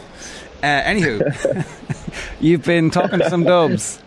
Uh, 0.60 0.66
anywho, 0.82 1.64
you've 2.40 2.64
been 2.64 2.90
talking 2.90 3.20
to 3.20 3.30
some 3.30 3.44
dubs. 3.44 4.00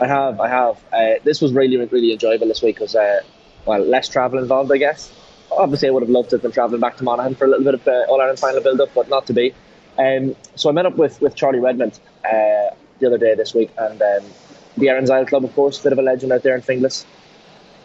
I 0.00 0.06
have, 0.06 0.38
I 0.38 0.48
have. 0.48 0.76
Uh, 0.92 1.14
this 1.24 1.40
was 1.40 1.52
really, 1.52 1.76
really 1.78 2.12
enjoyable 2.12 2.46
this 2.46 2.62
week 2.62 2.76
because, 2.76 2.94
uh, 2.94 3.22
well, 3.66 3.80
less 3.80 4.08
travel 4.08 4.38
involved, 4.38 4.72
I 4.72 4.78
guess. 4.78 5.12
Obviously, 5.50 5.88
I 5.88 5.90
would 5.92 6.02
have 6.02 6.10
loved 6.10 6.30
to 6.30 6.36
have 6.36 6.42
been 6.42 6.52
travelling 6.52 6.80
back 6.80 6.96
to 6.96 7.04
Monaghan 7.04 7.34
for 7.34 7.44
a 7.44 7.48
little 7.48 7.64
bit 7.64 7.74
of 7.74 7.86
uh, 7.86 8.06
All 8.08 8.20
Ireland 8.20 8.38
final 8.38 8.62
build 8.62 8.80
up, 8.80 8.90
but 8.94 9.08
not 9.08 9.26
to 9.26 9.32
be. 9.32 9.54
Um, 9.98 10.34
so 10.54 10.68
I 10.68 10.72
met 10.72 10.86
up 10.86 10.96
with, 10.96 11.20
with 11.20 11.34
Charlie 11.34 11.60
Redmond 11.60 12.00
uh, 12.24 12.74
the 12.98 13.06
other 13.06 13.18
day 13.18 13.34
this 13.34 13.54
week, 13.54 13.70
and 13.76 14.00
um, 14.00 14.24
the 14.76 14.88
Erin's 14.88 15.10
Isle 15.10 15.26
Club, 15.26 15.44
of 15.44 15.54
course, 15.54 15.78
a 15.80 15.82
bit 15.82 15.92
of 15.92 15.98
a 15.98 16.02
legend 16.02 16.32
out 16.32 16.42
there 16.42 16.54
in 16.54 16.62
Finglas. 16.62 17.04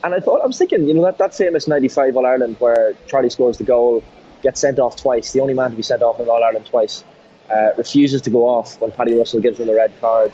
And 0.03 0.13
I 0.13 0.19
thought, 0.19 0.41
I 0.41 0.47
was 0.47 0.57
thinking, 0.57 0.87
you 0.87 0.93
know, 0.93 1.03
that, 1.03 1.17
that 1.17 1.35
famous 1.35 1.67
95 1.67 2.15
All 2.15 2.25
Ireland 2.25 2.55
where 2.59 2.93
Charlie 3.07 3.29
scores 3.29 3.57
the 3.57 3.63
goal, 3.63 4.03
gets 4.43 4.61
sent 4.61 4.79
off 4.79 4.95
twice, 4.95 5.31
the 5.31 5.41
only 5.41 5.53
man 5.53 5.71
to 5.71 5.75
be 5.75 5.83
sent 5.83 6.01
off 6.01 6.19
in 6.19 6.29
All 6.29 6.43
Ireland 6.43 6.67
twice, 6.67 7.03
uh, 7.51 7.69
refuses 7.77 8.21
to 8.21 8.29
go 8.29 8.47
off 8.47 8.79
when 8.79 8.91
Paddy 8.91 9.15
Russell 9.15 9.41
gives 9.41 9.59
him 9.59 9.67
the 9.67 9.75
red 9.75 9.91
card. 9.99 10.31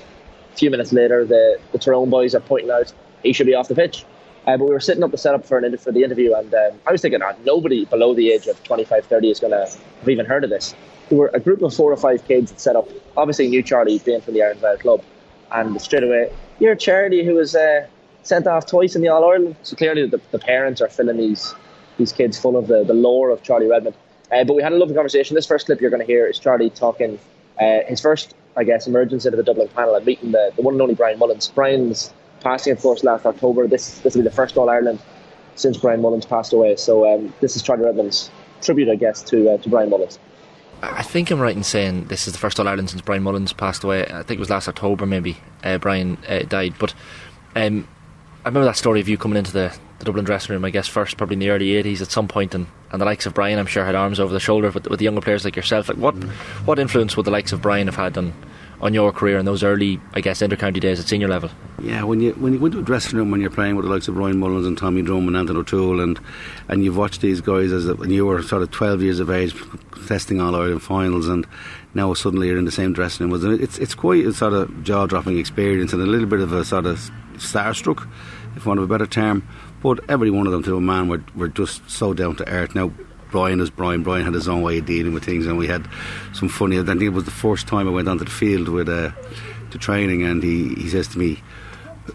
A 0.54 0.56
few 0.58 0.70
minutes 0.70 0.94
later, 0.94 1.26
the, 1.26 1.60
the 1.72 1.80
Tyrone 1.80 2.10
boys 2.10 2.36
are 2.36 2.40
pointing 2.42 2.70
out 2.70 2.94
he 3.24 3.34
should 3.34 3.48
be 3.48 3.56
off 3.56 3.68
the 3.68 3.76
pitch. 3.76 4.06
Uh, 4.46 4.58
but 4.58 4.66
we 4.66 4.72
were 4.72 4.80
sitting 4.80 5.04
up 5.04 5.12
the 5.12 5.18
setup 5.18 5.46
for, 5.46 5.58
an, 5.58 5.78
for 5.78 5.92
the 5.92 6.04
interview, 6.04 6.34
and 6.34 6.54
um, 6.54 6.80
I 6.86 6.92
was 6.92 7.02
thinking, 7.02 7.22
ah, 7.22 7.34
nobody 7.46 7.86
below 7.86 8.14
the 8.14 8.32
age 8.32 8.48
of 8.48 8.62
25, 8.64 9.06
30 9.06 9.32
is 9.32 9.40
going 9.40 9.52
to 9.52 9.60
have 9.60 10.10
even 10.10 10.26
heard 10.26 10.44
of 10.44 10.50
this. 10.50 10.76
There 11.10 11.18
were 11.18 11.32
a 11.34 11.40
group 11.40 11.62
of 11.62 11.74
four 11.74 11.92
or 11.92 11.98
five 11.98 12.26
kids 12.28 12.52
that 12.52 12.60
set 12.60 12.76
up, 12.76 12.90
obviously 13.16 13.48
knew 13.48 13.64
Charlie 13.64 14.00
being 14.00 14.22
from 14.22 14.34
the 14.34 14.56
Valley 14.60 14.78
Club, 14.80 15.02
and 15.52 15.80
straight 15.82 16.04
away, 16.04 16.32
you're 16.60 16.76
Charlie 16.76 17.24
who 17.24 17.36
was 17.36 17.56
uh, 17.56 17.88
sent 18.24 18.48
off 18.48 18.66
twice 18.66 18.96
in 18.96 19.02
the 19.02 19.08
All 19.08 19.24
Ireland. 19.24 19.56
So 19.64 19.76
clearly, 19.76 20.08
the, 20.08 20.20
the 20.32 20.40
parents 20.40 20.82
are 20.82 20.90
filling 20.90 21.18
these 21.18 21.54
these 21.98 22.12
kids 22.12 22.40
full 22.40 22.58
of 22.58 22.68
the, 22.68 22.84
the 22.84 22.94
lore 22.94 23.30
of 23.30 23.44
Charlie 23.44 23.68
Redmond. 23.68 23.96
Uh, 24.32 24.44
but 24.44 24.56
we 24.56 24.64
had 24.64 24.74
a 24.74 24.78
lovely 24.78 24.96
conversation. 24.96 25.36
This 25.36 25.46
first 25.46 25.68
clip 25.68 25.80
you're 25.80 25.92
going 25.92 26.00
to 26.00 26.08
hear 26.08 26.26
is 26.26 26.40
Charlie 26.40 26.72
talking 26.72 27.20
uh, 27.62 27.80
his 27.88 28.02
first, 28.02 28.34
I 28.58 28.64
guess, 28.64 28.88
emergence 28.88 29.26
into 29.26 29.38
the 29.38 29.44
Dublin 29.44 29.68
panel 29.68 29.94
and 29.94 30.04
meeting 30.04 30.32
the, 30.32 30.52
the 30.56 30.64
one 30.64 30.74
and 30.74 30.82
only 30.82 30.96
Brian 30.96 31.20
Mullins. 31.20 31.50
Brian's 31.50 32.12
passing, 32.44 32.74
of 32.74 32.82
course, 32.82 33.04
last 33.04 33.26
October. 33.26 33.68
This 33.68 34.00
this 34.00 34.16
will 34.16 34.24
be 34.24 34.30
the 34.30 34.36
first 34.36 34.58
All 34.58 34.70
Ireland 34.70 35.00
since 35.56 35.78
Brian 35.78 36.02
Mullins 36.02 36.26
passed 36.26 36.54
away. 36.54 36.76
So 36.76 37.12
um, 37.12 37.34
this 37.40 37.56
is 37.56 37.62
Charlie 37.62 37.86
Redmond's 37.86 38.30
tribute, 38.62 38.90
I 38.90 38.96
guess, 38.96 39.22
to 39.24 39.52
uh, 39.52 39.58
to 39.58 39.70
Brian 39.70 39.90
Mullins. 39.90 40.20
I 40.82 41.02
think 41.02 41.32
I'm 41.32 41.40
right 41.40 41.56
in 41.56 41.64
saying 41.64 42.06
this 42.06 42.28
is 42.28 42.34
the 42.34 42.40
first 42.40 42.60
All 42.60 42.68
Ireland 42.68 42.90
since 42.90 43.02
Brian 43.02 43.24
Mullins 43.24 43.54
passed 43.54 43.84
away. 43.84 44.06
I 44.06 44.24
think 44.24 44.32
it 44.32 44.40
was 44.40 44.50
last 44.50 44.68
October, 44.68 45.06
maybe 45.06 45.38
uh, 45.64 45.78
Brian 45.78 46.18
uh, 46.28 46.40
died. 46.40 46.74
But 46.78 46.94
um, 47.56 47.88
I 48.44 48.50
remember 48.50 48.66
that 48.66 48.76
story 48.76 49.00
of 49.00 49.08
you 49.08 49.18
coming 49.18 49.38
into 49.38 49.54
the, 49.54 49.74
the 50.00 50.06
Dublin 50.06 50.26
dressing 50.26 50.54
room. 50.54 50.66
I 50.66 50.72
guess 50.72 50.88
first, 50.88 51.16
probably 51.16 51.36
in 51.36 51.40
the 51.40 51.50
early 51.50 51.68
'80s, 51.68 52.02
at 52.02 52.12
some 52.12 52.28
point, 52.28 52.54
and, 52.54 52.68
and 52.92 53.02
the 53.02 53.06
likes 53.06 53.26
of 53.26 53.34
Brian, 53.34 53.60
I'm 53.60 53.66
sure, 53.66 53.86
had 53.86 53.96
arms 53.96 54.20
over 54.20 54.34
the 54.34 54.42
shoulder 54.42 54.70
with, 54.72 54.88
with 54.88 55.00
the 55.00 55.06
younger 55.06 55.22
players 55.22 55.46
like 55.46 55.56
yourself. 55.56 55.88
Like 55.88 55.98
what 55.98 56.16
what 56.66 56.80
influence 56.80 57.16
would 57.16 57.26
the 57.26 57.32
likes 57.32 57.54
of 57.54 57.62
Brian 57.62 57.88
have 57.88 57.96
had 57.96 58.18
on 58.18 58.34
on 58.84 58.94
your 58.94 59.14
career 59.14 59.38
in 59.38 59.46
those 59.46 59.64
early, 59.64 60.00
I 60.14 60.20
guess, 60.20 60.42
intercounty 60.42 60.82
days 60.82 61.00
at 61.00 61.08
senior 61.08 61.30
level? 61.30 61.50
Yeah, 61.82 62.04
when 62.04 62.20
you 62.20 62.34
when 62.34 62.52
you 62.52 62.60
go 62.60 62.66
into 62.66 62.80
a 62.80 62.84
dressing 62.84 63.18
room 63.18 63.32
when 63.32 63.40
you're 63.40 63.50
playing 63.50 63.78
with 63.78 63.86
the 63.86 63.92
likes 63.92 64.10
of 64.10 64.18
Ryan 64.18 64.40
Mullins 64.40 64.68
and 64.68 64.78
Tommy 64.78 65.02
Drumm 65.02 65.28
and 65.28 65.38
Anthony 65.38 65.60
O'Toole 65.60 66.02
and 66.02 66.20
and 66.68 66.84
you've 66.84 66.98
watched 66.98 67.22
these 67.22 67.40
guys 67.40 67.72
as 67.72 67.92
when 67.94 68.12
you 68.12 68.26
were 68.26 68.44
sort 68.44 68.62
of 68.62 68.72
12 68.72 69.02
years 69.02 69.20
of 69.20 69.32
age 69.32 69.56
testing 70.06 70.42
all 70.42 70.54
Ireland 70.54 70.84
finals 70.84 71.30
and 71.30 71.48
now 71.94 72.14
suddenly 72.14 72.48
you're 72.48 72.58
in 72.58 72.66
the 72.66 72.72
same 72.72 72.92
dressing 72.92 73.24
room. 73.24 73.32
With 73.32 73.42
them. 73.42 73.54
It's 73.54 73.78
it's 73.78 73.96
quite 73.96 74.26
a 74.26 74.34
sort 74.34 74.54
of 74.54 74.84
jaw 74.84 75.08
dropping 75.08 75.40
experience 75.40 75.94
and 75.94 76.02
a 76.02 76.06
little 76.06 76.28
bit 76.28 76.42
of 76.42 76.52
a 76.52 76.66
sort 76.66 76.86
of 76.86 77.00
starstruck, 77.36 78.06
if 78.58 78.66
want 78.66 78.80
of 78.80 78.84
a 78.84 78.88
better 78.88 79.08
term. 79.08 79.48
But 79.82 80.02
every 80.10 80.30
one 80.30 80.46
of 80.46 80.52
them 80.52 80.64
to 80.64 80.76
a 80.76 80.82
man 80.82 81.08
were 81.08 81.24
were 81.36 81.48
just 81.48 81.90
so 81.90 82.14
down 82.14 82.36
to 82.36 82.50
earth. 82.50 82.76
Now 82.76 82.92
Brian 83.34 83.60
is 83.60 83.72
Brian. 83.72 84.04
Brian 84.04 84.24
had 84.24 84.36
his 84.36 84.48
own 84.48 84.62
way 84.62 84.78
of 84.78 84.86
dealing 84.86 85.12
with 85.12 85.26
things, 85.26 85.48
and 85.48 85.58
we 85.58 85.66
had 85.66 85.88
some 86.34 86.48
funny. 86.48 86.80
I 86.80 86.84
think 86.84 87.02
it 87.02 87.10
was 87.10 87.24
the 87.26 87.32
first 87.32 87.68
time 87.68 87.88
I 87.88 87.92
went 87.92 88.08
onto 88.08 88.26
the 88.26 88.30
field 88.30 88.70
with 88.70 88.88
uh, 88.88 89.10
to 89.72 89.78
training, 89.80 90.22
and 90.22 90.44
he, 90.44 90.76
he 90.76 90.88
says 90.88 91.08
to 91.10 91.18
me, 91.18 91.42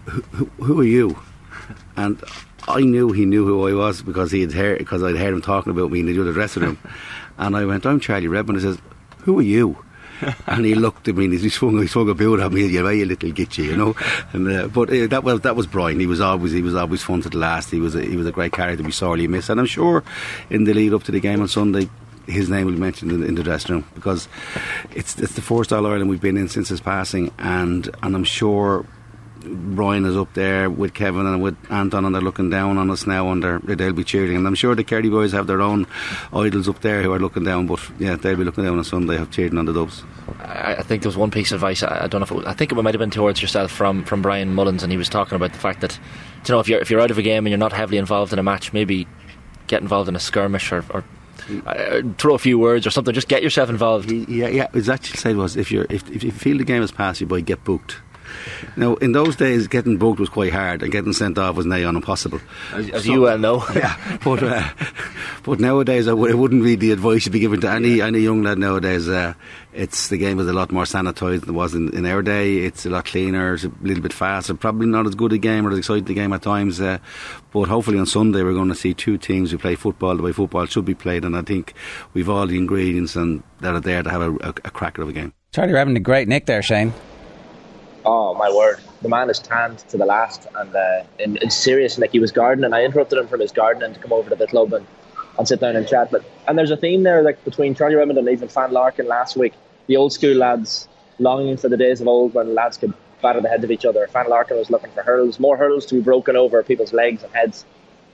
who, 0.05 0.21
who, 0.21 0.45
"Who 0.63 0.79
are 0.79 0.85
you?" 0.85 1.19
And 1.97 2.23
I 2.69 2.79
knew 2.79 3.11
he 3.11 3.25
knew 3.25 3.45
who 3.45 3.67
I 3.67 3.73
was 3.73 4.01
because 4.01 4.31
he 4.31 4.39
had 4.39 4.53
heard 4.53 4.77
because 4.77 5.03
I'd 5.03 5.17
heard 5.17 5.33
him 5.33 5.41
talking 5.41 5.71
about 5.73 5.91
me 5.91 5.99
in 5.99 6.05
the 6.05 6.21
other 6.21 6.31
dressing 6.31 6.63
room, 6.63 6.77
and 7.37 7.53
I 7.53 7.65
went, 7.65 7.85
"I'm 7.85 7.99
Charlie 7.99 8.29
Redmond." 8.29 8.61
He 8.61 8.65
says, 8.65 8.77
"Who 9.23 9.39
are 9.39 9.43
you?" 9.43 9.83
And 10.47 10.65
he 10.65 10.75
looked 10.75 11.07
at 11.07 11.15
me 11.15 11.25
and 11.25 11.33
he 11.33 11.49
swung, 11.49 11.79
he 11.81 11.87
swung 11.87 12.09
a 12.09 12.13
boot 12.13 12.39
at 12.39 12.51
me. 12.51 12.65
You 12.65 12.83
know, 12.83 12.89
you 12.89 13.05
little 13.05 13.31
gitchy, 13.31 13.65
you 13.65 13.77
know. 13.77 13.95
And 14.33 14.47
uh, 14.47 14.67
but 14.67 14.89
uh, 14.89 15.07
that 15.07 15.23
was 15.23 15.41
that 15.41 15.55
was 15.55 15.67
Brian. 15.67 15.99
He 15.99 16.07
was 16.07 16.21
always 16.21 16.51
he 16.51 16.61
was 16.61 16.75
always 16.75 17.03
fun 17.03 17.21
to 17.21 17.29
the 17.29 17.37
last. 17.37 17.71
He 17.71 17.79
was 17.79 17.95
a, 17.95 18.01
he 18.01 18.15
was 18.15 18.27
a 18.27 18.31
great 18.31 18.53
character. 18.53 18.83
We 18.83 18.91
sorely 18.91 19.27
miss, 19.27 19.49
and 19.49 19.59
I'm 19.59 19.65
sure 19.65 20.03
in 20.49 20.63
the 20.63 20.73
lead 20.73 20.93
up 20.93 21.03
to 21.03 21.11
the 21.11 21.19
game 21.19 21.41
on 21.41 21.47
Sunday. 21.47 21.89
His 22.27 22.47
name 22.47 22.67
will 22.67 22.73
be 22.73 22.79
mentioned 22.79 23.11
in, 23.11 23.23
in 23.23 23.33
the 23.33 23.41
dressing 23.41 23.73
room 23.73 23.85
because 23.95 24.27
it's 24.91 25.17
it's 25.17 25.33
the 25.33 25.41
first 25.41 25.73
All 25.73 25.87
Ireland 25.87 26.11
we've 26.11 26.21
been 26.21 26.37
in 26.37 26.47
since 26.47 26.69
his 26.69 26.79
passing, 26.79 27.31
and 27.39 27.89
and 28.03 28.15
I'm 28.15 28.23
sure 28.23 28.85
Ryan 29.49 30.05
is 30.05 30.15
up 30.15 30.33
there 30.33 30.69
with 30.69 30.93
Kevin 30.93 31.25
and 31.25 31.41
with 31.41 31.57
Anton, 31.71 32.05
and 32.05 32.13
they're 32.13 32.21
looking 32.21 32.49
down 32.49 32.77
on 32.77 32.89
us 32.91 33.07
now, 33.07 33.31
and 33.31 33.43
they'll 33.43 33.93
be 33.93 34.03
cheering. 34.03 34.35
And 34.35 34.47
I'm 34.47 34.55
sure 34.55 34.75
the 34.75 34.83
Kerry 34.83 35.09
boys 35.09 35.31
have 35.31 35.47
their 35.47 35.61
own 35.61 35.87
idols 36.33 36.69
up 36.69 36.81
there 36.81 37.01
who 37.01 37.11
are 37.13 37.19
looking 37.19 37.43
down, 37.43 37.67
but 37.67 37.79
yeah, 37.99 38.15
they'll 38.15 38.35
be 38.35 38.43
looking 38.43 38.63
down 38.63 38.77
on 38.77 38.83
Sunday, 38.83 39.17
have 39.17 39.31
cheering 39.31 39.57
on 39.57 39.65
the 39.65 39.73
Dubs. 39.73 40.03
I, 40.39 40.83
think 40.83 41.03
there 41.03 41.09
was 41.09 41.17
one 41.17 41.31
piece 41.31 41.51
of 41.51 41.57
advice. 41.57 41.83
I, 41.83 42.07
don't 42.07 42.21
know 42.21 42.25
if 42.25 42.31
it 42.31 42.35
was, 42.35 42.45
I 42.45 42.53
think 42.53 42.71
it 42.71 42.75
might 42.75 42.93
have 42.93 42.99
been 42.99 43.09
towards 43.09 43.41
yourself 43.41 43.71
from 43.71 44.03
from 44.05 44.21
Brian 44.21 44.53
Mullins, 44.53 44.83
and 44.83 44.91
he 44.91 44.97
was 44.97 45.09
talking 45.09 45.35
about 45.35 45.53
the 45.53 45.59
fact 45.59 45.81
that 45.81 45.99
you 46.45 46.53
know 46.53 46.59
if 46.59 46.67
you're 46.67 46.79
if 46.79 46.89
you're 46.89 47.01
out 47.01 47.11
of 47.11 47.17
a 47.17 47.21
game 47.21 47.45
and 47.45 47.49
you're 47.49 47.57
not 47.57 47.73
heavily 47.73 47.97
involved 47.97 48.33
in 48.33 48.39
a 48.39 48.43
match, 48.43 48.73
maybe 48.73 49.07
get 49.67 49.81
involved 49.81 50.09
in 50.09 50.15
a 50.15 50.19
skirmish 50.19 50.71
or, 50.71 50.83
or 50.89 51.03
uh, 51.65 52.01
throw 52.17 52.35
a 52.35 52.39
few 52.39 52.59
words 52.59 52.85
or 52.85 52.89
something. 52.89 53.13
Just 53.13 53.27
get 53.27 53.43
yourself 53.43 53.69
involved. 53.69 54.11
Yeah, 54.11 54.47
yeah. 54.47 54.71
His 54.71 54.89
actual 54.89 55.17
said 55.17 55.35
was 55.35 55.55
if 55.55 55.71
you 55.71 55.85
if 55.89 56.09
if 56.09 56.23
you 56.23 56.31
feel 56.31 56.57
the 56.57 56.63
game 56.63 56.81
has 56.81 56.91
passed 56.91 57.21
you 57.21 57.27
by, 57.27 57.41
get 57.41 57.63
booked. 57.63 57.97
Now, 58.75 58.95
in 58.95 59.11
those 59.11 59.35
days, 59.35 59.67
getting 59.67 59.97
booked 59.97 60.19
was 60.19 60.29
quite 60.29 60.51
hard, 60.51 60.83
and 60.83 60.91
getting 60.91 61.13
sent 61.13 61.37
off 61.37 61.55
was 61.55 61.65
nigh 61.65 61.83
on 61.83 61.95
impossible. 61.95 62.39
As, 62.73 62.89
as 62.89 63.05
so, 63.05 63.11
you 63.11 63.21
well 63.21 63.37
know. 63.37 63.63
yeah, 63.75 64.17
but 64.23 64.43
uh, 64.43 64.69
but 65.43 65.59
nowadays, 65.59 66.07
I 66.07 66.11
w- 66.11 66.31
it 66.31 66.37
wouldn't 66.37 66.63
be 66.63 66.75
the 66.75 66.91
advice 66.91 67.25
you'd 67.25 67.31
be 67.31 67.39
given 67.39 67.61
to 67.61 67.69
any 67.69 68.01
any 68.01 68.19
young 68.19 68.43
lad 68.43 68.57
nowadays. 68.57 69.07
Uh, 69.07 69.33
it's 69.73 70.09
the 70.09 70.17
game 70.17 70.39
is 70.39 70.47
a 70.47 70.53
lot 70.53 70.71
more 70.71 70.83
sanitised 70.83 71.41
than 71.41 71.49
it 71.49 71.57
was 71.57 71.75
in, 71.75 71.95
in, 71.95 72.05
our 72.05 72.21
day. 72.21 72.57
It's 72.57 72.85
a 72.85 72.89
lot 72.89 73.05
cleaner, 73.05 73.53
it's 73.53 73.65
a 73.65 73.71
little 73.81 74.01
bit 74.01 74.13
faster. 74.13 74.53
Probably 74.55 74.87
not 74.87 75.05
as 75.05 75.15
good 75.15 75.31
a 75.33 75.37
game 75.37 75.67
or 75.67 75.71
as 75.71 75.77
exciting 75.77 76.09
a 76.09 76.13
game 76.13 76.33
at 76.33 76.41
times. 76.41 76.81
Uh, 76.81 76.97
but 77.51 77.67
hopefully 77.67 77.99
on 77.99 78.05
Sunday 78.05 78.43
we're 78.43 78.53
going 78.53 78.69
to 78.69 78.75
see 78.75 78.93
two 78.93 79.17
teams 79.17 79.51
who 79.51 79.57
play 79.57 79.75
football 79.75 80.15
the 80.15 80.23
way 80.23 80.31
football 80.31 80.65
should 80.65 80.85
be 80.85 80.95
played, 80.95 81.23
and 81.23 81.35
I 81.35 81.41
think 81.43 81.73
we've 82.13 82.29
all 82.29 82.47
the 82.47 82.57
ingredients 82.57 83.15
and 83.15 83.43
that 83.59 83.73
are 83.73 83.79
there 83.79 84.03
to 84.03 84.09
have 84.09 84.21
a, 84.21 84.31
a, 84.37 84.49
a 84.49 84.71
cracker 84.71 85.01
of 85.01 85.09
a 85.09 85.13
game. 85.13 85.33
Charlie 85.51 85.73
having 85.73 85.97
a 85.97 85.99
great 85.99 86.27
nick 86.27 86.45
there, 86.45 86.61
Shane. 86.61 86.93
Oh 88.05 88.33
my 88.33 88.49
word, 88.51 88.79
the 89.01 89.09
man 89.09 89.29
is 89.29 89.39
tanned 89.39 89.79
to 89.89 89.97
the 89.97 90.05
last, 90.05 90.47
and 90.55 90.75
uh, 90.75 91.49
serious. 91.49 91.97
Like 91.97 92.11
he 92.11 92.19
was 92.19 92.31
gardening, 92.31 92.65
And 92.65 92.75
I 92.75 92.83
interrupted 92.83 93.19
him 93.19 93.27
from 93.27 93.41
his 93.41 93.51
gardening 93.51 93.93
to 93.93 93.99
come 93.99 94.13
over 94.13 94.29
to 94.29 94.35
the 94.35 94.47
club 94.47 94.73
and, 94.73 94.85
and 95.37 95.47
sit 95.47 95.59
down 95.59 95.75
and 95.75 95.87
chat. 95.87 96.09
But 96.11 96.23
and 96.47 96.57
there's 96.57 96.71
a 96.71 96.77
theme 96.77 97.03
there, 97.03 97.21
like 97.21 97.43
between 97.43 97.75
Charlie 97.75 97.95
Redmond 97.95 98.19
and 98.19 98.29
even 98.29 98.47
Fan 98.47 98.71
Larkin 98.71 99.07
last 99.07 99.35
week. 99.35 99.53
The 99.87 99.97
old 99.97 100.13
school 100.13 100.35
lads 100.35 100.87
longing 101.19 101.57
for 101.57 101.67
the 101.67 101.77
days 101.77 101.99
of 101.99 102.07
old 102.07 102.33
when 102.33 102.55
lads 102.55 102.77
could 102.77 102.93
batter 103.21 103.41
the 103.41 103.49
heads 103.49 103.63
of 103.63 103.71
each 103.71 103.85
other. 103.85 104.07
Fan 104.07 104.29
Larkin 104.29 104.57
was 104.57 104.69
looking 104.69 104.91
for 104.91 105.03
hurleys, 105.03 105.39
more 105.39 105.57
hurdles 105.57 105.85
to 105.87 105.95
be 105.95 106.01
broken 106.01 106.35
over 106.35 106.63
people's 106.63 106.93
legs 106.93 107.23
and 107.23 107.33
heads. 107.33 107.65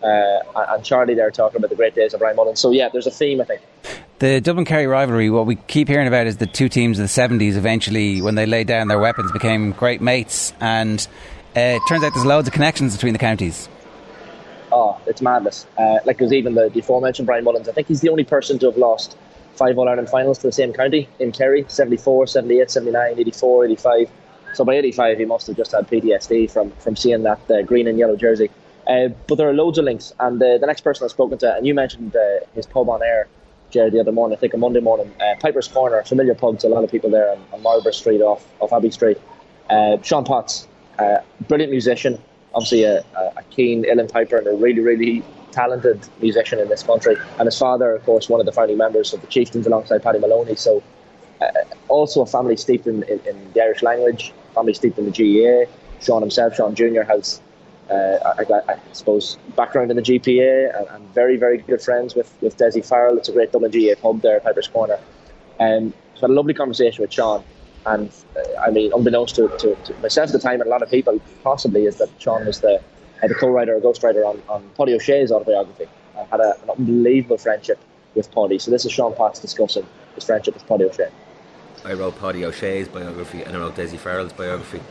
Uh, 0.01 0.39
and 0.55 0.83
Charlie 0.83 1.15
there 1.15 1.31
talking 1.31 1.57
about 1.57 1.69
the 1.69 1.75
great 1.75 1.95
days 1.95 2.13
of 2.13 2.21
Ryan 2.21 2.35
Mullen. 2.35 2.55
So 2.55 2.71
yeah, 2.71 2.89
there's 2.89 3.07
a 3.07 3.11
theme, 3.11 3.41
I 3.41 3.45
think. 3.45 3.61
The 4.17 4.39
Dublin 4.39 4.63
Kerry 4.63 4.87
rivalry, 4.87 5.29
what 5.29 5.45
we 5.45 5.57
keep 5.57 5.89
hearing 5.89 6.07
about 6.07 6.25
is 6.25 6.37
the 6.37 6.45
two 6.45 6.69
teams 6.69 6.99
of 6.99 7.03
the 7.03 7.09
70s 7.09 7.57
eventually, 7.57 8.21
when 8.21 8.35
they 8.35 8.45
laid 8.45 8.65
down 8.65 8.87
their 8.87 8.97
weapons, 8.97 9.29
became 9.33 9.73
great 9.73 9.99
mates. 9.99 10.53
And 10.61 11.05
uh, 11.55 11.59
it 11.59 11.81
turns 11.89 12.01
out 12.01 12.13
there's 12.13 12.25
loads 12.25 12.47
of 12.47 12.53
connections 12.53 12.95
between 12.95 13.11
the 13.11 13.19
counties. 13.19 13.67
Oh, 14.71 14.97
it's 15.05 15.21
madness. 15.21 15.67
Uh, 15.77 15.99
like 16.05 16.17
there's 16.17 16.31
even 16.31 16.53
the, 16.53 16.69
the 16.69 16.79
aforementioned 16.79 17.25
Brian 17.25 17.43
Mullins. 17.43 17.67
I 17.67 17.73
think 17.73 17.89
he's 17.89 17.99
the 17.99 18.07
only 18.07 18.23
person 18.23 18.57
to 18.59 18.67
have 18.67 18.77
lost 18.77 19.17
five 19.55 19.77
All 19.77 19.89
Ireland 19.89 20.09
finals 20.09 20.37
to 20.39 20.47
the 20.47 20.53
same 20.53 20.71
county 20.71 21.09
in 21.19 21.33
Kerry 21.33 21.65
74, 21.67 22.27
78, 22.27 22.71
79, 22.71 23.19
84, 23.19 23.65
85. 23.65 24.09
So 24.53 24.63
by 24.63 24.75
85, 24.75 25.17
he 25.17 25.25
must 25.25 25.47
have 25.47 25.57
just 25.57 25.73
had 25.73 25.89
PTSD 25.89 26.49
from, 26.49 26.71
from 26.71 26.95
seeing 26.95 27.23
that 27.23 27.51
uh, 27.51 27.63
green 27.63 27.85
and 27.85 27.99
yellow 27.99 28.15
jersey. 28.15 28.49
Uh, 28.87 29.09
but 29.27 29.35
there 29.35 29.49
are 29.49 29.53
loads 29.53 29.77
of 29.77 29.83
links. 29.83 30.13
And 30.21 30.41
uh, 30.41 30.57
the 30.57 30.67
next 30.67 30.81
person 30.81 31.03
I've 31.03 31.11
spoken 31.11 31.37
to, 31.39 31.53
and 31.53 31.67
you 31.67 31.73
mentioned 31.73 32.15
uh, 32.15 32.45
his 32.53 32.65
pub 32.65 32.87
on 32.87 33.03
air, 33.03 33.27
The 33.76 33.99
other 33.99 34.11
morning, 34.11 34.38
I 34.38 34.39
think 34.39 34.53
a 34.53 34.57
Monday 34.57 34.80
morning, 34.80 35.14
uh, 35.19 35.35
Piper's 35.39 35.68
Corner, 35.68 36.02
familiar 36.03 36.34
pub 36.34 36.60
to 36.60 36.68
a 36.68 36.69
lot 36.69 36.84
of 36.84 36.91
people 36.91 37.10
there 37.10 37.30
on, 37.31 37.43
on 37.52 37.61
Marlborough 37.61 37.91
Street 37.91 38.22
off, 38.22 38.47
off 38.61 38.72
Abbey 38.72 38.89
Street. 38.89 39.19
Uh, 39.69 40.02
Sean 40.02 40.23
Potts, 40.23 40.68
uh, 40.97 41.18
brilliant 41.47 41.72
musician, 41.72 42.18
obviously 42.53 42.84
a, 42.84 42.99
a 43.35 43.43
keen 43.52 43.84
Uilleann 43.84 44.11
Piper 44.11 44.38
and 44.38 44.47
a 44.47 44.53
really, 44.53 44.80
really 44.80 45.23
talented 45.52 45.99
musician 46.22 46.60
in 46.60 46.69
this 46.69 46.84
country. 46.84 47.18
And 47.38 47.45
his 47.47 47.57
father, 47.57 47.95
of 47.95 48.06
course, 48.06 48.30
one 48.30 48.39
of 48.39 48.45
the 48.45 48.52
founding 48.52 48.77
members 48.77 49.14
of 49.14 49.22
the 49.22 49.27
Chieftains 49.27 49.68
alongside 49.68 50.02
Paddy 50.03 50.19
Moloney. 50.19 50.56
So 50.56 50.81
uh, 51.41 51.47
also 51.89 52.22
a 52.22 52.26
family 52.26 52.57
steeped 52.57 52.88
in, 52.88 53.03
in, 53.03 53.19
in, 53.26 53.53
the 53.53 53.61
Irish 53.61 53.84
language, 53.84 54.34
family 54.53 54.73
steeped 54.73 54.97
in 54.97 55.06
the 55.10 55.11
GAA. 55.11 55.69
Sean 56.02 56.22
himself, 56.22 56.56
Sean 56.56 56.76
Jr., 56.76 57.02
has 57.02 57.41
uh, 57.89 58.33
I, 58.39 58.73
I, 58.73 58.79
suppose 58.93 59.37
background 59.55 59.91
in 59.91 59.97
the 59.97 60.03
GPA 60.03 60.75
and, 60.77 60.87
and, 60.89 61.13
very 61.13 61.37
very 61.37 61.59
good 61.59 61.81
friends 61.81 62.15
with 62.15 62.33
with 62.41 62.57
Dessie 62.57 62.81
Farrell. 62.81 63.17
It's 63.17 63.29
a 63.29 63.31
great 63.31 63.51
Dublin 63.51 63.71
GAA 63.71 63.95
pub 64.01 64.21
there 64.21 64.37
at 64.37 64.43
Piper's 64.43 64.67
Corner. 64.67 64.97
Um, 65.59 65.93
had 66.21 66.29
a 66.29 66.33
lovely 66.33 66.53
conversation 66.53 67.01
with 67.01 67.13
Sean. 67.13 67.43
And 67.85 68.11
uh, 68.35 68.59
I 68.59 68.71
mean, 68.71 68.91
unbeknownst 68.93 69.35
to, 69.35 69.47
to, 69.59 69.75
to, 69.75 69.93
myself 70.01 70.29
at 70.29 70.33
the 70.33 70.39
time 70.39 70.61
and 70.61 70.67
a 70.67 70.69
lot 70.69 70.81
of 70.81 70.89
people, 70.89 71.21
possibly, 71.43 71.85
is 71.85 71.97
that 71.97 72.09
Sean 72.17 72.45
was 72.45 72.61
the, 72.61 72.81
uh, 73.23 73.27
the 73.27 73.35
co-writer 73.35 73.75
or 73.75 73.81
ghostwriter 73.81 74.25
on, 74.25 74.41
on 74.49 74.67
Páidí 74.77 74.95
Ó 74.95 74.99
Sé's 74.99 75.31
autobiography. 75.31 75.87
I 76.17 76.23
had 76.23 76.39
a, 76.39 76.55
an 76.63 76.69
unbelievable 76.71 77.37
friendship 77.37 77.79
with 78.15 78.31
Páidí. 78.31 78.59
So 78.59 78.71
this 78.71 78.85
is 78.85 78.91
Sean 78.91 79.13
Potts 79.13 79.39
discussing 79.39 79.85
his 80.15 80.23
friendship 80.23 80.55
with 80.55 80.65
Páidí 80.65 80.89
Ó 80.89 80.95
Sé. 80.95 81.11
I 81.85 81.93
wrote 81.93 82.17
Páidí 82.19 82.43
Ó 82.43 82.51
Sé's 82.51 82.87
biography 82.87 83.43
and 83.43 83.55
I 83.55 83.59
wrote 83.59 83.75
Dessie 83.75 83.99
Farrell's 83.99 84.33
biography. 84.33 84.81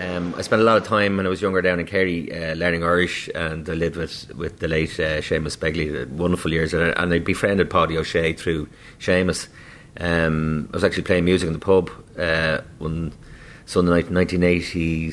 Um, 0.00 0.34
I 0.34 0.40
spent 0.40 0.62
a 0.62 0.64
lot 0.64 0.78
of 0.78 0.84
time 0.84 1.18
when 1.18 1.26
I 1.26 1.28
was 1.28 1.42
younger 1.42 1.60
down 1.60 1.78
in 1.78 1.84
Kerry 1.84 2.32
uh, 2.32 2.54
learning 2.54 2.82
Irish, 2.82 3.28
and 3.34 3.68
I 3.68 3.74
lived 3.74 3.96
with, 3.96 4.34
with 4.34 4.58
the 4.58 4.66
late 4.66 4.98
uh, 4.98 5.20
Seamus 5.20 5.58
Begley, 5.58 6.08
wonderful 6.08 6.50
years, 6.50 6.72
and 6.72 6.84
I, 6.84 7.02
and 7.02 7.12
I 7.12 7.18
befriended 7.18 7.68
Páidí 7.68 7.98
Ó 7.98 8.00
Sé 8.00 8.34
through 8.38 8.66
Seamus. 8.98 9.48
Um, 9.98 10.70
I 10.72 10.76
was 10.76 10.84
actually 10.84 11.02
playing 11.02 11.26
music 11.26 11.48
in 11.48 11.52
the 11.52 11.58
pub 11.58 11.90
uh, 12.18 12.62
one 12.78 13.12
Sunday 13.66 13.90
night, 13.90 14.10
1980, 14.10 15.12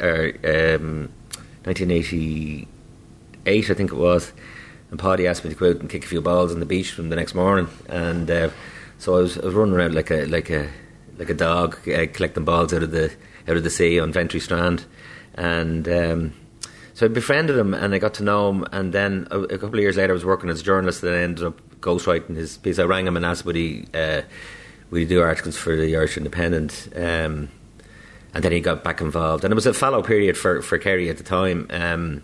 or, 0.00 0.76
um, 0.76 1.12
1988, 1.64 3.70
I 3.70 3.74
think 3.74 3.92
it 3.92 3.96
was, 3.96 4.32
and 4.90 4.98
Páidí 4.98 5.28
asked 5.28 5.44
me 5.44 5.50
to 5.50 5.56
go 5.56 5.68
out 5.68 5.80
and 5.80 5.90
kick 5.90 6.04
a 6.04 6.08
few 6.08 6.22
balls 6.22 6.54
on 6.54 6.60
the 6.60 6.64
beach 6.64 6.92
from 6.92 7.10
the 7.10 7.16
next 7.16 7.34
morning, 7.34 7.68
and 7.86 8.30
uh, 8.30 8.48
so 8.96 9.14
I 9.14 9.20
was, 9.20 9.36
I 9.36 9.44
was 9.44 9.54
running 9.54 9.74
around 9.74 9.94
like 9.94 10.10
a 10.10 10.24
like 10.24 10.48
a 10.48 10.70
like 11.18 11.28
a 11.28 11.34
dog, 11.34 11.86
uh, 11.86 12.06
collecting 12.14 12.46
balls 12.46 12.72
out 12.72 12.82
of 12.82 12.92
the 12.92 13.12
out 13.48 13.56
of 13.56 13.64
the 13.64 13.70
sea 13.70 13.98
on 13.98 14.12
Ventry 14.12 14.40
Strand, 14.40 14.84
and 15.34 15.88
um, 15.88 16.34
so 16.94 17.06
I 17.06 17.08
befriended 17.08 17.56
him 17.56 17.74
and 17.74 17.94
I 17.94 17.98
got 17.98 18.14
to 18.14 18.22
know 18.22 18.50
him. 18.50 18.66
And 18.70 18.92
then 18.92 19.26
a, 19.30 19.40
a, 19.40 19.58
couple 19.58 19.74
of 19.74 19.80
years 19.80 19.96
later, 19.96 20.12
I 20.12 20.14
was 20.14 20.24
working 20.24 20.50
as 20.50 20.60
a 20.60 20.64
journalist, 20.64 21.02
and 21.02 21.14
I 21.14 21.18
ended 21.18 21.44
up 21.44 21.60
ghostwriting 21.80 22.36
his 22.36 22.58
piece. 22.58 22.78
I 22.78 22.84
rang 22.84 23.06
him 23.06 23.16
and 23.16 23.24
asked 23.24 23.44
would 23.44 23.56
he 23.56 23.86
uh, 23.94 24.22
would 24.90 25.00
he 25.00 25.06
do 25.06 25.20
articles 25.20 25.56
for 25.56 25.74
the 25.74 25.96
Irish 25.96 26.16
Independent. 26.16 26.88
Um, 26.94 27.48
and 28.34 28.42
then 28.42 28.52
he 28.52 28.60
got 28.60 28.82
back 28.82 29.00
involved, 29.00 29.44
and 29.44 29.52
it 29.52 29.54
was 29.54 29.66
a 29.66 29.74
fallow 29.74 30.02
period 30.02 30.36
for 30.36 30.62
for 30.62 30.78
Kerry 30.78 31.10
at 31.10 31.18
the 31.18 31.24
time. 31.24 31.66
Um, 31.70 32.22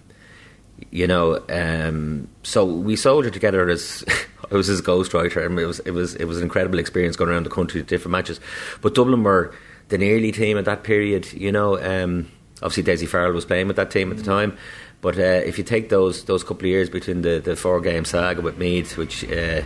you 0.91 1.07
know, 1.07 1.43
um, 1.49 2.29
so 2.43 2.65
we 2.65 2.95
soldiered 2.95 3.33
together 3.33 3.69
as 3.69 4.05
I 4.51 4.55
was 4.55 4.69
his 4.69 4.81
ghostwriter, 4.81 5.45
and 5.45 5.59
it 5.59 5.67
was 5.67 5.81
it 5.81 5.91
was 5.91 6.15
it 6.15 6.25
was 6.25 6.39
an 6.39 6.45
incredible 6.45 6.79
experience 6.79 7.17
going 7.17 7.31
around 7.31 7.45
the 7.45 7.51
country 7.51 7.81
to 7.81 7.87
different 7.87 8.13
matches. 8.13 8.41
But 8.81 8.95
Dublin 8.95 9.23
were 9.23 9.55
the 9.89 9.99
nearly 9.99 10.33
team 10.33 10.59
at 10.59 10.65
that 10.67 10.83
period. 10.83 11.33
You 11.33 11.53
know, 11.53 11.79
um, 11.79 12.31
obviously 12.63 12.83
Dessie 12.83 13.09
Farrell 13.09 13.33
was 13.33 13.45
playing 13.45 13.69
with 13.69 13.77
that 13.77 13.91
team 13.91 14.11
at 14.11 14.17
the 14.17 14.25
time. 14.25 14.57
But 15.01 15.19
uh, 15.19 15.43
if 15.47 15.59
you 15.59 15.65
take 15.65 15.89
those 15.91 16.25
those 16.25 16.43
couple 16.43 16.65
of 16.65 16.71
years 16.71 16.91
between 16.91 17.23
the, 17.23 17.39
the 17.39 17.55
four 17.55 17.81
game 17.81 18.05
saga 18.05 18.41
with 18.41 18.59
Meath, 18.59 18.97
which 18.97 19.25
uh, 19.31 19.63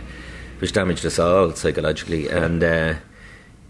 which 0.59 0.73
damaged 0.73 1.05
us 1.05 1.17
all 1.17 1.51
psychologically, 1.53 2.29
and 2.29 2.63
uh, 2.63 2.93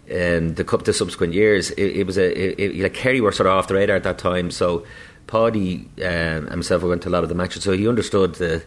and 0.08 0.56
the 0.56 0.64
the 0.84 0.92
subsequent 0.92 1.32
years, 1.32 1.70
it, 1.72 1.96
it 1.96 2.06
was 2.06 2.18
a 2.18 2.38
it, 2.38 2.60
it, 2.60 2.82
like 2.82 2.94
Kerry 2.94 3.20
were 3.20 3.32
sort 3.32 3.46
of 3.46 3.54
off 3.54 3.68
the 3.68 3.74
radar 3.74 3.96
at 3.96 4.02
that 4.02 4.18
time. 4.18 4.50
So 4.50 4.84
Páidí 5.26 5.86
and 6.02 6.50
himself 6.50 6.82
went 6.82 7.02
to 7.02 7.08
a 7.08 7.10
lot 7.10 7.22
of 7.22 7.30
the 7.30 7.34
matches, 7.34 7.62
so 7.62 7.72
he 7.72 7.88
understood 7.88 8.34
the 8.34 8.62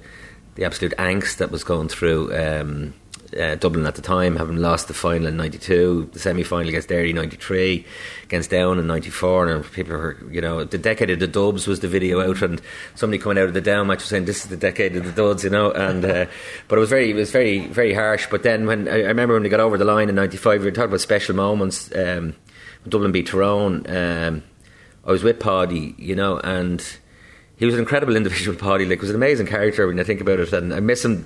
the 0.55 0.65
absolute 0.65 0.93
angst 0.97 1.37
that 1.37 1.51
was 1.51 1.63
going 1.63 1.89
through. 1.89 2.35
Um, 2.35 2.95
uh, 3.35 3.55
Dublin 3.55 3.85
at 3.85 3.95
the 3.95 4.01
time, 4.01 4.35
having 4.35 4.57
lost 4.57 4.87
the 4.87 4.93
final 4.93 5.27
in 5.27 5.37
'92, 5.37 6.09
the 6.13 6.19
semi-final 6.19 6.69
against 6.69 6.89
Derry 6.89 7.13
'93, 7.13 7.85
against 8.23 8.49
Down 8.49 8.79
in 8.79 8.87
'94, 8.87 9.47
and 9.47 9.71
people 9.71 9.95
were, 9.95 10.17
you 10.31 10.41
know, 10.41 10.63
the 10.63 10.77
decade 10.77 11.09
of 11.09 11.19
the 11.19 11.27
Dubs 11.27 11.67
was 11.67 11.79
the 11.79 11.87
video 11.87 12.21
out, 12.21 12.41
and 12.41 12.61
somebody 12.95 13.21
coming 13.21 13.37
out 13.37 13.47
of 13.47 13.53
the 13.53 13.61
Down 13.61 13.87
match 13.87 13.99
was 13.99 14.05
saying 14.05 14.25
this 14.25 14.43
is 14.43 14.49
the 14.49 14.57
decade 14.57 14.95
of 14.95 15.05
the 15.05 15.11
Duds, 15.11 15.43
you 15.43 15.49
know, 15.49 15.71
and 15.71 16.05
uh, 16.05 16.25
but 16.67 16.77
it 16.77 16.79
was 16.79 16.89
very, 16.89 17.11
it 17.11 17.15
was 17.15 17.31
very, 17.31 17.67
very 17.67 17.93
harsh. 17.93 18.27
But 18.29 18.43
then 18.43 18.65
when 18.65 18.87
I, 18.87 19.01
I 19.03 19.07
remember 19.07 19.33
when 19.33 19.43
we 19.43 19.49
got 19.49 19.59
over 19.59 19.77
the 19.77 19.85
line 19.85 20.09
in 20.09 20.15
'95, 20.15 20.61
we 20.61 20.65
were 20.65 20.71
talking 20.71 20.89
about 20.89 21.01
special 21.01 21.35
moments. 21.35 21.93
Um, 21.95 22.35
Dublin 22.87 23.11
beat 23.11 23.27
Tyrone, 23.27 23.85
um, 23.89 24.43
I 25.07 25.11
was 25.11 25.23
with 25.23 25.39
Páidí, 25.39 25.97
you 25.97 26.15
know, 26.15 26.39
and 26.39 26.85
he 27.55 27.65
was 27.65 27.73
an 27.73 27.79
incredible 27.79 28.15
individual. 28.17 28.57
Páidí, 28.57 28.89
like, 28.89 29.01
was 29.01 29.09
an 29.09 29.15
amazing 29.15 29.47
character 29.47 29.87
when 29.87 29.99
I 29.99 30.03
think 30.03 30.21
about 30.21 30.39
it, 30.39 30.53
and 30.53 30.73
I 30.73 30.79
miss 30.79 31.03
him 31.03 31.25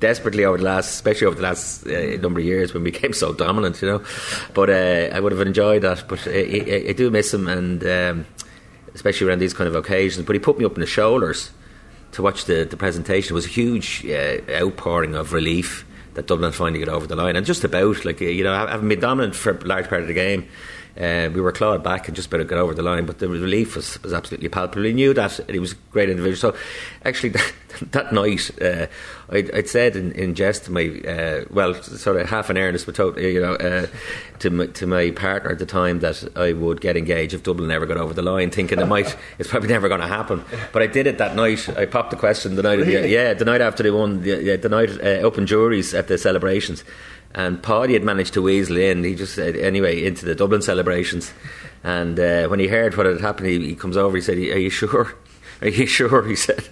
desperately 0.00 0.44
over 0.44 0.58
the 0.58 0.64
last, 0.64 0.90
especially 0.90 1.26
over 1.26 1.36
the 1.36 1.42
last 1.42 1.86
uh, 1.86 2.16
number 2.20 2.40
of 2.40 2.46
years 2.46 2.74
when 2.74 2.82
we 2.82 2.90
became 2.92 3.12
so 3.12 3.32
dominant, 3.32 3.80
you 3.80 3.88
know. 3.88 4.04
But 4.54 4.70
uh, 4.70 5.14
I 5.14 5.20
would 5.20 5.32
have 5.32 5.40
enjoyed 5.40 5.82
that. 5.82 6.08
But 6.08 6.26
I, 6.26 6.30
I, 6.30 6.84
I 6.88 6.92
do 6.92 7.10
miss 7.10 7.32
him, 7.32 7.46
and 7.46 7.84
um, 7.84 8.26
especially 8.94 9.28
around 9.28 9.38
these 9.38 9.54
kind 9.54 9.68
of 9.68 9.74
occasions. 9.74 10.26
But 10.26 10.34
he 10.34 10.40
put 10.40 10.58
me 10.58 10.64
up 10.64 10.74
in 10.74 10.80
the 10.80 10.86
shoulders 10.86 11.50
to 12.12 12.22
watch 12.22 12.46
the, 12.46 12.64
the 12.64 12.76
presentation. 12.76 13.32
It 13.32 13.34
was 13.34 13.46
a 13.46 13.50
huge 13.50 14.04
uh, 14.06 14.38
outpouring 14.50 15.14
of 15.14 15.32
relief 15.32 15.86
that 16.14 16.26
Dublin 16.26 16.52
finally 16.52 16.84
got 16.84 16.92
over 16.92 17.06
the 17.06 17.16
line, 17.16 17.36
and 17.36 17.46
just 17.46 17.62
about 17.62 18.04
like 18.04 18.20
you 18.20 18.42
know 18.42 18.66
having 18.66 18.88
been 18.88 19.00
dominant 19.00 19.36
for 19.36 19.52
a 19.52 19.64
large 19.64 19.88
part 19.88 20.02
of 20.02 20.08
the 20.08 20.14
game. 20.14 20.48
Uh, 21.00 21.30
we 21.32 21.40
were 21.40 21.52
clawed 21.52 21.82
back 21.82 22.08
and 22.08 22.14
just 22.14 22.28
about 22.28 22.38
to 22.38 22.44
get 22.44 22.58
over 22.58 22.74
the 22.74 22.82
line, 22.82 23.06
but 23.06 23.20
the 23.20 23.28
relief 23.28 23.74
was, 23.74 24.02
was 24.02 24.12
absolutely 24.12 24.50
palpable. 24.50 24.82
We 24.82 24.92
knew 24.92 25.14
that 25.14 25.40
he 25.48 25.58
was 25.58 25.72
a 25.72 25.76
great 25.92 26.10
individual. 26.10 26.52
So, 26.52 26.58
actually, 27.06 27.28
that, 27.30 27.52
that 27.92 28.12
night, 28.12 28.50
uh, 28.60 28.86
I'd, 29.30 29.50
I'd, 29.54 29.68
said 29.68 29.96
in, 29.96 30.12
in 30.12 30.34
jest 30.34 30.66
to 30.66 30.72
my, 30.72 31.00
uh, 31.08 31.44
well, 31.48 31.72
sort 31.82 32.20
of 32.20 32.28
half 32.28 32.50
in 32.50 32.58
earnest, 32.58 32.84
but 32.84 32.96
totally, 32.96 33.32
you 33.32 33.40
know, 33.40 33.54
uh, 33.54 33.86
to 34.40 34.50
my, 34.50 34.66
to 34.66 34.86
my 34.86 35.10
partner 35.12 35.50
at 35.50 35.58
the 35.58 35.64
time 35.64 36.00
that 36.00 36.36
I 36.36 36.52
would 36.52 36.82
get 36.82 36.98
engaged 36.98 37.32
if 37.32 37.44
Dublin 37.44 37.68
never 37.68 37.86
got 37.86 37.96
over 37.96 38.12
the 38.12 38.22
line, 38.22 38.50
thinking 38.50 38.78
it 38.78 38.86
might, 38.86 39.16
it's 39.38 39.48
probably 39.48 39.70
never 39.70 39.88
going 39.88 40.02
to 40.02 40.06
happen. 40.06 40.44
But 40.72 40.82
I 40.82 40.86
did 40.86 41.06
it 41.06 41.16
that 41.16 41.34
night. 41.34 41.66
I 41.78 41.86
popped 41.86 42.10
the 42.10 42.16
question 42.16 42.56
the 42.56 42.62
night 42.62 42.78
of 42.78 42.86
the, 42.86 43.08
yeah, 43.08 43.32
the 43.32 43.46
night 43.46 43.62
after 43.62 43.82
they 43.82 43.90
won, 43.90 44.20
the, 44.20 44.56
the 44.56 44.68
night 44.68 44.90
uh, 44.90 45.24
open 45.24 45.46
juries 45.46 45.94
at 45.94 46.08
the 46.08 46.18
celebrations. 46.18 46.84
And 47.34 47.62
Páidí 47.62 47.92
had 47.92 48.02
managed 48.02 48.34
to 48.34 48.42
weasel 48.42 48.76
in. 48.76 49.04
He 49.04 49.14
just 49.14 49.34
said, 49.34 49.56
anyway, 49.56 50.04
into 50.04 50.26
the 50.26 50.34
Dublin 50.34 50.62
celebrations. 50.62 51.32
And 51.82 52.18
uh, 52.18 52.48
when 52.48 52.60
he 52.60 52.66
heard 52.68 52.96
what 52.96 53.06
had 53.06 53.20
happened, 53.20 53.48
he, 53.48 53.68
he 53.68 53.74
comes 53.74 53.96
over. 53.96 54.16
He 54.16 54.22
said, 54.22 54.36
"Are 54.36 54.58
you 54.58 54.70
sure? 54.70 55.14
Are 55.62 55.68
you 55.68 55.86
sure?" 55.86 56.26
He 56.26 56.36
said, 56.36 56.68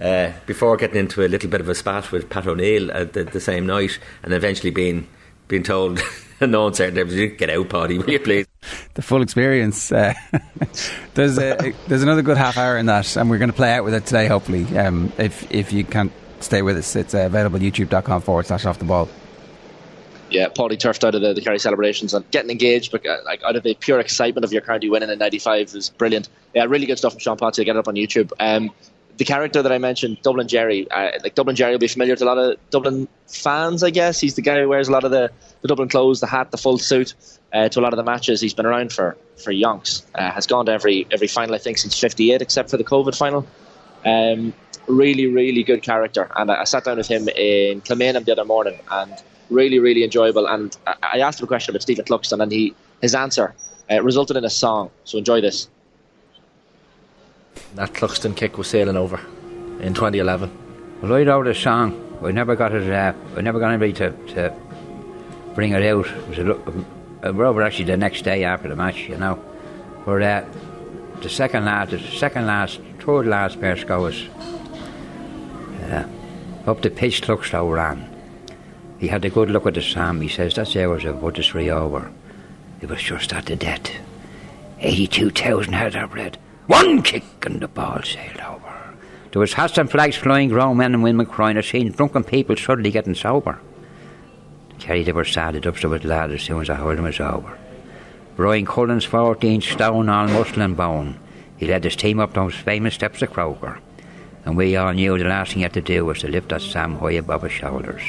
uh, 0.00 0.32
before 0.46 0.76
getting 0.76 0.96
into 0.96 1.24
a 1.24 1.28
little 1.28 1.50
bit 1.50 1.60
of 1.60 1.68
a 1.68 1.74
spat 1.74 2.10
with 2.10 2.28
Pat 2.28 2.46
O'Neill 2.46 2.90
at 2.90 3.12
the, 3.12 3.24
the 3.24 3.40
same 3.40 3.66
night, 3.66 3.98
and 4.22 4.32
eventually 4.32 4.70
being 4.70 5.06
being 5.46 5.62
told, 5.62 6.00
no 6.40 6.66
uncertain 6.66 6.96
terms, 6.96 7.14
"Get 7.14 7.50
out, 7.50 7.68
Páidí, 7.68 7.98
will 7.98 8.10
you 8.10 8.20
please?" 8.20 8.46
The 8.94 9.02
full 9.02 9.22
experience. 9.22 9.92
Uh, 9.92 10.14
there's 11.14 11.38
a, 11.38 11.72
there's 11.86 12.02
another 12.02 12.22
good 12.22 12.36
half 12.36 12.56
hour 12.56 12.76
in 12.76 12.86
that, 12.86 13.16
and 13.16 13.30
we're 13.30 13.38
going 13.38 13.50
to 13.50 13.56
play 13.56 13.72
out 13.72 13.84
with 13.84 13.94
it 13.94 14.06
today. 14.06 14.26
Hopefully, 14.26 14.64
um, 14.76 15.12
if 15.18 15.48
if 15.52 15.72
you 15.72 15.84
can't 15.84 16.12
stay 16.40 16.62
with 16.62 16.76
us, 16.78 16.96
it's 16.96 17.14
uh, 17.14 17.18
available 17.18 17.60
YouTube.com 17.60 18.22
forward 18.22 18.46
slash 18.46 18.66
off 18.66 18.80
the 18.80 18.84
ball 18.84 19.08
yeah, 20.32 20.48
Paulie 20.48 20.78
turfed 20.78 21.04
out 21.04 21.14
of 21.14 21.20
the, 21.20 21.32
the 21.32 21.40
Kerry 21.40 21.58
celebrations 21.58 22.14
and 22.14 22.28
getting 22.30 22.50
engaged, 22.50 22.90
but 22.92 23.06
uh, 23.06 23.18
like 23.24 23.42
out 23.42 23.56
of 23.56 23.62
the 23.62 23.74
pure 23.74 24.00
excitement 24.00 24.44
of 24.44 24.52
your 24.52 24.62
county 24.62 24.88
winning 24.88 25.10
in 25.10 25.18
'95 25.18 25.74
is 25.74 25.90
brilliant. 25.90 26.28
Yeah, 26.54 26.64
really 26.64 26.86
good 26.86 26.98
stuff 26.98 27.12
from 27.12 27.20
Sean 27.20 27.36
Potts. 27.36 27.58
Get 27.58 27.68
it 27.68 27.76
up 27.76 27.88
on 27.88 27.94
YouTube. 27.94 28.32
Um, 28.40 28.70
the 29.18 29.24
character 29.24 29.62
that 29.62 29.70
I 29.70 29.78
mentioned, 29.78 30.18
Dublin 30.22 30.48
Jerry, 30.48 30.90
uh, 30.90 31.10
like 31.22 31.34
Dublin 31.34 31.54
Jerry 31.54 31.72
will 31.72 31.78
be 31.78 31.88
familiar 31.88 32.16
to 32.16 32.24
a 32.24 32.26
lot 32.26 32.38
of 32.38 32.56
Dublin 32.70 33.08
fans, 33.28 33.82
I 33.82 33.90
guess. 33.90 34.20
He's 34.20 34.34
the 34.34 34.42
guy 34.42 34.60
who 34.60 34.68
wears 34.68 34.88
a 34.88 34.92
lot 34.92 35.04
of 35.04 35.10
the, 35.10 35.30
the 35.60 35.68
Dublin 35.68 35.88
clothes, 35.88 36.20
the 36.20 36.26
hat, 36.26 36.50
the 36.50 36.58
full 36.58 36.78
suit 36.78 37.14
uh, 37.52 37.68
to 37.68 37.80
a 37.80 37.82
lot 37.82 37.92
of 37.92 37.98
the 37.98 38.04
matches. 38.04 38.40
He's 38.40 38.54
been 38.54 38.66
around 38.66 38.92
for 38.92 39.16
for 39.36 39.52
yonks. 39.52 40.02
Uh, 40.14 40.30
has 40.30 40.46
gone 40.46 40.66
to 40.66 40.72
every 40.72 41.06
every 41.10 41.28
final 41.28 41.54
I 41.54 41.58
think 41.58 41.78
since 41.78 41.98
'58, 41.98 42.40
except 42.40 42.70
for 42.70 42.76
the 42.76 42.84
COVID 42.84 43.16
final. 43.16 43.46
Um, 44.04 44.54
really, 44.88 45.26
really 45.26 45.62
good 45.62 45.82
character, 45.82 46.28
and 46.34 46.50
I, 46.50 46.62
I 46.62 46.64
sat 46.64 46.84
down 46.84 46.96
with 46.96 47.06
him 47.06 47.28
in 47.28 47.80
Kilmainham 47.82 48.24
the 48.24 48.32
other 48.32 48.44
morning, 48.44 48.78
and 48.90 49.12
really, 49.52 49.78
really 49.78 50.04
enjoyable. 50.04 50.46
And 50.46 50.76
I 50.86 51.18
asked 51.20 51.40
him 51.40 51.44
a 51.44 51.48
question 51.48 51.72
about 51.72 51.82
Stephen 51.82 52.04
Cluxton, 52.04 52.42
and 52.42 52.50
he 52.50 52.74
his 53.00 53.14
answer 53.14 53.54
uh, 53.90 54.02
resulted 54.02 54.36
in 54.36 54.44
a 54.44 54.50
song. 54.50 54.90
So 55.04 55.18
enjoy 55.18 55.40
this. 55.40 55.68
That 57.74 57.92
Cluxton 57.92 58.36
kick 58.36 58.58
was 58.58 58.68
sailing 58.68 58.96
over 58.96 59.20
in 59.80 59.94
2011. 59.94 60.50
Well, 61.02 61.14
I 61.14 61.22
wrote 61.22 61.48
a 61.48 61.54
song. 61.54 61.98
I 62.22 62.30
never 62.30 62.54
got 62.54 62.72
it. 62.72 62.90
Uh, 62.90 63.12
I 63.36 63.40
never 63.40 63.58
got 63.58 63.70
anybody 63.70 63.92
to, 63.94 64.10
to 64.34 64.54
bring 65.54 65.72
it 65.72 65.82
out. 65.82 66.06
It 66.06 66.28
was 66.28 66.38
a, 66.38 66.52
a, 67.22 67.28
over 67.28 67.62
actually 67.62 67.86
the 67.86 67.96
next 67.96 68.22
day 68.22 68.44
after 68.44 68.68
the 68.68 68.76
match, 68.76 69.08
you 69.08 69.16
know. 69.16 69.42
But 70.04 70.22
uh, 70.22 70.44
the 71.20 71.28
second 71.28 71.64
last, 71.64 71.90
the 71.90 71.98
second 71.98 72.46
last, 72.46 72.80
third 73.00 73.26
last 73.26 73.60
pair 73.60 73.76
scores 73.76 74.28
uh, 75.90 76.06
up 76.66 76.82
the 76.82 76.90
pitch 76.90 77.22
Cluxton 77.22 77.74
ran. 77.74 78.11
He 79.02 79.08
had 79.08 79.24
a 79.24 79.30
good 79.30 79.50
look 79.50 79.66
at 79.66 79.74
the 79.74 79.82
Sam. 79.82 80.20
He 80.20 80.28
says, 80.28 80.54
that's 80.54 80.76
hours 80.76 81.04
of 81.04 81.20
what 81.20 81.36
is 81.36 81.48
three 81.48 81.68
over. 81.68 82.12
It 82.80 82.88
was 82.88 83.02
just 83.02 83.32
at 83.32 83.46
the 83.46 83.56
death. 83.56 83.90
82,000 84.78 85.72
head 85.72 85.96
of 85.96 86.12
bread. 86.12 86.38
One 86.68 87.02
kick 87.02 87.24
and 87.44 87.58
the 87.58 87.66
ball 87.66 88.00
sailed 88.04 88.38
over. 88.38 88.94
There 89.32 89.40
was 89.40 89.54
hats 89.54 89.76
and 89.76 89.90
flags 89.90 90.14
flying, 90.14 90.50
grown 90.50 90.76
men 90.76 90.94
and 90.94 91.02
women 91.02 91.26
crying. 91.26 91.58
I 91.58 91.62
seen 91.62 91.90
drunken 91.90 92.22
people 92.22 92.56
suddenly 92.56 92.92
getting 92.92 93.16
sober. 93.16 93.58
Kerry, 94.78 95.02
they 95.02 95.10
were 95.10 95.24
started 95.24 95.66
up 95.66 95.78
to 95.78 95.88
with 95.88 96.04
lad 96.04 96.30
as 96.30 96.42
soon 96.42 96.60
as 96.60 96.70
I 96.70 96.76
heard 96.76 96.98
him 96.98 97.04
was 97.04 97.18
over. 97.18 97.58
Bryan 98.36 98.66
Cullen's 98.66 99.04
14 99.04 99.62
stone, 99.62 100.08
all 100.08 100.28
muscle 100.28 100.62
and 100.62 100.76
bone. 100.76 101.18
He 101.56 101.66
led 101.66 101.82
his 101.82 101.96
team 101.96 102.20
up 102.20 102.34
those 102.34 102.54
famous 102.54 102.94
steps 102.94 103.20
of 103.20 103.32
Croker. 103.32 103.80
And 104.44 104.56
we 104.56 104.76
all 104.76 104.92
knew 104.92 105.18
the 105.18 105.24
last 105.24 105.48
thing 105.48 105.56
he 105.58 105.62
had 105.64 105.72
to 105.72 105.80
do 105.80 106.04
was 106.04 106.20
to 106.20 106.28
lift 106.28 106.50
that 106.50 106.62
Sam 106.62 106.98
high 106.98 107.14
above 107.14 107.42
his 107.42 107.50
shoulders. 107.50 108.02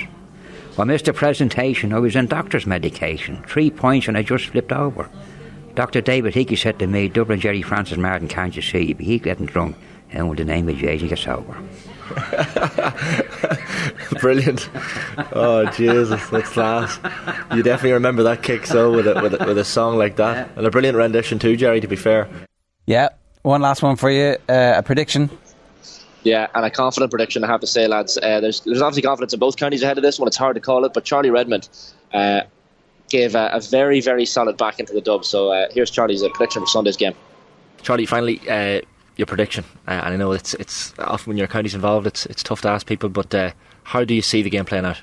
I 0.78 0.84
missed 0.86 1.06
the 1.06 1.14
presentation. 1.14 1.94
I 1.94 2.00
was 2.00 2.16
on 2.16 2.26
doctor's 2.26 2.66
medication. 2.66 3.44
Three 3.44 3.70
points 3.70 4.08
and 4.08 4.18
I 4.18 4.24
just 4.24 4.48
flipped 4.48 4.72
over. 4.72 5.08
Dr. 5.76 6.02
David 6.02 6.34
Hickey 6.34 6.56
said 6.56 6.80
to 6.80 6.88
me, 6.88 7.10
Dublin 7.10 7.40
Jerry 7.40 7.62
Francis 7.62 7.98
Martin, 7.98 8.28
can't 8.28 8.56
you 8.56 8.62
see? 8.62 8.96
He 9.00 9.20
getting 9.20 9.46
drunk. 9.46 9.76
And 10.12 10.30
with 10.30 10.38
the 10.38 10.46
name 10.46 10.70
of 10.70 10.78
Jay, 10.78 10.98
he 10.98 11.08
gets 11.08 11.22
sober. 11.22 11.58
Brilliant. 14.20 14.70
Oh, 15.32 15.66
Jesus, 15.76 16.30
that's 16.30 16.50
class. 16.50 17.00
You 17.56 17.64
definitely 17.64 17.94
remember 17.94 18.24
that 18.24 18.44
kick, 18.44 18.68
so, 18.68 18.92
with 18.92 19.08
a, 19.08 19.20
with 19.22 19.42
a, 19.42 19.46
with 19.46 19.58
a 19.58 19.66
song 19.66 19.98
like 19.98 20.18
that. 20.18 20.52
And 20.56 20.68
a 20.68 20.70
brilliant 20.70 20.98
rendition, 20.98 21.40
too, 21.40 21.56
Jerry, 21.56 21.82
to 21.82 21.88
be 21.88 21.96
fair. 21.96 22.28
Yeah. 22.86 23.10
One 23.42 23.62
last 23.62 23.82
one 23.82 23.96
for 23.96 24.12
you. 24.12 24.38
Uh, 24.48 24.74
a 24.78 24.84
prediction 24.84 25.32
yeah, 26.24 26.48
and 26.54 26.66
a 26.66 26.70
confident 26.70 27.12
prediction, 27.12 27.44
I 27.44 27.48
have 27.48 27.62
to 27.62 27.68
say, 27.68 27.88
lads. 27.88 28.18
Uh, 28.18 28.40
there's, 28.40 28.62
there's 28.62 28.82
obviously 28.82 29.04
confidence 29.04 29.34
in 29.34 29.40
both 29.40 29.58
counties 29.58 29.84
ahead 29.84 29.98
of 29.98 30.04
this 30.04 30.20
one. 30.20 30.28
It's 30.28 30.38
hard 30.38 30.56
to 30.56 30.62
call 30.62 30.86
it, 30.86 30.94
but 30.94 31.04
Charlie 31.04 31.30
Redmond 31.30 31.68
uh, 32.14 32.42
gave 33.10 33.36
a, 33.36 33.50
a, 33.54 33.60
very, 33.60 34.02
very 34.02 34.26
solid 34.26 34.58
back 34.58 34.80
into 34.80 34.94
the 34.94 35.02
dub. 35.02 35.26
So 35.26 35.52
uh, 35.52 35.68
here's 35.72 35.92
Charlie's 35.92 36.24
uh, 36.24 36.30
prediction 36.30 36.62
for 36.62 36.68
Sunday's 36.68 36.98
game. 36.98 37.14
Charlie, 37.82 38.06
finally, 38.06 38.40
uh, 38.50 38.82
your 39.18 39.26
prediction. 39.26 39.64
Uh, 39.88 39.92
and 39.92 40.14
I 40.14 40.18
know 40.18 40.32
it's 40.32 40.54
it's 40.56 40.94
often 41.00 41.32
when 41.32 41.38
your 41.38 41.48
county's 41.48 41.76
involved, 41.76 42.08
it's 42.08 42.26
it's 42.28 42.42
tough 42.42 42.62
to 42.62 42.70
ask 42.70 42.88
people, 42.88 43.10
but 43.10 43.54
how 43.84 44.04
do 44.04 44.14
you 44.14 44.22
see 44.22 44.42
the 44.42 44.50
game 44.50 44.66
playing 44.66 44.86
out? 44.86 45.02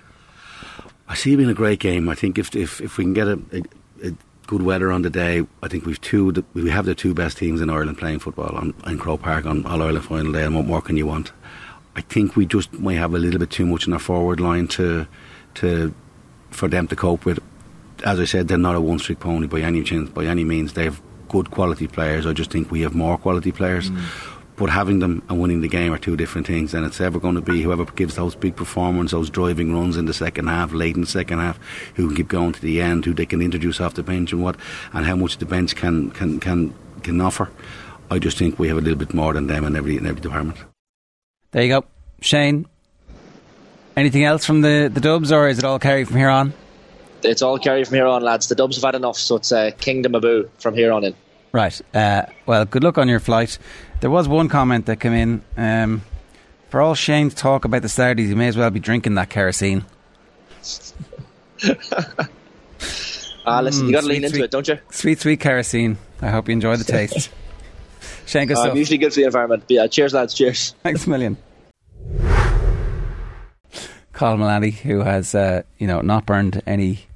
I 1.08 1.14
see 1.14 1.34
it 1.34 1.36
being 1.36 1.50
a 1.50 1.54
great 1.54 1.80
game. 1.80 2.08
I 2.08 2.14
think 2.14 2.38
if 2.38 2.54
if, 2.56 2.80
if 2.80 2.96
we 2.96 3.04
can 3.04 3.12
get 3.12 3.28
a, 3.28 3.40
a, 3.52 4.08
a 4.08 4.16
good 4.50 4.62
weather 4.62 4.90
on 4.90 5.02
the 5.02 5.10
day. 5.10 5.46
I 5.62 5.68
think 5.68 5.86
we've 5.86 6.00
two. 6.00 6.44
We 6.54 6.70
have 6.70 6.84
the 6.84 6.96
two 6.96 7.14
best 7.14 7.38
teams 7.38 7.60
in 7.60 7.70
Ireland 7.70 7.98
playing 7.98 8.18
football 8.18 8.56
on 8.56 8.74
in 8.84 8.98
Croke 8.98 9.22
Park 9.22 9.46
on 9.46 9.64
All 9.64 9.80
Ireland 9.80 10.04
final 10.04 10.32
day. 10.32 10.44
And 10.44 10.56
what 10.56 10.66
more 10.66 10.82
can 10.82 10.96
you 10.96 11.06
want? 11.06 11.30
I 11.94 12.00
think 12.00 12.34
we 12.34 12.46
just 12.46 12.72
may 12.72 12.96
have 12.96 13.14
a 13.14 13.18
little 13.18 13.38
bit 13.38 13.50
too 13.50 13.64
much 13.64 13.86
in 13.86 13.92
our 13.92 14.00
forward 14.00 14.40
line 14.40 14.66
to 14.78 15.06
to 15.54 15.94
for 16.50 16.66
them 16.68 16.88
to 16.88 16.96
cope 16.96 17.24
with. 17.24 17.38
As 18.04 18.18
I 18.18 18.24
said, 18.24 18.48
they're 18.48 18.58
not 18.58 18.74
a 18.74 18.80
one 18.80 18.98
streak 18.98 19.20
pony 19.20 19.46
by 19.46 19.60
any 19.60 19.84
chance, 19.84 20.10
by 20.10 20.24
any 20.24 20.42
means. 20.42 20.72
They 20.72 20.84
have 20.84 21.00
good 21.28 21.52
quality 21.52 21.86
players. 21.86 22.26
I 22.26 22.32
just 22.32 22.50
think 22.50 22.72
we 22.72 22.80
have 22.80 22.94
more 22.94 23.18
quality 23.18 23.52
players. 23.52 23.88
Mm. 23.88 23.98
But 24.60 24.68
having 24.68 24.98
them 24.98 25.22
and 25.30 25.40
winning 25.40 25.62
the 25.62 25.68
game 25.68 25.90
are 25.90 25.96
two 25.96 26.18
different 26.18 26.46
things, 26.46 26.74
and 26.74 26.84
it's 26.84 27.00
ever 27.00 27.18
going 27.18 27.34
to 27.36 27.40
be 27.40 27.62
whoever 27.62 27.86
gives 27.86 28.16
those 28.16 28.34
big 28.34 28.56
performances, 28.56 29.12
those 29.12 29.30
driving 29.30 29.72
runs 29.72 29.96
in 29.96 30.04
the 30.04 30.12
second 30.12 30.48
half, 30.48 30.74
late 30.74 30.96
in 30.96 31.00
the 31.00 31.06
second 31.06 31.38
half, 31.38 31.58
who 31.94 32.08
can 32.08 32.16
keep 32.16 32.28
going 32.28 32.52
to 32.52 32.60
the 32.60 32.82
end, 32.82 33.06
who 33.06 33.14
they 33.14 33.24
can 33.24 33.40
introduce 33.40 33.80
off 33.80 33.94
the 33.94 34.02
bench, 34.02 34.32
and 34.32 34.42
what, 34.42 34.56
and 34.92 35.06
how 35.06 35.16
much 35.16 35.38
the 35.38 35.46
bench 35.46 35.74
can 35.76 36.10
can 36.10 36.38
can 36.40 36.74
can 37.02 37.22
offer. 37.22 37.48
I 38.10 38.18
just 38.18 38.36
think 38.36 38.58
we 38.58 38.68
have 38.68 38.76
a 38.76 38.82
little 38.82 38.98
bit 38.98 39.14
more 39.14 39.32
than 39.32 39.46
them 39.46 39.64
in 39.64 39.74
every 39.74 39.96
in 39.96 40.04
every 40.04 40.20
department. 40.20 40.58
There 41.52 41.62
you 41.62 41.80
go, 41.80 41.86
Shane. 42.20 42.66
Anything 43.96 44.24
else 44.24 44.44
from 44.44 44.60
the 44.60 44.90
the 44.92 45.00
Dubs, 45.00 45.32
or 45.32 45.48
is 45.48 45.58
it 45.58 45.64
all 45.64 45.78
Kerry 45.78 46.04
from 46.04 46.18
here 46.18 46.28
on? 46.28 46.52
It's 47.22 47.40
all 47.40 47.58
Kerry 47.58 47.84
from 47.84 47.94
here 47.94 48.06
on, 48.06 48.22
lads. 48.22 48.48
The 48.48 48.56
Dubs 48.56 48.76
have 48.76 48.84
had 48.84 48.94
enough, 48.94 49.16
so 49.16 49.36
it's 49.36 49.52
uh, 49.52 49.70
Kingdom 49.78 50.16
Abu 50.16 50.50
from 50.58 50.74
here 50.74 50.92
on 50.92 51.04
in. 51.04 51.14
Right. 51.52 51.80
Uh, 51.94 52.26
well, 52.46 52.64
good 52.64 52.84
luck 52.84 52.98
on 52.98 53.08
your 53.08 53.20
flight. 53.20 53.58
There 54.00 54.10
was 54.10 54.28
one 54.28 54.48
comment 54.48 54.86
that 54.86 55.00
came 55.00 55.12
in. 55.12 55.42
Um, 55.56 56.02
for 56.68 56.80
all 56.80 56.94
Shane's 56.94 57.34
talk 57.34 57.64
about 57.64 57.82
the 57.82 57.88
Saturdays, 57.88 58.30
you 58.30 58.36
may 58.36 58.48
as 58.48 58.56
well 58.56 58.70
be 58.70 58.80
drinking 58.80 59.14
that 59.16 59.30
kerosene. 59.30 59.84
Ah, 63.46 63.60
listen, 63.60 63.86
you 63.86 63.92
got 63.92 64.02
to 64.02 64.06
lean 64.06 64.22
into 64.22 64.36
sweet, 64.36 64.44
it, 64.44 64.50
don't 64.50 64.68
you? 64.68 64.78
Sweet, 64.90 65.20
sweet 65.20 65.40
kerosene. 65.40 65.98
I 66.20 66.28
hope 66.28 66.48
you 66.48 66.52
enjoy 66.52 66.76
the 66.76 66.84
taste. 66.84 67.30
Shane, 68.26 68.46
good 68.46 68.56
uh, 68.56 68.62
stuff. 68.64 68.76
usually 68.76 68.98
good 68.98 69.12
for 69.12 69.20
the 69.20 69.26
environment. 69.26 69.64
But 69.66 69.74
yeah, 69.74 69.86
cheers, 69.88 70.14
lads. 70.14 70.34
Cheers. 70.34 70.74
Thanks 70.82 71.06
a 71.06 71.10
million. 71.10 71.36
Cathal 74.12 74.36
Mullaney, 74.36 74.70
who 74.70 75.00
has, 75.00 75.34
uh, 75.34 75.62
you 75.78 75.86
know, 75.86 76.00
not 76.00 76.26
burned 76.26 76.62
any 76.66 77.06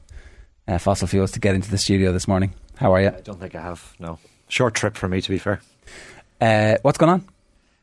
uh, 0.66 0.78
fossil 0.78 1.06
fuels 1.06 1.30
to 1.32 1.40
get 1.40 1.54
into 1.54 1.70
the 1.70 1.78
studio 1.78 2.12
this 2.12 2.26
morning. 2.26 2.54
How 2.76 2.92
are 2.94 3.00
you? 3.00 3.08
I 3.08 3.20
don't 3.20 3.40
think 3.40 3.54
I 3.54 3.60
have. 3.60 3.94
No, 3.98 4.18
short 4.48 4.74
trip 4.74 4.96
for 4.96 5.08
me, 5.08 5.20
to 5.20 5.30
be 5.30 5.38
fair. 5.38 5.60
Uh, 6.40 6.76
what's 6.82 6.98
going 6.98 7.10
on? 7.10 7.28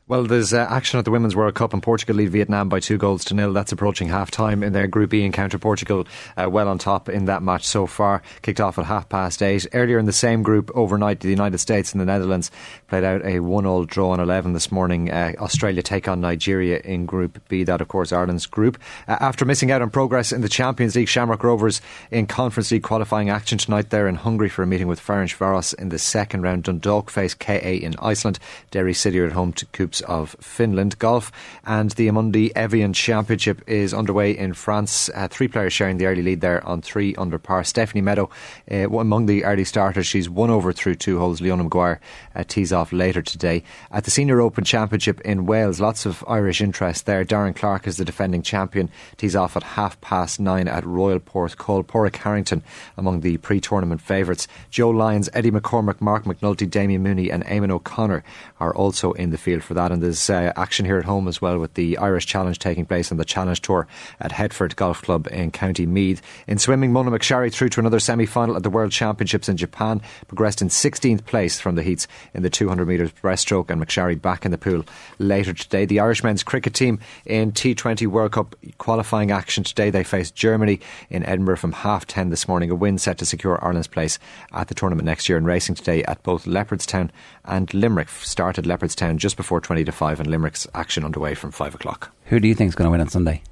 Well, 0.08 0.24
there's 0.24 0.52
uh, 0.52 0.66
action 0.68 0.98
at 0.98 1.04
the 1.04 1.12
Women's 1.12 1.36
World 1.36 1.54
Cup, 1.54 1.72
and 1.72 1.80
Portugal 1.80 2.16
lead 2.16 2.30
Vietnam 2.30 2.68
by 2.68 2.80
two 2.80 2.98
goals 2.98 3.24
to 3.26 3.34
nil. 3.34 3.52
That's 3.52 3.70
approaching 3.70 4.08
half 4.08 4.32
time 4.32 4.64
in 4.64 4.72
their 4.72 4.88
Group 4.88 5.14
E 5.14 5.24
encounter. 5.24 5.60
Portugal 5.60 6.08
uh, 6.36 6.50
well 6.50 6.66
on 6.66 6.78
top 6.78 7.08
in 7.08 7.26
that 7.26 7.40
match 7.40 7.64
so 7.64 7.86
far. 7.86 8.20
Kicked 8.42 8.60
off 8.60 8.80
at 8.80 8.86
half 8.86 9.08
past 9.08 9.40
eight. 9.44 9.64
Earlier 9.72 10.00
in 10.00 10.06
the 10.06 10.12
same 10.12 10.42
group, 10.42 10.72
overnight, 10.74 11.20
the 11.20 11.28
United 11.28 11.58
States 11.58 11.92
and 11.92 12.00
the 12.00 12.04
Netherlands 12.04 12.50
played 12.88 13.04
out 13.04 13.24
a 13.24 13.38
one-all 13.38 13.84
draw 13.84 14.10
on 14.10 14.18
11 14.18 14.54
this 14.54 14.72
morning. 14.72 15.08
Uh, 15.08 15.34
Australia 15.38 15.82
take 15.82 16.08
on 16.08 16.20
Nigeria 16.20 16.80
in 16.80 17.06
Group 17.06 17.40
B. 17.48 17.62
That, 17.62 17.80
of 17.80 17.86
course, 17.86 18.12
Ireland's 18.12 18.46
group. 18.46 18.78
Uh, 19.06 19.18
after 19.20 19.44
missing 19.44 19.70
out 19.70 19.82
on 19.82 19.90
progress 19.90 20.32
in 20.32 20.40
the 20.40 20.48
Champions 20.48 20.96
League, 20.96 21.08
Shamrock 21.08 21.44
Rovers 21.44 21.80
in 22.10 22.26
Conference 22.26 22.72
League 22.72 22.82
qualifying 22.82 23.30
action 23.30 23.56
tonight. 23.56 23.90
They're 23.90 24.08
in 24.08 24.16
Hungary 24.16 24.48
for 24.48 24.64
a 24.64 24.66
meeting 24.66 24.88
with 24.88 25.00
Ferencvaros 25.00 25.74
in 25.74 25.90
the 25.90 25.98
second 25.98 26.42
round. 26.42 26.64
Dundalk 26.64 27.08
face 27.08 27.34
KA 27.34 27.52
in 27.54 27.94
Iceland. 28.00 28.40
Derry 28.72 28.94
City 28.94 29.20
are 29.20 29.26
at 29.26 29.32
home 29.32 29.52
to 29.52 29.66
Of 30.00 30.36
Finland. 30.40 30.98
Golf 30.98 31.30
and 31.66 31.90
the 31.90 32.08
Amundi 32.08 32.50
Evian 32.56 32.92
Championship 32.92 33.62
is 33.68 33.92
underway 33.92 34.36
in 34.36 34.54
France. 34.54 35.10
Uh, 35.14 35.28
three 35.28 35.48
players 35.48 35.72
sharing 35.72 35.98
the 35.98 36.06
early 36.06 36.22
lead 36.22 36.40
there 36.40 36.64
on 36.66 36.80
three 36.80 37.14
under 37.16 37.38
par. 37.38 37.64
Stephanie 37.64 38.00
Meadow, 38.00 38.30
uh, 38.70 38.88
among 38.88 39.26
the 39.26 39.44
early 39.44 39.64
starters, 39.64 40.06
she's 40.06 40.30
one 40.30 40.50
over 40.50 40.72
through 40.72 40.94
two 40.94 41.18
holes. 41.18 41.40
Leona 41.40 41.64
Maguire 41.64 42.00
uh, 42.34 42.44
tees 42.46 42.72
off 42.72 42.92
later 42.92 43.20
today. 43.22 43.62
At 43.90 44.04
the 44.04 44.10
Senior 44.10 44.40
Open 44.40 44.64
Championship 44.64 45.20
in 45.22 45.46
Wales, 45.46 45.80
lots 45.80 46.06
of 46.06 46.24
Irish 46.28 46.60
interest 46.60 47.06
there. 47.06 47.24
Darren 47.24 47.54
Clarke 47.54 47.86
is 47.86 47.96
the 47.96 48.04
defending 48.04 48.42
champion, 48.42 48.88
tees 49.16 49.34
off 49.34 49.56
at 49.56 49.62
half 49.62 50.00
past 50.00 50.38
nine 50.38 50.68
at 50.68 50.86
Royal 50.86 51.20
Porthcawl. 51.20 51.86
Padraig 51.86 52.16
Harrington 52.16 52.62
among 52.96 53.20
the 53.20 53.36
pre 53.38 53.60
tournament 53.60 54.00
favourites. 54.00 54.46
Joe 54.70 54.90
Lyons, 54.90 55.28
Eddie 55.32 55.50
McCormack, 55.50 56.00
Mark 56.00 56.24
McNulty, 56.24 56.70
Damien 56.70 57.02
Mooney, 57.02 57.30
and 57.30 57.44
Eamon 57.46 57.70
O'Connor 57.70 58.22
are 58.60 58.74
also 58.74 59.12
in 59.12 59.30
the 59.30 59.38
field 59.38 59.64
for 59.64 59.74
that. 59.74 59.81
And 59.90 60.02
there's 60.02 60.30
uh, 60.30 60.52
action 60.54 60.84
here 60.84 60.98
at 60.98 61.04
home 61.04 61.26
as 61.26 61.40
well 61.40 61.58
with 61.58 61.74
the 61.74 61.98
Irish 61.98 62.26
Challenge 62.26 62.58
taking 62.58 62.86
place 62.86 63.10
on 63.10 63.18
the 63.18 63.24
Challenge 63.24 63.60
Tour 63.60 63.86
at 64.20 64.32
Headfort 64.32 64.76
Golf 64.76 65.02
Club 65.02 65.26
in 65.30 65.50
County 65.50 65.86
Meath. 65.86 66.20
In 66.46 66.58
swimming, 66.58 66.92
Mona 66.92 67.10
McSharry 67.10 67.52
through 67.52 67.70
to 67.70 67.80
another 67.80 67.98
semi 67.98 68.26
final 68.26 68.56
at 68.56 68.62
the 68.62 68.70
World 68.70 68.92
Championships 68.92 69.48
in 69.48 69.56
Japan, 69.56 70.02
progressed 70.28 70.60
in 70.60 70.68
16th 70.68 71.24
place 71.24 71.58
from 71.58 71.74
the 71.74 71.82
heats 71.82 72.06
in 72.34 72.42
the 72.42 72.50
200 72.50 72.86
metres 72.86 73.12
breaststroke, 73.22 73.70
and 73.70 73.80
McSharry 73.80 74.20
back 74.20 74.44
in 74.44 74.50
the 74.50 74.58
pool 74.58 74.84
later 75.18 75.54
today. 75.54 75.86
The 75.86 76.00
Irish 76.00 76.22
men's 76.22 76.42
cricket 76.42 76.74
team 76.74 76.98
in 77.24 77.52
T20 77.52 78.06
World 78.06 78.32
Cup 78.32 78.54
qualifying 78.76 79.30
action 79.30 79.64
today. 79.64 79.88
They 79.88 80.04
face 80.04 80.30
Germany 80.30 80.80
in 81.08 81.24
Edinburgh 81.24 81.56
from 81.56 81.72
half 81.72 82.06
10 82.06 82.28
this 82.28 82.46
morning. 82.46 82.70
A 82.70 82.74
win 82.74 82.98
set 82.98 83.16
to 83.18 83.26
secure 83.26 83.58
Ireland's 83.64 83.86
place 83.86 84.18
at 84.52 84.68
the 84.68 84.74
tournament 84.74 85.06
next 85.06 85.28
year. 85.28 85.38
And 85.38 85.46
racing 85.46 85.76
today 85.76 86.04
at 86.04 86.22
both 86.22 86.44
Leopardstown 86.44 87.10
and 87.44 87.72
Limerick. 87.72 88.08
Started 88.10 88.64
Leopardstown 88.64 89.16
just 89.16 89.36
before 89.36 89.60
20 89.60 89.71
to 89.74 89.92
5 89.92 90.20
and 90.20 90.30
Limerick's 90.30 90.66
action 90.74 91.04
underway 91.04 91.34
from 91.34 91.50
five 91.50 91.74
o'clock. 91.74 92.14
Who 92.26 92.40
do 92.40 92.48
you 92.48 92.54
think 92.54 92.68
is 92.68 92.74
going 92.74 92.86
to 92.86 92.90
win 92.90 93.00
on 93.00 93.08
Sunday? 93.08 93.42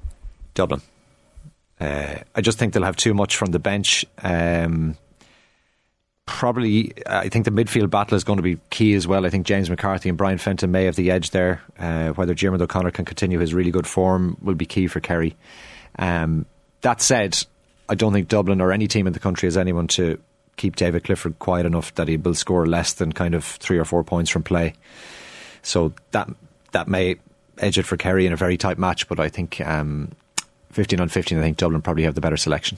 Dublin. 0.53 0.81
Uh, 1.79 2.19
I 2.35 2.41
just 2.41 2.59
think 2.59 2.73
they'll 2.73 2.83
have 2.83 2.95
too 2.95 3.13
much 3.13 3.35
from 3.35 3.51
the 3.51 3.59
bench. 3.59 4.05
Um, 4.21 4.97
probably, 6.25 6.93
I 7.07 7.29
think 7.29 7.45
the 7.45 7.51
midfield 7.51 7.89
battle 7.89 8.15
is 8.15 8.23
going 8.23 8.37
to 8.37 8.43
be 8.43 8.59
key 8.69 8.93
as 8.93 9.07
well. 9.07 9.25
I 9.25 9.29
think 9.29 9.47
James 9.47 9.69
McCarthy 9.69 10.09
and 10.09 10.17
Brian 10.17 10.37
Fenton 10.37 10.71
may 10.71 10.85
have 10.85 10.95
the 10.95 11.09
edge 11.09 11.31
there. 11.31 11.61
Uh, 11.79 12.09
whether 12.09 12.33
Diarmuid 12.33 12.61
O'Connor 12.61 12.91
can 12.91 13.05
continue 13.05 13.39
his 13.39 13.53
really 13.53 13.71
good 13.71 13.87
form 13.87 14.37
will 14.41 14.55
be 14.55 14.65
key 14.65 14.87
for 14.87 14.99
Kerry. 14.99 15.35
Um, 15.97 16.45
that 16.81 17.01
said, 17.01 17.37
I 17.89 17.95
don't 17.95 18.13
think 18.13 18.27
Dublin 18.27 18.61
or 18.61 18.71
any 18.71 18.87
team 18.87 19.07
in 19.07 19.13
the 19.13 19.19
country 19.19 19.47
has 19.47 19.57
anyone 19.57 19.87
to 19.87 20.19
keep 20.57 20.75
David 20.75 21.03
Clifford 21.03 21.39
quiet 21.39 21.65
enough 21.65 21.93
that 21.95 22.07
he 22.07 22.17
will 22.17 22.35
score 22.35 22.67
less 22.67 22.93
than 22.93 23.11
kind 23.11 23.33
of 23.33 23.43
three 23.43 23.77
or 23.77 23.85
four 23.85 24.03
points 24.03 24.29
from 24.29 24.43
play. 24.43 24.73
So 25.63 25.93
that 26.11 26.29
that 26.71 26.87
may 26.87 27.17
edge 27.57 27.77
it 27.77 27.83
for 27.83 27.97
Kerry 27.97 28.25
in 28.25 28.33
a 28.33 28.37
very 28.37 28.57
tight 28.57 28.77
match, 28.77 29.07
but 29.07 29.19
I 29.19 29.29
think 29.29 29.61
um, 29.61 30.11
15 30.71 30.99
on 30.99 31.09
15, 31.09 31.37
I 31.37 31.41
think 31.41 31.57
Dublin 31.57 31.81
probably 31.81 32.03
have 32.03 32.15
the 32.15 32.21
better 32.21 32.37
selection. 32.37 32.77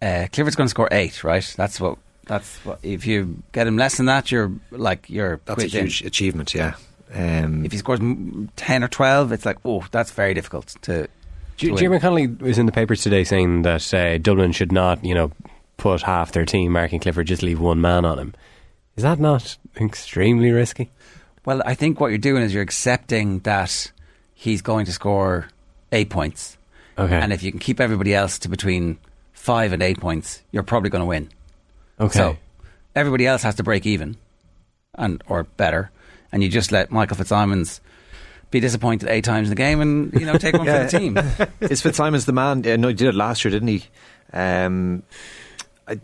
Uh, 0.00 0.26
Clifford's 0.32 0.56
going 0.56 0.66
to 0.66 0.70
score 0.70 0.88
eight, 0.90 1.24
right? 1.24 1.54
That's 1.56 1.80
what. 1.80 1.98
That's 2.26 2.56
what. 2.64 2.78
If 2.82 3.06
you 3.06 3.42
get 3.52 3.66
him 3.66 3.76
less 3.76 3.96
than 3.96 4.06
that, 4.06 4.30
you're 4.30 4.52
like 4.70 5.08
you're. 5.08 5.40
That's 5.44 5.64
a 5.64 5.66
huge 5.68 6.02
in. 6.02 6.06
achievement, 6.06 6.54
yeah. 6.54 6.74
Um, 7.14 7.64
if 7.64 7.72
he 7.72 7.78
scores 7.78 8.00
ten 8.56 8.82
or 8.82 8.88
twelve, 8.88 9.32
it's 9.32 9.44
like 9.44 9.58
oh, 9.64 9.84
that's 9.90 10.10
very 10.10 10.34
difficult 10.34 10.74
to. 10.82 11.08
to 11.58 11.76
Jim 11.76 11.98
Connolly 12.00 12.26
was 12.26 12.58
in 12.58 12.66
the 12.66 12.72
papers 12.72 13.02
today 13.02 13.22
saying 13.22 13.62
that 13.62 13.94
uh, 13.94 14.18
Dublin 14.18 14.52
should 14.52 14.72
not, 14.72 15.04
you 15.04 15.14
know, 15.14 15.30
put 15.76 16.02
half 16.02 16.32
their 16.32 16.44
team 16.44 16.72
marking 16.72 17.00
Clifford, 17.00 17.26
just 17.26 17.42
leave 17.42 17.60
one 17.60 17.80
man 17.80 18.04
on 18.04 18.18
him. 18.18 18.34
Is 18.96 19.02
that 19.04 19.18
not 19.18 19.56
extremely 19.80 20.50
risky? 20.50 20.90
Well, 21.44 21.62
I 21.64 21.74
think 21.74 22.00
what 22.00 22.08
you're 22.08 22.18
doing 22.18 22.42
is 22.42 22.54
you're 22.54 22.62
accepting 22.62 23.40
that 23.40 23.90
he's 24.34 24.62
going 24.62 24.86
to 24.86 24.92
score 24.92 25.48
eight 25.90 26.10
points. 26.10 26.56
Okay. 26.98 27.14
And 27.14 27.32
if 27.32 27.42
you 27.42 27.50
can 27.50 27.60
keep 27.60 27.80
everybody 27.80 28.14
else 28.14 28.38
to 28.40 28.48
between 28.48 28.98
five 29.32 29.72
and 29.72 29.82
eight 29.82 29.98
points, 29.98 30.42
you're 30.52 30.62
probably 30.62 30.90
going 30.90 31.00
to 31.00 31.06
win. 31.06 31.28
Okay. 31.98 32.18
So 32.18 32.36
everybody 32.94 33.26
else 33.26 33.42
has 33.42 33.56
to 33.56 33.62
break 33.62 33.86
even, 33.86 34.16
and 34.94 35.22
or 35.28 35.44
better, 35.44 35.90
and 36.30 36.42
you 36.42 36.48
just 36.48 36.72
let 36.72 36.90
Michael 36.90 37.16
Fitzsimons 37.16 37.80
be 38.50 38.60
disappointed 38.60 39.08
eight 39.08 39.24
times 39.24 39.48
in 39.48 39.50
the 39.50 39.56
game 39.56 39.80
and 39.80 40.12
you 40.12 40.26
know 40.26 40.36
take 40.36 40.54
one 40.54 40.66
yeah. 40.66 40.86
for 40.86 40.90
the 40.90 40.98
team. 40.98 41.18
Is 41.72 41.82
Fitzsimons 41.82 42.26
the 42.26 42.32
man? 42.32 42.60
no, 42.60 42.88
he 42.88 42.94
did 42.94 43.08
it 43.08 43.14
last 43.14 43.44
year, 43.44 43.50
didn't 43.50 43.68
he? 43.68 43.84
Um, 44.32 45.02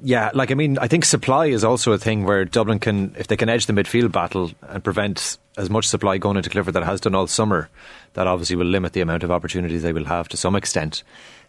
yeah, 0.03 0.31
like 0.35 0.51
I 0.51 0.55
mean, 0.55 0.79
I 0.79 0.89
think 0.89 1.05
supply 1.05 1.47
is 1.47 1.65
also 1.65 1.93
a 1.93 1.99
thing 1.99 2.25
where 2.25 2.45
Dublin 2.45 2.79
can, 2.79 3.15
if 3.17 3.29
they 3.29 3.37
can 3.37 3.49
edge 3.49 3.67
the 3.67 3.73
midfield 3.73 4.13
battle 4.13 4.51
and 4.63 4.83
prevent 4.83 5.39
as 5.57 5.71
much 5.71 5.87
supply 5.87 6.19
going 6.19 6.37
into 6.37 6.51
Clifford 6.51 6.75
that 6.75 6.83
has 6.83 7.01
done 7.01 7.15
all 7.15 7.27
summer, 7.27 7.69
that 8.15 8.27
obviously 8.27 8.57
will 8.57 8.67
limit 8.67 8.93
the 8.93 9.01
amount 9.01 9.23
of 9.23 9.31
opportunities 9.31 9.83
they 9.83 9.93
will 9.93 10.05
have 10.05 10.29
to 10.29 10.37
some 10.37 10.57
extent. 10.57 11.05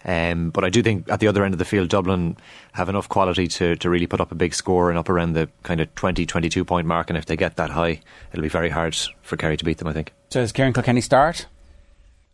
Um, 0.05 0.51
but 0.51 0.63
I 0.63 0.69
do 0.69 0.81
think 0.81 1.09
at 1.09 1.19
the 1.19 1.27
other 1.27 1.43
end 1.43 1.53
of 1.53 1.57
the 1.57 1.65
field, 1.65 1.89
Dublin 1.89 2.37
have 2.73 2.87
enough 2.87 3.09
quality 3.09 3.47
to, 3.47 3.75
to 3.75 3.89
really 3.89 4.07
put 4.07 4.21
up 4.21 4.31
a 4.31 4.35
big 4.35 4.53
score 4.53 4.89
and 4.89 4.97
up 4.97 5.09
around 5.09 5.33
the 5.33 5.49
kind 5.63 5.81
of 5.81 5.93
20, 5.95 6.25
22 6.25 6.63
point 6.63 6.87
mark. 6.87 7.09
And 7.09 7.17
if 7.17 7.25
they 7.25 7.35
get 7.35 7.55
that 7.57 7.71
high, 7.71 7.99
it'll 8.31 8.43
be 8.43 8.49
very 8.49 8.69
hard 8.69 8.95
for 9.21 9.37
Kerry 9.37 9.57
to 9.57 9.65
beat 9.65 9.79
them, 9.79 9.87
I 9.87 9.93
think. 9.93 10.13
So 10.29 10.41
does 10.41 10.51
Kieran 10.51 10.73
Kilkenny 10.73 11.01
start? 11.01 11.47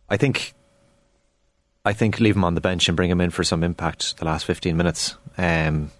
I 0.08 0.16
think 0.16 0.54
I 1.86 1.92
think 1.92 2.18
leave 2.18 2.34
him 2.34 2.42
on 2.42 2.56
the 2.56 2.60
bench 2.60 2.88
and 2.88 2.96
bring 2.96 3.10
him 3.10 3.20
in 3.20 3.30
for 3.30 3.44
some 3.44 3.62
impact 3.62 4.16
the 4.16 4.24
last 4.24 4.44
15 4.44 4.76
minutes. 4.76 5.16
Um, 5.38 5.92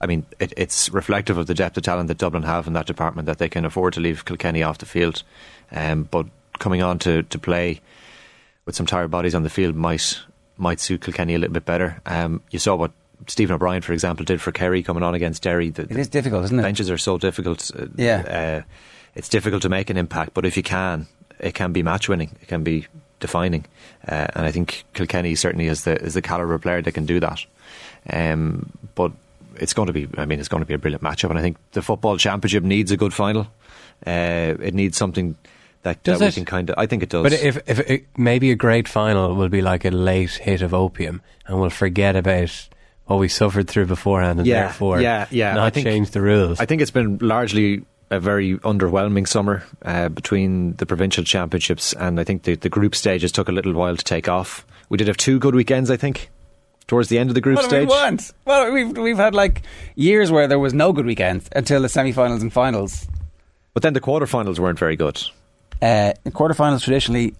I 0.00 0.06
mean, 0.06 0.24
it, 0.38 0.52
it's 0.56 0.90
reflective 0.90 1.38
of 1.38 1.48
the 1.48 1.54
depth 1.54 1.76
of 1.76 1.82
talent 1.82 2.06
that 2.06 2.18
Dublin 2.18 2.44
have 2.44 2.68
in 2.68 2.72
that 2.74 2.86
department 2.86 3.26
that 3.26 3.38
they 3.38 3.48
can 3.48 3.64
afford 3.64 3.94
to 3.94 4.00
leave 4.00 4.24
Kilkenny 4.24 4.62
off 4.62 4.78
the 4.78 4.86
field. 4.86 5.24
Um, 5.72 6.04
but 6.04 6.26
coming 6.60 6.82
on 6.82 7.00
to, 7.00 7.24
to 7.24 7.38
play 7.40 7.80
with 8.64 8.76
some 8.76 8.86
tired 8.86 9.10
bodies 9.10 9.34
on 9.34 9.42
the 9.42 9.50
field 9.50 9.74
might 9.74 10.20
might 10.56 10.78
suit 10.78 11.00
Kilkenny 11.00 11.34
a 11.34 11.38
little 11.38 11.52
bit 11.52 11.64
better. 11.64 12.00
Um, 12.06 12.40
you 12.52 12.60
saw 12.60 12.76
what 12.76 12.92
Stephen 13.26 13.56
O'Brien, 13.56 13.82
for 13.82 13.92
example, 13.92 14.24
did 14.24 14.40
for 14.40 14.52
Kerry 14.52 14.84
coming 14.84 15.02
on 15.02 15.16
against 15.16 15.42
Derry. 15.42 15.70
The, 15.70 15.82
it 15.82 15.96
is 15.96 16.06
difficult, 16.06 16.44
isn't 16.44 16.60
it? 16.60 16.62
Benches 16.62 16.88
are 16.90 16.98
so 16.98 17.18
difficult. 17.18 17.72
Uh, 17.76 17.86
yeah. 17.96 18.62
Uh, 18.62 18.70
it's 19.16 19.28
difficult 19.28 19.62
to 19.62 19.68
make 19.68 19.90
an 19.90 19.96
impact, 19.96 20.32
but 20.32 20.46
if 20.46 20.56
you 20.56 20.62
can, 20.62 21.08
it 21.40 21.54
can 21.54 21.72
be 21.72 21.82
match 21.82 22.08
winning. 22.08 22.36
It 22.40 22.46
can 22.46 22.62
be 22.62 22.86
defining. 23.20 23.64
Uh, 24.06 24.26
and 24.34 24.46
I 24.46 24.50
think 24.50 24.84
Kilkenny 24.94 25.34
certainly 25.34 25.66
is 25.66 25.84
the 25.84 25.96
is 25.96 26.14
the 26.14 26.22
caliber 26.22 26.58
player 26.58 26.82
that 26.82 26.92
can 26.92 27.06
do 27.06 27.20
that. 27.20 27.44
Um, 28.10 28.70
but 28.94 29.12
it's 29.56 29.72
going 29.72 29.86
to 29.86 29.92
be, 29.92 30.08
I 30.16 30.26
mean, 30.26 30.40
it's 30.40 30.48
going 30.48 30.62
to 30.62 30.66
be 30.66 30.74
a 30.74 30.78
brilliant 30.78 31.02
matchup, 31.02 31.30
and 31.30 31.38
I 31.38 31.42
think 31.42 31.56
the 31.72 31.82
football 31.82 32.16
championship 32.16 32.64
needs 32.64 32.90
a 32.90 32.96
good 32.96 33.14
final. 33.14 33.46
Uh, 34.06 34.54
it 34.60 34.74
needs 34.74 34.96
something 34.96 35.36
that, 35.82 36.02
does 36.02 36.18
that 36.18 36.26
it? 36.26 36.28
we 36.28 36.34
can 36.34 36.44
kind 36.44 36.70
of. 36.70 36.76
I 36.78 36.86
think 36.86 37.02
it 37.02 37.08
does. 37.08 37.22
But 37.22 37.32
if 37.32 37.58
if 37.66 37.78
it, 37.90 38.06
maybe 38.16 38.50
a 38.50 38.56
great 38.56 38.88
final 38.88 39.34
will 39.34 39.48
be 39.48 39.62
like 39.62 39.84
a 39.84 39.90
late 39.90 40.32
hit 40.32 40.62
of 40.62 40.74
opium, 40.74 41.22
and 41.46 41.60
we'll 41.60 41.70
forget 41.70 42.16
about 42.16 42.68
what 43.06 43.18
we 43.18 43.28
suffered 43.28 43.68
through 43.68 43.86
beforehand, 43.86 44.40
and 44.40 44.46
yeah, 44.46 44.62
therefore, 44.62 45.00
yeah, 45.00 45.26
yeah, 45.30 45.54
not 45.54 45.64
I 45.64 45.70
think, 45.70 45.86
change 45.86 46.10
the 46.10 46.20
rules. 46.20 46.60
I 46.60 46.66
think 46.66 46.82
it's 46.82 46.90
been 46.90 47.18
largely 47.20 47.84
a 48.10 48.20
very 48.20 48.58
underwhelming 48.58 49.26
summer 49.26 49.64
uh, 49.82 50.08
between 50.08 50.74
the 50.74 50.86
provincial 50.86 51.24
championships 51.24 51.92
and 51.94 52.20
I 52.20 52.24
think 52.24 52.42
the, 52.44 52.54
the 52.54 52.68
group 52.68 52.94
stages 52.94 53.32
took 53.32 53.48
a 53.48 53.52
little 53.52 53.72
while 53.72 53.96
to 53.96 54.04
take 54.04 54.28
off. 54.28 54.66
We 54.88 54.98
did 54.98 55.08
have 55.08 55.16
two 55.16 55.38
good 55.38 55.54
weekends, 55.54 55.90
I 55.90 55.96
think, 55.96 56.30
towards 56.86 57.08
the 57.08 57.18
end 57.18 57.30
of 57.30 57.34
the 57.34 57.40
group 57.40 57.56
what 57.56 57.66
stage. 57.66 57.88
Do 57.88 57.94
we 57.94 58.00
want? 58.00 58.32
Well, 58.44 58.72
we've 58.72 58.96
we've 58.96 59.16
had 59.16 59.34
like 59.34 59.62
years 59.94 60.30
where 60.30 60.46
there 60.46 60.58
was 60.58 60.74
no 60.74 60.92
good 60.92 61.06
weekends 61.06 61.48
until 61.52 61.82
the 61.82 61.88
semi-finals 61.88 62.42
and 62.42 62.52
finals. 62.52 63.06
But 63.72 63.82
then 63.82 63.94
the 63.94 64.00
quarterfinals 64.00 64.58
weren't 64.58 64.78
very 64.78 64.96
good. 64.96 65.20
Uh, 65.82 66.12
the 66.22 66.30
quarterfinals 66.30 66.82
traditionally 66.82 67.34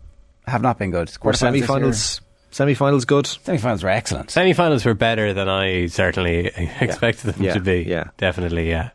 have 0.47 0.63
not 0.63 0.79
been 0.79 0.91
good. 0.91 1.13
Were 1.23 1.33
semi-finals 1.33 2.21
semi-finals 2.51 3.05
good? 3.05 3.27
Semi-finals 3.27 3.83
were 3.83 3.91
excellent. 3.91 4.31
Semi-finals 4.31 4.85
were 4.85 4.95
better 4.95 5.35
than 5.35 5.49
I 5.49 5.87
certainly 5.87 6.47
expected 6.81 7.27
yeah. 7.27 7.33
them 7.33 7.43
yeah. 7.43 7.55
to 7.55 7.61
be. 7.61 7.83
Yeah, 7.83 8.05
definitely. 8.17 8.71
Yeah. 8.71 8.91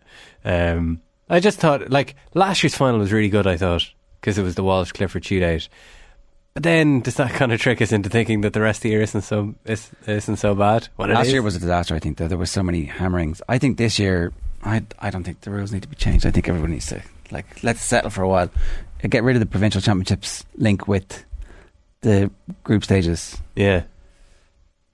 Um, 0.45 1.01
I 1.29 1.39
just 1.39 1.59
thought, 1.59 1.89
like, 1.89 2.15
last 2.33 2.63
year's 2.63 2.75
final 2.75 2.99
was 2.99 3.11
really 3.11 3.29
good, 3.29 3.45
I 3.47 3.57
thought, 3.57 3.87
because 4.19 4.37
it 4.37 4.43
was 4.43 4.55
the 4.55 4.63
Walsh 4.63 4.91
Clifford 4.91 5.23
shootout. 5.23 5.67
But 6.55 6.63
then 6.63 7.01
does 7.01 7.15
that 7.15 7.31
kind 7.33 7.51
of 7.53 7.61
trick 7.61 7.81
us 7.81 7.91
into 7.91 8.09
thinking 8.09 8.41
that 8.41 8.53
the 8.53 8.61
rest 8.61 8.79
of 8.79 8.83
the 8.83 8.89
year 8.89 9.01
isn't 9.01 9.21
so 9.21 9.53
is, 9.65 9.91
isn't 10.07 10.37
so 10.37 10.55
bad? 10.55 10.87
Well, 10.97 11.07
last 11.09 11.29
year 11.29 11.41
was 11.41 11.55
a 11.55 11.59
disaster. 11.59 11.93
I 11.95 11.99
think 11.99 12.17
that 12.17 12.29
there 12.29 12.37
were 12.37 12.47
so 12.47 12.63
many 12.63 12.85
hammerings. 12.85 13.41
I 13.47 13.59
think 13.59 13.77
this 13.77 13.99
year, 13.99 14.33
I 14.63 14.83
I 14.97 15.11
don't 15.11 15.23
think 15.23 15.41
the 15.41 15.51
rules 15.51 15.71
need 15.71 15.83
to 15.83 15.87
be 15.87 15.95
changed. 15.95 16.25
I 16.25 16.31
think 16.31 16.49
everyone 16.49 16.71
needs 16.71 16.87
to 16.87 17.01
Like, 17.31 17.63
let's 17.63 17.81
settle 17.81 18.09
for 18.09 18.23
a 18.23 18.27
while. 18.27 18.49
Uh, 19.03 19.07
Get 19.07 19.23
rid 19.23 19.35
of 19.35 19.39
the 19.39 19.45
provincial 19.45 19.79
championships 19.79 20.43
link 20.57 20.87
with 20.87 21.23
the 22.01 22.31
group 22.63 22.83
stages. 22.83 23.37
Yeah. 23.55 23.83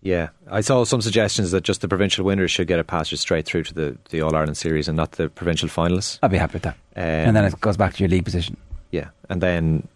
Yeah, 0.05 0.29
I 0.51 0.61
saw 0.61 0.83
some 0.83 1.01
suggestions 1.01 1.49
that 1.49 1.63
just 1.63 1.81
the 1.81 1.87
provincial 1.87 2.23
winners 2.23 2.51
should 2.51 2.67
get 2.67 2.77
a 2.77 2.83
passage 2.83 3.17
straight 3.17 3.47
through 3.47 3.63
to 3.63 3.73
the, 3.73 3.97
the 4.11 4.21
All 4.21 4.35
Ireland 4.35 4.55
series 4.55 4.87
and 4.87 4.95
not 4.95 5.13
the 5.13 5.29
provincial 5.29 5.67
finalists. 5.67 6.19
I'd 6.21 6.29
be 6.29 6.37
happy 6.37 6.53
with 6.53 6.61
that. 6.61 6.75
Um, 6.95 7.03
and 7.03 7.35
then 7.35 7.43
it 7.43 7.59
goes 7.59 7.75
back 7.75 7.95
to 7.95 8.03
your 8.03 8.09
league 8.09 8.23
position. 8.23 8.55
Yeah, 8.91 9.09
and 9.29 9.41
then 9.41 9.87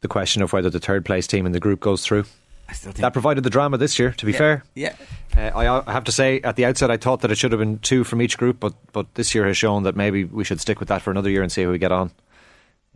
the 0.00 0.08
question 0.08 0.42
of 0.42 0.52
whether 0.52 0.70
the 0.70 0.80
third 0.80 1.04
place 1.04 1.28
team 1.28 1.46
in 1.46 1.52
the 1.52 1.60
group 1.60 1.78
goes 1.78 2.04
through. 2.04 2.24
I 2.68 2.72
still 2.72 2.90
think 2.90 3.02
that 3.02 3.12
provided 3.12 3.44
the 3.44 3.50
drama 3.50 3.78
this 3.78 3.96
year. 3.96 4.10
To 4.10 4.26
be 4.26 4.32
Yeah, 4.32 4.38
fair, 4.38 4.64
yeah. 4.74 4.96
Uh, 5.36 5.56
I, 5.56 5.88
I 5.88 5.92
have 5.92 6.02
to 6.02 6.12
say 6.12 6.40
at 6.40 6.56
the 6.56 6.64
outset 6.64 6.90
I 6.90 6.96
thought 6.96 7.20
that 7.20 7.30
it 7.30 7.38
should 7.38 7.52
have 7.52 7.60
been 7.60 7.78
two 7.78 8.02
from 8.02 8.20
each 8.20 8.36
group, 8.36 8.58
but 8.58 8.74
but 8.92 9.06
this 9.14 9.36
year 9.36 9.46
has 9.46 9.56
shown 9.56 9.84
that 9.84 9.94
maybe 9.94 10.24
we 10.24 10.42
should 10.42 10.60
stick 10.60 10.80
with 10.80 10.88
that 10.88 11.00
for 11.00 11.12
another 11.12 11.30
year 11.30 11.42
and 11.42 11.52
see 11.52 11.62
how 11.62 11.70
we 11.70 11.78
get 11.78 11.92
on. 11.92 12.10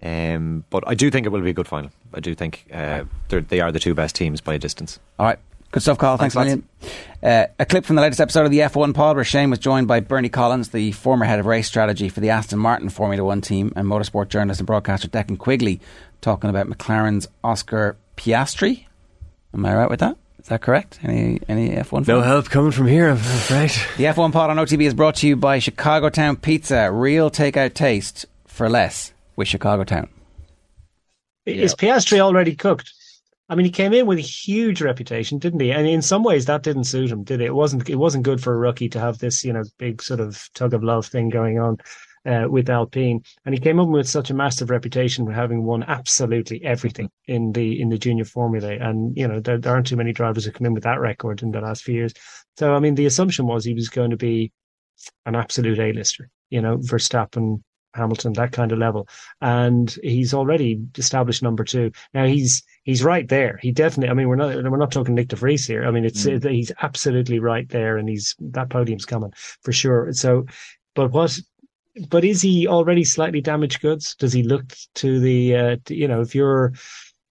Um, 0.03 0.65
but 0.71 0.83
I 0.89 0.95
do 0.95 1.09
think 1.09 1.25
it 1.25 1.29
will 1.29 1.41
be 1.41 1.51
a 1.51 1.53
good 1.55 1.69
final. 1.69 1.93
I 2.13 2.19
do 2.19 2.35
think 2.35 2.67
uh, 2.75 3.05
they 3.29 3.61
are 3.61 3.71
the 3.71 3.79
two 3.79 3.95
best 3.95 4.17
teams 4.17 4.41
by 4.41 4.55
a 4.55 4.59
distance. 4.59 4.99
All 5.17 5.27
right. 5.27 5.39
Good 5.73 5.83
stuff, 5.83 5.99
Cathal. 5.99 6.19
Thanks, 6.19 6.35
Thanks, 6.35 6.53
a 6.53 6.57
million. 6.57 6.69
Uh, 7.23 7.47
a 7.59 7.67
clip 7.67 7.85
from 7.85 7.97
the 7.97 8.03
latest 8.03 8.21
episode 8.21 8.45
of 8.45 8.51
the 8.51 8.59
F1 8.59 8.93
pod 8.93 9.15
where 9.15 9.25
Shane 9.25 9.51
was 9.51 9.59
joined 9.61 9.87
by 9.87 10.01
Bernie 10.01 10.29
Collins, 10.29 10.71
the 10.71 10.91
former 10.93 11.25
head 11.27 11.39
of 11.39 11.47
race 11.47 11.69
strategy 11.69 12.09
for 12.09 12.21
the 12.21 12.31
Aston 12.31 12.59
Martin 12.59 12.89
Formula 12.89 13.23
One 13.25 13.41
team, 13.41 13.73
and 13.77 13.87
motorsport 13.87 14.29
journalist 14.31 14.61
and 14.61 14.67
broadcaster 14.67 15.07
Declan 15.07 15.39
Quigley, 15.39 15.81
talking 16.23 16.51
about 16.51 16.67
McLaren's 16.67 17.29
Oscar 17.45 17.97
Piastri. 18.17 18.87
Am 19.55 19.65
I 19.65 19.75
right 19.75 19.91
with 19.91 20.01
that? 20.01 20.17
Is 20.41 20.47
that 20.47 20.63
correct? 20.63 20.99
Any 21.05 21.39
any 21.49 21.71
F1? 21.71 22.09
No 22.09 22.21
fans? 22.21 22.25
help 22.25 22.51
coming 22.51 22.73
from 22.73 22.87
here, 22.87 23.11
I'm 23.11 23.17
afraid. 23.17 23.71
The 23.97 24.05
F1 24.05 24.33
pod 24.33 24.51
on 24.51 24.57
OTB 24.57 24.83
is 24.83 24.95
brought 24.95 25.17
to 25.17 25.29
you 25.29 25.37
by 25.37 25.59
Chicago 25.61 26.09
Town 26.09 26.37
Pizza. 26.37 26.91
Real 26.91 27.31
takeout 27.31 27.75
taste 27.75 28.27
for 28.47 28.69
less 28.69 29.13
with 29.37 29.47
Chicago 29.47 29.85
Town. 29.85 30.09
Is 31.47 31.75
Piastri 31.75 32.19
already 32.21 32.57
cooked? 32.57 32.93
I 33.51 33.57
mean, 33.57 33.65
he 33.65 33.73
came 33.73 33.93
in 33.93 34.07
with 34.07 34.19
a 34.19 34.23
huge 34.23 34.81
reputation, 34.81 35.39
didn't 35.39 35.59
he? 35.59 35.73
And 35.73 35.85
in 35.85 36.03
some 36.03 36.23
ways, 36.23 36.47
that 36.47 36.63
didn't 36.63 36.85
suit 36.85 37.11
him, 37.11 37.25
did 37.25 37.41
it? 37.41 37.47
It 37.47 37.55
wasn't. 37.55 37.91
It 37.91 37.97
wasn't 37.97 38.25
good 38.25 38.41
for 38.41 38.55
a 38.55 38.57
rookie 38.57 38.89
to 38.91 39.01
have 39.01 39.19
this, 39.19 39.45
you 39.45 39.53
know, 39.53 39.65
big 39.77 40.01
sort 40.03 40.21
of 40.21 40.49
tug 40.55 40.73
of 40.73 40.85
love 40.85 41.07
thing 41.07 41.31
going 41.31 41.59
on 41.59 41.79
uh, 42.25 42.47
with 42.49 42.71
Alpine. 42.71 43.25
And 43.45 43.53
he 43.53 43.61
came 43.61 43.81
up 43.81 43.89
with 43.89 44.09
such 44.09 44.31
a 44.31 44.35
massive 44.35 44.71
reputation 44.71 45.27
for 45.27 45.33
having 45.33 45.65
won 45.65 45.83
absolutely 45.83 46.63
everything 46.65 47.11
in 47.27 47.51
the 47.51 47.81
in 47.81 47.89
the 47.89 47.99
junior 47.99 48.25
formula. 48.25 48.71
And 48.71 49.17
you 49.17 49.27
know, 49.27 49.41
there, 49.41 49.59
there 49.59 49.73
aren't 49.73 49.89
too 49.89 49.97
many 49.97 50.13
drivers 50.13 50.45
who 50.45 50.53
come 50.53 50.67
in 50.67 50.75
with 50.75 50.85
that 50.85 51.01
record 51.01 51.43
in 51.43 51.51
the 51.51 51.61
last 51.61 51.83
few 51.83 51.97
years. 51.97 52.15
So, 52.57 52.75
I 52.75 52.79
mean, 52.79 52.95
the 52.95 53.07
assumption 53.07 53.47
was 53.47 53.65
he 53.65 53.75
was 53.75 53.89
going 53.89 54.11
to 54.11 54.17
be 54.17 54.53
an 55.27 55.35
absolute 55.35 55.81
A-lister. 55.81 56.29
You 56.51 56.63
know, 56.63 56.79
Verstappen, 56.79 57.63
Hamilton, 57.95 58.33
that 58.35 58.53
kind 58.53 58.73
of 58.73 58.79
level. 58.79 59.09
And 59.41 59.95
he's 60.03 60.33
already 60.35 60.81
established 60.97 61.43
number 61.43 61.65
two. 61.65 61.91
Now 62.15 62.27
he's 62.27 62.63
he's 62.85 63.03
right 63.05 63.29
there. 63.29 63.59
He 63.63 63.73
definitely. 63.73 64.11
I 64.11 64.15
mean, 64.15 64.29
we're 64.29 64.37
not 64.37 64.55
we're 64.71 64.77
not 64.77 64.93
talking 64.93 65.17
Nyck 65.17 65.29
de 65.29 65.37
Vries 65.37 65.67
here. 65.67 65.85
I 65.87 65.91
mean, 65.91 66.05
it's 66.05 66.25
Mm. 66.25 66.45
uh, 66.45 66.49
he's 66.49 66.73
absolutely 66.83 67.39
right 67.39 67.69
there, 67.69 67.97
and 67.97 68.09
he's 68.09 68.35
that 68.41 68.71
podium's 68.71 69.05
coming 69.07 69.33
for 69.63 69.73
sure. 69.73 70.13
So, 70.13 70.47
but 70.95 71.11
what? 71.13 71.39
But 72.09 72.25
is 72.25 72.41
he 72.41 72.69
already 72.69 73.03
slightly 73.05 73.41
damaged 73.41 73.81
goods? 73.81 74.15
Does 74.15 74.33
he 74.33 74.43
look 74.45 74.75
to 74.97 75.19
the 75.19 75.57
uh, 75.57 75.77
to- 75.87 75.97
you 75.97 76.07
know 76.09 76.21
if 76.21 76.35
you're 76.35 76.73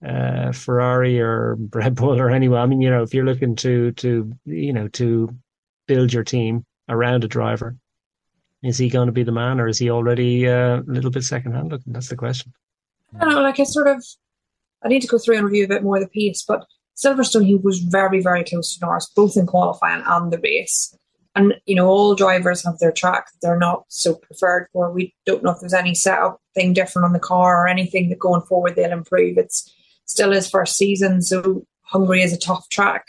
uh, 0.06 0.52
Ferrari 0.52 1.20
or 1.20 1.58
Red 1.74 1.96
Bull 1.96 2.20
or 2.20 2.30
anyone? 2.30 2.60
I 2.60 2.66
mean, 2.66 2.82
you 2.82 2.90
know, 2.90 3.04
if 3.04 3.14
you're 3.14 3.26
looking 3.26 3.56
to 3.58 3.92
to 3.94 4.32
you 4.46 4.74
know 4.74 4.88
to 4.90 5.30
build 5.88 6.14
your 6.14 6.24
team 6.24 6.66
around 6.90 7.24
a 7.24 7.28
driver, 7.28 7.78
is 8.64 8.78
he 8.78 8.90
going 8.90 9.08
to 9.08 9.12
be 9.12 9.24
the 9.24 9.32
man, 9.32 9.60
or 9.60 9.68
is 9.68 9.78
he 9.78 9.90
already 9.90 10.48
uh, 10.48 10.80
a 10.80 10.84
little 10.88 11.12
bit 11.12 11.24
second-hand 11.24 11.72
looking? 11.72 11.94
That's 11.94 12.10
the 12.10 12.18
question. 12.18 12.54
I 13.20 13.26
don't 13.26 13.36
know, 13.36 13.42
like 13.42 13.60
I 13.60 13.64
sort 13.64 13.88
of, 13.88 14.04
I 14.84 14.88
need 14.88 15.02
to 15.02 15.08
go 15.08 15.18
through 15.18 15.38
and 15.38 15.46
review 15.46 15.66
a 15.66 15.70
bit 15.70 15.84
more 15.84 15.98
of 15.98 16.04
the 16.04 16.10
piece, 16.10 16.44
but 16.44 16.66
Silverstone, 16.96 17.46
he 17.46 17.56
was 17.56 17.80
very, 17.80 18.22
very 18.22 18.44
close 18.44 18.76
to 18.76 18.86
Norris, 18.86 19.10
both 19.16 19.38
in 19.38 19.46
qualifying 19.46 20.04
and 20.06 20.32
the 20.32 20.40
race. 20.40 20.96
And, 21.36 21.54
you 21.66 21.76
know, 21.76 21.88
all 21.88 22.16
drivers 22.16 22.66
have 22.66 22.80
their 22.80 22.92
track 22.92 23.28
they're 23.42 23.58
not 23.58 23.86
so 23.88 24.16
preferred 24.16 24.68
for. 24.74 24.92
We 24.92 25.16
don't 25.26 25.44
know 25.44 25.52
if 25.52 25.60
there's 25.62 25.74
any 25.74 25.96
setup 25.96 26.42
thing 26.56 26.74
different 26.74 27.06
on 27.06 27.14
the 27.14 27.20
car 27.20 27.64
or 27.64 27.68
anything 27.68 28.10
that 28.10 28.20
going 28.20 28.42
forward 28.42 28.76
they'll 28.76 28.92
improve. 28.92 29.38
It's 29.38 29.74
still 30.06 30.32
his 30.32 30.50
first 30.50 30.76
season, 30.76 31.22
so 31.22 31.66
Hungary 31.84 32.22
is 32.24 32.34
a 32.34 32.38
tough 32.38 32.68
track. 32.70 33.06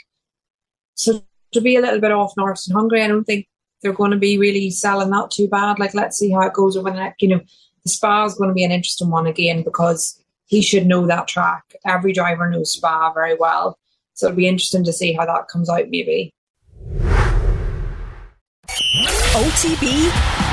So 0.94 1.24
to 1.52 1.60
be 1.60 1.77
a 1.77 1.81
little 1.81 2.01
bit 2.01 2.12
off 2.12 2.35
Norris 2.36 2.68
and 2.68 2.77
Hungary, 2.77 3.02
I 3.02 3.09
don't 3.09 3.24
think 3.24 3.48
they're 3.82 3.93
going 3.93 4.11
to 4.11 4.16
be 4.16 4.39
really 4.39 4.70
selling 4.70 5.11
that 5.11 5.31
too 5.31 5.48
bad. 5.48 5.78
Like, 5.78 5.94
let's 5.94 6.19
see 6.19 6.31
how 6.31 6.43
it 6.43 6.52
goes 6.52 6.77
over 6.77 6.90
the 6.90 6.97
next, 6.97 7.23
you 7.23 7.28
know, 7.28 7.40
the 7.82 7.89
Spa 7.89 8.24
is 8.27 8.35
going 8.35 8.48
to 8.48 8.55
be 8.55 8.65
an 8.65 8.73
interesting 8.73 9.11
one 9.11 9.27
again 9.27 9.62
because 9.62 10.23
he 10.47 10.61
should 10.62 10.86
know 10.86 11.07
that 11.07 11.28
track. 11.28 11.74
Every 11.86 12.12
driver 12.12 12.51
knows 12.51 12.74
Spa 12.74 13.12
very 13.12 13.36
well. 13.36 13.78
So 14.15 14.27
it'll 14.27 14.36
be 14.36 14.48
interesting 14.48 14.85
to 14.85 14.93
see 14.93 15.12
how 15.15 15.24
that 15.24 15.48
comes 15.48 15.70
out, 15.70 15.89
maybe. 15.89 16.31
OTB 19.32 20.11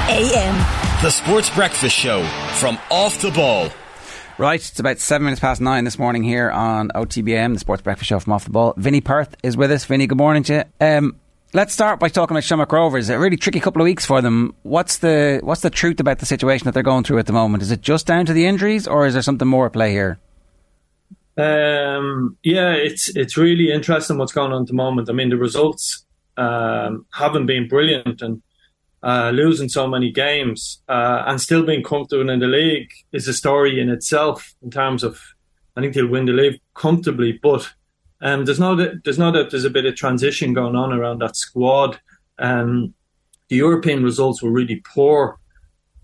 AM. 0.10 1.02
The 1.02 1.10
Sports 1.10 1.50
Breakfast 1.50 1.96
Show 1.96 2.24
from 2.60 2.80
Off 2.90 3.22
the 3.22 3.32
Ball. 3.32 3.70
Right, 4.38 4.60
it's 4.60 4.80
about 4.80 5.00
seven 5.00 5.26
minutes 5.26 5.42
past 5.42 5.60
nine 5.60 5.84
this 5.84 5.98
morning 5.98 6.24
here 6.24 6.52
on 6.52 6.90
OTB 6.90 7.32
AM, 7.32 7.56
the 7.56 7.60
Sports 7.60 7.82
Breakfast 7.82 8.08
Show 8.08 8.20
from 8.20 8.34
Off 8.34 8.46
the 8.46 8.52
Ball. 8.52 8.76
Vinny 8.78 9.02
Perth 9.02 9.36
is 9.42 9.58
with 9.58 9.72
us. 9.72 9.84
Vinny, 9.86 10.06
good 10.06 10.18
morning 10.18 10.44
to 10.44 10.54
you. 10.54 10.86
Um, 10.86 11.20
let's 11.58 11.74
start 11.74 12.00
by 12.00 12.08
talking 12.08 12.36
about 12.36 12.44
Shamrock 12.44 12.72
Rovers. 12.72 13.10
A 13.10 13.18
really 13.18 13.36
tricky 13.36 13.60
couple 13.60 13.82
of 13.82 13.86
weeks 13.86 14.06
for 14.06 14.22
them. 14.22 14.54
What's 14.62 15.00
the 15.00 15.40
what's 15.42 15.62
the 15.62 15.72
truth 15.72 16.00
about 16.00 16.20
the 16.20 16.26
situation 16.28 16.66
that 16.66 16.76
they're 16.76 16.84
going 16.84 17.04
through 17.04 17.18
at 17.18 17.26
the 17.26 17.34
moment? 17.34 17.64
Is 17.64 17.72
it 17.72 17.82
just 17.82 18.06
down 18.06 18.28
to 18.28 18.34
the 18.34 18.46
injuries, 18.46 18.88
or 18.88 19.08
is 19.08 19.14
there 19.14 19.24
something 19.24 19.48
more 19.48 19.66
at 19.66 19.74
play 19.74 19.92
here? 19.92 20.20
Um, 21.36 22.38
yeah, 22.44 22.74
it's 22.74 23.10
it's 23.16 23.38
really 23.38 23.72
interesting 23.72 24.20
what's 24.20 24.34
going 24.34 24.52
on 24.52 24.62
at 24.62 24.68
the 24.68 24.76
moment. 24.76 25.10
I 25.10 25.14
mean, 25.14 25.32
the 25.32 25.38
results 25.38 26.06
um, 26.38 27.08
haven't 27.12 27.48
been 27.48 27.68
brilliant, 27.68 28.22
and 28.22 28.44
uh, 29.02 29.32
losing 29.32 29.68
so 29.68 29.88
many 29.88 30.12
games 30.12 30.84
uh, 30.88 31.24
and 31.26 31.42
still 31.42 31.64
being 31.64 31.84
comfortable 31.84 32.30
in 32.30 32.40
the 32.40 32.46
league 32.46 32.92
is 33.12 33.28
a 33.28 33.34
story 33.34 33.82
in 33.82 33.90
itself. 33.90 34.54
In 34.62 34.70
terms 34.70 35.04
of, 35.04 35.20
I 35.76 35.82
think 35.82 35.96
they'll 35.96 36.08
win 36.08 36.26
the 36.26 36.34
league 36.34 36.62
comfortably, 36.76 37.40
but 37.42 37.74
um, 38.22 38.46
there's 38.46 38.60
no 38.60 38.76
there's 38.76 39.20
no 39.20 39.32
doubt 39.32 39.52
there's 39.52 39.66
a 39.66 39.70
bit 39.70 39.86
of 39.86 39.96
transition 39.96 40.54
going 40.54 40.76
on 40.76 40.94
around 40.94 41.22
that 41.22 41.36
squad. 41.36 42.00
Um, 42.40 42.94
the 43.50 43.58
European 43.58 44.04
results 44.04 44.42
were 44.42 44.52
really 44.52 44.82
poor, 44.94 45.40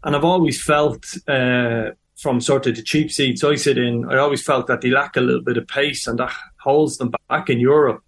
and 0.03 0.15
I've 0.15 0.26
always 0.26 0.61
felt. 0.61 1.06
Uh, 1.27 1.91
from 2.15 2.40
sort 2.40 2.65
of 2.68 2.76
the 2.76 2.81
cheap 2.81 3.11
seats 3.11 3.44
I 3.44 3.56
sit 3.56 3.77
in, 3.77 4.10
I 4.10 4.18
always 4.18 4.41
felt 4.41 4.68
that 4.68 4.80
they 4.80 4.90
lack 4.90 5.18
a 5.18 5.22
little 5.22 5.41
bit 5.41 5.57
of 5.57 5.68
pace 5.68 6.07
and 6.07 6.18
that 6.19 6.31
holds 6.61 6.98
them 6.98 7.11
back 7.27 7.49
in 7.49 7.60
Europe. 7.60 8.02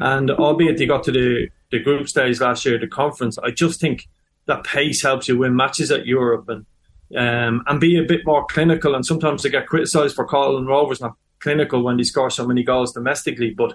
And 0.00 0.30
albeit 0.30 0.78
they 0.78 0.86
got 0.86 1.04
to 1.04 1.12
the, 1.12 1.48
the 1.70 1.78
group 1.78 2.08
stage 2.08 2.40
last 2.40 2.64
year, 2.64 2.78
the 2.78 2.86
conference, 2.86 3.36
I 3.38 3.50
just 3.50 3.78
think 3.78 4.08
that 4.46 4.64
pace 4.64 5.02
helps 5.02 5.28
you 5.28 5.36
win 5.36 5.54
matches 5.54 5.90
at 5.90 6.06
Europe 6.06 6.48
and 6.48 6.66
um, 7.14 7.62
and 7.66 7.78
be 7.78 7.98
a 7.98 8.02
bit 8.04 8.24
more 8.24 8.46
clinical. 8.46 8.94
And 8.94 9.04
sometimes 9.04 9.42
they 9.42 9.50
get 9.50 9.66
criticised 9.66 10.16
for 10.16 10.24
calling 10.24 10.64
Rovers 10.64 11.02
not 11.02 11.14
clinical 11.42 11.82
when 11.82 11.96
they 11.96 12.04
score 12.04 12.30
so 12.30 12.46
many 12.46 12.62
goals 12.62 12.92
domestically, 12.92 13.50
but 13.50 13.74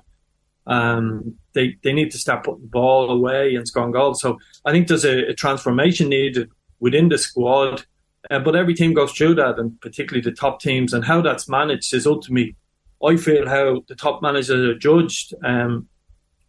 um, 0.66 1.36
they 1.54 1.78
they 1.84 1.94
need 1.94 2.12
to 2.12 2.18
start 2.18 2.44
putting 2.44 2.62
the 2.62 2.68
ball 2.68 3.10
away 3.10 3.56
and 3.56 3.68
scoring 3.68 3.92
goals. 3.92 4.22
So 4.22 4.40
I 4.66 4.72
think 4.72 4.88
there's 4.88 5.06
a, 5.06 5.30
a 5.30 5.34
transformation 5.34 6.10
needed 6.10 6.50
within 6.80 7.10
the 7.10 7.18
squad. 7.18 7.86
Uh, 8.30 8.40
but 8.40 8.56
every 8.56 8.74
team 8.74 8.94
goes 8.94 9.14
through 9.14 9.36
that, 9.36 9.58
and 9.58 9.80
particularly 9.80 10.22
the 10.22 10.36
top 10.36 10.60
teams, 10.60 10.92
and 10.92 11.06
how 11.06 11.22
that's 11.22 11.48
managed 11.48 11.94
is 11.94 12.06
ultimately, 12.06 12.58
I 13.06 13.16
feel, 13.16 13.48
how 13.48 13.84
the 13.88 13.96
top 13.96 14.22
managers 14.22 14.50
are 14.50 14.78
judged. 14.78 15.34
Um, 15.46 15.88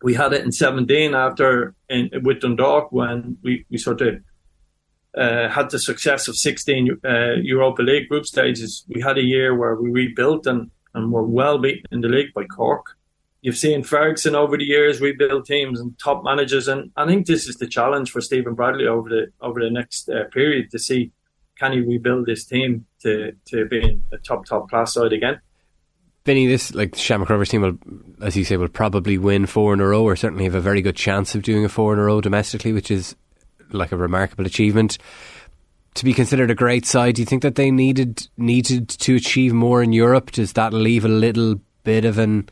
we 0.02 0.14
had 0.14 0.32
it 0.32 0.44
in 0.44 0.50
17 0.50 1.14
after 1.14 1.74
in, 1.88 2.10
with 2.22 2.40
Dundalk 2.40 2.90
when 2.90 3.36
we, 3.42 3.64
we 3.70 3.78
sort 3.78 4.00
of 4.00 4.16
uh, 5.16 5.48
had 5.48 5.70
the 5.70 5.78
success 5.78 6.28
of 6.28 6.36
16 6.36 7.00
uh, 7.04 7.34
Europa 7.42 7.82
League 7.82 8.08
group 8.08 8.26
stages. 8.26 8.84
We 8.88 9.00
had 9.00 9.18
a 9.18 9.22
year 9.22 9.54
where 9.54 9.74
we 9.76 9.90
rebuilt 9.90 10.46
and, 10.46 10.70
and 10.94 11.12
were 11.12 11.22
well 11.22 11.58
beaten 11.58 11.86
in 11.92 12.00
the 12.00 12.08
league 12.08 12.32
by 12.34 12.44
Cork. 12.44 12.96
You've 13.40 13.56
seen 13.56 13.84
Ferguson 13.84 14.34
over 14.34 14.56
the 14.56 14.64
years 14.64 15.00
rebuild 15.00 15.46
teams 15.46 15.80
and 15.80 15.96
top 15.98 16.24
managers, 16.24 16.66
and 16.66 16.90
I 16.96 17.06
think 17.06 17.26
this 17.26 17.46
is 17.46 17.56
the 17.56 17.68
challenge 17.68 18.10
for 18.10 18.20
Stephen 18.20 18.54
Bradley 18.54 18.86
over 18.86 19.08
the 19.08 19.26
over 19.40 19.60
the 19.60 19.70
next 19.70 20.08
uh, 20.08 20.24
period 20.32 20.70
to 20.72 20.78
see 20.78 21.12
can 21.58 21.72
he 21.72 21.80
rebuild 21.80 22.26
this 22.26 22.44
team 22.44 22.86
to 23.02 23.32
to 23.46 23.66
being 23.66 24.02
a 24.12 24.18
top 24.18 24.44
top 24.44 24.68
class 24.68 24.94
side 24.94 25.12
again. 25.12 25.40
Vinny, 26.24 26.46
this 26.46 26.74
like 26.74 26.94
Shamrock 26.94 27.30
Rovers 27.30 27.48
team 27.48 27.62
will, 27.62 27.78
as 28.20 28.36
you 28.36 28.44
say, 28.44 28.56
will 28.56 28.68
probably 28.68 29.16
win 29.16 29.46
four 29.46 29.72
in 29.72 29.80
a 29.80 29.86
row, 29.86 30.02
or 30.02 30.14
certainly 30.14 30.44
have 30.44 30.54
a 30.54 30.60
very 30.60 30.82
good 30.82 30.96
chance 30.96 31.34
of 31.34 31.42
doing 31.42 31.64
a 31.64 31.68
four 31.68 31.92
in 31.92 31.98
a 31.98 32.04
row 32.04 32.20
domestically, 32.20 32.72
which 32.72 32.90
is 32.90 33.16
like 33.70 33.92
a 33.92 33.96
remarkable 33.96 34.46
achievement. 34.46 34.98
To 35.98 36.04
be 36.04 36.14
considered 36.14 36.48
a 36.48 36.54
great 36.54 36.86
side, 36.86 37.16
do 37.16 37.22
you 37.22 37.26
think 37.26 37.42
that 37.42 37.56
they 37.56 37.72
needed 37.72 38.28
needed 38.36 38.88
to 38.88 39.16
achieve 39.16 39.52
more 39.52 39.82
in 39.82 39.92
Europe? 39.92 40.30
Does 40.30 40.52
that 40.52 40.72
leave 40.72 41.04
a 41.04 41.08
little 41.08 41.60
bit 41.82 42.04
of 42.04 42.18
an 42.18 42.48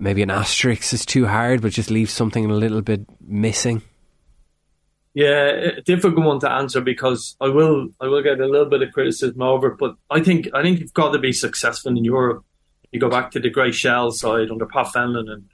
maybe 0.00 0.20
an 0.20 0.32
asterisk 0.32 0.92
is 0.92 1.06
too 1.06 1.26
hard, 1.26 1.62
but 1.62 1.70
just 1.70 1.92
leave 1.92 2.10
something 2.10 2.44
a 2.44 2.54
little 2.54 2.82
bit 2.82 3.06
missing? 3.20 3.82
Yeah, 5.14 5.76
a 5.76 5.80
difficult 5.82 6.26
one 6.26 6.40
to 6.40 6.50
answer 6.50 6.80
because 6.80 7.36
I 7.40 7.50
will 7.50 7.90
I 8.00 8.08
will 8.08 8.20
get 8.20 8.40
a 8.40 8.46
little 8.46 8.68
bit 8.68 8.82
of 8.82 8.92
criticism 8.92 9.40
over, 9.40 9.68
it, 9.68 9.78
but 9.78 9.94
I 10.10 10.20
think 10.20 10.48
I 10.52 10.62
think 10.62 10.80
you've 10.80 10.92
got 10.92 11.12
to 11.12 11.20
be 11.20 11.32
successful 11.32 11.96
in 11.96 12.04
Europe. 12.04 12.44
You 12.90 12.98
go 12.98 13.08
back 13.08 13.30
to 13.30 13.38
the 13.38 13.48
great 13.48 13.76
Shels 13.76 14.18
side 14.18 14.50
under 14.50 14.66
Pat 14.66 14.88
Fenlon, 14.88 15.30
and 15.30 15.44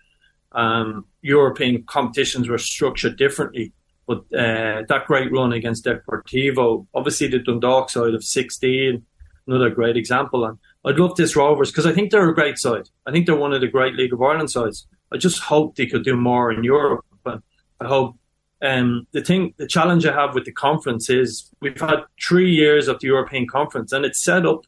um, 0.53 1.05
European 1.21 1.83
competitions 1.83 2.49
were 2.49 2.57
structured 2.57 3.19
differently. 3.19 3.75
But 4.09 4.21
uh, 4.35 4.85
that 4.89 5.05
great 5.07 5.31
run 5.31 5.53
against 5.53 5.85
Deportivo, 5.85 6.87
obviously 6.95 7.29
the 7.29 7.41
Dundalk 7.41 7.91
side 7.91 8.15
of 8.15 8.25
16, 8.25 9.05
another 9.47 9.69
great 9.69 9.99
example. 9.99 10.47
And 10.47 10.59
I'd 10.87 10.99
love 10.99 11.15
this 11.17 11.37
Rovers 11.37 11.71
because 11.71 11.85
I 11.85 11.93
think 11.93 12.11
they're 12.11 12.29
a 12.29 12.35
great 12.35 12.57
side. 12.57 12.89
I 13.07 13.13
think 13.13 13.27
they're 13.27 13.37
one 13.37 13.53
of 13.53 13.61
the 13.61 13.69
great 13.69 13.97
League 13.97 14.15
of 14.15 14.23
Ireland 14.23 14.51
sides. 14.51 14.87
I 15.13 15.19
just 15.19 15.41
hope 15.41 15.77
they 15.77 15.85
could 15.85 16.05
do 16.05 16.17
more 16.17 16.51
in 16.51 16.65
Europe. 16.65 17.05
But 17.23 17.43
I 17.83 17.87
hope 17.87 18.17
um, 18.63 19.07
the 19.13 19.23
thing, 19.23 19.53
the 19.59 19.67
challenge 19.67 20.07
I 20.07 20.15
have 20.15 20.35
with 20.35 20.47
the 20.47 20.53
conference 20.53 21.11
is 21.11 21.51
we've 21.61 21.79
had 21.79 22.01
three 22.27 22.51
years 22.51 22.89
of 22.89 23.01
the 23.01 23.09
European 23.09 23.47
Conference, 23.47 23.93
and 23.93 24.07
it's 24.07 24.25
set 24.25 24.47
up 24.47 24.65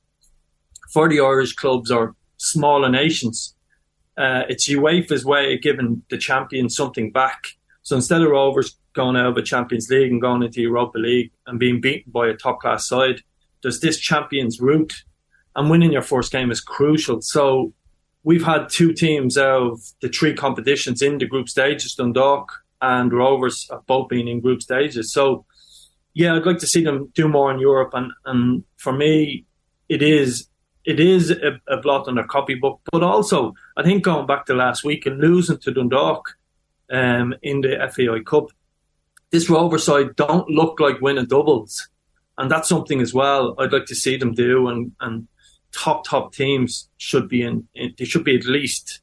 for 0.93 1.09
the 1.09 1.21
Irish 1.21 1.55
clubs 1.55 1.91
or 1.91 2.15
smaller 2.37 2.91
nations. 2.91 3.55
Uh, 4.19 4.43
it's 4.51 4.69
UEFA's 4.69 5.25
way 5.25 5.55
of 5.55 5.63
giving 5.63 6.03
the 6.11 6.19
champions 6.19 6.77
something 6.77 7.11
back. 7.11 7.57
So 7.83 7.97
instead 7.97 8.21
of 8.21 8.29
Rovers 8.29 8.77
going 8.95 9.17
out 9.17 9.27
of 9.27 9.37
a 9.37 9.43
Champions 9.43 9.89
League 9.91 10.11
and 10.11 10.21
going 10.21 10.43
into 10.43 10.61
Europa 10.61 10.99
League 10.99 11.31
and 11.47 11.59
being 11.59 11.81
beaten 11.81 12.13
by 12.13 12.29
a 12.29 12.35
top 12.35 12.61
class 12.61 12.89
side, 12.89 13.23
there's 13.63 13.81
this 13.81 13.99
Champions 13.99 14.61
route, 14.61 15.05
and 15.57 15.71
winning 15.71 15.93
your 15.93 16.03
first 16.03 16.33
game 16.33 16.51
is 16.51 16.61
crucial. 16.61 17.21
So 17.21 17.73
we've 18.23 18.45
had 18.45 18.69
two 18.69 18.93
teams 18.93 19.37
out 19.37 19.63
of 19.63 19.81
the 20.01 20.09
three 20.09 20.35
competitions 20.35 21.03
in 21.03 21.19
the 21.19 21.27
group 21.27 21.49
stages, 21.49 21.95
Dundalk 21.95 22.51
and 22.83 23.13
Rovers 23.13 23.69
have 23.71 23.87
both 23.87 24.09
been 24.09 24.29
in 24.29 24.41
group 24.41 24.63
stages. 24.63 25.13
So, 25.13 25.45
yeah, 26.15 26.35
I'd 26.35 26.47
like 26.47 26.59
to 26.59 26.67
see 26.67 26.83
them 26.83 27.11
do 27.15 27.29
more 27.29 27.53
in 27.53 27.61
Europe. 27.61 27.91
And, 27.93 28.11
and 28.25 28.65
for 28.77 28.93
me, 28.93 29.45
it 29.89 30.03
is 30.03 30.47
it 30.87 30.99
is 30.99 31.31
a, 31.31 31.61
a 31.69 31.77
blot 31.77 32.09
on 32.09 32.15
their 32.15 32.27
copybook. 32.27 32.81
But 32.91 33.03
also, 33.03 33.55
I 33.77 33.83
think 33.83 34.03
going 34.03 34.27
back 34.27 34.47
to 34.47 34.55
last 34.55 34.83
week 34.83 35.05
and 35.05 35.21
losing 35.21 35.59
to 35.59 35.73
Dundalk 35.73 36.37
um, 36.91 37.35
in 37.43 37.61
the 37.61 37.77
FAI 37.95 38.21
Cup, 38.25 38.51
this 39.31 39.49
Rover 39.49 39.79
side 39.79 40.17
don't 40.17 40.49
look 40.49 40.81
like 40.81 41.01
winning 41.01 41.27
doubles. 41.27 41.89
And 42.39 42.51
that's 42.51 42.69
something 42.69 43.01
as 43.01 43.13
well 43.13 43.55
I'd 43.59 43.73
like 43.73 43.87
to 43.87 43.95
see 43.95 44.17
them 44.17 44.33
do. 44.33 44.69
And, 44.69 44.93
and 45.01 45.29
top, 45.73 46.05
top 46.07 46.33
teams 46.35 46.89
should 46.97 47.29
be 47.29 47.43
in, 47.43 47.69
in 47.75 47.95
they 47.99 48.05
should 48.05 48.25
be 48.25 48.37
at 48.37 48.45
least 48.45 49.01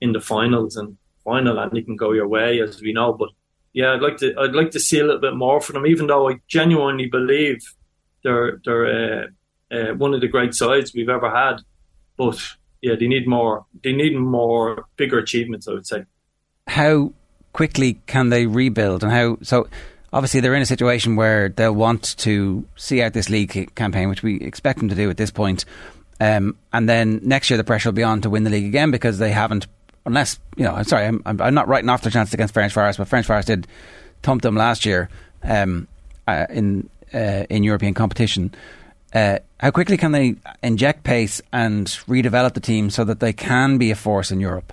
in 0.00 0.12
the 0.12 0.20
finals. 0.20 0.76
And 0.76 0.96
final 1.28 1.58
and 1.58 1.76
it 1.76 1.84
can 1.84 1.96
go 1.96 2.12
your 2.12 2.28
way, 2.28 2.60
as 2.60 2.80
we 2.80 2.92
know. 2.92 3.12
But 3.12 3.30
yeah, 3.72 3.92
I'd 3.92 4.02
like 4.02 4.16
to 4.18 4.34
I'd 4.38 4.54
like 4.54 4.70
to 4.72 4.80
see 4.80 4.98
a 4.98 5.04
little 5.04 5.20
bit 5.20 5.36
more 5.36 5.60
from 5.60 5.74
them, 5.74 5.86
even 5.86 6.06
though 6.06 6.28
I 6.28 6.40
genuinely 6.48 7.06
believe 7.06 7.60
they're 8.24 8.60
they're 8.64 8.86
uh, 8.86 9.26
uh, 9.74 9.94
one 9.94 10.14
of 10.14 10.20
the 10.20 10.28
great 10.28 10.54
sides 10.54 10.94
we've 10.94 11.08
ever 11.08 11.30
had. 11.30 11.56
But 12.16 12.40
yeah, 12.80 12.94
they 12.98 13.08
need 13.08 13.28
more. 13.28 13.66
They 13.82 13.92
need 13.92 14.16
more 14.16 14.86
bigger 14.96 15.18
achievements. 15.18 15.68
I 15.68 15.72
would 15.72 15.86
say. 15.86 16.04
How 16.66 17.12
quickly 17.58 17.98
can 18.06 18.28
they 18.28 18.46
rebuild, 18.46 19.02
and 19.02 19.10
how 19.10 19.36
so? 19.42 19.66
Obviously, 20.12 20.38
they're 20.38 20.54
in 20.54 20.62
a 20.62 20.66
situation 20.66 21.16
where 21.16 21.48
they'll 21.48 21.74
want 21.74 22.16
to 22.18 22.64
see 22.76 23.02
out 23.02 23.14
this 23.14 23.28
league 23.28 23.74
campaign, 23.74 24.08
which 24.08 24.22
we 24.22 24.40
expect 24.40 24.78
them 24.78 24.88
to 24.88 24.94
do 24.94 25.10
at 25.10 25.16
this 25.16 25.32
point. 25.32 25.64
Um, 26.20 26.56
and 26.72 26.88
then 26.88 27.20
next 27.24 27.50
year, 27.50 27.56
the 27.56 27.64
pressure 27.64 27.88
will 27.88 27.94
be 27.94 28.04
on 28.04 28.20
to 28.20 28.30
win 28.30 28.44
the 28.44 28.50
league 28.50 28.64
again 28.64 28.92
because 28.92 29.18
they 29.18 29.32
haven't 29.32 29.66
unless 30.06 30.38
you 30.56 30.62
know, 30.62 30.74
I'm 30.74 30.84
sorry, 30.84 31.06
I'm, 31.06 31.20
I'm 31.26 31.52
not 31.52 31.66
writing 31.66 31.90
off 31.90 32.02
their 32.02 32.12
chances 32.12 32.32
against 32.32 32.54
Ferencváros, 32.54 32.96
but 32.96 33.08
Ferencváros 33.08 33.46
did 33.46 33.66
thump 34.22 34.42
them 34.42 34.54
last 34.54 34.86
year 34.86 35.08
um, 35.42 35.88
uh, 36.28 36.46
in 36.50 36.88
uh, 37.12 37.44
in 37.50 37.64
European 37.64 37.92
competition. 37.92 38.54
Uh, 39.12 39.40
how 39.58 39.72
quickly 39.72 39.96
can 39.96 40.12
they 40.12 40.36
inject 40.62 41.02
pace 41.02 41.42
and 41.52 41.88
redevelop 42.06 42.54
the 42.54 42.60
team 42.60 42.88
so 42.88 43.02
that 43.02 43.18
they 43.18 43.32
can 43.32 43.78
be 43.78 43.90
a 43.90 43.96
force 43.96 44.30
in 44.30 44.38
Europe? 44.38 44.72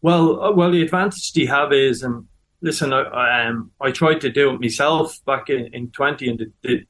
Well, 0.00 0.40
uh, 0.40 0.52
well, 0.52 0.70
the 0.70 0.82
advantage 0.82 1.32
they 1.32 1.46
have 1.46 1.72
is, 1.72 2.04
um, 2.04 2.28
listen, 2.60 2.92
I, 2.92 3.46
um, 3.46 3.72
I 3.80 3.90
tried 3.90 4.20
to 4.22 4.30
do 4.30 4.50
it 4.50 4.60
myself 4.60 5.18
back 5.24 5.50
in, 5.50 5.72
in 5.74 5.90
20 5.90 6.28
and 6.28 6.86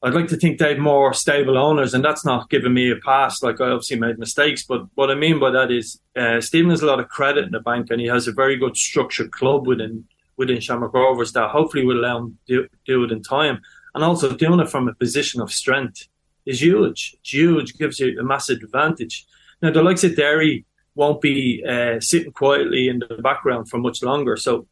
I'd 0.00 0.14
like 0.14 0.28
to 0.28 0.36
think 0.36 0.58
they 0.58 0.70
have 0.70 0.78
more 0.78 1.12
stable 1.12 1.58
owners, 1.58 1.92
and 1.92 2.04
that's 2.04 2.24
not 2.24 2.50
giving 2.50 2.72
me 2.72 2.90
a 2.90 2.96
pass. 2.96 3.42
Like 3.42 3.60
I 3.60 3.70
obviously 3.70 3.98
made 3.98 4.18
mistakes, 4.18 4.64
but 4.64 4.86
what 4.94 5.10
I 5.10 5.16
mean 5.16 5.40
by 5.40 5.50
that 5.50 5.72
is 5.72 6.00
uh, 6.14 6.40
Stephen 6.40 6.70
has 6.70 6.82
a 6.82 6.86
lot 6.86 7.00
of 7.00 7.08
credit 7.08 7.46
in 7.46 7.50
the 7.50 7.58
bank, 7.58 7.88
and 7.90 8.00
he 8.00 8.06
has 8.06 8.28
a 8.28 8.32
very 8.32 8.56
good 8.56 8.76
structured 8.76 9.32
club 9.32 9.66
within 9.66 10.04
within 10.36 10.60
Shamrock 10.60 10.94
Rovers 10.94 11.32
that 11.32 11.50
hopefully 11.50 11.84
will 11.84 11.98
allow 11.98 12.18
him 12.18 12.38
to 12.46 12.62
do, 12.62 12.68
do 12.86 13.04
it 13.04 13.10
in 13.10 13.22
time. 13.22 13.60
And 13.92 14.04
also 14.04 14.36
doing 14.36 14.60
it 14.60 14.70
from 14.70 14.86
a 14.86 14.94
position 14.94 15.40
of 15.40 15.52
strength 15.52 16.06
is 16.46 16.62
huge. 16.62 17.16
It's 17.18 17.34
huge, 17.34 17.76
gives 17.76 17.98
you 17.98 18.20
a 18.20 18.22
massive 18.22 18.62
advantage. 18.62 19.26
Now 19.60 19.72
the 19.72 19.82
likes 19.82 20.04
of 20.04 20.14
Derry 20.14 20.64
won't 20.98 21.20
be 21.20 21.64
uh, 21.66 22.00
sitting 22.00 22.32
quietly 22.32 22.88
in 22.88 22.98
the 22.98 23.22
background 23.22 23.70
for 23.70 23.78
much 23.78 24.02
longer, 24.02 24.36
so 24.36 24.66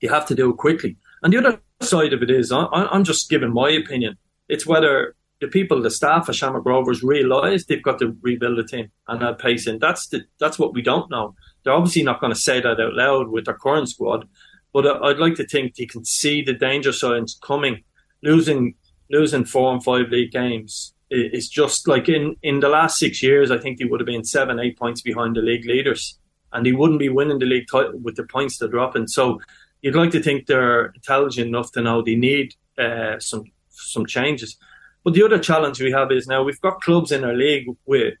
you 0.00 0.08
have 0.08 0.26
to 0.26 0.34
do 0.34 0.50
it 0.50 0.56
quickly. 0.56 0.96
And 1.22 1.32
the 1.32 1.38
other 1.38 1.60
side 1.80 2.12
of 2.12 2.22
it 2.22 2.30
is, 2.30 2.52
I, 2.52 2.66
I'm 2.72 3.04
just 3.04 3.28
giving 3.28 3.52
my 3.52 3.70
opinion 3.70 4.16
it's 4.48 4.66
whether 4.66 5.16
the 5.40 5.48
people, 5.48 5.82
the 5.82 5.90
staff 5.90 6.28
of 6.28 6.36
Shamrock 6.36 6.64
Rovers 6.64 7.02
realise 7.02 7.66
they've 7.66 7.82
got 7.82 7.98
to 7.98 8.16
rebuild 8.22 8.58
the 8.58 8.64
team 8.64 8.90
and 9.08 9.22
add 9.22 9.38
pace 9.38 9.66
in. 9.66 9.78
That's 9.80 10.06
the, 10.06 10.22
that's 10.38 10.58
what 10.58 10.72
we 10.72 10.82
don't 10.82 11.10
know. 11.10 11.34
They're 11.64 11.74
obviously 11.74 12.04
not 12.04 12.20
going 12.20 12.32
to 12.32 12.38
say 12.38 12.60
that 12.60 12.80
out 12.80 12.94
loud 12.94 13.28
with 13.28 13.46
their 13.46 13.54
current 13.54 13.88
squad, 13.88 14.28
but 14.72 14.86
I'd 14.86 15.18
like 15.18 15.34
to 15.34 15.46
think 15.46 15.74
they 15.74 15.86
can 15.86 16.04
see 16.04 16.42
the 16.42 16.52
danger 16.52 16.92
signs 16.92 17.38
coming. 17.42 17.82
Losing 18.22 18.76
losing 19.10 19.44
four 19.44 19.72
and 19.72 19.84
five 19.84 20.08
league 20.08 20.32
games 20.32 20.94
is 21.10 21.48
just 21.48 21.86
like 21.86 22.08
in, 22.08 22.36
in 22.42 22.60
the 22.60 22.68
last 22.68 22.98
six 22.98 23.22
years. 23.22 23.50
I 23.50 23.58
think 23.58 23.78
they 23.78 23.84
would 23.84 24.00
have 24.00 24.06
been 24.06 24.24
seven, 24.24 24.58
eight 24.58 24.78
points 24.78 25.00
behind 25.02 25.36
the 25.36 25.40
league 25.40 25.66
leaders, 25.66 26.18
and 26.52 26.64
they 26.64 26.72
wouldn't 26.72 26.98
be 26.98 27.08
winning 27.08 27.38
the 27.38 27.46
league 27.46 27.68
title 27.70 27.98
with 27.98 28.16
the 28.16 28.24
points 28.24 28.58
they're 28.58 28.68
dropping. 28.68 29.06
So 29.08 29.40
you'd 29.82 29.94
like 29.94 30.10
to 30.12 30.22
think 30.22 30.46
they're 30.46 30.86
intelligent 30.86 31.48
enough 31.48 31.72
to 31.72 31.82
know 31.82 32.02
they 32.02 32.16
need 32.16 32.54
uh, 32.78 33.18
some 33.20 33.44
some 33.70 34.06
changes. 34.06 34.56
But 35.04 35.14
the 35.14 35.22
other 35.22 35.38
challenge 35.38 35.80
we 35.80 35.92
have 35.92 36.10
is 36.10 36.26
now 36.26 36.42
we've 36.42 36.60
got 36.60 36.80
clubs 36.80 37.12
in 37.12 37.24
our 37.24 37.34
league 37.34 37.68
with 37.84 38.14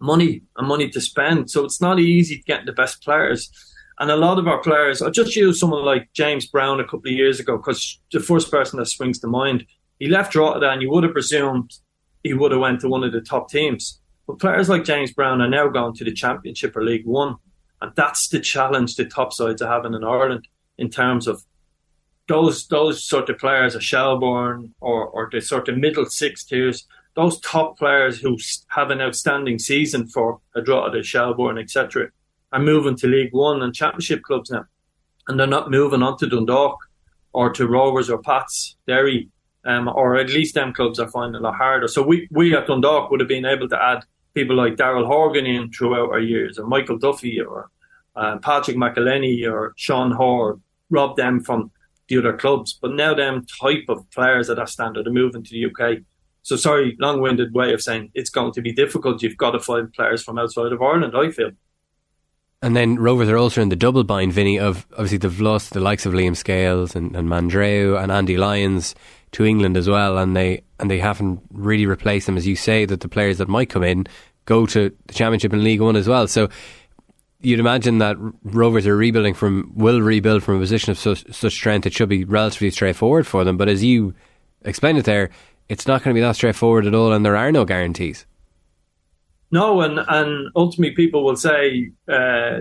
money 0.00 0.42
and 0.56 0.68
money 0.68 0.88
to 0.90 1.00
spend, 1.00 1.50
so 1.50 1.64
it's 1.64 1.80
not 1.80 1.98
easy 1.98 2.36
to 2.36 2.42
get 2.44 2.66
the 2.66 2.72
best 2.72 3.02
players. 3.02 3.50
And 3.98 4.10
a 4.10 4.16
lot 4.16 4.38
of 4.38 4.48
our 4.48 4.60
players, 4.60 5.00
I'll 5.00 5.10
just 5.10 5.36
use 5.36 5.58
someone 5.60 5.84
like 5.84 6.12
James 6.12 6.46
Brown 6.46 6.80
a 6.80 6.84
couple 6.84 7.06
of 7.06 7.12
years 7.12 7.38
ago 7.38 7.56
because 7.56 8.00
the 8.12 8.20
first 8.20 8.50
person 8.50 8.78
that 8.78 8.86
springs 8.86 9.20
to 9.20 9.28
mind. 9.28 9.66
He 10.00 10.08
left 10.08 10.34
Rotterdam, 10.34 10.80
you 10.80 10.90
would 10.90 11.04
have 11.04 11.12
presumed 11.12 11.72
he 12.24 12.34
would 12.34 12.50
have 12.50 12.60
went 12.60 12.80
to 12.80 12.88
one 12.88 13.04
of 13.04 13.12
the 13.12 13.20
top 13.20 13.48
teams. 13.48 14.00
But 14.26 14.40
players 14.40 14.68
like 14.68 14.84
James 14.84 15.12
Brown 15.12 15.40
are 15.40 15.48
now 15.48 15.68
going 15.68 15.94
to 15.94 16.04
the 16.04 16.12
Championship 16.12 16.74
or 16.74 16.82
League 16.82 17.06
One. 17.06 17.36
And 17.80 17.92
that's 17.94 18.28
the 18.28 18.40
challenge 18.40 18.96
the 18.96 19.04
top 19.04 19.32
sides 19.32 19.62
are 19.62 19.70
having 19.70 19.94
in 19.94 20.02
Ireland 20.02 20.48
in 20.78 20.90
terms 20.90 21.28
of 21.28 21.44
those 22.26 22.66
those 22.68 23.04
sort 23.04 23.28
of 23.28 23.38
players, 23.38 23.74
a 23.74 23.80
Shelbourne 23.80 24.74
or 24.80 25.06
or 25.06 25.28
the 25.30 25.42
sort 25.42 25.68
of 25.68 25.76
middle 25.76 26.06
six 26.06 26.42
tiers, 26.44 26.86
those 27.14 27.38
top 27.40 27.78
players 27.78 28.18
who 28.18 28.38
have 28.68 28.90
an 28.90 29.02
outstanding 29.02 29.58
season 29.58 30.08
for 30.08 30.40
a 30.54 30.62
draw 30.62 30.90
Shelbourne, 31.02 31.58
etc., 31.58 32.08
are 32.52 32.60
moving 32.60 32.96
to 32.96 33.06
League 33.06 33.32
One 33.34 33.60
and 33.60 33.74
Championship 33.74 34.22
clubs 34.22 34.50
now, 34.50 34.64
and 35.28 35.38
they're 35.38 35.46
not 35.46 35.70
moving 35.70 36.02
on 36.02 36.16
to 36.18 36.26
Dundalk 36.26 36.78
or 37.34 37.52
to 37.52 37.66
Rovers 37.66 38.08
or 38.08 38.22
Pats, 38.22 38.76
Derry, 38.86 39.28
um, 39.64 39.88
or 39.88 40.16
at 40.16 40.30
least 40.30 40.54
them 40.54 40.72
clubs 40.72 40.98
are 40.98 41.08
finding 41.08 41.40
a 41.40 41.44
lot 41.44 41.56
harder. 41.56 41.88
So 41.88 42.02
we 42.02 42.28
we 42.30 42.54
at 42.54 42.66
Dundalk 42.66 43.10
would 43.10 43.20
have 43.20 43.28
been 43.28 43.46
able 43.46 43.68
to 43.68 43.82
add 43.82 44.04
people 44.34 44.56
like 44.56 44.76
Daryl 44.76 45.06
Horgan 45.06 45.46
in 45.46 45.70
throughout 45.70 46.10
our 46.10 46.20
years, 46.20 46.58
or 46.58 46.66
Michael 46.66 46.98
Duffy, 46.98 47.40
or 47.40 47.70
uh, 48.16 48.38
Patrick 48.38 48.76
McEleney, 48.76 49.50
or 49.50 49.72
Sean 49.76 50.10
Hoare, 50.10 50.58
rob 50.90 51.16
them 51.16 51.40
from 51.40 51.70
the 52.08 52.18
other 52.18 52.36
clubs. 52.36 52.78
But 52.80 52.92
now 52.92 53.14
them 53.14 53.46
type 53.60 53.84
of 53.88 54.08
players 54.10 54.50
at 54.50 54.56
that 54.56 54.68
standard 54.68 55.06
are 55.06 55.12
moving 55.12 55.42
to 55.42 55.50
the 55.50 55.66
UK. 55.66 55.98
So 56.42 56.56
sorry, 56.56 56.94
long-winded 57.00 57.54
way 57.54 57.72
of 57.72 57.80
saying 57.80 58.10
it's 58.12 58.28
going 58.28 58.52
to 58.52 58.60
be 58.60 58.72
difficult. 58.72 59.22
You've 59.22 59.38
got 59.38 59.52
to 59.52 59.60
find 59.60 59.90
players 59.92 60.22
from 60.22 60.38
outside 60.38 60.72
of 60.72 60.82
Ireland. 60.82 61.14
I 61.16 61.30
feel. 61.30 61.52
And 62.60 62.74
then 62.74 62.96
Rovers 62.96 63.28
are 63.28 63.36
also 63.36 63.60
in 63.60 63.68
the 63.68 63.76
double 63.76 64.04
bind, 64.04 64.32
Vinny, 64.32 64.58
of 64.58 64.86
obviously 64.92 65.18
they've 65.18 65.40
lost 65.40 65.74
the 65.74 65.80
likes 65.80 66.06
of 66.06 66.14
Liam 66.14 66.34
Scales 66.34 66.96
and, 66.96 67.14
and 67.14 67.30
and 67.30 68.12
Andy 68.12 68.38
Lyons 68.38 68.94
to 69.34 69.44
England 69.44 69.76
as 69.76 69.88
well, 69.88 70.18
and 70.18 70.36
they 70.36 70.62
and 70.80 70.90
they 70.90 70.98
haven't 70.98 71.40
really 71.52 71.86
replaced 71.86 72.26
them, 72.26 72.36
as 72.36 72.46
you 72.46 72.56
say, 72.56 72.84
that 72.86 73.00
the 73.00 73.08
players 73.08 73.38
that 73.38 73.48
might 73.48 73.68
come 73.68 73.84
in 73.84 74.06
go 74.46 74.66
to 74.66 74.94
the 75.06 75.14
Championship 75.14 75.52
and 75.52 75.64
League 75.64 75.80
One 75.80 75.96
as 75.96 76.08
well. 76.08 76.26
So 76.26 76.48
you'd 77.40 77.60
imagine 77.60 77.98
that 77.98 78.16
Rovers 78.42 78.86
are 78.86 78.96
rebuilding 78.96 79.34
from 79.34 79.72
will 79.74 80.00
rebuild 80.00 80.42
from 80.42 80.56
a 80.56 80.60
position 80.60 80.90
of 80.90 80.98
such, 80.98 81.30
such 81.32 81.52
strength. 81.52 81.86
It 81.86 81.92
should 81.92 82.08
be 82.08 82.24
relatively 82.24 82.70
straightforward 82.70 83.26
for 83.26 83.44
them. 83.44 83.56
But 83.56 83.68
as 83.68 83.84
you 83.84 84.14
explained 84.62 84.98
it 84.98 85.04
there, 85.04 85.30
it's 85.68 85.86
not 85.86 86.02
going 86.02 86.14
to 86.14 86.18
be 86.18 86.22
that 86.22 86.36
straightforward 86.36 86.86
at 86.86 86.94
all, 86.94 87.12
and 87.12 87.24
there 87.24 87.36
are 87.36 87.52
no 87.52 87.64
guarantees. 87.64 88.26
No, 89.50 89.80
and 89.80 90.00
and 90.08 90.48
ultimately 90.54 90.94
people 90.94 91.24
will 91.24 91.36
say 91.36 91.90
uh, 92.08 92.60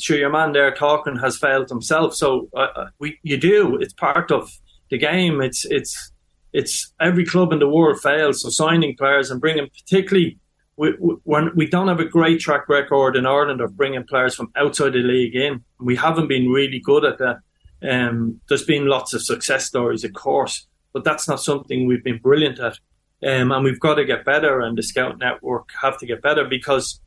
sure 0.00 0.18
your 0.18 0.30
man 0.30 0.52
there 0.52 0.72
talking 0.72 1.16
has 1.16 1.36
failed 1.36 1.68
himself. 1.68 2.14
So 2.14 2.48
uh, 2.54 2.68
uh, 2.76 2.86
we 2.98 3.18
you 3.22 3.36
do. 3.36 3.76
It's 3.76 3.92
part 3.92 4.30
of 4.30 4.50
the 4.90 4.98
game. 4.98 5.40
It's 5.40 5.64
it's 5.64 6.11
it's 6.52 6.92
every 7.00 7.24
club 7.24 7.52
in 7.52 7.58
the 7.58 7.68
world 7.68 8.00
fails. 8.00 8.42
So 8.42 8.50
signing 8.50 8.96
players 8.96 9.30
and 9.30 9.40
bringing 9.40 9.68
particularly. 9.68 10.38
We, 10.76 10.94
we, 10.98 11.16
we 11.54 11.66
don't 11.66 11.88
have 11.88 12.00
a 12.00 12.04
great 12.06 12.40
track 12.40 12.68
record 12.68 13.14
in 13.14 13.26
Ireland 13.26 13.60
of 13.60 13.76
bringing 13.76 14.04
players 14.04 14.34
from 14.34 14.50
outside 14.56 14.94
the 14.94 15.00
league 15.00 15.36
in. 15.36 15.62
We 15.78 15.96
haven't 15.96 16.28
been 16.28 16.48
really 16.48 16.80
good 16.80 17.04
at 17.04 17.18
that. 17.18 17.40
Um, 17.88 18.40
there's 18.48 18.64
been 18.64 18.86
lots 18.86 19.12
of 19.12 19.22
success 19.22 19.66
stories, 19.66 20.02
of 20.02 20.14
course, 20.14 20.66
but 20.92 21.04
that's 21.04 21.28
not 21.28 21.42
something 21.42 21.86
we've 21.86 22.04
been 22.04 22.18
brilliant 22.18 22.58
at. 22.58 22.78
Um, 23.24 23.52
and 23.52 23.64
we've 23.64 23.80
got 23.80 23.94
to 23.94 24.04
get 24.04 24.24
better, 24.24 24.60
and 24.60 24.76
the 24.76 24.82
scout 24.82 25.18
network 25.18 25.68
have 25.80 25.98
to 25.98 26.06
get 26.06 26.22
better 26.22 26.44
because 26.44 27.00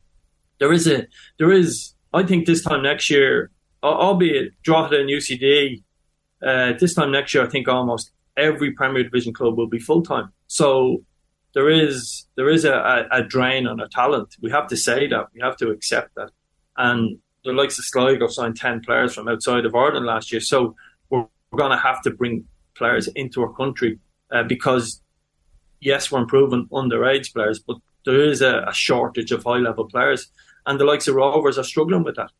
there 0.58 0.72
is 0.72 0.86
a 0.86 1.06
there 1.38 1.52
is. 1.52 1.92
I 2.14 2.22
think 2.22 2.46
this 2.46 2.62
time 2.62 2.82
next 2.82 3.10
year, 3.10 3.50
albeit 3.82 4.52
Drogheda 4.62 5.00
and 5.00 5.10
UCD, 5.10 5.82
uh, 6.42 6.72
this 6.78 6.94
time 6.94 7.10
next 7.10 7.34
year, 7.34 7.44
I 7.44 7.48
think 7.48 7.68
almost 7.68 8.12
every 8.36 8.72
Premier 8.72 9.02
Division 9.02 9.32
club 9.32 9.56
will 9.56 9.68
be 9.68 9.78
full 9.78 10.02
time. 10.02 10.32
So 10.46 11.02
there 11.54 11.70
is 11.70 12.26
there 12.36 12.48
is 12.48 12.64
a, 12.64 13.06
a, 13.10 13.22
drain 13.22 13.66
on 13.66 13.80
our 13.80 13.88
talent. 13.88 14.36
We 14.40 14.50
have 14.50 14.68
to 14.68 14.76
say 14.76 15.06
that. 15.08 15.28
We 15.34 15.40
have 15.40 15.56
to 15.58 15.70
accept 15.70 16.14
that. 16.16 16.30
And 16.76 17.18
the 17.44 17.52
likes 17.52 17.78
of 17.78 17.84
Sligo 17.84 18.28
signed 18.28 18.56
ten 18.56 18.80
players 18.80 19.14
from 19.14 19.28
outside 19.28 19.64
of 19.64 19.74
Ireland 19.74 20.06
last 20.06 20.30
year. 20.30 20.40
So 20.40 20.76
we're, 21.08 21.26
we're 21.50 21.58
going 21.58 21.70
to 21.70 21.78
have 21.78 22.02
to 22.02 22.10
bring 22.10 22.44
players 22.74 23.08
into 23.08 23.42
our 23.42 23.52
country 23.52 23.98
uh, 24.30 24.42
because 24.42 25.00
yes, 25.80 26.10
we're 26.10 26.20
improving 26.20 26.68
underage 26.72 27.32
players, 27.32 27.58
but 27.58 27.76
there 28.04 28.20
is 28.20 28.42
a, 28.42 28.64
a 28.68 28.74
shortage 28.74 29.32
of 29.32 29.44
high 29.44 29.58
level 29.58 29.86
players, 29.86 30.28
and 30.66 30.78
the 30.78 30.84
likes 30.84 31.08
of 31.08 31.14
Rovers 31.14 31.58
are 31.58 31.64
struggling 31.64 32.02
with 32.02 32.16
that. 32.16 32.30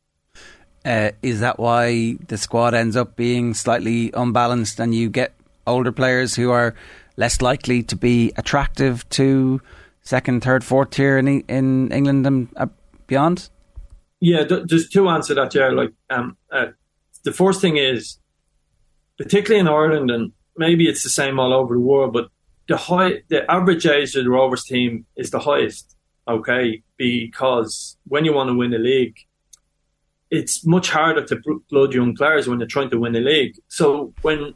Uh, 0.84 1.10
is 1.22 1.40
that 1.40 1.58
why 1.58 2.16
the 2.28 2.38
squad 2.38 2.74
ends 2.74 2.96
up 2.96 3.16
being 3.16 3.54
slightly 3.54 4.12
unbalanced, 4.12 4.78
and 4.78 4.94
you 4.94 5.08
get 5.08 5.34
older 5.66 5.92
players 5.92 6.34
who 6.34 6.50
are 6.50 6.74
less 7.16 7.40
likely 7.40 7.82
to 7.84 7.96
be 7.96 8.32
attractive 8.36 9.08
to 9.10 9.60
second, 10.02 10.42
third, 10.42 10.64
fourth 10.64 10.90
tier 10.90 11.18
in 11.18 11.28
in 11.42 11.90
England 11.92 12.26
and 12.26 12.48
uh, 12.56 12.66
beyond? 13.06 13.50
Yeah, 14.20 14.44
there's 14.44 14.88
two 14.88 15.08
answers 15.08 15.36
that. 15.36 15.54
Yeah, 15.54 15.68
like 15.68 15.92
um, 16.10 16.36
uh, 16.50 16.68
the 17.24 17.32
first 17.32 17.60
thing 17.60 17.76
is, 17.76 18.18
particularly 19.18 19.60
in 19.60 19.68
Ireland, 19.68 20.10
and 20.10 20.32
maybe 20.56 20.88
it's 20.88 21.02
the 21.02 21.10
same 21.10 21.38
all 21.38 21.52
over 21.52 21.74
the 21.74 21.80
world, 21.80 22.12
but 22.12 22.28
the 22.68 22.76
high, 22.76 23.22
the 23.28 23.50
average 23.50 23.86
age 23.86 24.14
of 24.16 24.24
the 24.24 24.30
Rovers 24.30 24.64
team 24.64 25.06
is 25.16 25.30
the 25.30 25.40
highest. 25.40 25.94
Okay, 26.28 26.82
because 26.96 27.96
when 28.08 28.24
you 28.24 28.32
want 28.32 28.48
to 28.48 28.54
win 28.54 28.74
a 28.74 28.78
league, 28.78 29.16
it's 30.30 30.66
much 30.66 30.90
harder 30.90 31.24
to 31.24 31.40
blood 31.70 31.94
young 31.94 32.16
players 32.16 32.48
when 32.48 32.58
you're 32.58 32.66
trying 32.66 32.90
to 32.90 32.98
win 32.98 33.14
a 33.14 33.20
league. 33.20 33.56
So 33.68 34.12
when, 34.22 34.54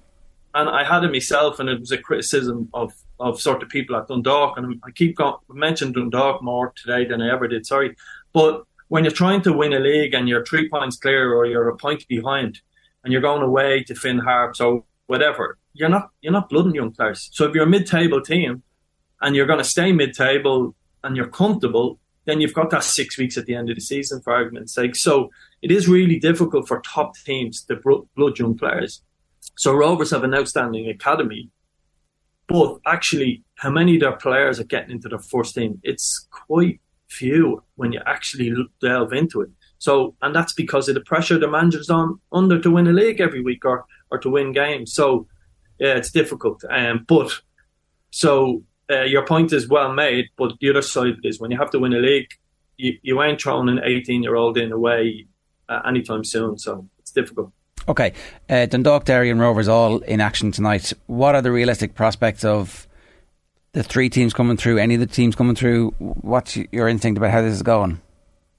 and 0.55 0.68
I 0.68 0.85
had 0.85 1.05
it 1.05 1.12
myself, 1.12 1.60
and 1.60 1.68
it 1.68 1.81
was 1.81 1.93
a 1.93 1.98
criticism 1.98 2.68
of 2.74 2.93
of 3.18 3.40
sort 3.40 3.62
of 3.62 3.68
people 3.68 3.97
at 3.97 4.09
Dundalk, 4.09 4.56
and 4.56 4.81
I 4.85 4.90
keep 4.90 5.18
mentioned 5.48 5.94
Dundalk 5.94 6.43
more 6.43 6.72
today 6.74 7.05
than 7.05 7.20
I 7.20 7.32
ever 7.32 7.47
did. 7.48 7.66
Sorry, 7.66 7.94
but 8.32 8.64
when 8.89 9.05
you're 9.05 9.12
trying 9.12 9.43
to 9.43 9.52
win 9.52 9.72
a 9.72 9.78
league 9.78 10.14
and 10.14 10.28
you're 10.28 10.44
three 10.44 10.68
points 10.68 10.97
clear 10.97 11.32
or 11.32 11.47
you're 11.47 11.68
a 11.68 11.77
point 11.77 12.09
behind, 12.09 12.60
and 13.05 13.12
you're 13.12 13.22
going 13.22 13.43
away 13.43 13.85
to 13.85 13.94
Finn 13.94 14.18
Harps 14.18 14.60
or 14.60 14.85
whatever, 15.06 15.59
you're 15.72 15.89
not 15.89 16.10
you're 16.22 16.32
not 16.32 16.48
blooding 16.48 16.74
young 16.74 16.93
players. 16.93 17.31
So 17.32 17.44
if 17.47 17.55
you're 17.55 17.64
a 17.64 17.68
mid-table 17.68 18.20
team 18.20 18.62
and 19.20 19.36
you're 19.36 19.47
going 19.47 19.59
to 19.59 19.64
stay 19.64 19.93
mid-table 19.93 20.74
and 21.05 21.16
you're 21.16 21.28
comfortable, 21.28 21.98
then 22.24 22.40
you've 22.40 22.55
got 22.55 22.70
that 22.70 22.85
six 22.85 23.16
weeks 23.18 23.36
at 23.39 23.47
the 23.47 23.55
end 23.55 23.70
of 23.70 23.77
the 23.77 23.81
season, 23.81 24.20
for 24.20 24.32
argument's 24.32 24.74
sake. 24.74 24.97
So 24.97 25.31
it 25.62 25.70
is 25.70 25.89
really 25.89 26.18
difficult 26.18 26.68
for 26.68 26.81
top 26.81 27.16
teams 27.16 27.62
to 27.64 27.77
blood 28.16 28.39
young 28.39 28.56
players. 28.56 29.02
So 29.57 29.75
Rovers 29.75 30.11
have 30.11 30.25
an 30.25 30.35
outstanding 30.35 30.89
academy, 30.89 31.51
but 32.49 32.79
actually, 32.87 33.45
how 33.57 33.71
many 33.71 33.95
of 33.95 34.01
their 34.01 34.17
players 34.17 34.59
are 34.59 34.65
getting 34.65 34.91
into 34.91 35.09
the 35.09 35.19
first 35.19 35.55
team? 35.55 35.81
It's 35.83 36.27
quite 36.31 36.81
few 37.09 37.62
when 37.75 37.93
you 37.93 38.01
actually 38.07 38.55
delve 38.81 39.12
into 39.12 39.41
it. 39.43 39.51
So, 39.79 40.15
and 40.23 40.35
that's 40.35 40.53
because 40.53 40.89
of 40.89 40.95
the 40.95 41.01
pressure 41.01 41.39
the 41.39 41.49
manager's 41.49 41.91
on 41.91 42.21
under 42.33 42.61
to 42.61 42.71
win 42.71 42.87
a 42.87 42.93
league 42.93 43.21
every 43.21 43.43
week 43.43 43.65
or 43.65 43.87
or 44.11 44.19
to 44.19 44.29
win 44.29 44.53
games. 44.53 44.93
So 44.93 45.27
yeah, 45.79 45.95
it's 45.95 46.11
difficult. 46.11 46.62
Um, 46.69 47.05
but 47.09 47.33
so 48.11 48.62
uh, 48.91 49.03
your 49.03 49.25
point 49.25 49.53
is 49.53 49.69
well 49.69 49.93
made. 49.93 50.27
But 50.37 50.53
the 50.61 50.71
other 50.71 50.83
side 50.83 51.17
is 51.25 51.41
when 51.41 51.51
you 51.51 51.59
have 51.59 51.71
to 51.71 51.79
win 51.79 51.95
a 51.95 51.99
league, 51.99 52.29
you, 52.77 52.99
you 53.03 53.23
ain't 53.23 53.41
throwing 53.41 53.69
an 53.69 53.81
18 53.83 54.23
year 54.23 54.37
old 54.37 54.59
in 54.59 54.73
away 54.73 55.27
uh, 55.69 55.81
anytime 55.87 56.25
soon. 56.25 56.59
So 56.59 56.89
it's 56.99 57.12
difficult. 57.12 57.53
Okay, 57.89 58.12
uh, 58.48 58.66
Dundalk, 58.66 59.05
Derry, 59.05 59.31
and 59.31 59.40
Rovers 59.40 59.69
all 59.69 59.98
in 59.98 60.20
action 60.20 60.52
tonight. 60.52 60.93
What 61.07 61.35
are 61.35 61.43
the 61.43 61.51
realistic 61.51 61.94
prospects 61.94 62.44
of 62.44 62.86
the 63.73 63.82
three 63.82 64.09
teams 64.09 64.32
coming 64.32 64.57
through? 64.57 64.78
Any 64.78 64.94
of 64.94 65.01
the 65.01 65.07
teams 65.07 65.35
coming 65.35 65.55
through? 65.55 65.90
What's 65.98 66.57
your 66.57 66.89
instinct 66.89 67.19
about 67.19 67.31
how 67.31 67.43
this 67.43 67.55
is 67.55 67.62
going? 67.62 68.01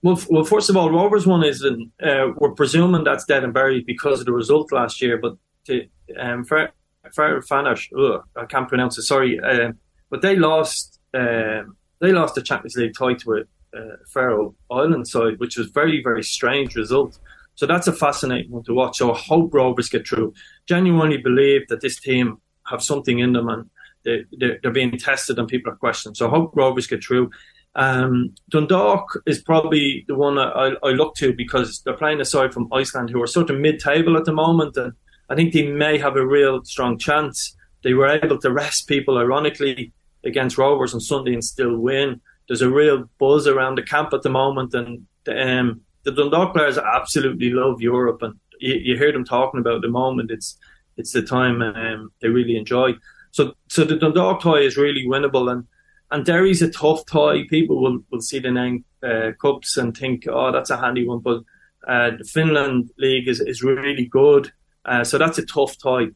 Well, 0.03 0.19
well, 0.29 0.43
first 0.43 0.69
of 0.69 0.75
all, 0.75 0.89
Rovers 0.91 1.27
one 1.27 1.43
is 1.43 1.63
uh, 1.63 2.27
we're 2.35 2.51
presuming 2.51 3.03
that's 3.03 3.25
dead 3.25 3.43
and 3.43 3.53
buried 3.53 3.85
because 3.85 4.19
of 4.19 4.25
the 4.25 4.33
result 4.33 4.71
last 4.71 5.01
year. 5.01 5.17
But 5.17 5.37
to, 5.67 5.85
um, 6.19 6.43
Fanash, 6.43 8.19
I 8.35 8.45
can't 8.45 8.67
pronounce 8.67 8.97
it. 8.97 9.03
Sorry, 9.03 9.39
uh, 9.39 9.73
but 10.09 10.21
they 10.21 10.35
lost. 10.35 10.99
Uh, 11.13 11.63
they 11.99 12.11
lost 12.11 12.33
the 12.33 12.41
Champions 12.41 12.75
League 12.75 12.93
tie 12.97 13.13
to 13.13 13.33
a 13.33 13.41
uh, 13.77 13.95
Faroe 14.11 14.55
Island 14.71 15.07
side, 15.07 15.37
which 15.37 15.55
was 15.55 15.67
very 15.67 16.01
very 16.03 16.23
strange 16.23 16.75
result. 16.75 17.19
So 17.61 17.67
that's 17.67 17.85
a 17.85 17.93
fascinating 17.93 18.49
one 18.49 18.63
to 18.63 18.73
watch. 18.73 18.97
So 18.97 19.13
I 19.13 19.17
hope 19.19 19.53
Rovers 19.53 19.87
get 19.87 20.07
through. 20.07 20.33
Genuinely 20.65 21.17
believe 21.17 21.67
that 21.67 21.79
this 21.79 21.99
team 21.99 22.41
have 22.65 22.81
something 22.81 23.19
in 23.19 23.33
them 23.33 23.49
and 23.49 23.69
they, 24.03 24.25
they're, 24.31 24.57
they're 24.63 24.71
being 24.71 24.97
tested 24.97 25.37
and 25.37 25.47
people 25.47 25.71
are 25.71 25.75
questioning. 25.75 26.15
So 26.15 26.25
I 26.25 26.31
hope 26.31 26.55
Rovers 26.55 26.87
get 26.87 27.03
through. 27.03 27.29
Um, 27.75 28.33
Dundalk 28.49 29.05
is 29.27 29.43
probably 29.43 30.05
the 30.07 30.15
one 30.15 30.39
I, 30.39 30.73
I, 30.81 30.89
look 30.89 31.13
to 31.17 31.33
because 31.33 31.83
they're 31.83 31.93
playing 31.93 32.19
aside 32.19 32.51
from 32.51 32.67
Iceland, 32.73 33.11
who 33.11 33.21
are 33.21 33.27
sort 33.27 33.51
of 33.51 33.59
mid-table 33.59 34.17
at 34.17 34.25
the 34.25 34.33
moment, 34.33 34.75
and 34.75 34.93
I 35.29 35.35
think 35.35 35.53
they 35.53 35.67
may 35.67 35.99
have 35.99 36.15
a 36.15 36.25
real 36.25 36.63
strong 36.63 36.97
chance. 36.97 37.55
They 37.83 37.93
were 37.93 38.07
able 38.07 38.39
to 38.39 38.51
rest 38.51 38.87
people, 38.87 39.19
ironically, 39.19 39.93
against 40.25 40.57
Rovers 40.57 40.95
on 40.95 40.99
Sunday 40.99 41.33
and 41.33 41.43
still 41.43 41.77
win. 41.77 42.21
There's 42.47 42.63
a 42.63 42.71
real 42.71 43.07
buzz 43.19 43.45
around 43.45 43.77
the 43.77 43.83
camp 43.83 44.13
at 44.13 44.23
the 44.23 44.31
moment, 44.31 44.73
and 44.73 45.05
um, 45.27 45.81
the 46.03 46.11
Dundalk 46.11 46.53
players 46.53 46.77
absolutely 46.77 47.49
love 47.51 47.81
Europe, 47.81 48.21
and 48.21 48.35
you, 48.59 48.75
you, 48.75 48.97
hear 48.97 49.11
them 49.11 49.25
talking 49.25 49.59
about 49.59 49.81
the 49.81 49.87
moment. 49.87 50.31
It's 50.31 50.57
it's 50.97 51.13
the 51.13 51.21
time 51.21 51.61
um, 51.61 52.11
they 52.21 52.27
really 52.27 52.57
enjoy. 52.57 52.93
So 53.31 53.53
so 53.67 53.83
the 53.83 53.95
Dundalk 53.95 54.41
tie 54.41 54.59
is 54.59 54.77
really 54.77 55.05
winnable, 55.05 55.51
and 55.51 55.65
and 56.11 56.25
Derry's 56.25 56.61
a 56.61 56.69
tough 56.69 57.05
tie. 57.05 57.45
People 57.49 57.81
will, 57.81 57.99
will 58.11 58.21
see 58.21 58.39
the 58.39 58.51
name 58.51 58.83
uh, 59.01 59.31
KuPS 59.41 59.77
and 59.77 59.95
think, 59.95 60.27
oh, 60.27 60.51
that's 60.51 60.69
a 60.69 60.77
handy 60.77 61.07
one. 61.07 61.19
But 61.19 61.43
uh, 61.87 62.11
the 62.17 62.25
Finland 62.25 62.91
league 62.97 63.27
is, 63.27 63.39
is 63.39 63.63
really 63.63 64.05
good. 64.05 64.51
Uh, 64.85 65.03
so 65.03 65.17
that's 65.17 65.37
a 65.37 65.45
tough 65.45 65.77
tie. 65.77 66.07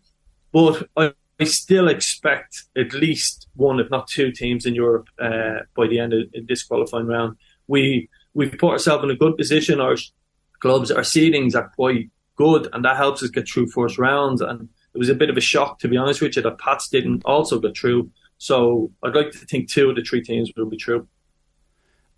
But 0.52 0.88
I, 0.98 1.14
I, 1.40 1.44
still 1.46 1.88
expect 1.88 2.64
at 2.78 2.94
least 2.94 3.48
one, 3.56 3.80
if 3.80 3.90
not 3.90 4.08
two 4.08 4.32
teams 4.32 4.66
in 4.66 4.76
Europe 4.76 5.08
uh, 5.20 5.60
by 5.76 5.88
the 5.88 6.00
end 6.00 6.14
of 6.14 6.28
this 6.48 6.64
qualifying 6.64 7.08
round. 7.08 7.38
We, 7.68 8.10
we've 8.36 8.52
put 8.52 8.74
ourselves 8.74 9.04
in 9.04 9.10
a 9.10 9.16
good 9.16 9.36
position. 9.36 9.82
Our 9.82 9.96
clubs, 10.60 10.92
our 10.92 11.02
seedings 11.02 11.56
are 11.56 11.72
quite 11.76 12.12
good, 12.36 12.68
and 12.74 12.86
that 12.86 12.98
helps 12.98 13.24
us 13.24 13.32
get 13.32 13.50
through 13.50 13.68
first 13.68 13.98
rounds. 13.98 14.42
And 14.42 14.70
it 14.94 15.00
was 15.00 15.10
a 15.10 15.16
bit 15.16 15.32
of 15.32 15.38
a 15.38 15.42
shock, 15.42 15.80
to 15.80 15.88
be 15.88 15.98
honest 15.98 16.22
with 16.22 16.36
you, 16.36 16.44
that 16.44 16.60
Pats 16.60 16.90
didn't 16.90 17.24
also 17.26 17.60
get 17.60 17.76
through. 17.76 18.12
So 18.38 18.92
I'd 19.02 19.16
like 19.16 19.32
to 19.32 19.38
think 19.40 19.70
two 19.70 19.90
of 19.90 19.96
the 19.96 20.04
three 20.04 20.22
teams 20.22 20.52
will 20.56 20.70
be 20.70 20.78
true. 20.78 21.08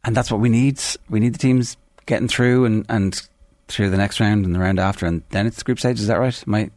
And 0.04 0.16
that's 0.16 0.32
what 0.32 0.42
we 0.42 0.50
need. 0.50 0.82
We 1.10 1.20
need 1.20 1.34
the 1.34 1.40
teams 1.40 1.78
getting 2.06 2.28
through 2.28 2.66
and, 2.66 2.86
and 2.90 3.22
through 3.68 3.90
the 3.90 3.98
next 3.98 4.20
round 4.20 4.46
and 4.46 4.56
the 4.56 4.60
round 4.60 4.80
after, 4.80 5.06
and 5.06 5.22
then 5.30 5.46
it's 5.46 5.62
group 5.64 5.80
stage. 5.80 6.00
Is 6.00 6.08
that 6.08 6.20
right? 6.20 6.44
My 6.48 6.72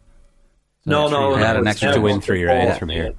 no, 0.87 1.09
no, 1.09 1.37
no, 1.37 1.59
an 1.59 1.67
extra 1.67 1.93
to 1.93 2.01
win 2.01 2.21
three 2.21 2.43
rounds 2.43 2.79
from 2.79 2.89
here. 2.89 3.15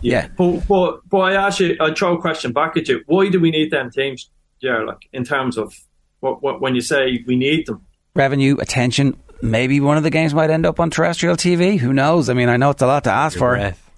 Yeah, 0.00 0.22
yeah. 0.22 0.28
But, 0.36 0.66
but 0.66 1.00
but 1.08 1.18
I 1.18 1.46
actually 1.46 1.78
I 1.80 1.92
throw 1.92 2.16
a 2.16 2.20
question 2.20 2.52
back 2.52 2.76
at 2.76 2.88
you. 2.88 3.02
Why 3.06 3.28
do 3.28 3.40
we 3.40 3.50
need 3.50 3.70
them 3.70 3.90
teams? 3.90 4.30
Yeah, 4.60 4.82
like 4.82 5.08
in 5.12 5.24
terms 5.24 5.56
of 5.56 5.74
what, 6.20 6.42
what 6.42 6.60
when 6.60 6.74
you 6.74 6.80
say 6.80 7.24
we 7.26 7.36
need 7.36 7.66
them, 7.66 7.86
revenue, 8.14 8.56
attention. 8.60 9.18
Maybe 9.42 9.80
one 9.80 9.96
of 9.96 10.02
the 10.02 10.10
games 10.10 10.34
might 10.34 10.50
end 10.50 10.66
up 10.66 10.78
on 10.78 10.90
terrestrial 10.90 11.34
TV. 11.34 11.78
Who 11.78 11.94
knows? 11.94 12.28
I 12.28 12.34
mean, 12.34 12.50
I 12.50 12.58
know 12.58 12.70
it's 12.70 12.82
a 12.82 12.86
lot 12.86 13.04
to 13.04 13.10
ask 13.10 13.36
Your 13.36 13.40
for. 13.40 13.56
Breath 13.56 13.90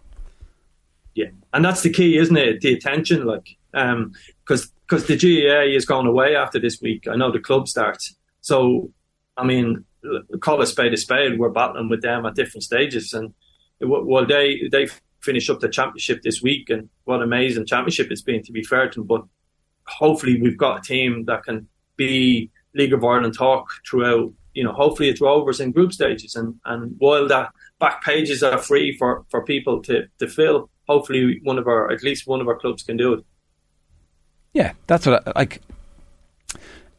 and 1.52 1.64
that's 1.64 1.82
the 1.82 1.90
key, 1.90 2.16
isn't 2.16 2.36
it? 2.36 2.60
The 2.60 2.74
attention, 2.74 3.24
like, 3.24 3.56
um, 3.74 4.12
because 4.44 4.70
because 4.88 5.06
the 5.06 5.16
GAA 5.16 5.74
is 5.74 5.86
going 5.86 6.06
away 6.06 6.36
after 6.36 6.58
this 6.58 6.80
week. 6.80 7.06
I 7.08 7.16
know 7.16 7.30
the 7.30 7.40
club 7.40 7.68
starts, 7.68 8.14
so 8.40 8.90
I 9.36 9.44
mean, 9.44 9.84
call 10.40 10.60
a 10.60 10.66
spade 10.66 10.92
a 10.92 10.96
spade. 10.96 11.38
We're 11.38 11.50
battling 11.50 11.88
with 11.88 12.02
them 12.02 12.26
at 12.26 12.34
different 12.34 12.64
stages, 12.64 13.12
and 13.12 13.34
well, 13.80 14.26
they 14.26 14.68
they 14.70 14.88
finish 15.20 15.48
up 15.50 15.60
the 15.60 15.68
championship 15.68 16.22
this 16.22 16.42
week, 16.42 16.70
and 16.70 16.88
what 17.04 17.22
amazing 17.22 17.66
championship 17.66 18.10
it's 18.10 18.22
been. 18.22 18.42
To 18.42 18.52
be 18.52 18.62
fair 18.62 18.88
to 18.88 19.00
them, 19.00 19.06
but 19.06 19.24
hopefully 19.86 20.40
we've 20.40 20.58
got 20.58 20.78
a 20.78 20.82
team 20.82 21.24
that 21.26 21.44
can 21.44 21.66
be 21.96 22.50
League 22.74 22.92
of 22.92 23.04
Ireland 23.04 23.34
talk 23.36 23.68
throughout 23.88 24.32
you 24.54 24.62
know, 24.62 24.72
hopefully 24.72 25.08
it's 25.08 25.20
Rovers 25.20 25.60
in 25.60 25.72
group 25.72 25.92
stages, 25.92 26.34
and 26.36 26.54
and 26.64 26.94
while 26.98 27.26
that 27.28 27.52
back 27.78 28.02
pages 28.02 28.42
are 28.42 28.58
free 28.58 28.96
for 28.96 29.24
for 29.30 29.44
people 29.44 29.82
to 29.82 30.06
to 30.18 30.28
fill, 30.28 30.68
hopefully 30.88 31.40
one 31.42 31.58
of 31.58 31.66
our 31.66 31.90
at 31.90 32.02
least 32.02 32.26
one 32.26 32.40
of 32.40 32.48
our 32.48 32.58
clubs 32.58 32.82
can 32.82 32.96
do 32.96 33.14
it. 33.14 33.24
Yeah, 34.52 34.72
that's 34.86 35.06
what 35.06 35.26
I, 35.26 35.32
like. 35.38 35.62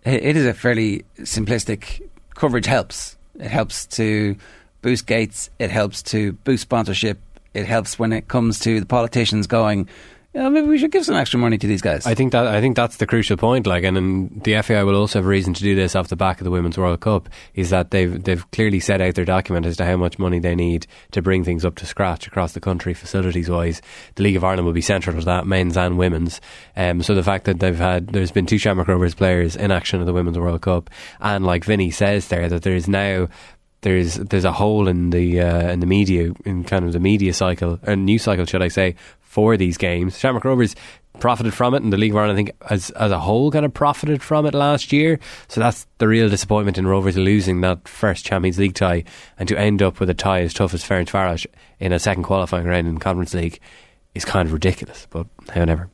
It 0.03 0.35
is 0.35 0.45
a 0.45 0.53
fairly 0.53 1.05
simplistic 1.19 2.01
coverage 2.35 2.65
helps. 2.65 3.15
It 3.39 3.49
helps 3.49 3.85
to 3.88 4.35
boost 4.81 5.05
gates. 5.07 5.49
It 5.60 5.72
helps 5.72 6.01
to 6.03 6.34
boost 6.34 6.64
sponsorship. 6.64 7.19
It 7.53 7.65
helps 7.68 7.97
when 7.97 8.11
it 8.11 8.27
comes 8.27 8.60
to 8.61 8.81
the 8.81 8.85
politicians 8.85 9.47
going, 9.47 9.88
yeah, 10.34 10.49
maybe 10.49 10.68
we 10.68 10.80
should 10.80 10.91
give 10.91 11.05
some 11.05 11.15
extra 11.15 11.39
money 11.39 11.60
to 11.60 11.68
these 11.68 11.81
guys. 11.81 12.07
I 12.07 12.15
think 12.15 12.31
that 12.31 12.47
I 12.47 12.60
think 12.60 12.76
that's 12.76 12.97
the 12.97 13.05
crucial 13.05 13.38
point. 13.38 13.68
Like, 13.68 13.84
and, 13.84 13.95
and 13.95 14.43
the 14.43 14.60
FAI 14.64 14.84
will 14.84 14.95
also 14.95 15.19
have 15.19 15.27
reason 15.27 15.53
to 15.53 15.61
do 15.61 15.76
this 15.76 15.95
off 15.95 16.07
the 16.07 16.15
back 16.15 16.39
of 16.39 16.45
the 16.45 16.49
Women's 16.49 16.76
World 16.76 17.01
Cup. 17.01 17.30
Is 17.53 17.69
that 17.69 17.91
they've 17.91 18.23
they've 18.23 18.49
clearly 18.51 18.80
set 18.80 18.99
out 18.99 19.14
their 19.14 19.26
document 19.26 19.68
as 19.68 19.77
to 19.77 19.85
how 19.85 19.95
much 19.95 20.18
money 20.18 20.39
they 20.39 20.55
need 20.55 20.88
to 21.11 21.22
bring 21.22 21.43
things 21.43 21.64
up 21.64 21.76
to 21.76 21.85
scratch 21.85 22.26
across 22.26 22.53
the 22.53 22.60
country, 22.60 22.95
facilities 22.95 23.47
wise. 23.47 23.81
The 24.15 24.23
League 24.23 24.35
of 24.35 24.43
Ireland 24.43 24.65
will 24.65 24.73
be 24.73 24.81
central 24.81 25.19
to 25.19 25.26
that, 25.26 25.45
men's 25.45 25.77
and 25.77 25.99
women's. 25.99 26.41
Um, 26.76 27.03
so 27.03 27.14
the 27.14 27.23
fact 27.23 27.45
that 27.45 27.60
they've 27.60 27.77
had 27.77 28.07
there's 28.07 28.31
been 28.31 28.47
two 28.47 28.57
Shamrock 28.57 28.88
Rovers 28.88 29.14
players 29.14 29.55
in 29.55 29.69
action 29.69 29.99
at 29.99 30.07
the 30.07 30.14
Women's 30.14 30.39
World 30.39 30.61
Cup, 30.61 30.89
and 31.19 31.45
like 31.45 31.64
Vinny 31.64 31.91
says 31.91 32.30
there, 32.30 32.49
that 32.49 32.64
there 32.64 32.76
is 32.76 32.88
now 32.88 33.27
there's 33.84 34.15
there's 34.15 34.45
a 34.45 34.51
hole 34.51 34.88
in 34.88 35.11
the 35.11 35.41
uh, 35.41 35.69
in 35.69 35.80
the 35.80 35.85
media 35.85 36.34
in 36.45 36.64
kind 36.64 36.85
of 36.85 36.93
the 36.93 36.99
media 36.99 37.34
cycle 37.34 37.80
or 37.85 37.95
news 37.95 38.23
cycle, 38.23 38.45
should 38.45 38.64
I 38.64 38.69
say, 38.69 38.95
for 39.34 39.57
these 39.57 39.77
games. 39.77 40.19
Shamrock 40.19 40.45
Rovers 40.45 40.76
profited 41.19 41.55
from 41.55 41.73
it, 41.73 41.81
and 41.81 41.91
the 41.91 41.97
League 41.97 42.11
of 42.11 42.18
Ireland, 42.18 42.34
I 42.34 42.35
think, 42.35 42.51
as 42.69 42.91
as 42.91 43.11
a 43.11 43.19
whole, 43.19 43.51
kind 43.51 43.65
of 43.65 43.73
profited 43.73 44.22
from 44.22 44.45
it 44.45 44.53
last 44.53 44.93
year. 44.93 45.19
So 45.47 45.60
that's 45.60 45.88
the 45.97 46.07
real 46.07 46.30
disappointment 46.30 46.77
in 46.77 46.85
Rovers 46.85 47.18
losing 47.18 47.61
that 47.61 47.88
first 47.88 48.26
Champions 48.26 48.60
League 48.60 48.76
tie, 48.76 49.03
and 49.39 49.49
to 49.49 49.57
end 49.57 49.81
up 49.81 49.99
with 49.99 50.11
a 50.11 50.14
tie 50.14 50.41
as 50.41 50.53
tough 50.53 50.76
as 50.76 50.84
Ferencváros 50.84 51.47
in 51.80 51.91
a 51.91 51.99
second 51.99 52.23
qualifying 52.23 52.68
round 52.68 52.88
in 52.88 52.93
the 52.93 52.99
Conference 52.99 53.34
League 53.34 53.60
is 54.14 54.23
kind 54.23 54.47
of 54.47 54.53
ridiculous. 54.53 55.07
But 55.10 55.26
however. 55.49 55.89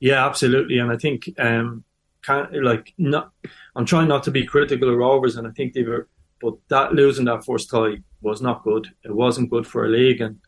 Yeah, 0.00 0.26
absolutely, 0.26 0.78
and 0.78 0.90
I 0.90 0.96
think 0.96 1.30
um, 1.38 1.84
can 2.22 2.48
like 2.60 2.92
not. 2.98 3.30
I'm 3.76 3.86
trying 3.86 4.08
not 4.08 4.24
to 4.24 4.32
be 4.32 4.44
critical 4.44 4.90
of 4.90 4.96
Rovers, 4.96 5.36
and 5.36 5.46
I 5.46 5.52
think 5.52 5.74
they 5.74 5.84
were, 5.84 6.08
but 6.40 6.54
that 6.70 6.92
losing 6.92 7.26
that 7.26 7.44
first 7.44 7.70
tie 7.70 7.98
was 8.20 8.42
not 8.42 8.64
good. 8.64 8.88
It 9.04 9.14
wasn't 9.14 9.50
good 9.50 9.64
for 9.64 9.84
a 9.84 9.88
league, 9.88 10.20
and 10.20 10.40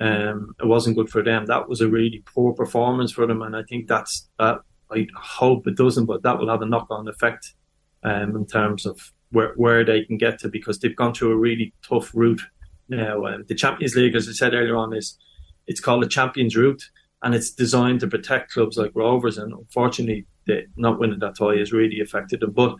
um, 0.00 0.54
it 0.60 0.66
wasn't 0.66 0.96
good 0.96 1.10
for 1.10 1.22
them. 1.22 1.46
That 1.46 1.68
was 1.68 1.80
a 1.80 1.88
really 1.88 2.22
poor 2.34 2.52
performance 2.52 3.12
for 3.12 3.26
them, 3.26 3.42
and 3.42 3.56
I 3.56 3.62
think 3.62 3.88
that's 3.88 4.28
that. 4.38 4.58
I 4.90 5.06
hope 5.16 5.66
it 5.66 5.76
doesn't, 5.76 6.04
but 6.04 6.22
that 6.22 6.38
will 6.38 6.50
have 6.50 6.60
a 6.60 6.66
knock-on 6.66 7.08
effect 7.08 7.54
um, 8.02 8.36
in 8.36 8.46
terms 8.46 8.84
of 8.84 9.12
where 9.30 9.54
where 9.56 9.84
they 9.84 10.04
can 10.04 10.18
get 10.18 10.38
to 10.40 10.48
because 10.48 10.78
they've 10.78 10.96
gone 10.96 11.14
through 11.14 11.32
a 11.32 11.36
really 11.36 11.72
tough 11.86 12.10
route 12.14 12.42
now. 12.88 13.26
Um, 13.26 13.44
the 13.48 13.54
Champions 13.54 13.94
League, 13.94 14.14
as 14.14 14.28
I 14.28 14.32
said 14.32 14.54
earlier 14.54 14.76
on, 14.76 14.94
is 14.94 15.18
it's 15.66 15.80
called 15.80 16.02
the 16.02 16.08
Champions 16.08 16.56
Route, 16.56 16.82
and 17.22 17.34
it's 17.34 17.50
designed 17.50 18.00
to 18.00 18.06
protect 18.06 18.52
clubs 18.52 18.76
like 18.76 18.92
Rovers, 18.94 19.38
and 19.38 19.52
unfortunately, 19.52 20.26
not 20.76 20.98
winning 20.98 21.20
that 21.20 21.36
tie 21.36 21.56
has 21.56 21.72
really 21.72 22.00
affected 22.00 22.40
them. 22.40 22.52
But 22.52 22.76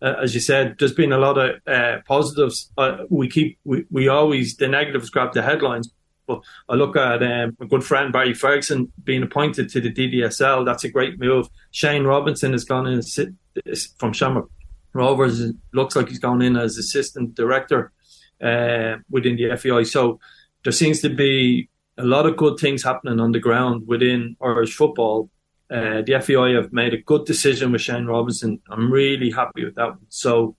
uh, 0.00 0.16
as 0.22 0.34
you 0.34 0.40
said, 0.40 0.76
there's 0.78 0.94
been 0.94 1.12
a 1.12 1.18
lot 1.18 1.38
of 1.38 1.60
uh, 1.66 1.98
positives. 2.06 2.70
Uh, 2.76 3.04
we 3.08 3.28
keep 3.28 3.58
we, 3.64 3.84
we 3.90 4.08
always 4.08 4.56
the 4.56 4.68
negatives 4.68 5.10
grab 5.10 5.32
the 5.32 5.42
headlines. 5.42 5.92
But 6.26 6.42
I 6.68 6.74
look 6.74 6.96
at 6.96 7.22
um, 7.22 7.56
a 7.60 7.66
good 7.66 7.84
friend 7.84 8.12
Barry 8.12 8.34
Ferguson 8.34 8.92
being 9.02 9.22
appointed 9.22 9.68
to 9.70 9.80
the 9.80 9.92
DDSL. 9.92 10.64
That's 10.64 10.84
a 10.84 10.90
great 10.90 11.18
move. 11.18 11.48
Shane 11.70 12.04
Robinson 12.04 12.52
has 12.52 12.64
gone 12.64 12.86
in 12.86 13.02
from 13.98 14.12
Shamrock 14.12 14.48
Rovers. 14.92 15.52
Looks 15.72 15.96
like 15.96 16.08
he's 16.08 16.18
gone 16.18 16.42
in 16.42 16.56
as 16.56 16.78
assistant 16.78 17.34
director 17.34 17.92
uh, 18.40 18.96
within 19.10 19.36
the 19.36 19.56
FAI. 19.56 19.82
So 19.82 20.20
there 20.64 20.72
seems 20.72 21.00
to 21.00 21.08
be 21.08 21.68
a 21.98 22.04
lot 22.04 22.26
of 22.26 22.36
good 22.36 22.58
things 22.58 22.82
happening 22.82 23.20
on 23.20 23.32
the 23.32 23.40
ground 23.40 23.86
within 23.86 24.36
Irish 24.40 24.74
football 24.74 25.28
uh, 25.72 26.02
the 26.02 26.20
FAI 26.20 26.50
have 26.50 26.72
made 26.72 26.92
a 26.92 26.98
good 26.98 27.24
decision 27.24 27.72
with 27.72 27.80
Shane 27.80 28.04
Robinson. 28.04 28.60
I'm 28.68 28.92
really 28.92 29.30
happy 29.30 29.64
with 29.64 29.74
that. 29.76 29.94
So, 30.10 30.54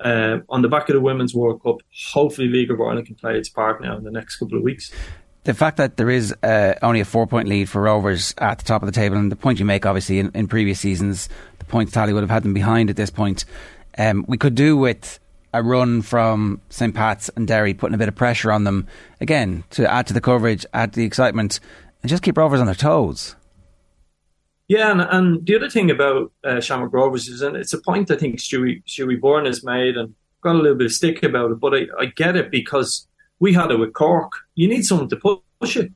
uh, 0.00 0.38
on 0.48 0.62
the 0.62 0.68
back 0.68 0.88
of 0.88 0.94
the 0.94 1.00
Women's 1.00 1.34
World 1.34 1.62
Cup, 1.62 1.76
hopefully 2.12 2.48
League 2.48 2.70
of 2.70 2.80
Ireland 2.80 3.06
can 3.06 3.16
play 3.16 3.36
its 3.36 3.48
part 3.48 3.82
now 3.82 3.96
in 3.96 4.04
the 4.04 4.10
next 4.10 4.36
couple 4.36 4.56
of 4.56 4.64
weeks. 4.64 4.90
The 5.44 5.54
fact 5.54 5.78
that 5.78 5.96
there 5.96 6.10
is 6.10 6.34
uh, 6.42 6.74
only 6.82 7.00
a 7.00 7.04
four 7.04 7.26
point 7.26 7.48
lead 7.48 7.68
for 7.68 7.82
Rovers 7.82 8.34
at 8.38 8.58
the 8.58 8.64
top 8.64 8.82
of 8.82 8.86
the 8.86 8.92
table, 8.92 9.16
and 9.16 9.32
the 9.32 9.36
point 9.36 9.58
you 9.58 9.64
make, 9.64 9.86
obviously, 9.86 10.18
in, 10.18 10.30
in 10.34 10.48
previous 10.48 10.80
seasons, 10.80 11.28
the 11.58 11.64
points 11.64 11.92
tally 11.92 12.12
would 12.12 12.22
have 12.22 12.30
had 12.30 12.42
them 12.42 12.54
behind 12.54 12.90
at 12.90 12.96
this 12.96 13.10
point. 13.10 13.44
Um, 13.96 14.24
we 14.28 14.36
could 14.36 14.54
do 14.54 14.76
with 14.76 15.18
a 15.52 15.62
run 15.62 16.02
from 16.02 16.60
St. 16.68 16.94
Pat's 16.94 17.30
and 17.36 17.48
Derry, 17.48 17.74
putting 17.74 17.94
a 17.94 17.98
bit 17.98 18.08
of 18.08 18.14
pressure 18.14 18.52
on 18.52 18.64
them 18.64 18.86
again 19.20 19.64
to 19.70 19.90
add 19.90 20.06
to 20.08 20.14
the 20.14 20.20
coverage, 20.20 20.64
add 20.72 20.92
to 20.92 21.00
the 21.00 21.06
excitement, 21.06 21.58
and 22.02 22.10
just 22.10 22.22
keep 22.22 22.36
Rovers 22.36 22.60
on 22.60 22.66
their 22.66 22.74
toes. 22.74 23.34
Yeah, 24.70 24.92
and, 24.92 25.00
and 25.00 25.44
the 25.44 25.56
other 25.56 25.68
thing 25.68 25.90
about 25.90 26.30
uh, 26.44 26.60
Shamrock 26.60 26.92
Rovers 26.92 27.26
is, 27.26 27.42
and 27.42 27.56
it's 27.56 27.72
a 27.72 27.82
point 27.82 28.08
I 28.08 28.16
think 28.16 28.36
Stewie, 28.38 28.84
Stewie 28.86 29.20
Byrne 29.20 29.46
has 29.46 29.64
made, 29.64 29.96
and 29.96 30.14
got 30.42 30.54
a 30.54 30.60
little 30.60 30.78
bit 30.78 30.84
of 30.84 30.92
stick 30.92 31.24
about 31.24 31.50
it, 31.50 31.58
but 31.58 31.74
I, 31.74 31.86
I 31.98 32.06
get 32.06 32.36
it 32.36 32.52
because 32.52 33.08
we 33.40 33.52
had 33.52 33.72
it 33.72 33.80
with 33.80 33.94
Cork. 33.94 34.30
You 34.54 34.68
need 34.68 34.84
someone 34.84 35.08
to 35.08 35.40
push 35.60 35.76
it. 35.76 35.90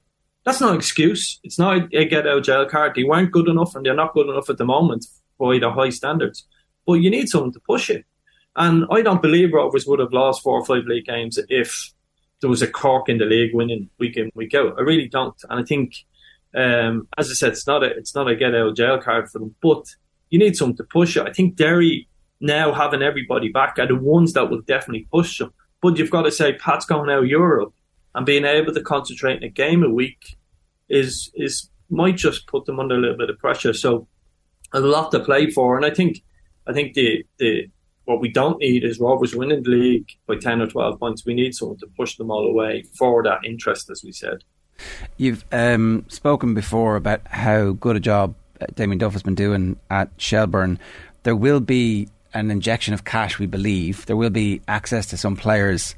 That's 0.45 0.61
no 0.61 0.75
excuse. 0.75 1.39
It's 1.45 1.57
not 1.57 1.95
a 1.95 2.05
get 2.05 2.27
out 2.27 2.43
jail 2.43 2.67
card. 2.67 2.97
They 2.97 3.05
weren't 3.05 3.31
good 3.31 3.47
enough, 3.47 3.77
and 3.77 3.87
they're 3.87 3.95
not 3.95 4.13
good 4.13 4.29
enough 4.29 4.51
at 4.51 4.59
the 4.59 4.65
moment 4.65 5.07
by 5.39 5.61
the 5.61 5.71
high 5.71 5.91
standards. 5.91 6.45
But 6.85 6.95
you 6.95 7.11
need 7.11 7.29
someone 7.29 7.53
to 7.53 7.61
push 7.61 7.91
it. 7.91 8.05
And 8.57 8.87
I 8.91 9.03
don't 9.03 9.23
believe 9.23 9.53
Rovers 9.53 9.87
would 9.87 10.01
have 10.01 10.13
lost 10.13 10.43
four 10.43 10.59
or 10.59 10.65
five 10.65 10.87
league 10.87 11.07
games 11.07 11.39
if 11.49 11.93
there 12.41 12.51
was 12.51 12.61
a 12.61 12.67
Cork 12.67 13.09
in 13.09 13.19
the 13.19 13.25
league 13.25 13.55
winning 13.55 13.89
week 14.01 14.17
in, 14.17 14.33
week 14.35 14.53
out. 14.53 14.75
I 14.77 14.81
really 14.81 15.07
don't. 15.07 15.41
And 15.49 15.61
I 15.61 15.63
think 15.63 15.95
um, 16.55 17.09
as 17.19 17.31
I 17.31 17.35
said, 17.35 17.53
it's 17.53 17.67
not 17.67 17.83
a 17.83 17.87
it's 17.97 18.15
not 18.15 18.29
a 18.29 18.37
get 18.37 18.55
out 18.55 18.69
of 18.69 18.77
jail 18.77 18.99
card 19.01 19.31
for 19.31 19.39
them, 19.39 19.55
but 19.63 19.85
you 20.31 20.39
need 20.39 20.57
something 20.57 20.77
to 20.77 20.85
push 20.85 21.17
it. 21.17 21.27
I 21.27 21.33
think 21.33 21.57
Derry 21.57 22.09
now 22.41 22.73
having 22.73 23.03
everybody 23.03 23.49
back 23.49 23.79
are 23.79 23.87
the 23.87 23.97
ones 23.97 24.33
that 24.35 24.51
will 24.51 24.61
definitely 24.63 25.09
push 25.11 25.39
them. 25.39 25.53
But 25.81 25.99
you've 25.99 26.11
got 26.11 26.23
to 26.23 26.31
say 26.31 26.55
Pat's 26.55 26.87
going 26.87 27.11
out 27.11 27.27
Europe 27.27 27.75
and 28.15 28.25
being 28.25 28.45
able 28.45 28.73
to 28.73 28.81
concentrate 28.81 29.37
in 29.37 29.43
a 29.45 29.49
game 29.49 29.83
a 29.83 29.91
week 29.91 30.37
is 30.89 31.31
is 31.35 31.71
might 31.91 32.17
just 32.17 32.47
put 32.47 32.65
them 32.67 32.81
under 32.81 32.95
a 32.95 32.99
little 32.99 33.17
bit 33.17 33.31
of 33.31 33.39
pressure. 33.39 33.73
So 33.73 34.07
a 34.73 34.81
lot 34.81 35.11
to 35.13 35.21
play 35.21 35.51
for, 35.51 35.77
and 35.77 35.85
I 35.85 35.91
think 35.91 36.23
I 36.67 36.73
think 36.73 36.95
the 36.95 37.25
the 37.39 37.69
what 38.05 38.21
we 38.21 38.29
don't 38.29 38.59
need 38.59 38.85
is 38.85 39.01
Rovers 39.01 39.35
winning 39.35 39.63
the 39.63 39.71
league 39.71 40.09
by 40.27 40.37
ten 40.37 40.61
or 40.61 40.67
twelve 40.67 41.01
points. 41.01 41.25
We 41.25 41.35
need 41.35 41.55
someone 41.55 41.79
to 41.79 41.87
push 41.97 42.17
them 42.17 42.31
all 42.31 42.47
away 42.47 42.85
for 42.97 43.23
that 43.23 43.45
interest, 43.45 43.91
as 43.91 44.03
we 44.05 44.13
said. 44.13 44.45
You've 45.17 45.45
um, 45.53 46.05
spoken 46.09 46.55
before 46.55 46.97
about 46.97 47.27
how 47.27 47.73
good 47.73 47.97
a 47.97 48.01
job 48.01 48.35
uh, 48.61 48.67
Damien 48.75 48.99
Duff 48.99 49.13
has 49.13 49.23
been 49.23 49.35
doing 49.35 49.79
at 49.91 50.11
Shelbourne. 50.17 50.79
There 51.23 51.37
will 51.37 51.61
be 51.61 52.09
an 52.33 52.51
injection 52.51 52.95
of 52.95 53.05
cash, 53.05 53.39
we 53.39 53.47
believe. 53.47 54.07
There 54.07 54.17
will 54.17 54.31
be 54.31 54.61
access 54.67 55.07
to 55.07 55.17
some 55.17 55.37
players 55.37 55.95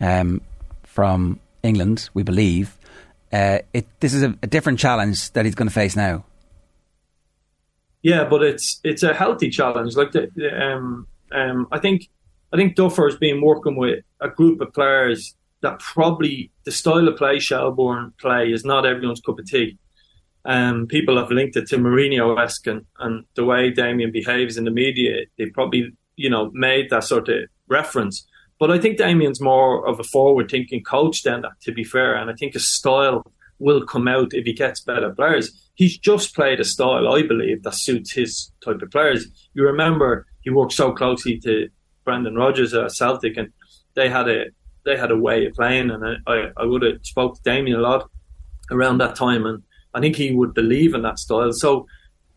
um, 0.00 0.40
from 0.84 1.40
England, 1.62 2.08
we 2.14 2.22
believe. 2.22 2.76
Uh, 3.32 3.58
it, 3.72 3.86
this 4.00 4.14
is 4.14 4.22
a, 4.22 4.36
a 4.42 4.46
different 4.46 4.78
challenge 4.78 5.32
that 5.32 5.44
he's 5.44 5.54
going 5.54 5.68
to 5.68 5.74
face 5.74 5.94
now. 5.94 6.24
Yeah, 8.02 8.24
but 8.24 8.42
it's 8.42 8.80
it's 8.84 9.02
a 9.02 9.12
healthy 9.12 9.50
challenge. 9.50 9.96
Like 9.96 10.12
the, 10.12 10.30
um, 10.58 11.06
um, 11.32 11.66
I 11.70 11.78
think 11.78 12.08
I 12.52 12.56
think 12.56 12.76
Duffer 12.76 13.08
has 13.08 13.18
been 13.18 13.40
working 13.42 13.76
with 13.76 14.04
a 14.20 14.28
group 14.28 14.60
of 14.60 14.72
players 14.72 15.34
that 15.60 15.80
probably 15.80 16.50
the 16.64 16.72
style 16.72 17.08
of 17.08 17.16
play 17.16 17.38
Shelbourne 17.38 18.12
play 18.20 18.52
is 18.52 18.64
not 18.64 18.86
everyone's 18.86 19.20
cup 19.20 19.38
of 19.38 19.46
tea. 19.46 19.78
Um, 20.44 20.86
people 20.86 21.16
have 21.18 21.30
linked 21.30 21.56
it 21.56 21.66
to 21.68 21.76
Mourinho 21.76 22.40
esque 22.42 22.66
and, 22.68 22.86
and 23.00 23.24
the 23.34 23.44
way 23.44 23.70
Damien 23.70 24.12
behaves 24.12 24.56
in 24.56 24.64
the 24.64 24.70
media. 24.70 25.24
They 25.36 25.46
probably, 25.46 25.92
you 26.16 26.30
know, 26.30 26.50
made 26.54 26.90
that 26.90 27.04
sort 27.04 27.28
of 27.28 27.48
reference. 27.68 28.26
But 28.58 28.70
I 28.70 28.78
think 28.78 28.98
Damien's 28.98 29.40
more 29.40 29.86
of 29.86 30.00
a 30.00 30.04
forward 30.04 30.50
thinking 30.50 30.82
coach 30.82 31.22
than 31.22 31.42
that, 31.42 31.60
to 31.62 31.72
be 31.72 31.84
fair. 31.84 32.14
And 32.14 32.30
I 32.30 32.34
think 32.34 32.54
his 32.54 32.68
style 32.68 33.24
will 33.58 33.84
come 33.84 34.08
out 34.08 34.32
if 34.32 34.46
he 34.46 34.52
gets 34.52 34.80
better 34.80 35.10
players. 35.10 35.70
He's 35.74 35.98
just 35.98 36.34
played 36.34 36.60
a 36.60 36.64
style, 36.64 37.08
I 37.08 37.22
believe, 37.22 37.62
that 37.62 37.74
suits 37.74 38.12
his 38.12 38.52
type 38.64 38.82
of 38.82 38.90
players. 38.90 39.26
You 39.54 39.64
remember 39.64 40.26
he 40.40 40.50
worked 40.50 40.72
so 40.72 40.92
closely 40.92 41.38
to 41.40 41.68
Brendan 42.04 42.36
Rodgers 42.36 42.74
at 42.74 42.92
Celtic 42.92 43.36
and 43.36 43.52
they 43.94 44.08
had 44.08 44.28
a 44.28 44.46
they 44.84 44.96
had 44.96 45.10
a 45.10 45.16
way 45.16 45.46
of 45.46 45.54
playing, 45.54 45.90
and 45.90 46.22
I, 46.26 46.50
I, 46.56 46.64
would 46.64 46.82
have 46.82 46.98
spoke 47.02 47.36
to 47.36 47.42
Damien 47.42 47.78
a 47.78 47.82
lot 47.82 48.08
around 48.70 48.98
that 48.98 49.16
time, 49.16 49.44
and 49.46 49.62
I 49.94 50.00
think 50.00 50.16
he 50.16 50.32
would 50.32 50.54
believe 50.54 50.94
in 50.94 51.02
that 51.02 51.18
style. 51.18 51.52
So 51.52 51.86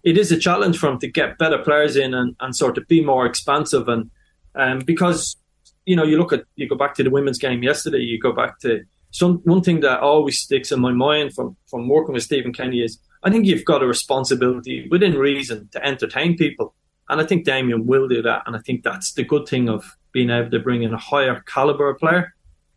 it 0.04 0.18
is 0.18 0.32
a 0.32 0.38
challenge 0.38 0.78
for 0.78 0.90
him 0.90 1.00
to 1.00 1.08
get 1.08 1.38
better 1.38 1.58
players 1.58 1.96
in 1.96 2.14
and, 2.14 2.36
and 2.40 2.56
sort 2.56 2.78
of 2.78 2.88
be 2.88 3.04
more 3.04 3.26
expansive, 3.26 3.88
and 3.88 4.10
um, 4.56 4.80
because 4.80 5.38
you 5.86 5.96
know 5.96 6.04
you 6.04 6.18
look 6.18 6.34
at 6.34 6.44
you 6.56 6.68
go 6.68 6.76
back 6.76 6.96
to 6.96 7.04
the 7.04 7.10
women's 7.10 7.38
game 7.38 7.64
yesterday, 7.64 8.00
you 8.00 8.20
go 8.20 8.32
back 8.32 8.60
to 8.60 8.84
some 9.12 9.38
one 9.44 9.62
thing 9.62 9.82
that 9.82 10.00
always 10.00 10.40
sticks 10.40 10.72
in 10.72 10.80
my 10.80 10.92
mind 10.92 11.34
from 11.34 11.56
from 11.68 11.88
working 11.88 12.14
with 12.14 12.24
Stephen 12.24 12.54
Kenny 12.54 12.82
is 12.82 12.98
I 13.24 13.30
think 13.30 13.46
you've 13.46 13.66
got 13.66 13.84
a 13.84 13.88
responsibility 13.88 14.88
within 14.90 15.14
reason 15.14 15.70
to 15.74 15.86
entertain 15.86 16.38
people. 16.38 16.74
and 17.10 17.22
I 17.22 17.26
think 17.26 17.46
Damien 17.46 17.86
will 17.86 18.08
do 18.08 18.22
that. 18.22 18.44
And 18.46 18.56
I 18.56 18.60
think 18.60 18.84
that's 18.84 19.14
the 19.14 19.24
good 19.24 19.48
thing 19.48 19.70
of 19.70 19.98
being 20.12 20.30
able 20.30 20.52
to 20.52 20.60
bring 20.60 20.84
in 20.84 20.94
a 20.94 20.98
higher 20.98 21.42
caliber 21.48 21.94
player 21.94 22.34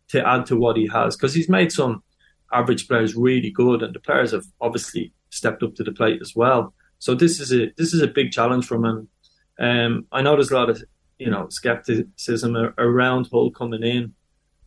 to 0.09 0.27
add 0.27 0.45
to 0.45 0.55
what 0.55 0.77
he 0.77 0.87
has 0.87 1.15
because 1.15 1.33
he's 1.33 1.49
made 1.49 1.71
some 1.71 2.03
average 2.53 2.87
players 2.87 3.15
really 3.15 3.51
good, 3.51 3.83
and 3.83 3.93
the 3.93 3.99
players 3.99 4.31
have 4.31 4.45
obviously 4.61 5.13
stepped 5.29 5.63
up 5.63 5.75
to 5.75 5.83
the 5.83 5.91
plate 5.91 6.21
as 6.21 6.35
well. 6.35 6.73
So 6.99 7.13
this 7.15 7.39
is 7.39 7.51
a 7.53 7.71
this 7.77 7.93
is 7.93 8.01
a 8.01 8.07
big 8.07 8.31
challenge 8.31 8.65
for 8.65 8.75
him. 8.75 9.07
And 9.57 9.95
um, 9.95 10.07
I 10.11 10.21
know 10.21 10.35
there's 10.35 10.51
a 10.51 10.55
lot 10.55 10.69
of 10.69 10.83
you 11.19 11.29
know 11.29 11.47
skepticism 11.49 12.55
around 12.77 13.29
Hull 13.31 13.51
coming 13.51 13.83
in, 13.83 14.13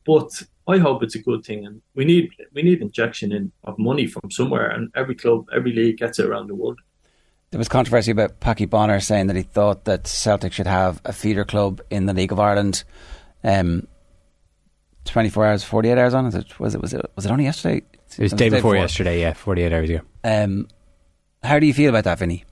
but 0.07 0.31
I 0.67 0.79
hope 0.79 1.03
it's 1.03 1.15
a 1.15 1.23
good 1.23 1.45
thing. 1.45 1.67
And 1.67 1.81
we 1.95 2.05
need 2.05 2.31
we 2.53 2.63
need 2.63 2.83
injection 2.83 3.33
in 3.33 3.53
of 3.65 3.79
money 3.79 4.07
from 4.07 4.31
somewhere, 4.31 4.71
and 4.71 4.91
every 4.95 5.15
club, 5.15 5.47
every 5.55 5.73
league 5.73 5.99
gets 5.99 6.19
it 6.19 6.27
around 6.27 6.49
the 6.49 6.55
world. 6.55 6.81
There 7.51 7.59
was 7.59 7.69
controversy 7.69 8.11
about 8.11 8.41
Paddy 8.41 8.67
Bonner 8.67 9.01
saying 9.01 9.29
that 9.29 9.37
he 9.37 9.43
thought 9.43 9.85
that 9.87 10.07
Celtic 10.07 10.53
should 10.53 10.67
have 10.67 11.01
a 11.05 11.13
feeder 11.13 11.45
club 11.45 11.81
in 11.89 12.07
the 12.07 12.13
League 12.13 12.33
of 12.33 12.39
Ireland. 12.39 12.85
Um, 13.43 13.87
24 15.07 15.47
hours, 15.47 15.65
48 15.65 15.99
hours 15.99 16.15
on? 16.15 16.27
Is 16.27 16.35
it, 16.35 16.61
was 16.61 16.75
it 16.75 16.83
was 16.83 16.93
it 16.93 17.11
was 17.17 17.25
it 17.25 17.33
only 17.33 17.45
yesterday? 17.45 17.83
It 18.19 18.23
was, 18.23 18.33
day, 18.33 18.49
before, 18.49 18.73
before, 18.73 18.77
yesterday. 18.77 19.21
Yeah, 19.21 19.33
48 19.33 19.73
hours 19.73 19.91
ago. 19.91 20.01
Um, 20.25 20.69
how 21.43 21.59
do 21.59 21.67
you 21.67 21.75
feel 21.75 21.89
about 21.89 22.05
that, 22.05 22.19
Vinny? 22.19 22.45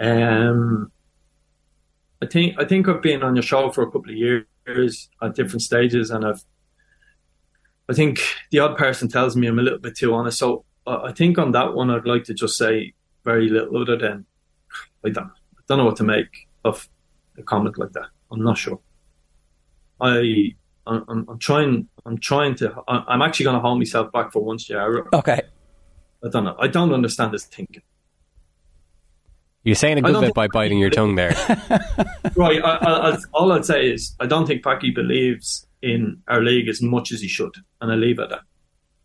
Um, 0.00 0.90
I 2.22 2.26
think 2.26 2.56
I 2.58 2.64
think 2.64 2.88
I've 2.88 3.02
been 3.02 3.22
on 3.22 3.36
your 3.36 3.42
show 3.42 3.70
for 3.70 3.82
a 3.82 3.90
couple 3.90 4.10
of 4.10 4.16
years 4.16 5.08
at 5.22 5.34
different 5.34 5.62
stages, 5.62 6.10
and 6.10 6.24
I've 6.26 6.44
I 7.88 7.94
think 7.94 8.20
the 8.50 8.58
odd 8.58 8.76
person 8.76 9.08
tells 9.08 9.36
me 9.36 9.46
I'm 9.46 9.58
a 9.58 9.62
little 9.62 9.78
bit 9.78 9.96
too 9.96 10.12
honest. 10.14 10.38
So 10.38 10.64
I 10.86 11.12
think 11.12 11.38
on 11.38 11.52
that 11.52 11.74
one, 11.74 11.90
I'd 11.90 12.06
like 12.06 12.24
to 12.24 12.34
just 12.34 12.56
say 12.56 12.94
very 13.24 13.48
little 13.48 13.80
other 13.80 13.96
than 13.96 14.24
I 15.04 15.10
don't, 15.10 15.26
I 15.26 15.60
don't 15.68 15.78
know 15.78 15.84
what 15.84 15.96
to 15.96 16.04
make 16.04 16.48
of 16.64 16.88
a 17.36 17.42
comment 17.42 17.78
like 17.78 17.92
that. 17.92 18.06
I'm 18.30 18.42
not 18.42 18.58
sure. 18.58 18.80
I 20.00 20.54
I'm, 20.86 21.26
I'm 21.28 21.38
trying 21.38 21.88
I'm 22.06 22.18
trying 22.18 22.54
to 22.56 22.74
I'm 22.88 23.22
actually 23.22 23.44
going 23.44 23.56
to 23.56 23.60
hold 23.60 23.78
myself 23.78 24.10
back 24.12 24.32
for 24.32 24.42
once, 24.42 24.68
yeah. 24.68 24.86
Okay. 25.12 25.42
I 26.24 26.28
don't 26.28 26.44
know. 26.44 26.56
I 26.58 26.66
don't 26.66 26.92
understand 26.92 27.32
this 27.32 27.44
thinking. 27.44 27.82
You're 29.64 29.74
saying 29.74 29.98
a 29.98 30.02
good 30.02 30.20
bit 30.20 30.34
by 30.34 30.48
biting 30.48 30.78
your 30.78 30.90
tongue 30.90 31.14
there. 31.14 31.30
right. 32.36 32.62
I, 32.62 32.76
I, 32.76 33.10
I, 33.10 33.18
all 33.34 33.52
I'd 33.52 33.66
say 33.66 33.90
is 33.90 34.14
I 34.18 34.26
don't 34.26 34.46
think 34.46 34.64
Packy 34.64 34.90
believes 34.90 35.66
in 35.82 36.22
our 36.28 36.40
league 36.40 36.68
as 36.68 36.80
much 36.80 37.12
as 37.12 37.20
he 37.20 37.28
should, 37.28 37.54
and 37.80 37.92
I 37.92 37.94
leave 37.94 38.18
it 38.18 38.22
at 38.22 38.30
that. 38.30 38.40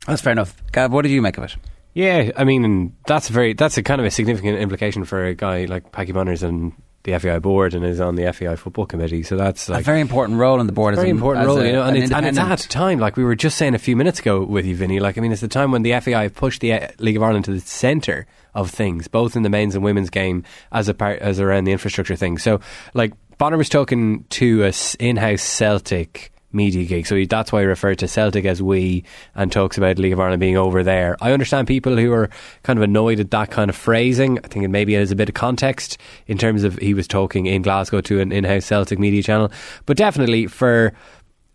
That's 0.08 0.22
fair 0.22 0.32
enough. 0.32 0.56
Gav, 0.72 0.92
what 0.92 1.02
did 1.04 1.12
you 1.12 1.22
make 1.22 1.38
of 1.38 1.44
it? 1.44 1.56
Yeah, 1.94 2.32
I 2.36 2.44
mean 2.44 2.96
that's 3.06 3.30
very 3.30 3.54
that's 3.54 3.78
a 3.78 3.84
kind 3.84 4.02
of 4.02 4.08
a 4.08 4.12
significant 4.12 4.60
implication 4.60 5.06
for 5.06 5.26
a 5.26 5.36
guy 5.36 5.66
like 5.66 5.92
Packy 5.92 6.12
Bonners 6.12 6.44
and 6.44 6.74
the 7.04 7.20
FAI 7.20 7.40
board 7.40 7.74
and 7.74 7.86
is 7.86 8.00
on 8.00 8.16
the 8.16 8.32
FAI 8.32 8.56
football 8.56 8.86
committee. 8.86 9.24
So 9.24 9.36
that's 9.36 9.70
like 9.70 9.82
a 9.82 9.84
very 9.84 10.00
important 10.00 10.40
role 10.40 10.60
on 10.60 10.68
the 10.68 10.74
board. 10.74 10.96
Very 10.96 11.10
a, 11.10 11.12
important 11.12 11.46
role, 11.46 11.60
a, 11.60 11.66
you 11.66 11.72
know, 11.74 11.84
and, 11.84 11.98
an 11.98 12.04
it's, 12.04 12.12
and 12.12 12.26
it's 12.26 12.38
at 12.38 12.66
a 12.66 12.70
time 12.70 13.00
like 13.00 13.18
we 13.18 13.24
were 13.24 13.36
just 13.36 13.58
saying 13.58 13.76
a 13.76 13.80
few 13.80 13.96
minutes 13.96 14.20
ago 14.20 14.44
with 14.44 14.66
you, 14.66 14.76
Vinny. 14.76 15.00
Like 15.00 15.18
I 15.18 15.22
mean, 15.22 15.32
it's 15.32 15.42
the 15.42 15.48
time 15.48 15.72
when 15.72 15.84
the 15.84 16.00
FAI 16.00 16.30
pushed 16.30 16.62
the 16.62 16.74
uh, 16.74 16.88
League 17.00 17.18
of 17.18 17.24
Ireland 17.24 17.46
to 17.46 17.52
the 17.52 17.60
centre 17.60 18.26
of 18.56 18.72
things, 18.72 19.08
both 19.08 19.36
in 19.36 19.44
the 19.44 19.50
men's 19.50 19.76
and 19.76 19.84
women's 19.84 20.10
game 20.10 20.44
as 20.72 20.88
a 20.88 20.94
part 20.94 21.20
as 21.20 21.40
around 21.40 21.66
the 21.66 21.74
infrastructure 21.74 22.16
thing. 22.16 22.38
So 22.38 22.62
like 22.94 23.14
Bonner 23.38 23.58
was 23.58 23.70
talking 23.70 24.24
to 24.30 24.64
us 24.64 24.96
in-house 24.96 25.42
Celtic 25.42 26.32
media 26.54 26.86
gig. 26.86 27.06
So 27.06 27.24
that's 27.26 27.52
why 27.52 27.62
he 27.62 27.66
referred 27.66 28.00
to 28.00 28.08
Celtic 28.08 28.46
as 28.46 28.62
we 28.62 29.04
and 29.36 29.52
talks 29.52 29.78
about 29.78 29.98
League 29.98 30.14
of 30.14 30.20
Ireland 30.20 30.40
being 30.40 30.58
over 30.58 30.84
there. 30.84 31.18
I 31.22 31.32
understand 31.32 31.68
people 31.68 31.98
who 31.98 32.12
are 32.14 32.30
kind 32.64 32.78
of 32.78 32.84
annoyed 32.84 33.20
at 33.20 33.32
that 33.32 33.52
kind 33.52 33.70
of 33.70 33.76
phrasing. 33.76 34.40
I 34.44 34.48
think 34.48 34.66
it 34.66 34.70
maybe 34.70 34.94
has 34.94 35.12
a 35.12 35.16
bit 35.16 35.30
of 35.30 35.36
context 35.36 35.98
in 36.28 36.38
terms 36.38 36.64
of 36.64 36.78
he 36.78 36.94
was 36.94 37.08
talking 37.08 37.46
in 37.46 37.62
Glasgow 37.62 38.02
to 38.02 38.20
an 38.20 38.32
in-house 38.32 38.66
Celtic 38.66 39.00
media 39.00 39.24
channel, 39.24 39.52
but 39.86 39.98
definitely 39.98 40.48
for 40.48 40.94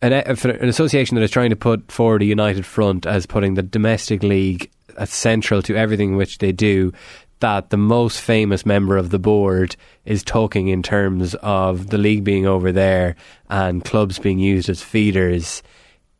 an, 0.02 0.36
for 0.36 0.50
an 0.50 0.68
association 0.68 1.14
that 1.16 1.22
is 1.22 1.30
trying 1.30 1.50
to 1.50 1.56
put 1.56 1.90
forward 1.90 2.22
a 2.22 2.26
united 2.26 2.64
front 2.64 3.06
as 3.06 3.26
putting 3.26 3.54
the 3.54 3.62
domestic 3.62 4.22
league 4.22 4.70
as 4.96 5.10
central 5.10 5.62
to 5.62 5.76
everything 5.76 6.16
which 6.16 6.38
they 6.38 6.52
do 6.52 6.92
that 7.40 7.70
the 7.70 7.76
most 7.76 8.20
famous 8.20 8.66
member 8.66 8.96
of 8.96 9.10
the 9.10 9.18
board 9.18 9.76
is 10.04 10.22
talking 10.22 10.68
in 10.68 10.82
terms 10.82 11.34
of 11.36 11.88
the 11.88 11.98
league 11.98 12.24
being 12.24 12.46
over 12.46 12.72
there 12.72 13.16
and 13.48 13.84
clubs 13.84 14.18
being 14.18 14.38
used 14.38 14.68
as 14.68 14.82
feeders 14.82 15.62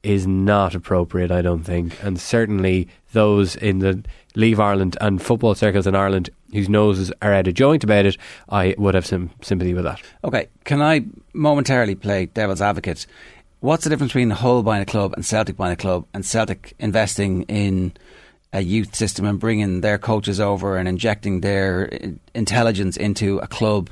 is 0.02 0.26
not 0.26 0.74
appropriate, 0.74 1.30
I 1.30 1.42
don't 1.42 1.64
think. 1.64 2.02
And 2.02 2.20
certainly 2.20 2.88
those 3.12 3.56
in 3.56 3.80
the 3.80 4.02
League 4.34 4.52
of 4.52 4.60
Ireland 4.60 4.96
and 5.00 5.20
football 5.20 5.54
circles 5.54 5.86
in 5.86 5.96
Ireland 5.96 6.30
whose 6.52 6.68
noses 6.68 7.12
are 7.20 7.34
out 7.34 7.48
of 7.48 7.54
joint 7.54 7.84
about 7.84 8.06
it, 8.06 8.16
I 8.48 8.74
would 8.78 8.94
have 8.94 9.06
some 9.06 9.30
sympathy 9.42 9.74
with 9.74 9.84
that. 9.84 10.00
Okay, 10.24 10.48
can 10.64 10.80
I 10.80 11.04
momentarily 11.34 11.94
play 11.94 12.26
devil's 12.26 12.62
advocate? 12.62 13.06
What's 13.60 13.84
the 13.84 13.90
difference 13.90 14.12
between 14.12 14.30
Hull 14.30 14.62
buying 14.62 14.82
a 14.82 14.86
club 14.86 15.14
and 15.14 15.26
Celtic 15.26 15.56
buying 15.56 15.72
a 15.72 15.76
club 15.76 16.06
and 16.14 16.24
Celtic 16.24 16.74
investing 16.78 17.42
in 17.42 17.92
a 18.52 18.60
youth 18.60 18.94
system 18.94 19.26
and 19.26 19.38
bringing 19.38 19.80
their 19.82 19.98
coaches 19.98 20.40
over 20.40 20.76
and 20.76 20.88
injecting 20.88 21.40
their 21.40 21.84
intelligence 22.34 22.96
into 22.96 23.38
a 23.38 23.46
club 23.46 23.90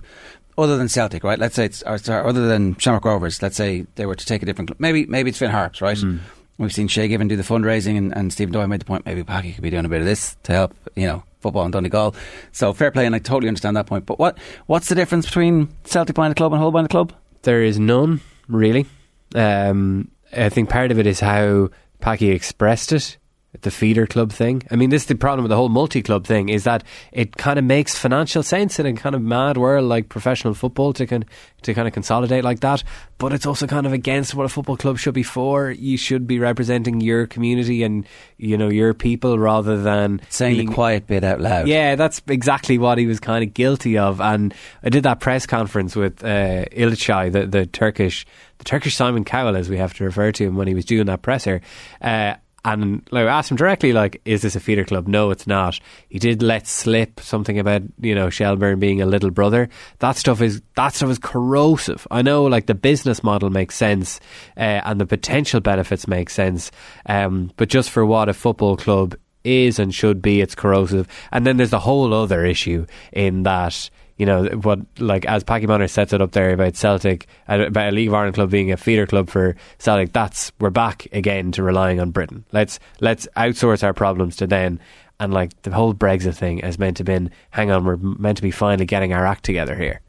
other 0.59 0.77
than 0.77 0.89
Celtic, 0.89 1.23
right? 1.23 1.39
Let's 1.39 1.55
say 1.55 1.67
it's 1.67 1.83
or, 1.83 1.99
sorry, 1.99 2.27
other 2.27 2.49
than 2.49 2.77
Shamrock 2.77 3.05
Rovers. 3.05 3.43
Let's 3.43 3.57
say 3.57 3.87
they 3.97 4.07
were 4.07 4.15
to 4.15 4.27
take 4.27 4.43
a 4.43 4.47
different 4.47 4.69
club. 4.69 4.81
Maybe 4.81 5.07
maybe 5.07 5.31
it's 5.31 5.39
Finn 5.39 5.51
Harps, 5.51 5.81
right? 5.81 5.97
Mm. 5.97 6.21
We've 6.59 6.73
seen 6.73 6.89
Shay 6.89 7.07
Given 7.09 7.29
do 7.29 7.37
the 7.37 7.43
fundraising, 7.43 7.99
and, 7.99 8.17
and 8.17 8.33
Stephen 8.33 8.53
Doyle 8.53 8.67
made 8.67 8.81
the 8.81 8.87
point 8.87 9.05
maybe 9.05 9.23
Paddy 9.23 9.53
could 9.53 9.63
be 9.63 9.69
doing 9.69 9.85
a 9.85 9.91
bit 9.91 10.01
of 10.01 10.07
this 10.07 10.37
to 10.45 10.53
help, 10.53 10.75
you 10.95 11.07
know, 11.07 11.23
football 11.41 11.67
in 11.67 11.71
Donegal. 11.71 12.15
So 12.53 12.73
fair 12.73 12.91
play, 12.91 13.05
and 13.05 13.15
I 13.15 13.19
totally 13.19 13.49
understand 13.49 13.77
that 13.77 13.87
point. 13.87 14.07
But 14.07 14.19
what 14.19 14.39
what's 14.65 14.89
the 14.89 14.95
difference 14.95 15.27
between 15.27 15.69
Celtic 15.85 16.17
buying 16.17 16.33
a 16.33 16.35
club 16.35 16.53
and 16.53 16.61
Hull 16.61 16.73
buying 16.73 16.87
a 16.87 16.89
club? 16.89 17.13
There 17.43 17.63
is 17.63 17.79
none 17.79 18.23
really. 18.49 18.87
Um, 19.35 20.11
I 20.35 20.49
think 20.49 20.71
part 20.71 20.91
of 20.91 20.99
it 20.99 21.07
is 21.07 21.21
how 21.21 21.69
Packy 22.01 22.31
expressed 22.31 22.93
it 22.93 23.19
the 23.63 23.71
feeder 23.71 24.07
club 24.07 24.33
thing. 24.33 24.63
I 24.71 24.77
mean, 24.77 24.91
this 24.91 25.03
is 25.03 25.09
the 25.09 25.15
problem 25.15 25.43
with 25.45 25.51
the 25.51 25.57
whole 25.57 25.69
multi 25.69 26.03
club 26.03 26.27
thing 26.27 26.49
is 26.49 26.65
that 26.65 26.85
it 27.13 27.37
kind 27.37 27.59
of 27.59 27.65
makes 27.65 27.97
financial 27.97 28.43
sense 28.43 28.79
in 28.79 28.87
a 28.87 28.93
kind 28.93 29.15
of 29.15 29.23
mad 29.23 29.57
world 29.57 29.85
like 29.85 30.09
professional 30.09 30.55
football 30.55 30.93
to 30.95 31.07
con- 31.07 31.25
to 31.63 31.75
kind 31.75 31.89
of 31.89 31.95
consolidate 31.95 32.45
like 32.45 32.61
that. 32.61 32.83
But 33.19 33.33
it's 33.33 33.47
also 33.47 33.67
kind 33.67 33.87
of 33.87 33.93
against 33.93 34.35
what 34.35 34.45
a 34.45 34.49
football 34.49 34.77
club 34.77 34.99
should 34.99 35.15
be 35.15 35.23
for. 35.23 35.71
You 35.71 35.97
should 35.97 36.27
be 36.27 36.39
representing 36.39 37.01
your 37.01 37.27
community 37.27 37.83
and 37.83 38.07
you 38.37 38.57
know 38.57 38.69
your 38.69 38.95
people 38.95 39.39
rather 39.39 39.81
than 39.81 40.21
saying 40.29 40.57
being, 40.57 40.69
the 40.69 40.75
quiet 40.75 41.07
bit 41.07 41.25
out 41.25 41.41
loud. 41.41 41.69
Yeah, 41.69 41.95
that's 41.97 42.23
exactly 42.29 42.79
what 42.79 42.99
he 42.99 43.07
was 43.07 43.21
kind 43.21 43.43
of 43.43 43.55
guilty 43.55 43.99
of. 43.99 44.21
And 44.21 44.55
I 44.83 44.91
did 44.91 45.03
that 45.05 45.21
press 45.21 45.47
conference 45.47 45.97
with 45.97 46.23
uh, 46.25 46.65
Ilcay, 46.73 47.33
the 47.33 47.47
the 47.47 47.67
Turkish 47.67 48.27
the 48.59 48.65
Turkish 48.65 48.97
Simon 48.97 49.25
Cowell, 49.25 49.57
as 49.57 49.69
we 49.69 49.77
have 49.77 49.95
to 49.95 50.05
refer 50.05 50.33
to 50.33 50.45
him 50.45 50.57
when 50.57 50.69
he 50.69 50.75
was 50.75 50.85
doing 50.85 51.07
that 51.07 51.23
presser. 51.23 51.61
Uh, 52.01 52.35
and 52.67 53.09
like, 53.13 53.29
I 53.29 53.39
asked 53.39 53.53
him 53.53 53.57
directly, 53.57 53.93
like, 53.93 54.21
is 54.25 54.43
this 54.43 54.57
a 54.57 54.61
feeder 54.61 54.85
club? 54.85 55.07
No, 55.07 55.31
it's 55.31 55.47
not. 55.47 55.79
He 56.09 56.19
did 56.19 56.43
let 56.43 56.67
slip 56.67 57.21
something 57.21 57.61
about 57.61 57.83
you 58.01 58.13
know 58.13 58.29
Shelbourne 58.29 58.81
being 58.81 59.01
a 59.01 59.07
little 59.07 59.31
brother. 59.31 59.69
That 60.01 60.17
stuff 60.17 60.43
is 60.43 60.61
that 60.75 60.93
stuff 60.93 61.11
is 61.11 61.21
corrosive. 61.21 62.09
I 62.11 62.23
know, 62.23 62.45
like 62.45 62.67
the 62.67 62.75
business 62.75 63.23
model 63.23 63.51
makes 63.51 63.77
sense 63.77 64.19
uh, 64.57 64.83
and 64.85 65.01
the 65.01 65.07
potential 65.07 65.61
benefits 65.61 66.09
make 66.09 66.29
sense, 66.29 66.73
um, 67.07 67.53
but 67.57 67.69
just 67.69 67.89
for 67.89 68.05
what 68.05 68.29
a 68.29 68.35
football 68.35 68.77
club 68.77 69.15
is 69.45 69.79
and 69.79 69.95
should 69.95 70.21
be, 70.21 70.41
it's 70.41 70.57
corrosive. 70.57 71.07
And 71.31 71.47
then 71.47 71.57
there's 71.57 71.73
a 71.73 71.79
whole 71.79 72.13
other 72.13 72.45
issue 72.45 72.85
in 73.13 73.45
that 73.45 73.89
you 74.17 74.27
know 74.27 74.45
what 74.63 74.81
like 74.99 75.25
as 75.27 75.45
Packy 75.45 75.67
Bonner 75.67 75.89
sets 75.89 76.13
it 76.13 76.23
up 76.23 76.33
there 76.33 76.53
about 76.53 76.77
Celtic 76.77 77.27
about 77.49 77.89
a 77.89 77.93
League 77.93 78.09
of 78.09 78.15
Ireland 78.15 78.35
club 78.35 78.51
being 78.51 78.73
a 78.73 78.77
feeder 78.77 79.07
club 79.07 79.29
for 79.29 79.57
Celtic 79.79 80.13
that's 80.13 80.53
we're 80.59 80.71
back 80.71 81.07
again 81.13 81.53
to 81.53 81.63
relying 81.63 82.01
on 82.01 82.11
Britain. 82.11 82.45
Let's 82.53 82.79
let's 83.01 83.29
outsource 83.37 83.83
our 83.83 83.93
problems 83.93 84.37
to 84.37 84.47
then 84.47 84.81
and 85.21 85.33
like 85.33 85.61
the 85.63 85.71
whole 85.73 85.95
Brexit 85.95 86.35
thing 86.35 86.61
is 86.61 86.79
meant 86.79 86.97
to 86.99 87.05
be 87.05 87.29
hang 87.51 87.71
on 87.71 87.85
we're 87.85 87.97
meant 87.97 88.37
to 88.37 88.43
be 88.43 88.51
finally 88.51 88.87
getting 88.87 89.13
our 89.13 89.27
act 89.27 89.45
together 89.45 89.77
here 89.77 90.01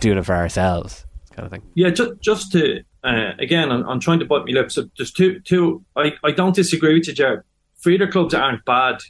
doing 0.00 0.18
it 0.18 0.24
for 0.24 0.34
ourselves 0.34 1.06
kind 1.30 1.46
of 1.46 1.50
thing. 1.52 1.62
Yeah 1.74 1.90
just 1.90 2.20
just 2.20 2.52
to 2.52 2.82
uh, 3.04 3.32
again 3.38 3.70
I'm, 3.70 3.88
I'm, 3.88 4.00
trying 4.00 4.18
to 4.18 4.26
bite 4.26 4.44
my 4.46 4.52
lips 4.52 4.74
so 4.74 4.88
two 4.94 5.40
two 5.40 5.84
I, 5.96 6.12
I 6.22 6.32
don't 6.32 6.54
disagree 6.54 6.98
with 6.98 7.08
you 7.08 7.14
Jared. 7.14 7.42
Feeder 7.76 8.08
clubs 8.08 8.34
aren't 8.34 8.64
bad 8.64 9.02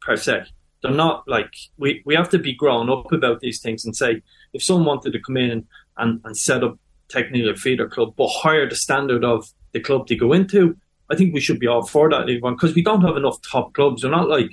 per 0.00 0.16
se 0.16 0.44
they're 0.84 0.92
not 0.92 1.26
like 1.26 1.54
we, 1.78 2.02
we 2.04 2.14
have 2.14 2.28
to 2.28 2.38
be 2.38 2.54
grown 2.54 2.90
up 2.90 3.10
about 3.10 3.40
these 3.40 3.58
things 3.58 3.86
and 3.86 3.96
say 3.96 4.22
if 4.52 4.62
someone 4.62 4.84
wanted 4.84 5.14
to 5.14 5.18
come 5.18 5.38
in 5.38 5.66
and, 5.96 6.20
and 6.22 6.36
set 6.36 6.62
up 6.62 6.78
technically 7.08 7.48
a 7.48 7.54
feeder 7.54 7.88
club 7.88 8.12
but 8.16 8.28
higher 8.28 8.68
the 8.68 8.76
standard 8.76 9.24
of 9.24 9.50
the 9.72 9.80
club 9.80 10.06
to 10.06 10.14
go 10.14 10.34
into, 10.34 10.76
I 11.10 11.16
think 11.16 11.32
we 11.32 11.40
should 11.40 11.58
be 11.58 11.66
all 11.66 11.86
for 11.86 12.10
that 12.10 12.26
because 12.26 12.74
we 12.74 12.82
don't 12.82 13.00
have 13.00 13.16
enough 13.16 13.40
top 13.40 13.72
clubs. 13.72 14.04
We're 14.04 14.10
not 14.10 14.28
like 14.28 14.50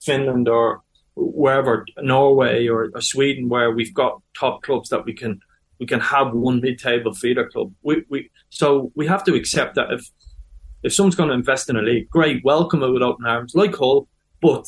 Finland 0.00 0.48
or 0.48 0.82
wherever 1.16 1.84
Norway 1.98 2.66
or, 2.66 2.90
or, 2.94 3.00
Sweden 3.02 3.50
where 3.50 3.70
we've 3.70 3.94
got 3.94 4.22
top 4.36 4.62
clubs 4.62 4.88
that 4.88 5.04
we 5.04 5.12
can 5.12 5.38
we 5.78 5.86
can 5.86 6.00
have 6.00 6.32
one 6.32 6.62
mid 6.62 6.78
table 6.78 7.12
feeder 7.12 7.46
club. 7.46 7.72
We, 7.82 8.04
we 8.08 8.30
so 8.48 8.90
we 8.94 9.06
have 9.06 9.22
to 9.24 9.34
accept 9.34 9.74
that 9.74 9.92
if 9.92 10.10
if 10.82 10.94
someone's 10.94 11.14
going 11.14 11.28
to 11.28 11.34
invest 11.34 11.68
in 11.68 11.76
a 11.76 11.82
league, 11.82 12.08
great, 12.08 12.42
welcome 12.42 12.82
it 12.82 12.88
with 12.88 13.02
open 13.02 13.26
arms, 13.26 13.54
like 13.54 13.74
Hull, 13.76 14.08
but 14.40 14.66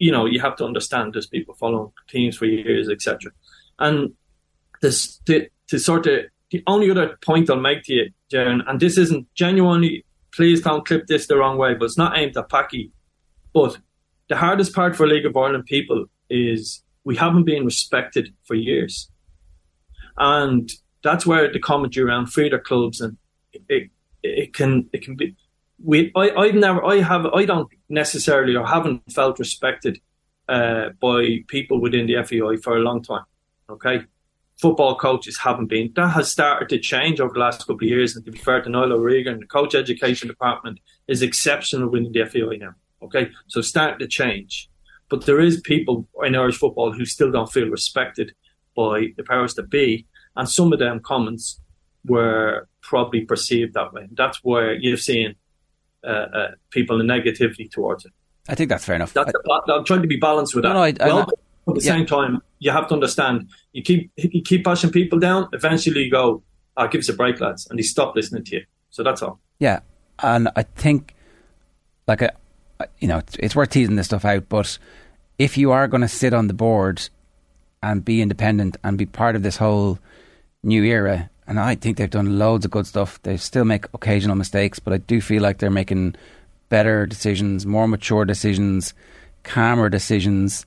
you 0.00 0.10
know, 0.10 0.26
you 0.26 0.40
have 0.40 0.56
to 0.56 0.64
understand 0.64 1.12
there's 1.12 1.26
people 1.26 1.54
following 1.54 1.92
teams 2.08 2.36
for 2.36 2.46
years, 2.46 2.88
etc. 2.88 3.30
And 3.78 4.14
this 4.80 5.18
to, 5.26 5.46
to 5.68 5.78
sort 5.78 6.06
of 6.06 6.24
the 6.50 6.64
only 6.66 6.90
other 6.90 7.16
point 7.22 7.50
I'll 7.50 7.60
make 7.60 7.84
to 7.84 7.92
you, 7.92 8.10
Jaron, 8.32 8.62
and 8.66 8.80
this 8.80 8.98
isn't 8.98 9.32
genuinely. 9.34 10.04
Please 10.32 10.62
don't 10.62 10.86
clip 10.86 11.06
this 11.06 11.26
the 11.26 11.36
wrong 11.36 11.58
way, 11.58 11.74
but 11.74 11.84
it's 11.84 11.98
not 11.98 12.16
aimed 12.16 12.36
at 12.36 12.48
Packy. 12.48 12.92
But 13.52 13.78
the 14.28 14.36
hardest 14.36 14.74
part 14.74 14.96
for 14.96 15.06
League 15.06 15.26
of 15.26 15.36
Ireland 15.36 15.66
people 15.66 16.06
is 16.30 16.82
we 17.04 17.16
haven't 17.16 17.44
been 17.44 17.64
respected 17.64 18.32
for 18.44 18.54
years, 18.54 19.10
and 20.16 20.70
that's 21.04 21.26
where 21.26 21.52
the 21.52 21.58
commentary 21.58 22.06
around 22.06 22.26
feeder 22.26 22.58
clubs 22.58 23.00
and 23.00 23.16
it 23.68 23.90
it 24.22 24.54
can 24.54 24.88
it 24.92 25.02
can 25.02 25.14
be. 25.14 25.36
We 25.82 26.12
I 26.14 26.30
I've 26.30 26.54
never 26.54 26.84
I 26.84 27.00
have 27.00 27.26
I 27.26 27.44
don't 27.44 27.68
necessarily 27.88 28.54
or 28.54 28.66
haven't 28.66 29.02
felt 29.12 29.38
respected 29.38 30.00
uh, 30.48 30.90
by 31.00 31.44
people 31.48 31.80
within 31.80 32.06
the 32.06 32.22
FAI 32.22 32.56
for 32.62 32.76
a 32.76 32.80
long 32.80 33.02
time. 33.02 33.24
Okay, 33.70 34.04
football 34.60 34.96
coaches 34.96 35.38
haven't 35.38 35.68
been. 35.68 35.92
That 35.96 36.08
has 36.08 36.30
started 36.30 36.68
to 36.70 36.78
change 36.78 37.20
over 37.20 37.32
the 37.32 37.40
last 37.40 37.60
couple 37.60 37.76
of 37.76 37.82
years. 37.82 38.14
And 38.14 38.24
to 38.24 38.30
be 38.30 38.38
fair 38.38 38.60
to 38.60 38.68
Niall 38.68 38.92
O'Regan, 38.92 39.40
the 39.40 39.46
coach 39.46 39.74
education 39.74 40.28
department 40.28 40.80
is 41.08 41.22
exceptional 41.22 41.88
within 41.88 42.12
the 42.12 42.24
FAI 42.26 42.56
now. 42.56 42.74
Okay, 43.02 43.30
so 43.46 43.62
starting 43.62 44.00
to 44.00 44.06
change. 44.06 44.68
But 45.08 45.26
there 45.26 45.40
is 45.40 45.60
people 45.60 46.06
in 46.22 46.36
Irish 46.36 46.58
football 46.58 46.92
who 46.92 47.04
still 47.04 47.32
don't 47.32 47.50
feel 47.50 47.68
respected 47.68 48.32
by 48.76 49.08
the 49.16 49.24
powers 49.24 49.54
that 49.54 49.70
be, 49.70 50.06
and 50.36 50.48
some 50.48 50.72
of 50.72 50.78
them 50.78 51.00
comments 51.00 51.60
were 52.04 52.68
probably 52.82 53.22
perceived 53.22 53.74
that 53.74 53.92
way. 53.92 54.08
That's 54.12 54.38
where 54.44 54.74
you've 54.74 55.00
seen 55.00 55.34
Uh, 56.02 56.08
uh, 56.08 56.48
people 56.70 56.96
the 56.96 57.04
negativity 57.04 57.70
towards 57.70 58.06
it. 58.06 58.12
I 58.48 58.54
think 58.54 58.70
that's 58.70 58.84
fair 58.84 58.96
enough. 58.96 59.12
That's 59.12 59.32
I, 59.68 59.76
am 59.76 59.84
trying 59.84 60.00
to 60.00 60.08
be 60.08 60.16
balanced 60.16 60.54
with 60.54 60.64
that. 60.64 60.70
No, 60.70 60.74
no, 60.74 60.82
I, 60.82 60.94
I, 60.98 61.06
well, 61.08 61.20
at 61.20 61.74
the 61.74 61.82
yeah. 61.82 61.92
same 61.92 62.06
time, 62.06 62.40
you 62.58 62.70
have 62.70 62.88
to 62.88 62.94
understand. 62.94 63.50
You 63.72 63.82
keep 63.82 64.10
you 64.16 64.42
keep 64.42 64.64
pushing 64.64 64.90
people 64.90 65.18
down. 65.18 65.48
Eventually, 65.52 66.04
you 66.04 66.10
go, 66.10 66.42
"Ah, 66.76 66.84
oh, 66.84 66.88
give 66.88 67.00
us 67.00 67.08
a 67.08 67.12
break, 67.12 67.40
lads," 67.40 67.66
and 67.68 67.78
they 67.78 67.82
stop 67.82 68.16
listening 68.16 68.44
to 68.44 68.56
you. 68.56 68.64
So 68.90 69.02
that's 69.02 69.22
all. 69.22 69.40
Yeah, 69.58 69.80
and 70.22 70.48
I 70.56 70.62
think, 70.62 71.14
like, 72.06 72.22
a, 72.22 72.32
you 72.98 73.08
know, 73.08 73.18
it's, 73.18 73.36
it's 73.36 73.54
worth 73.54 73.70
teasing 73.70 73.96
this 73.96 74.06
stuff 74.06 74.24
out. 74.24 74.48
But 74.48 74.78
if 75.38 75.56
you 75.56 75.70
are 75.70 75.86
going 75.86 76.00
to 76.00 76.08
sit 76.08 76.32
on 76.32 76.46
the 76.46 76.54
board 76.54 77.08
and 77.82 78.04
be 78.04 78.22
independent 78.22 78.76
and 78.82 78.98
be 78.98 79.06
part 79.06 79.36
of 79.36 79.42
this 79.42 79.58
whole 79.58 79.98
new 80.62 80.82
era, 80.82 81.30
and 81.50 81.58
I 81.58 81.74
think 81.74 81.96
they've 81.96 82.08
done 82.08 82.38
loads 82.38 82.64
of 82.64 82.70
good 82.70 82.86
stuff. 82.86 83.20
They 83.24 83.36
still 83.36 83.64
make 83.64 83.86
occasional 83.92 84.36
mistakes, 84.36 84.78
but 84.78 84.92
I 84.92 84.98
do 84.98 85.20
feel 85.20 85.42
like 85.42 85.58
they're 85.58 85.68
making 85.68 86.14
better 86.68 87.06
decisions, 87.06 87.66
more 87.66 87.88
mature 87.88 88.24
decisions, 88.24 88.94
calmer 89.42 89.88
decisions 89.88 90.64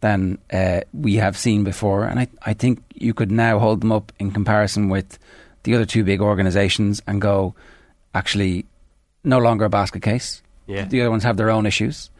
than 0.00 0.36
uh, 0.52 0.82
we 0.92 1.14
have 1.14 1.34
seen 1.34 1.64
before. 1.64 2.04
And 2.04 2.20
I, 2.20 2.28
I 2.42 2.52
think 2.52 2.82
you 2.94 3.14
could 3.14 3.32
now 3.32 3.58
hold 3.58 3.80
them 3.80 3.90
up 3.90 4.12
in 4.18 4.30
comparison 4.30 4.90
with 4.90 5.18
the 5.62 5.74
other 5.74 5.86
two 5.86 6.04
big 6.04 6.20
organisations 6.20 7.00
and 7.06 7.22
go, 7.22 7.54
actually, 8.14 8.66
no 9.24 9.38
longer 9.38 9.64
a 9.64 9.70
basket 9.70 10.02
case. 10.02 10.42
Yeah. 10.66 10.84
The 10.84 11.00
other 11.00 11.10
ones 11.10 11.22
have 11.22 11.38
their 11.38 11.48
own 11.48 11.64
issues. 11.64 12.10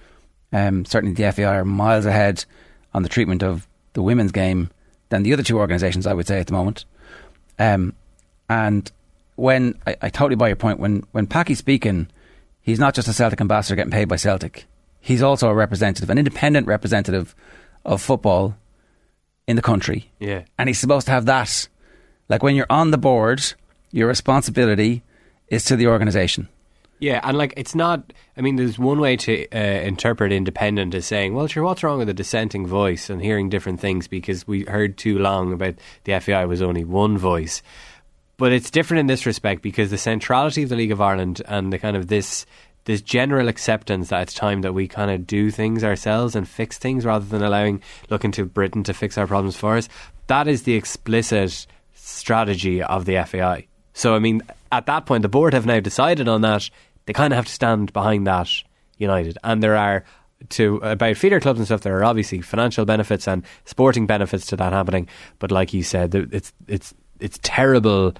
Um, 0.50 0.86
certainly, 0.86 1.14
the 1.14 1.30
FAI 1.30 1.58
are 1.58 1.64
miles 1.66 2.06
ahead 2.06 2.46
on 2.94 3.02
the 3.02 3.10
treatment 3.10 3.42
of 3.42 3.68
the 3.92 4.00
women's 4.00 4.32
game 4.32 4.70
than 5.10 5.24
the 5.24 5.34
other 5.34 5.42
two 5.42 5.58
organisations, 5.58 6.06
I 6.06 6.14
would 6.14 6.26
say, 6.26 6.40
at 6.40 6.46
the 6.46 6.54
moment. 6.54 6.86
Um, 7.58 7.94
and 8.48 8.90
when 9.36 9.78
I, 9.86 9.96
I, 10.02 10.08
totally 10.10 10.36
buy 10.36 10.48
your 10.48 10.56
point, 10.56 10.78
when 10.78 11.04
when 11.12 11.26
Packie's 11.26 11.58
speaking, 11.58 12.08
he's 12.60 12.78
not 12.78 12.94
just 12.94 13.08
a 13.08 13.12
Celtic 13.12 13.40
ambassador 13.40 13.76
getting 13.76 13.92
paid 13.92 14.08
by 14.08 14.16
Celtic. 14.16 14.66
He's 15.00 15.22
also 15.22 15.48
a 15.48 15.54
representative, 15.54 16.10
an 16.10 16.18
independent 16.18 16.66
representative 16.66 17.34
of 17.84 18.02
football 18.02 18.56
in 19.46 19.56
the 19.56 19.62
country. 19.62 20.10
Yeah. 20.18 20.42
And 20.58 20.68
he's 20.68 20.78
supposed 20.78 21.06
to 21.06 21.12
have 21.12 21.26
that. 21.26 21.68
Like 22.28 22.42
when 22.42 22.54
you're 22.54 22.66
on 22.68 22.90
the 22.90 22.98
board, 22.98 23.54
your 23.90 24.08
responsibility 24.08 25.02
is 25.48 25.64
to 25.64 25.76
the 25.76 25.86
organisation. 25.86 26.48
Yeah, 27.00 27.20
and 27.22 27.38
like 27.38 27.54
it's 27.56 27.74
not. 27.74 28.12
I 28.36 28.40
mean, 28.40 28.56
there's 28.56 28.78
one 28.78 29.00
way 29.00 29.16
to 29.16 29.46
uh, 29.50 29.58
interpret 29.58 30.32
independent 30.32 30.94
as 30.94 31.06
saying, 31.06 31.34
"Well, 31.34 31.46
sure, 31.46 31.62
what's 31.62 31.82
wrong 31.82 31.98
with 31.98 32.08
a 32.08 32.14
dissenting 32.14 32.66
voice 32.66 33.08
and 33.08 33.22
hearing 33.22 33.48
different 33.48 33.80
things?" 33.80 34.08
Because 34.08 34.46
we 34.46 34.64
heard 34.64 34.98
too 34.98 35.18
long 35.18 35.52
about 35.52 35.76
the 36.04 36.18
FAI 36.18 36.44
was 36.46 36.60
only 36.60 36.84
one 36.84 37.16
voice, 37.16 37.62
but 38.36 38.52
it's 38.52 38.70
different 38.70 39.00
in 39.00 39.06
this 39.06 39.26
respect 39.26 39.62
because 39.62 39.90
the 39.90 39.98
centrality 39.98 40.64
of 40.64 40.70
the 40.70 40.76
League 40.76 40.92
of 40.92 41.00
Ireland 41.00 41.40
and 41.46 41.72
the 41.72 41.78
kind 41.78 41.96
of 41.96 42.08
this 42.08 42.46
this 42.84 43.02
general 43.02 43.48
acceptance 43.48 44.08
that 44.08 44.22
it's 44.22 44.34
time 44.34 44.62
that 44.62 44.72
we 44.72 44.88
kind 44.88 45.10
of 45.10 45.26
do 45.26 45.50
things 45.50 45.84
ourselves 45.84 46.34
and 46.34 46.48
fix 46.48 46.78
things 46.78 47.04
rather 47.04 47.26
than 47.26 47.42
allowing 47.42 47.82
looking 48.10 48.32
to 48.32 48.46
Britain 48.46 48.82
to 48.82 48.94
fix 48.94 49.18
our 49.18 49.26
problems 49.26 49.56
for 49.56 49.76
us. 49.76 49.88
That 50.26 50.48
is 50.48 50.62
the 50.64 50.74
explicit 50.74 51.66
strategy 51.94 52.82
of 52.82 53.04
the 53.04 53.22
FAI. 53.24 53.66
So, 53.92 54.14
I 54.14 54.20
mean, 54.20 54.42
at 54.70 54.86
that 54.86 55.06
point, 55.06 55.22
the 55.22 55.28
board 55.28 55.54
have 55.54 55.66
now 55.66 55.80
decided 55.80 56.28
on 56.28 56.42
that. 56.42 56.70
They 57.08 57.14
kind 57.14 57.32
of 57.32 57.36
have 57.36 57.46
to 57.46 57.52
stand 57.52 57.90
behind 57.94 58.26
that 58.26 58.50
united. 58.98 59.38
And 59.42 59.62
there 59.62 59.78
are, 59.78 60.04
to 60.50 60.76
about 60.76 61.16
feeder 61.16 61.40
clubs 61.40 61.58
and 61.58 61.66
stuff, 61.66 61.80
there 61.80 61.96
are 61.96 62.04
obviously 62.04 62.42
financial 62.42 62.84
benefits 62.84 63.26
and 63.26 63.44
sporting 63.64 64.06
benefits 64.06 64.44
to 64.48 64.56
that 64.56 64.74
happening. 64.74 65.08
But 65.38 65.50
like 65.50 65.72
you 65.72 65.82
said, 65.82 66.14
it's 66.14 66.52
it's 66.66 66.92
it's 67.18 67.38
terrible 67.42 68.12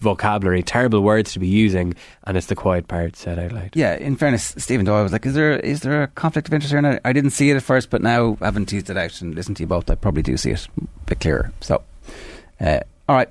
vocabulary, 0.00 0.62
terrible 0.62 1.00
words 1.00 1.32
to 1.32 1.38
be 1.38 1.46
using, 1.46 1.94
and 2.24 2.36
it's 2.36 2.48
the 2.48 2.54
quiet 2.54 2.86
part 2.86 3.16
said 3.16 3.38
out 3.38 3.52
loud. 3.52 3.70
Yeah, 3.72 3.94
in 3.94 4.16
fairness, 4.16 4.54
Stephen 4.58 4.84
Doyle 4.84 5.04
was 5.04 5.12
like, 5.12 5.24
"Is 5.24 5.32
there 5.32 5.58
is 5.58 5.80
there 5.80 6.02
a 6.02 6.08
conflict 6.08 6.48
of 6.48 6.52
interest 6.52 6.70
here?" 6.70 6.84
And 6.84 7.00
I 7.06 7.14
didn't 7.14 7.30
see 7.30 7.48
it 7.48 7.56
at 7.56 7.62
first, 7.62 7.88
but 7.88 8.02
now 8.02 8.36
having 8.42 8.66
teased 8.66 8.90
it 8.90 8.98
out 8.98 9.22
and 9.22 9.34
listened 9.34 9.56
to 9.56 9.62
you 9.62 9.68
both, 9.68 9.90
I 9.90 9.94
probably 9.94 10.22
do 10.22 10.36
see 10.36 10.50
it 10.50 10.68
a 10.76 10.86
bit 11.06 11.20
clearer. 11.20 11.50
So, 11.62 11.80
uh, 12.60 12.80
all 13.08 13.16
right. 13.16 13.30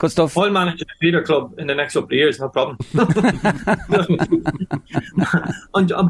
Good 0.00 0.12
stuff. 0.12 0.38
I'll 0.38 0.48
manage 0.48 0.80
a 0.80 0.86
feeder 0.98 1.22
club 1.22 1.58
in 1.58 1.66
the 1.66 1.74
next 1.74 1.92
couple 1.92 2.06
of 2.06 2.12
years, 2.12 2.40
no 2.40 2.48
problem. 2.48 2.78
I'm, 5.74 5.92
I'm, 5.92 6.08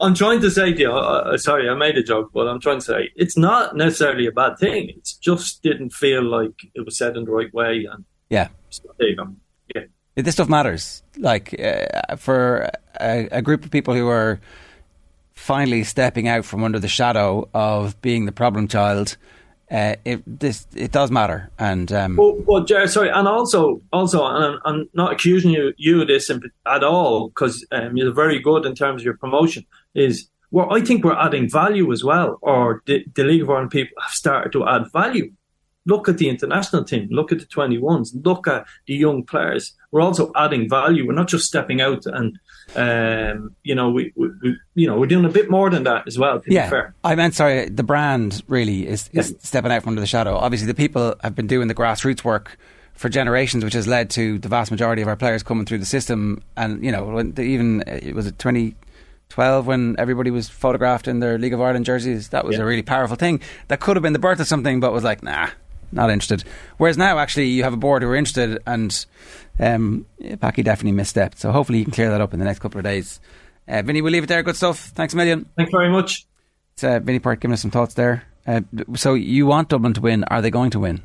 I'm, 0.00 0.14
trying 0.14 0.40
to 0.40 0.50
say 0.50 0.72
to 0.72 0.80
you, 0.80 0.90
uh, 0.90 1.34
uh, 1.34 1.36
sorry, 1.36 1.68
I 1.68 1.74
made 1.74 1.98
a 1.98 2.02
joke, 2.02 2.30
but 2.32 2.48
I'm 2.48 2.60
trying 2.60 2.78
to 2.78 2.84
say 2.86 3.10
it's 3.14 3.36
not 3.36 3.76
necessarily 3.76 4.26
a 4.26 4.32
bad 4.32 4.56
thing. 4.58 4.88
It 4.88 5.12
just 5.20 5.62
didn't 5.62 5.90
feel 5.90 6.22
like 6.22 6.54
it 6.74 6.86
was 6.86 6.96
said 6.96 7.14
in 7.14 7.26
the 7.26 7.30
right 7.30 7.52
way. 7.52 7.86
And 7.92 8.06
yeah. 8.30 8.48
So 8.70 8.84
there 8.98 9.08
you 9.08 9.16
go. 9.16 9.36
Yeah. 9.74 9.82
This 10.14 10.32
stuff 10.32 10.48
matters. 10.48 11.02
Like 11.18 11.60
uh, 11.60 12.16
for 12.16 12.70
a, 12.98 13.28
a, 13.30 13.42
group 13.42 13.66
of 13.66 13.70
people 13.70 13.92
who 13.92 14.08
are 14.08 14.40
finally 15.34 15.84
stepping 15.84 16.26
out 16.26 16.46
from 16.46 16.64
under 16.64 16.78
the 16.78 16.88
shadow 16.88 17.50
of 17.52 18.00
being 18.00 18.24
the 18.24 18.32
problem 18.32 18.66
child, 18.66 19.18
uh, 19.70 19.96
it 20.04 20.22
this 20.26 20.66
it 20.74 20.92
does 20.92 21.10
matter. 21.10 21.50
And 21.58 21.90
um, 21.92 22.16
well, 22.16 22.36
well, 22.46 22.64
Jared, 22.64 22.90
sorry, 22.90 23.08
and 23.08 23.26
also 23.26 23.82
also, 23.92 24.24
and 24.24 24.44
I'm, 24.44 24.60
I'm, 24.64 24.90
not 24.94 25.12
accusing 25.12 25.50
you 25.50 25.72
you 25.76 26.02
of 26.02 26.08
this 26.08 26.30
at 26.30 26.84
all 26.84 27.28
because 27.28 27.66
um, 27.72 27.96
you're 27.96 28.12
very 28.12 28.38
good 28.38 28.64
in 28.66 28.74
terms 28.74 29.02
of 29.02 29.04
your 29.04 29.16
promotion. 29.16 29.64
Is 29.94 30.28
well, 30.50 30.72
I 30.72 30.80
think 30.80 31.04
we're 31.04 31.18
adding 31.18 31.50
value 31.50 31.92
as 31.92 32.04
well, 32.04 32.38
or 32.42 32.82
the, 32.86 33.04
the 33.14 33.24
League 33.24 33.42
of 33.42 33.50
Ireland 33.50 33.70
people 33.70 34.00
have 34.00 34.12
started 34.12 34.52
to 34.52 34.66
add 34.68 34.84
value 34.92 35.32
Look 35.86 36.08
at 36.08 36.18
the 36.18 36.28
international 36.28 36.84
team. 36.84 37.08
Look 37.10 37.30
at 37.30 37.38
the 37.38 37.46
21s. 37.46 38.08
Look 38.24 38.48
at 38.48 38.66
the 38.86 38.94
young 38.94 39.22
players. 39.22 39.72
We're 39.92 40.00
also 40.00 40.32
adding 40.34 40.68
value. 40.68 41.06
We're 41.06 41.14
not 41.14 41.28
just 41.28 41.44
stepping 41.44 41.80
out 41.80 42.04
and, 42.06 42.38
um, 42.74 43.54
you 43.62 43.74
know, 43.74 43.90
we, 43.90 44.12
we, 44.16 44.28
we, 44.42 44.56
you 44.74 44.86
know, 44.86 44.98
we're 44.98 45.06
doing 45.06 45.24
a 45.24 45.30
bit 45.30 45.50
more 45.50 45.70
than 45.70 45.84
that 45.84 46.06
as 46.06 46.18
well. 46.18 46.42
yeah, 46.46 46.90
I 47.04 47.14
meant 47.14 47.34
sorry. 47.34 47.68
The 47.68 47.82
brand 47.82 48.42
really 48.48 48.86
is, 48.86 49.08
is 49.12 49.30
yeah. 49.30 49.36
stepping 49.40 49.70
out 49.70 49.82
from 49.82 49.90
under 49.90 50.00
the 50.00 50.06
shadow. 50.06 50.36
Obviously, 50.36 50.66
the 50.66 50.74
people 50.74 51.14
have 51.22 51.34
been 51.34 51.46
doing 51.46 51.68
the 51.68 51.74
grassroots 51.74 52.24
work 52.24 52.58
for 52.94 53.08
generations, 53.08 53.62
which 53.62 53.74
has 53.74 53.86
led 53.86 54.10
to 54.10 54.38
the 54.38 54.48
vast 54.48 54.70
majority 54.70 55.02
of 55.02 55.08
our 55.08 55.16
players 55.16 55.42
coming 55.42 55.64
through 55.64 55.78
the 55.78 55.86
system. 55.86 56.42
And 56.56 56.84
you 56.84 56.90
know, 56.90 57.20
even 57.38 57.82
it 57.86 58.14
was 58.14 58.26
it 58.26 58.38
twenty. 58.38 58.74
12 59.28 59.66
when 59.66 59.96
everybody 59.98 60.30
was 60.30 60.48
photographed 60.48 61.08
in 61.08 61.18
their 61.18 61.36
League 61.36 61.52
of 61.52 61.60
Ireland 61.60 61.84
jerseys. 61.84 62.28
That 62.28 62.44
was 62.44 62.56
yeah. 62.56 62.62
a 62.62 62.64
really 62.64 62.82
powerful 62.82 63.16
thing. 63.16 63.40
That 63.66 63.80
could 63.80 63.96
have 63.96 64.02
been 64.04 64.12
the 64.12 64.20
birth 64.20 64.38
of 64.38 64.46
something, 64.46 64.78
but 64.78 64.92
was 64.92 65.02
like, 65.02 65.20
nah, 65.20 65.48
not 65.92 66.10
interested. 66.10 66.44
Whereas 66.76 66.96
now, 66.96 67.18
actually, 67.18 67.48
you 67.48 67.64
have 67.64 67.72
a 67.72 67.76
board 67.76 68.02
who 68.02 68.08
are 68.08 68.16
interested, 68.16 68.62
and 68.66 69.04
um, 69.58 70.06
Packie 70.20 70.64
definitely 70.64 71.00
misstepped. 71.00 71.38
So 71.38 71.52
hopefully, 71.52 71.78
you 71.78 71.84
can 71.84 71.92
clear 71.92 72.10
that 72.10 72.20
up 72.20 72.32
in 72.32 72.38
the 72.38 72.44
next 72.44 72.58
couple 72.60 72.78
of 72.78 72.84
days. 72.84 73.20
Uh, 73.68 73.82
Vinny, 73.82 74.00
we'll 74.02 74.12
leave 74.12 74.24
it 74.24 74.26
there. 74.28 74.42
Good 74.42 74.56
stuff. 74.56 74.78
Thanks 74.78 75.14
a 75.14 75.16
million. 75.16 75.48
Thanks 75.56 75.72
very 75.72 75.90
much. 75.90 76.26
It's 76.74 76.84
uh, 76.84 77.00
Vinny 77.00 77.18
Perth 77.18 77.40
giving 77.40 77.54
us 77.54 77.62
some 77.62 77.70
thoughts 77.70 77.94
there. 77.94 78.24
Uh, 78.46 78.60
so 78.94 79.14
you 79.14 79.46
want 79.46 79.70
Dublin 79.70 79.94
to 79.94 80.00
win? 80.00 80.24
Are 80.24 80.40
they 80.40 80.50
going 80.50 80.70
to 80.70 80.80
win? 80.80 81.02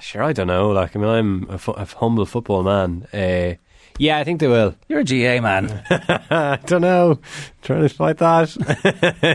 Sure, 0.00 0.24
I 0.24 0.32
don't 0.32 0.48
know. 0.48 0.70
Like, 0.70 0.96
I 0.96 0.98
mean, 0.98 1.08
I'm 1.08 1.50
a, 1.50 1.58
fu- 1.58 1.72
a 1.72 1.84
humble 1.84 2.26
football 2.26 2.64
man. 2.64 3.06
Uh, 3.12 3.54
yeah, 3.98 4.18
I 4.18 4.24
think 4.24 4.40
they 4.40 4.48
will. 4.48 4.74
You're 4.88 5.00
a 5.00 5.04
GAA 5.04 5.40
man. 5.40 5.84
I 5.90 6.58
don't 6.66 6.80
know. 6.80 7.20
trying 7.62 7.82
to 7.82 7.88
fight 7.88 8.18
that. 8.18 8.56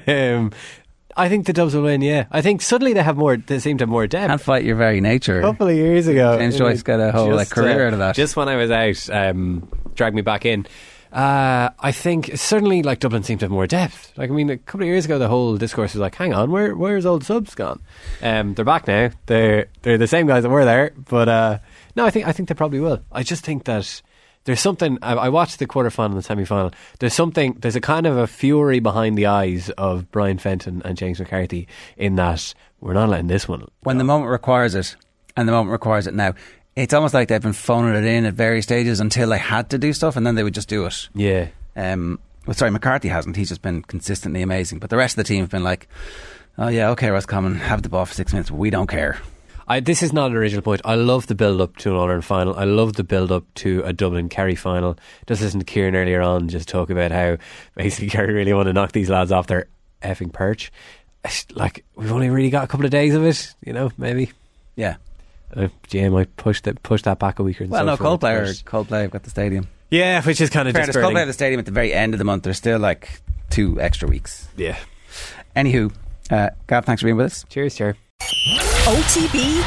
um, 0.36 0.52
I 1.18 1.30
think 1.30 1.48
the 1.48 1.54
Dubs 1.54 1.76
will 1.76 1.84
win. 1.84 2.02
Yeah, 2.02 2.28
I 2.32 2.42
think 2.42 2.62
suddenly 2.62 2.94
they 2.94 3.04
have 3.04 3.18
more. 3.18 3.38
They 3.38 3.60
seem 3.60 3.78
to 3.80 3.84
have 3.84 3.90
more 3.90 4.06
depth. 4.06 4.32
And 4.32 4.40
fight 4.40 4.64
your 4.64 4.76
very 4.76 5.02
nature. 5.02 5.40
A 5.40 5.42
couple 5.42 5.68
of 5.68 5.76
years 5.76 6.08
ago, 6.08 6.38
James 6.38 6.58
Joyce 6.58 6.84
got 6.84 7.00
a 7.00 7.12
whole 7.12 7.28
just, 7.28 7.38
like 7.38 7.50
career 7.50 7.84
uh, 7.84 7.88
out 7.88 7.94
of 7.94 8.00
that. 8.00 8.16
Just 8.16 8.36
when 8.36 8.48
I 8.48 8.56
was 8.56 8.72
out, 8.72 9.10
um, 9.10 9.68
dragged 9.96 10.16
me 10.16 10.22
back 10.22 10.46
in. 10.46 10.68
Uh, 11.12 11.70
I 11.80 11.92
think 11.94 12.32
certainly 12.36 12.84
like 12.84 13.00
Dublin 13.00 13.24
seem 13.24 13.38
to 13.40 13.46
have 13.46 13.52
more 13.52 13.66
depth. 13.66 14.14
Like 14.18 14.30
I 14.30 14.34
mean, 14.34 14.50
a 14.50 14.58
couple 14.58 14.82
of 14.82 14.88
years 14.88 15.06
ago, 15.06 15.18
the 15.18 15.28
whole 15.28 15.58
discourse 15.58 15.94
was 15.94 16.02
like, 16.02 16.16
"Hang 16.16 16.34
on, 16.34 16.52
where 16.52 16.76
where's 16.76 17.06
old 17.06 17.24
subs 17.24 17.56
gone?" 17.56 17.82
Um, 18.22 18.54
they're 18.54 18.66
back 18.66 18.88
now. 18.88 19.10
They're 19.26 19.68
they're 19.82 19.98
the 19.98 20.08
same 20.08 20.28
guys 20.28 20.44
that 20.44 20.50
were 20.50 20.66
there, 20.66 20.94
but 21.10 21.30
uh, 21.30 21.60
no, 21.96 22.06
I 22.06 22.12
think 22.12 22.28
I 22.28 22.32
think 22.34 22.50
they 22.50 22.56
probably 22.56 22.80
will. 22.80 23.02
I 23.12 23.24
just 23.24 23.44
think 23.44 23.64
that 23.64 24.02
there's 24.48 24.62
something. 24.62 24.98
I, 25.02 25.14
I 25.14 25.30
watched 25.30 25.60
the 25.60 25.68
quarterfinal 25.68 26.06
and 26.06 26.18
the 26.18 26.22
semi 26.22 26.46
final. 26.46 26.72
There's 27.00 27.14
something. 27.14 27.58
There's 27.60 27.76
a 27.76 27.82
kind 27.82 28.08
of 28.08 28.16
a 28.16 28.28
fury 28.28 28.80
behind 28.80 29.18
the 29.18 29.26
eyes 29.26 29.70
of 29.72 30.10
Brian 30.10 30.38
Fenton 30.38 30.82
and 30.86 30.98
James 30.98 31.20
McCarthy 31.20 31.68
in 31.98 32.16
that 32.16 32.54
we're 32.80 32.94
not 32.94 33.10
letting 33.10 33.28
this 33.28 33.46
one. 33.46 33.68
When 33.82 33.98
the 33.98 34.06
moment 34.06 34.32
requires 34.32 34.74
it, 34.74 34.96
and 35.36 35.50
the 35.50 35.52
moment 35.52 35.72
requires 35.74 36.08
it 36.08 36.14
now, 36.14 36.34
it's 36.78 36.94
almost 36.94 37.14
like 37.14 37.28
they've 37.28 37.42
been 37.42 37.52
phoning 37.52 38.02
it 38.02 38.08
in 38.08 38.24
at 38.24 38.36
various 38.36 38.64
stages 38.64 39.02
until 39.02 39.30
they 39.30 39.38
had 39.38 39.70
to 39.72 39.78
do 39.78 39.92
stuff, 39.92 40.16
and 40.16 40.26
then 40.26 40.36
they 40.36 40.44
would 40.44 40.54
just 40.54 40.70
do 40.70 40.86
it. 40.86 41.10
Yeah. 41.14 41.50
Um. 41.76 42.18
Well, 42.46 42.54
sorry, 42.54 42.72
McCarthy 42.72 43.10
hasn't. 43.10 43.36
He's 43.36 43.50
just 43.50 43.62
been 43.62 43.82
consistently 43.82 44.42
amazing. 44.42 44.80
But 44.80 44.90
the 44.90 44.96
rest 44.96 45.18
of 45.18 45.26
the 45.26 45.28
team 45.28 45.42
have 45.42 45.52
been 45.52 45.66
like, 45.66 45.90
"Oh 46.58 46.70
yeah, 46.70 46.92
okay, 46.92 47.10
Roscommon, 47.10 47.56
have 47.56 47.82
the 47.82 47.90
ball 47.90 48.06
for 48.06 48.14
six 48.14 48.32
minutes. 48.32 48.50
We 48.50 48.70
don't 48.70 48.88
care." 48.88 49.20
I, 49.68 49.82
this 49.82 50.02
is 50.02 50.14
not 50.14 50.32
an 50.32 50.38
original 50.38 50.62
point. 50.62 50.82
I 50.86 50.96
love 50.96 51.28
the 51.28 51.36
build 51.36 51.60
up 51.60 51.76
to 51.78 51.90
an 51.90 51.96
All 51.96 52.04
Ireland 52.04 52.24
final. 52.24 52.56
I 52.56 52.64
love 52.64 52.94
the 52.94 53.04
build 53.04 53.32
up 53.32 53.44
to 53.56 53.82
a 53.84 53.92
Dublin 53.92 54.30
Kerry 54.30 54.56
final. 54.56 54.98
Just 55.28 55.42
listen 55.42 55.60
to 55.60 55.66
Kieran 55.66 55.96
earlier 55.96 56.22
on 56.22 56.48
just 56.48 56.70
talk 56.70 56.90
about 56.90 57.12
how 57.12 57.38
basically 57.76 58.10
Kerry 58.10 58.34
really 58.34 58.54
want 58.54 58.68
to 58.68 58.74
knock 58.74 58.94
these 58.94 59.10
lads 59.10 59.32
off 59.32 59.48
their 59.48 59.68
effing 60.02 60.32
perch. 60.32 60.72
It's 61.26 61.46
Like 61.52 61.84
we've 61.96 62.12
only 62.12 62.30
really 62.30 62.50
got 62.50 62.64
a 62.64 62.68
couple 62.68 62.86
of 62.86 62.92
days 62.92 63.14
of 63.14 63.26
it, 63.26 63.54
you 63.66 63.74
know, 63.74 63.92
maybe. 63.98 64.32
Yeah. 64.76 64.96
Uh, 65.54 65.68
GAA 65.90 66.10
might 66.10 66.36
push 66.38 66.62
that 66.62 66.82
push 66.84 67.02
that 67.04 67.20
back 67.20 67.40
a 67.40 67.44
week 67.44 67.58
or 67.60 67.66
something. 67.66 67.86
Well, 67.86 67.98
so 67.98 68.04
no, 68.04 68.18
Coldplay, 68.18 68.38
are, 68.38 68.46
Coldplay 68.64 69.02
have 69.04 69.12
got 69.12 69.24
the 69.24 69.30
stadium. 69.30 69.68
Yeah, 69.90 70.22
which 70.22 70.40
is 70.42 70.50
kind 70.50 70.68
of 70.68 70.76
Fairness. 70.76 70.96
Coldplay 70.96 71.20
have 71.20 71.28
the 71.28 71.34
stadium 71.34 71.60
at 71.60 71.66
the 71.66 71.72
very 71.72 71.94
end 71.94 72.14
of 72.14 72.18
the 72.18 72.26
month. 72.26 72.44
There's 72.44 72.58
still 72.58 72.80
like 72.80 73.22
two 73.50 73.80
extra 73.82 74.08
weeks. 74.08 74.48
Yeah. 74.58 74.78
Anywho, 75.56 75.94
uh, 76.30 76.50
Gav, 76.68 76.86
thanks 76.86 77.02
for 77.02 77.08
being 77.08 77.18
with 77.18 77.28
us. 77.28 77.46
Cheers, 77.50 77.76
Ger. 77.76 77.96
OTB 78.88 79.62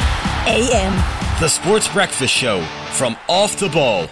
AM. 0.47 1.41
The 1.41 1.49
Sports 1.49 1.89
Breakfast 1.89 2.33
Show 2.35 2.63
from 2.93 3.17
Off 3.29 3.59
the 3.59 3.69
Ball. 3.69 4.09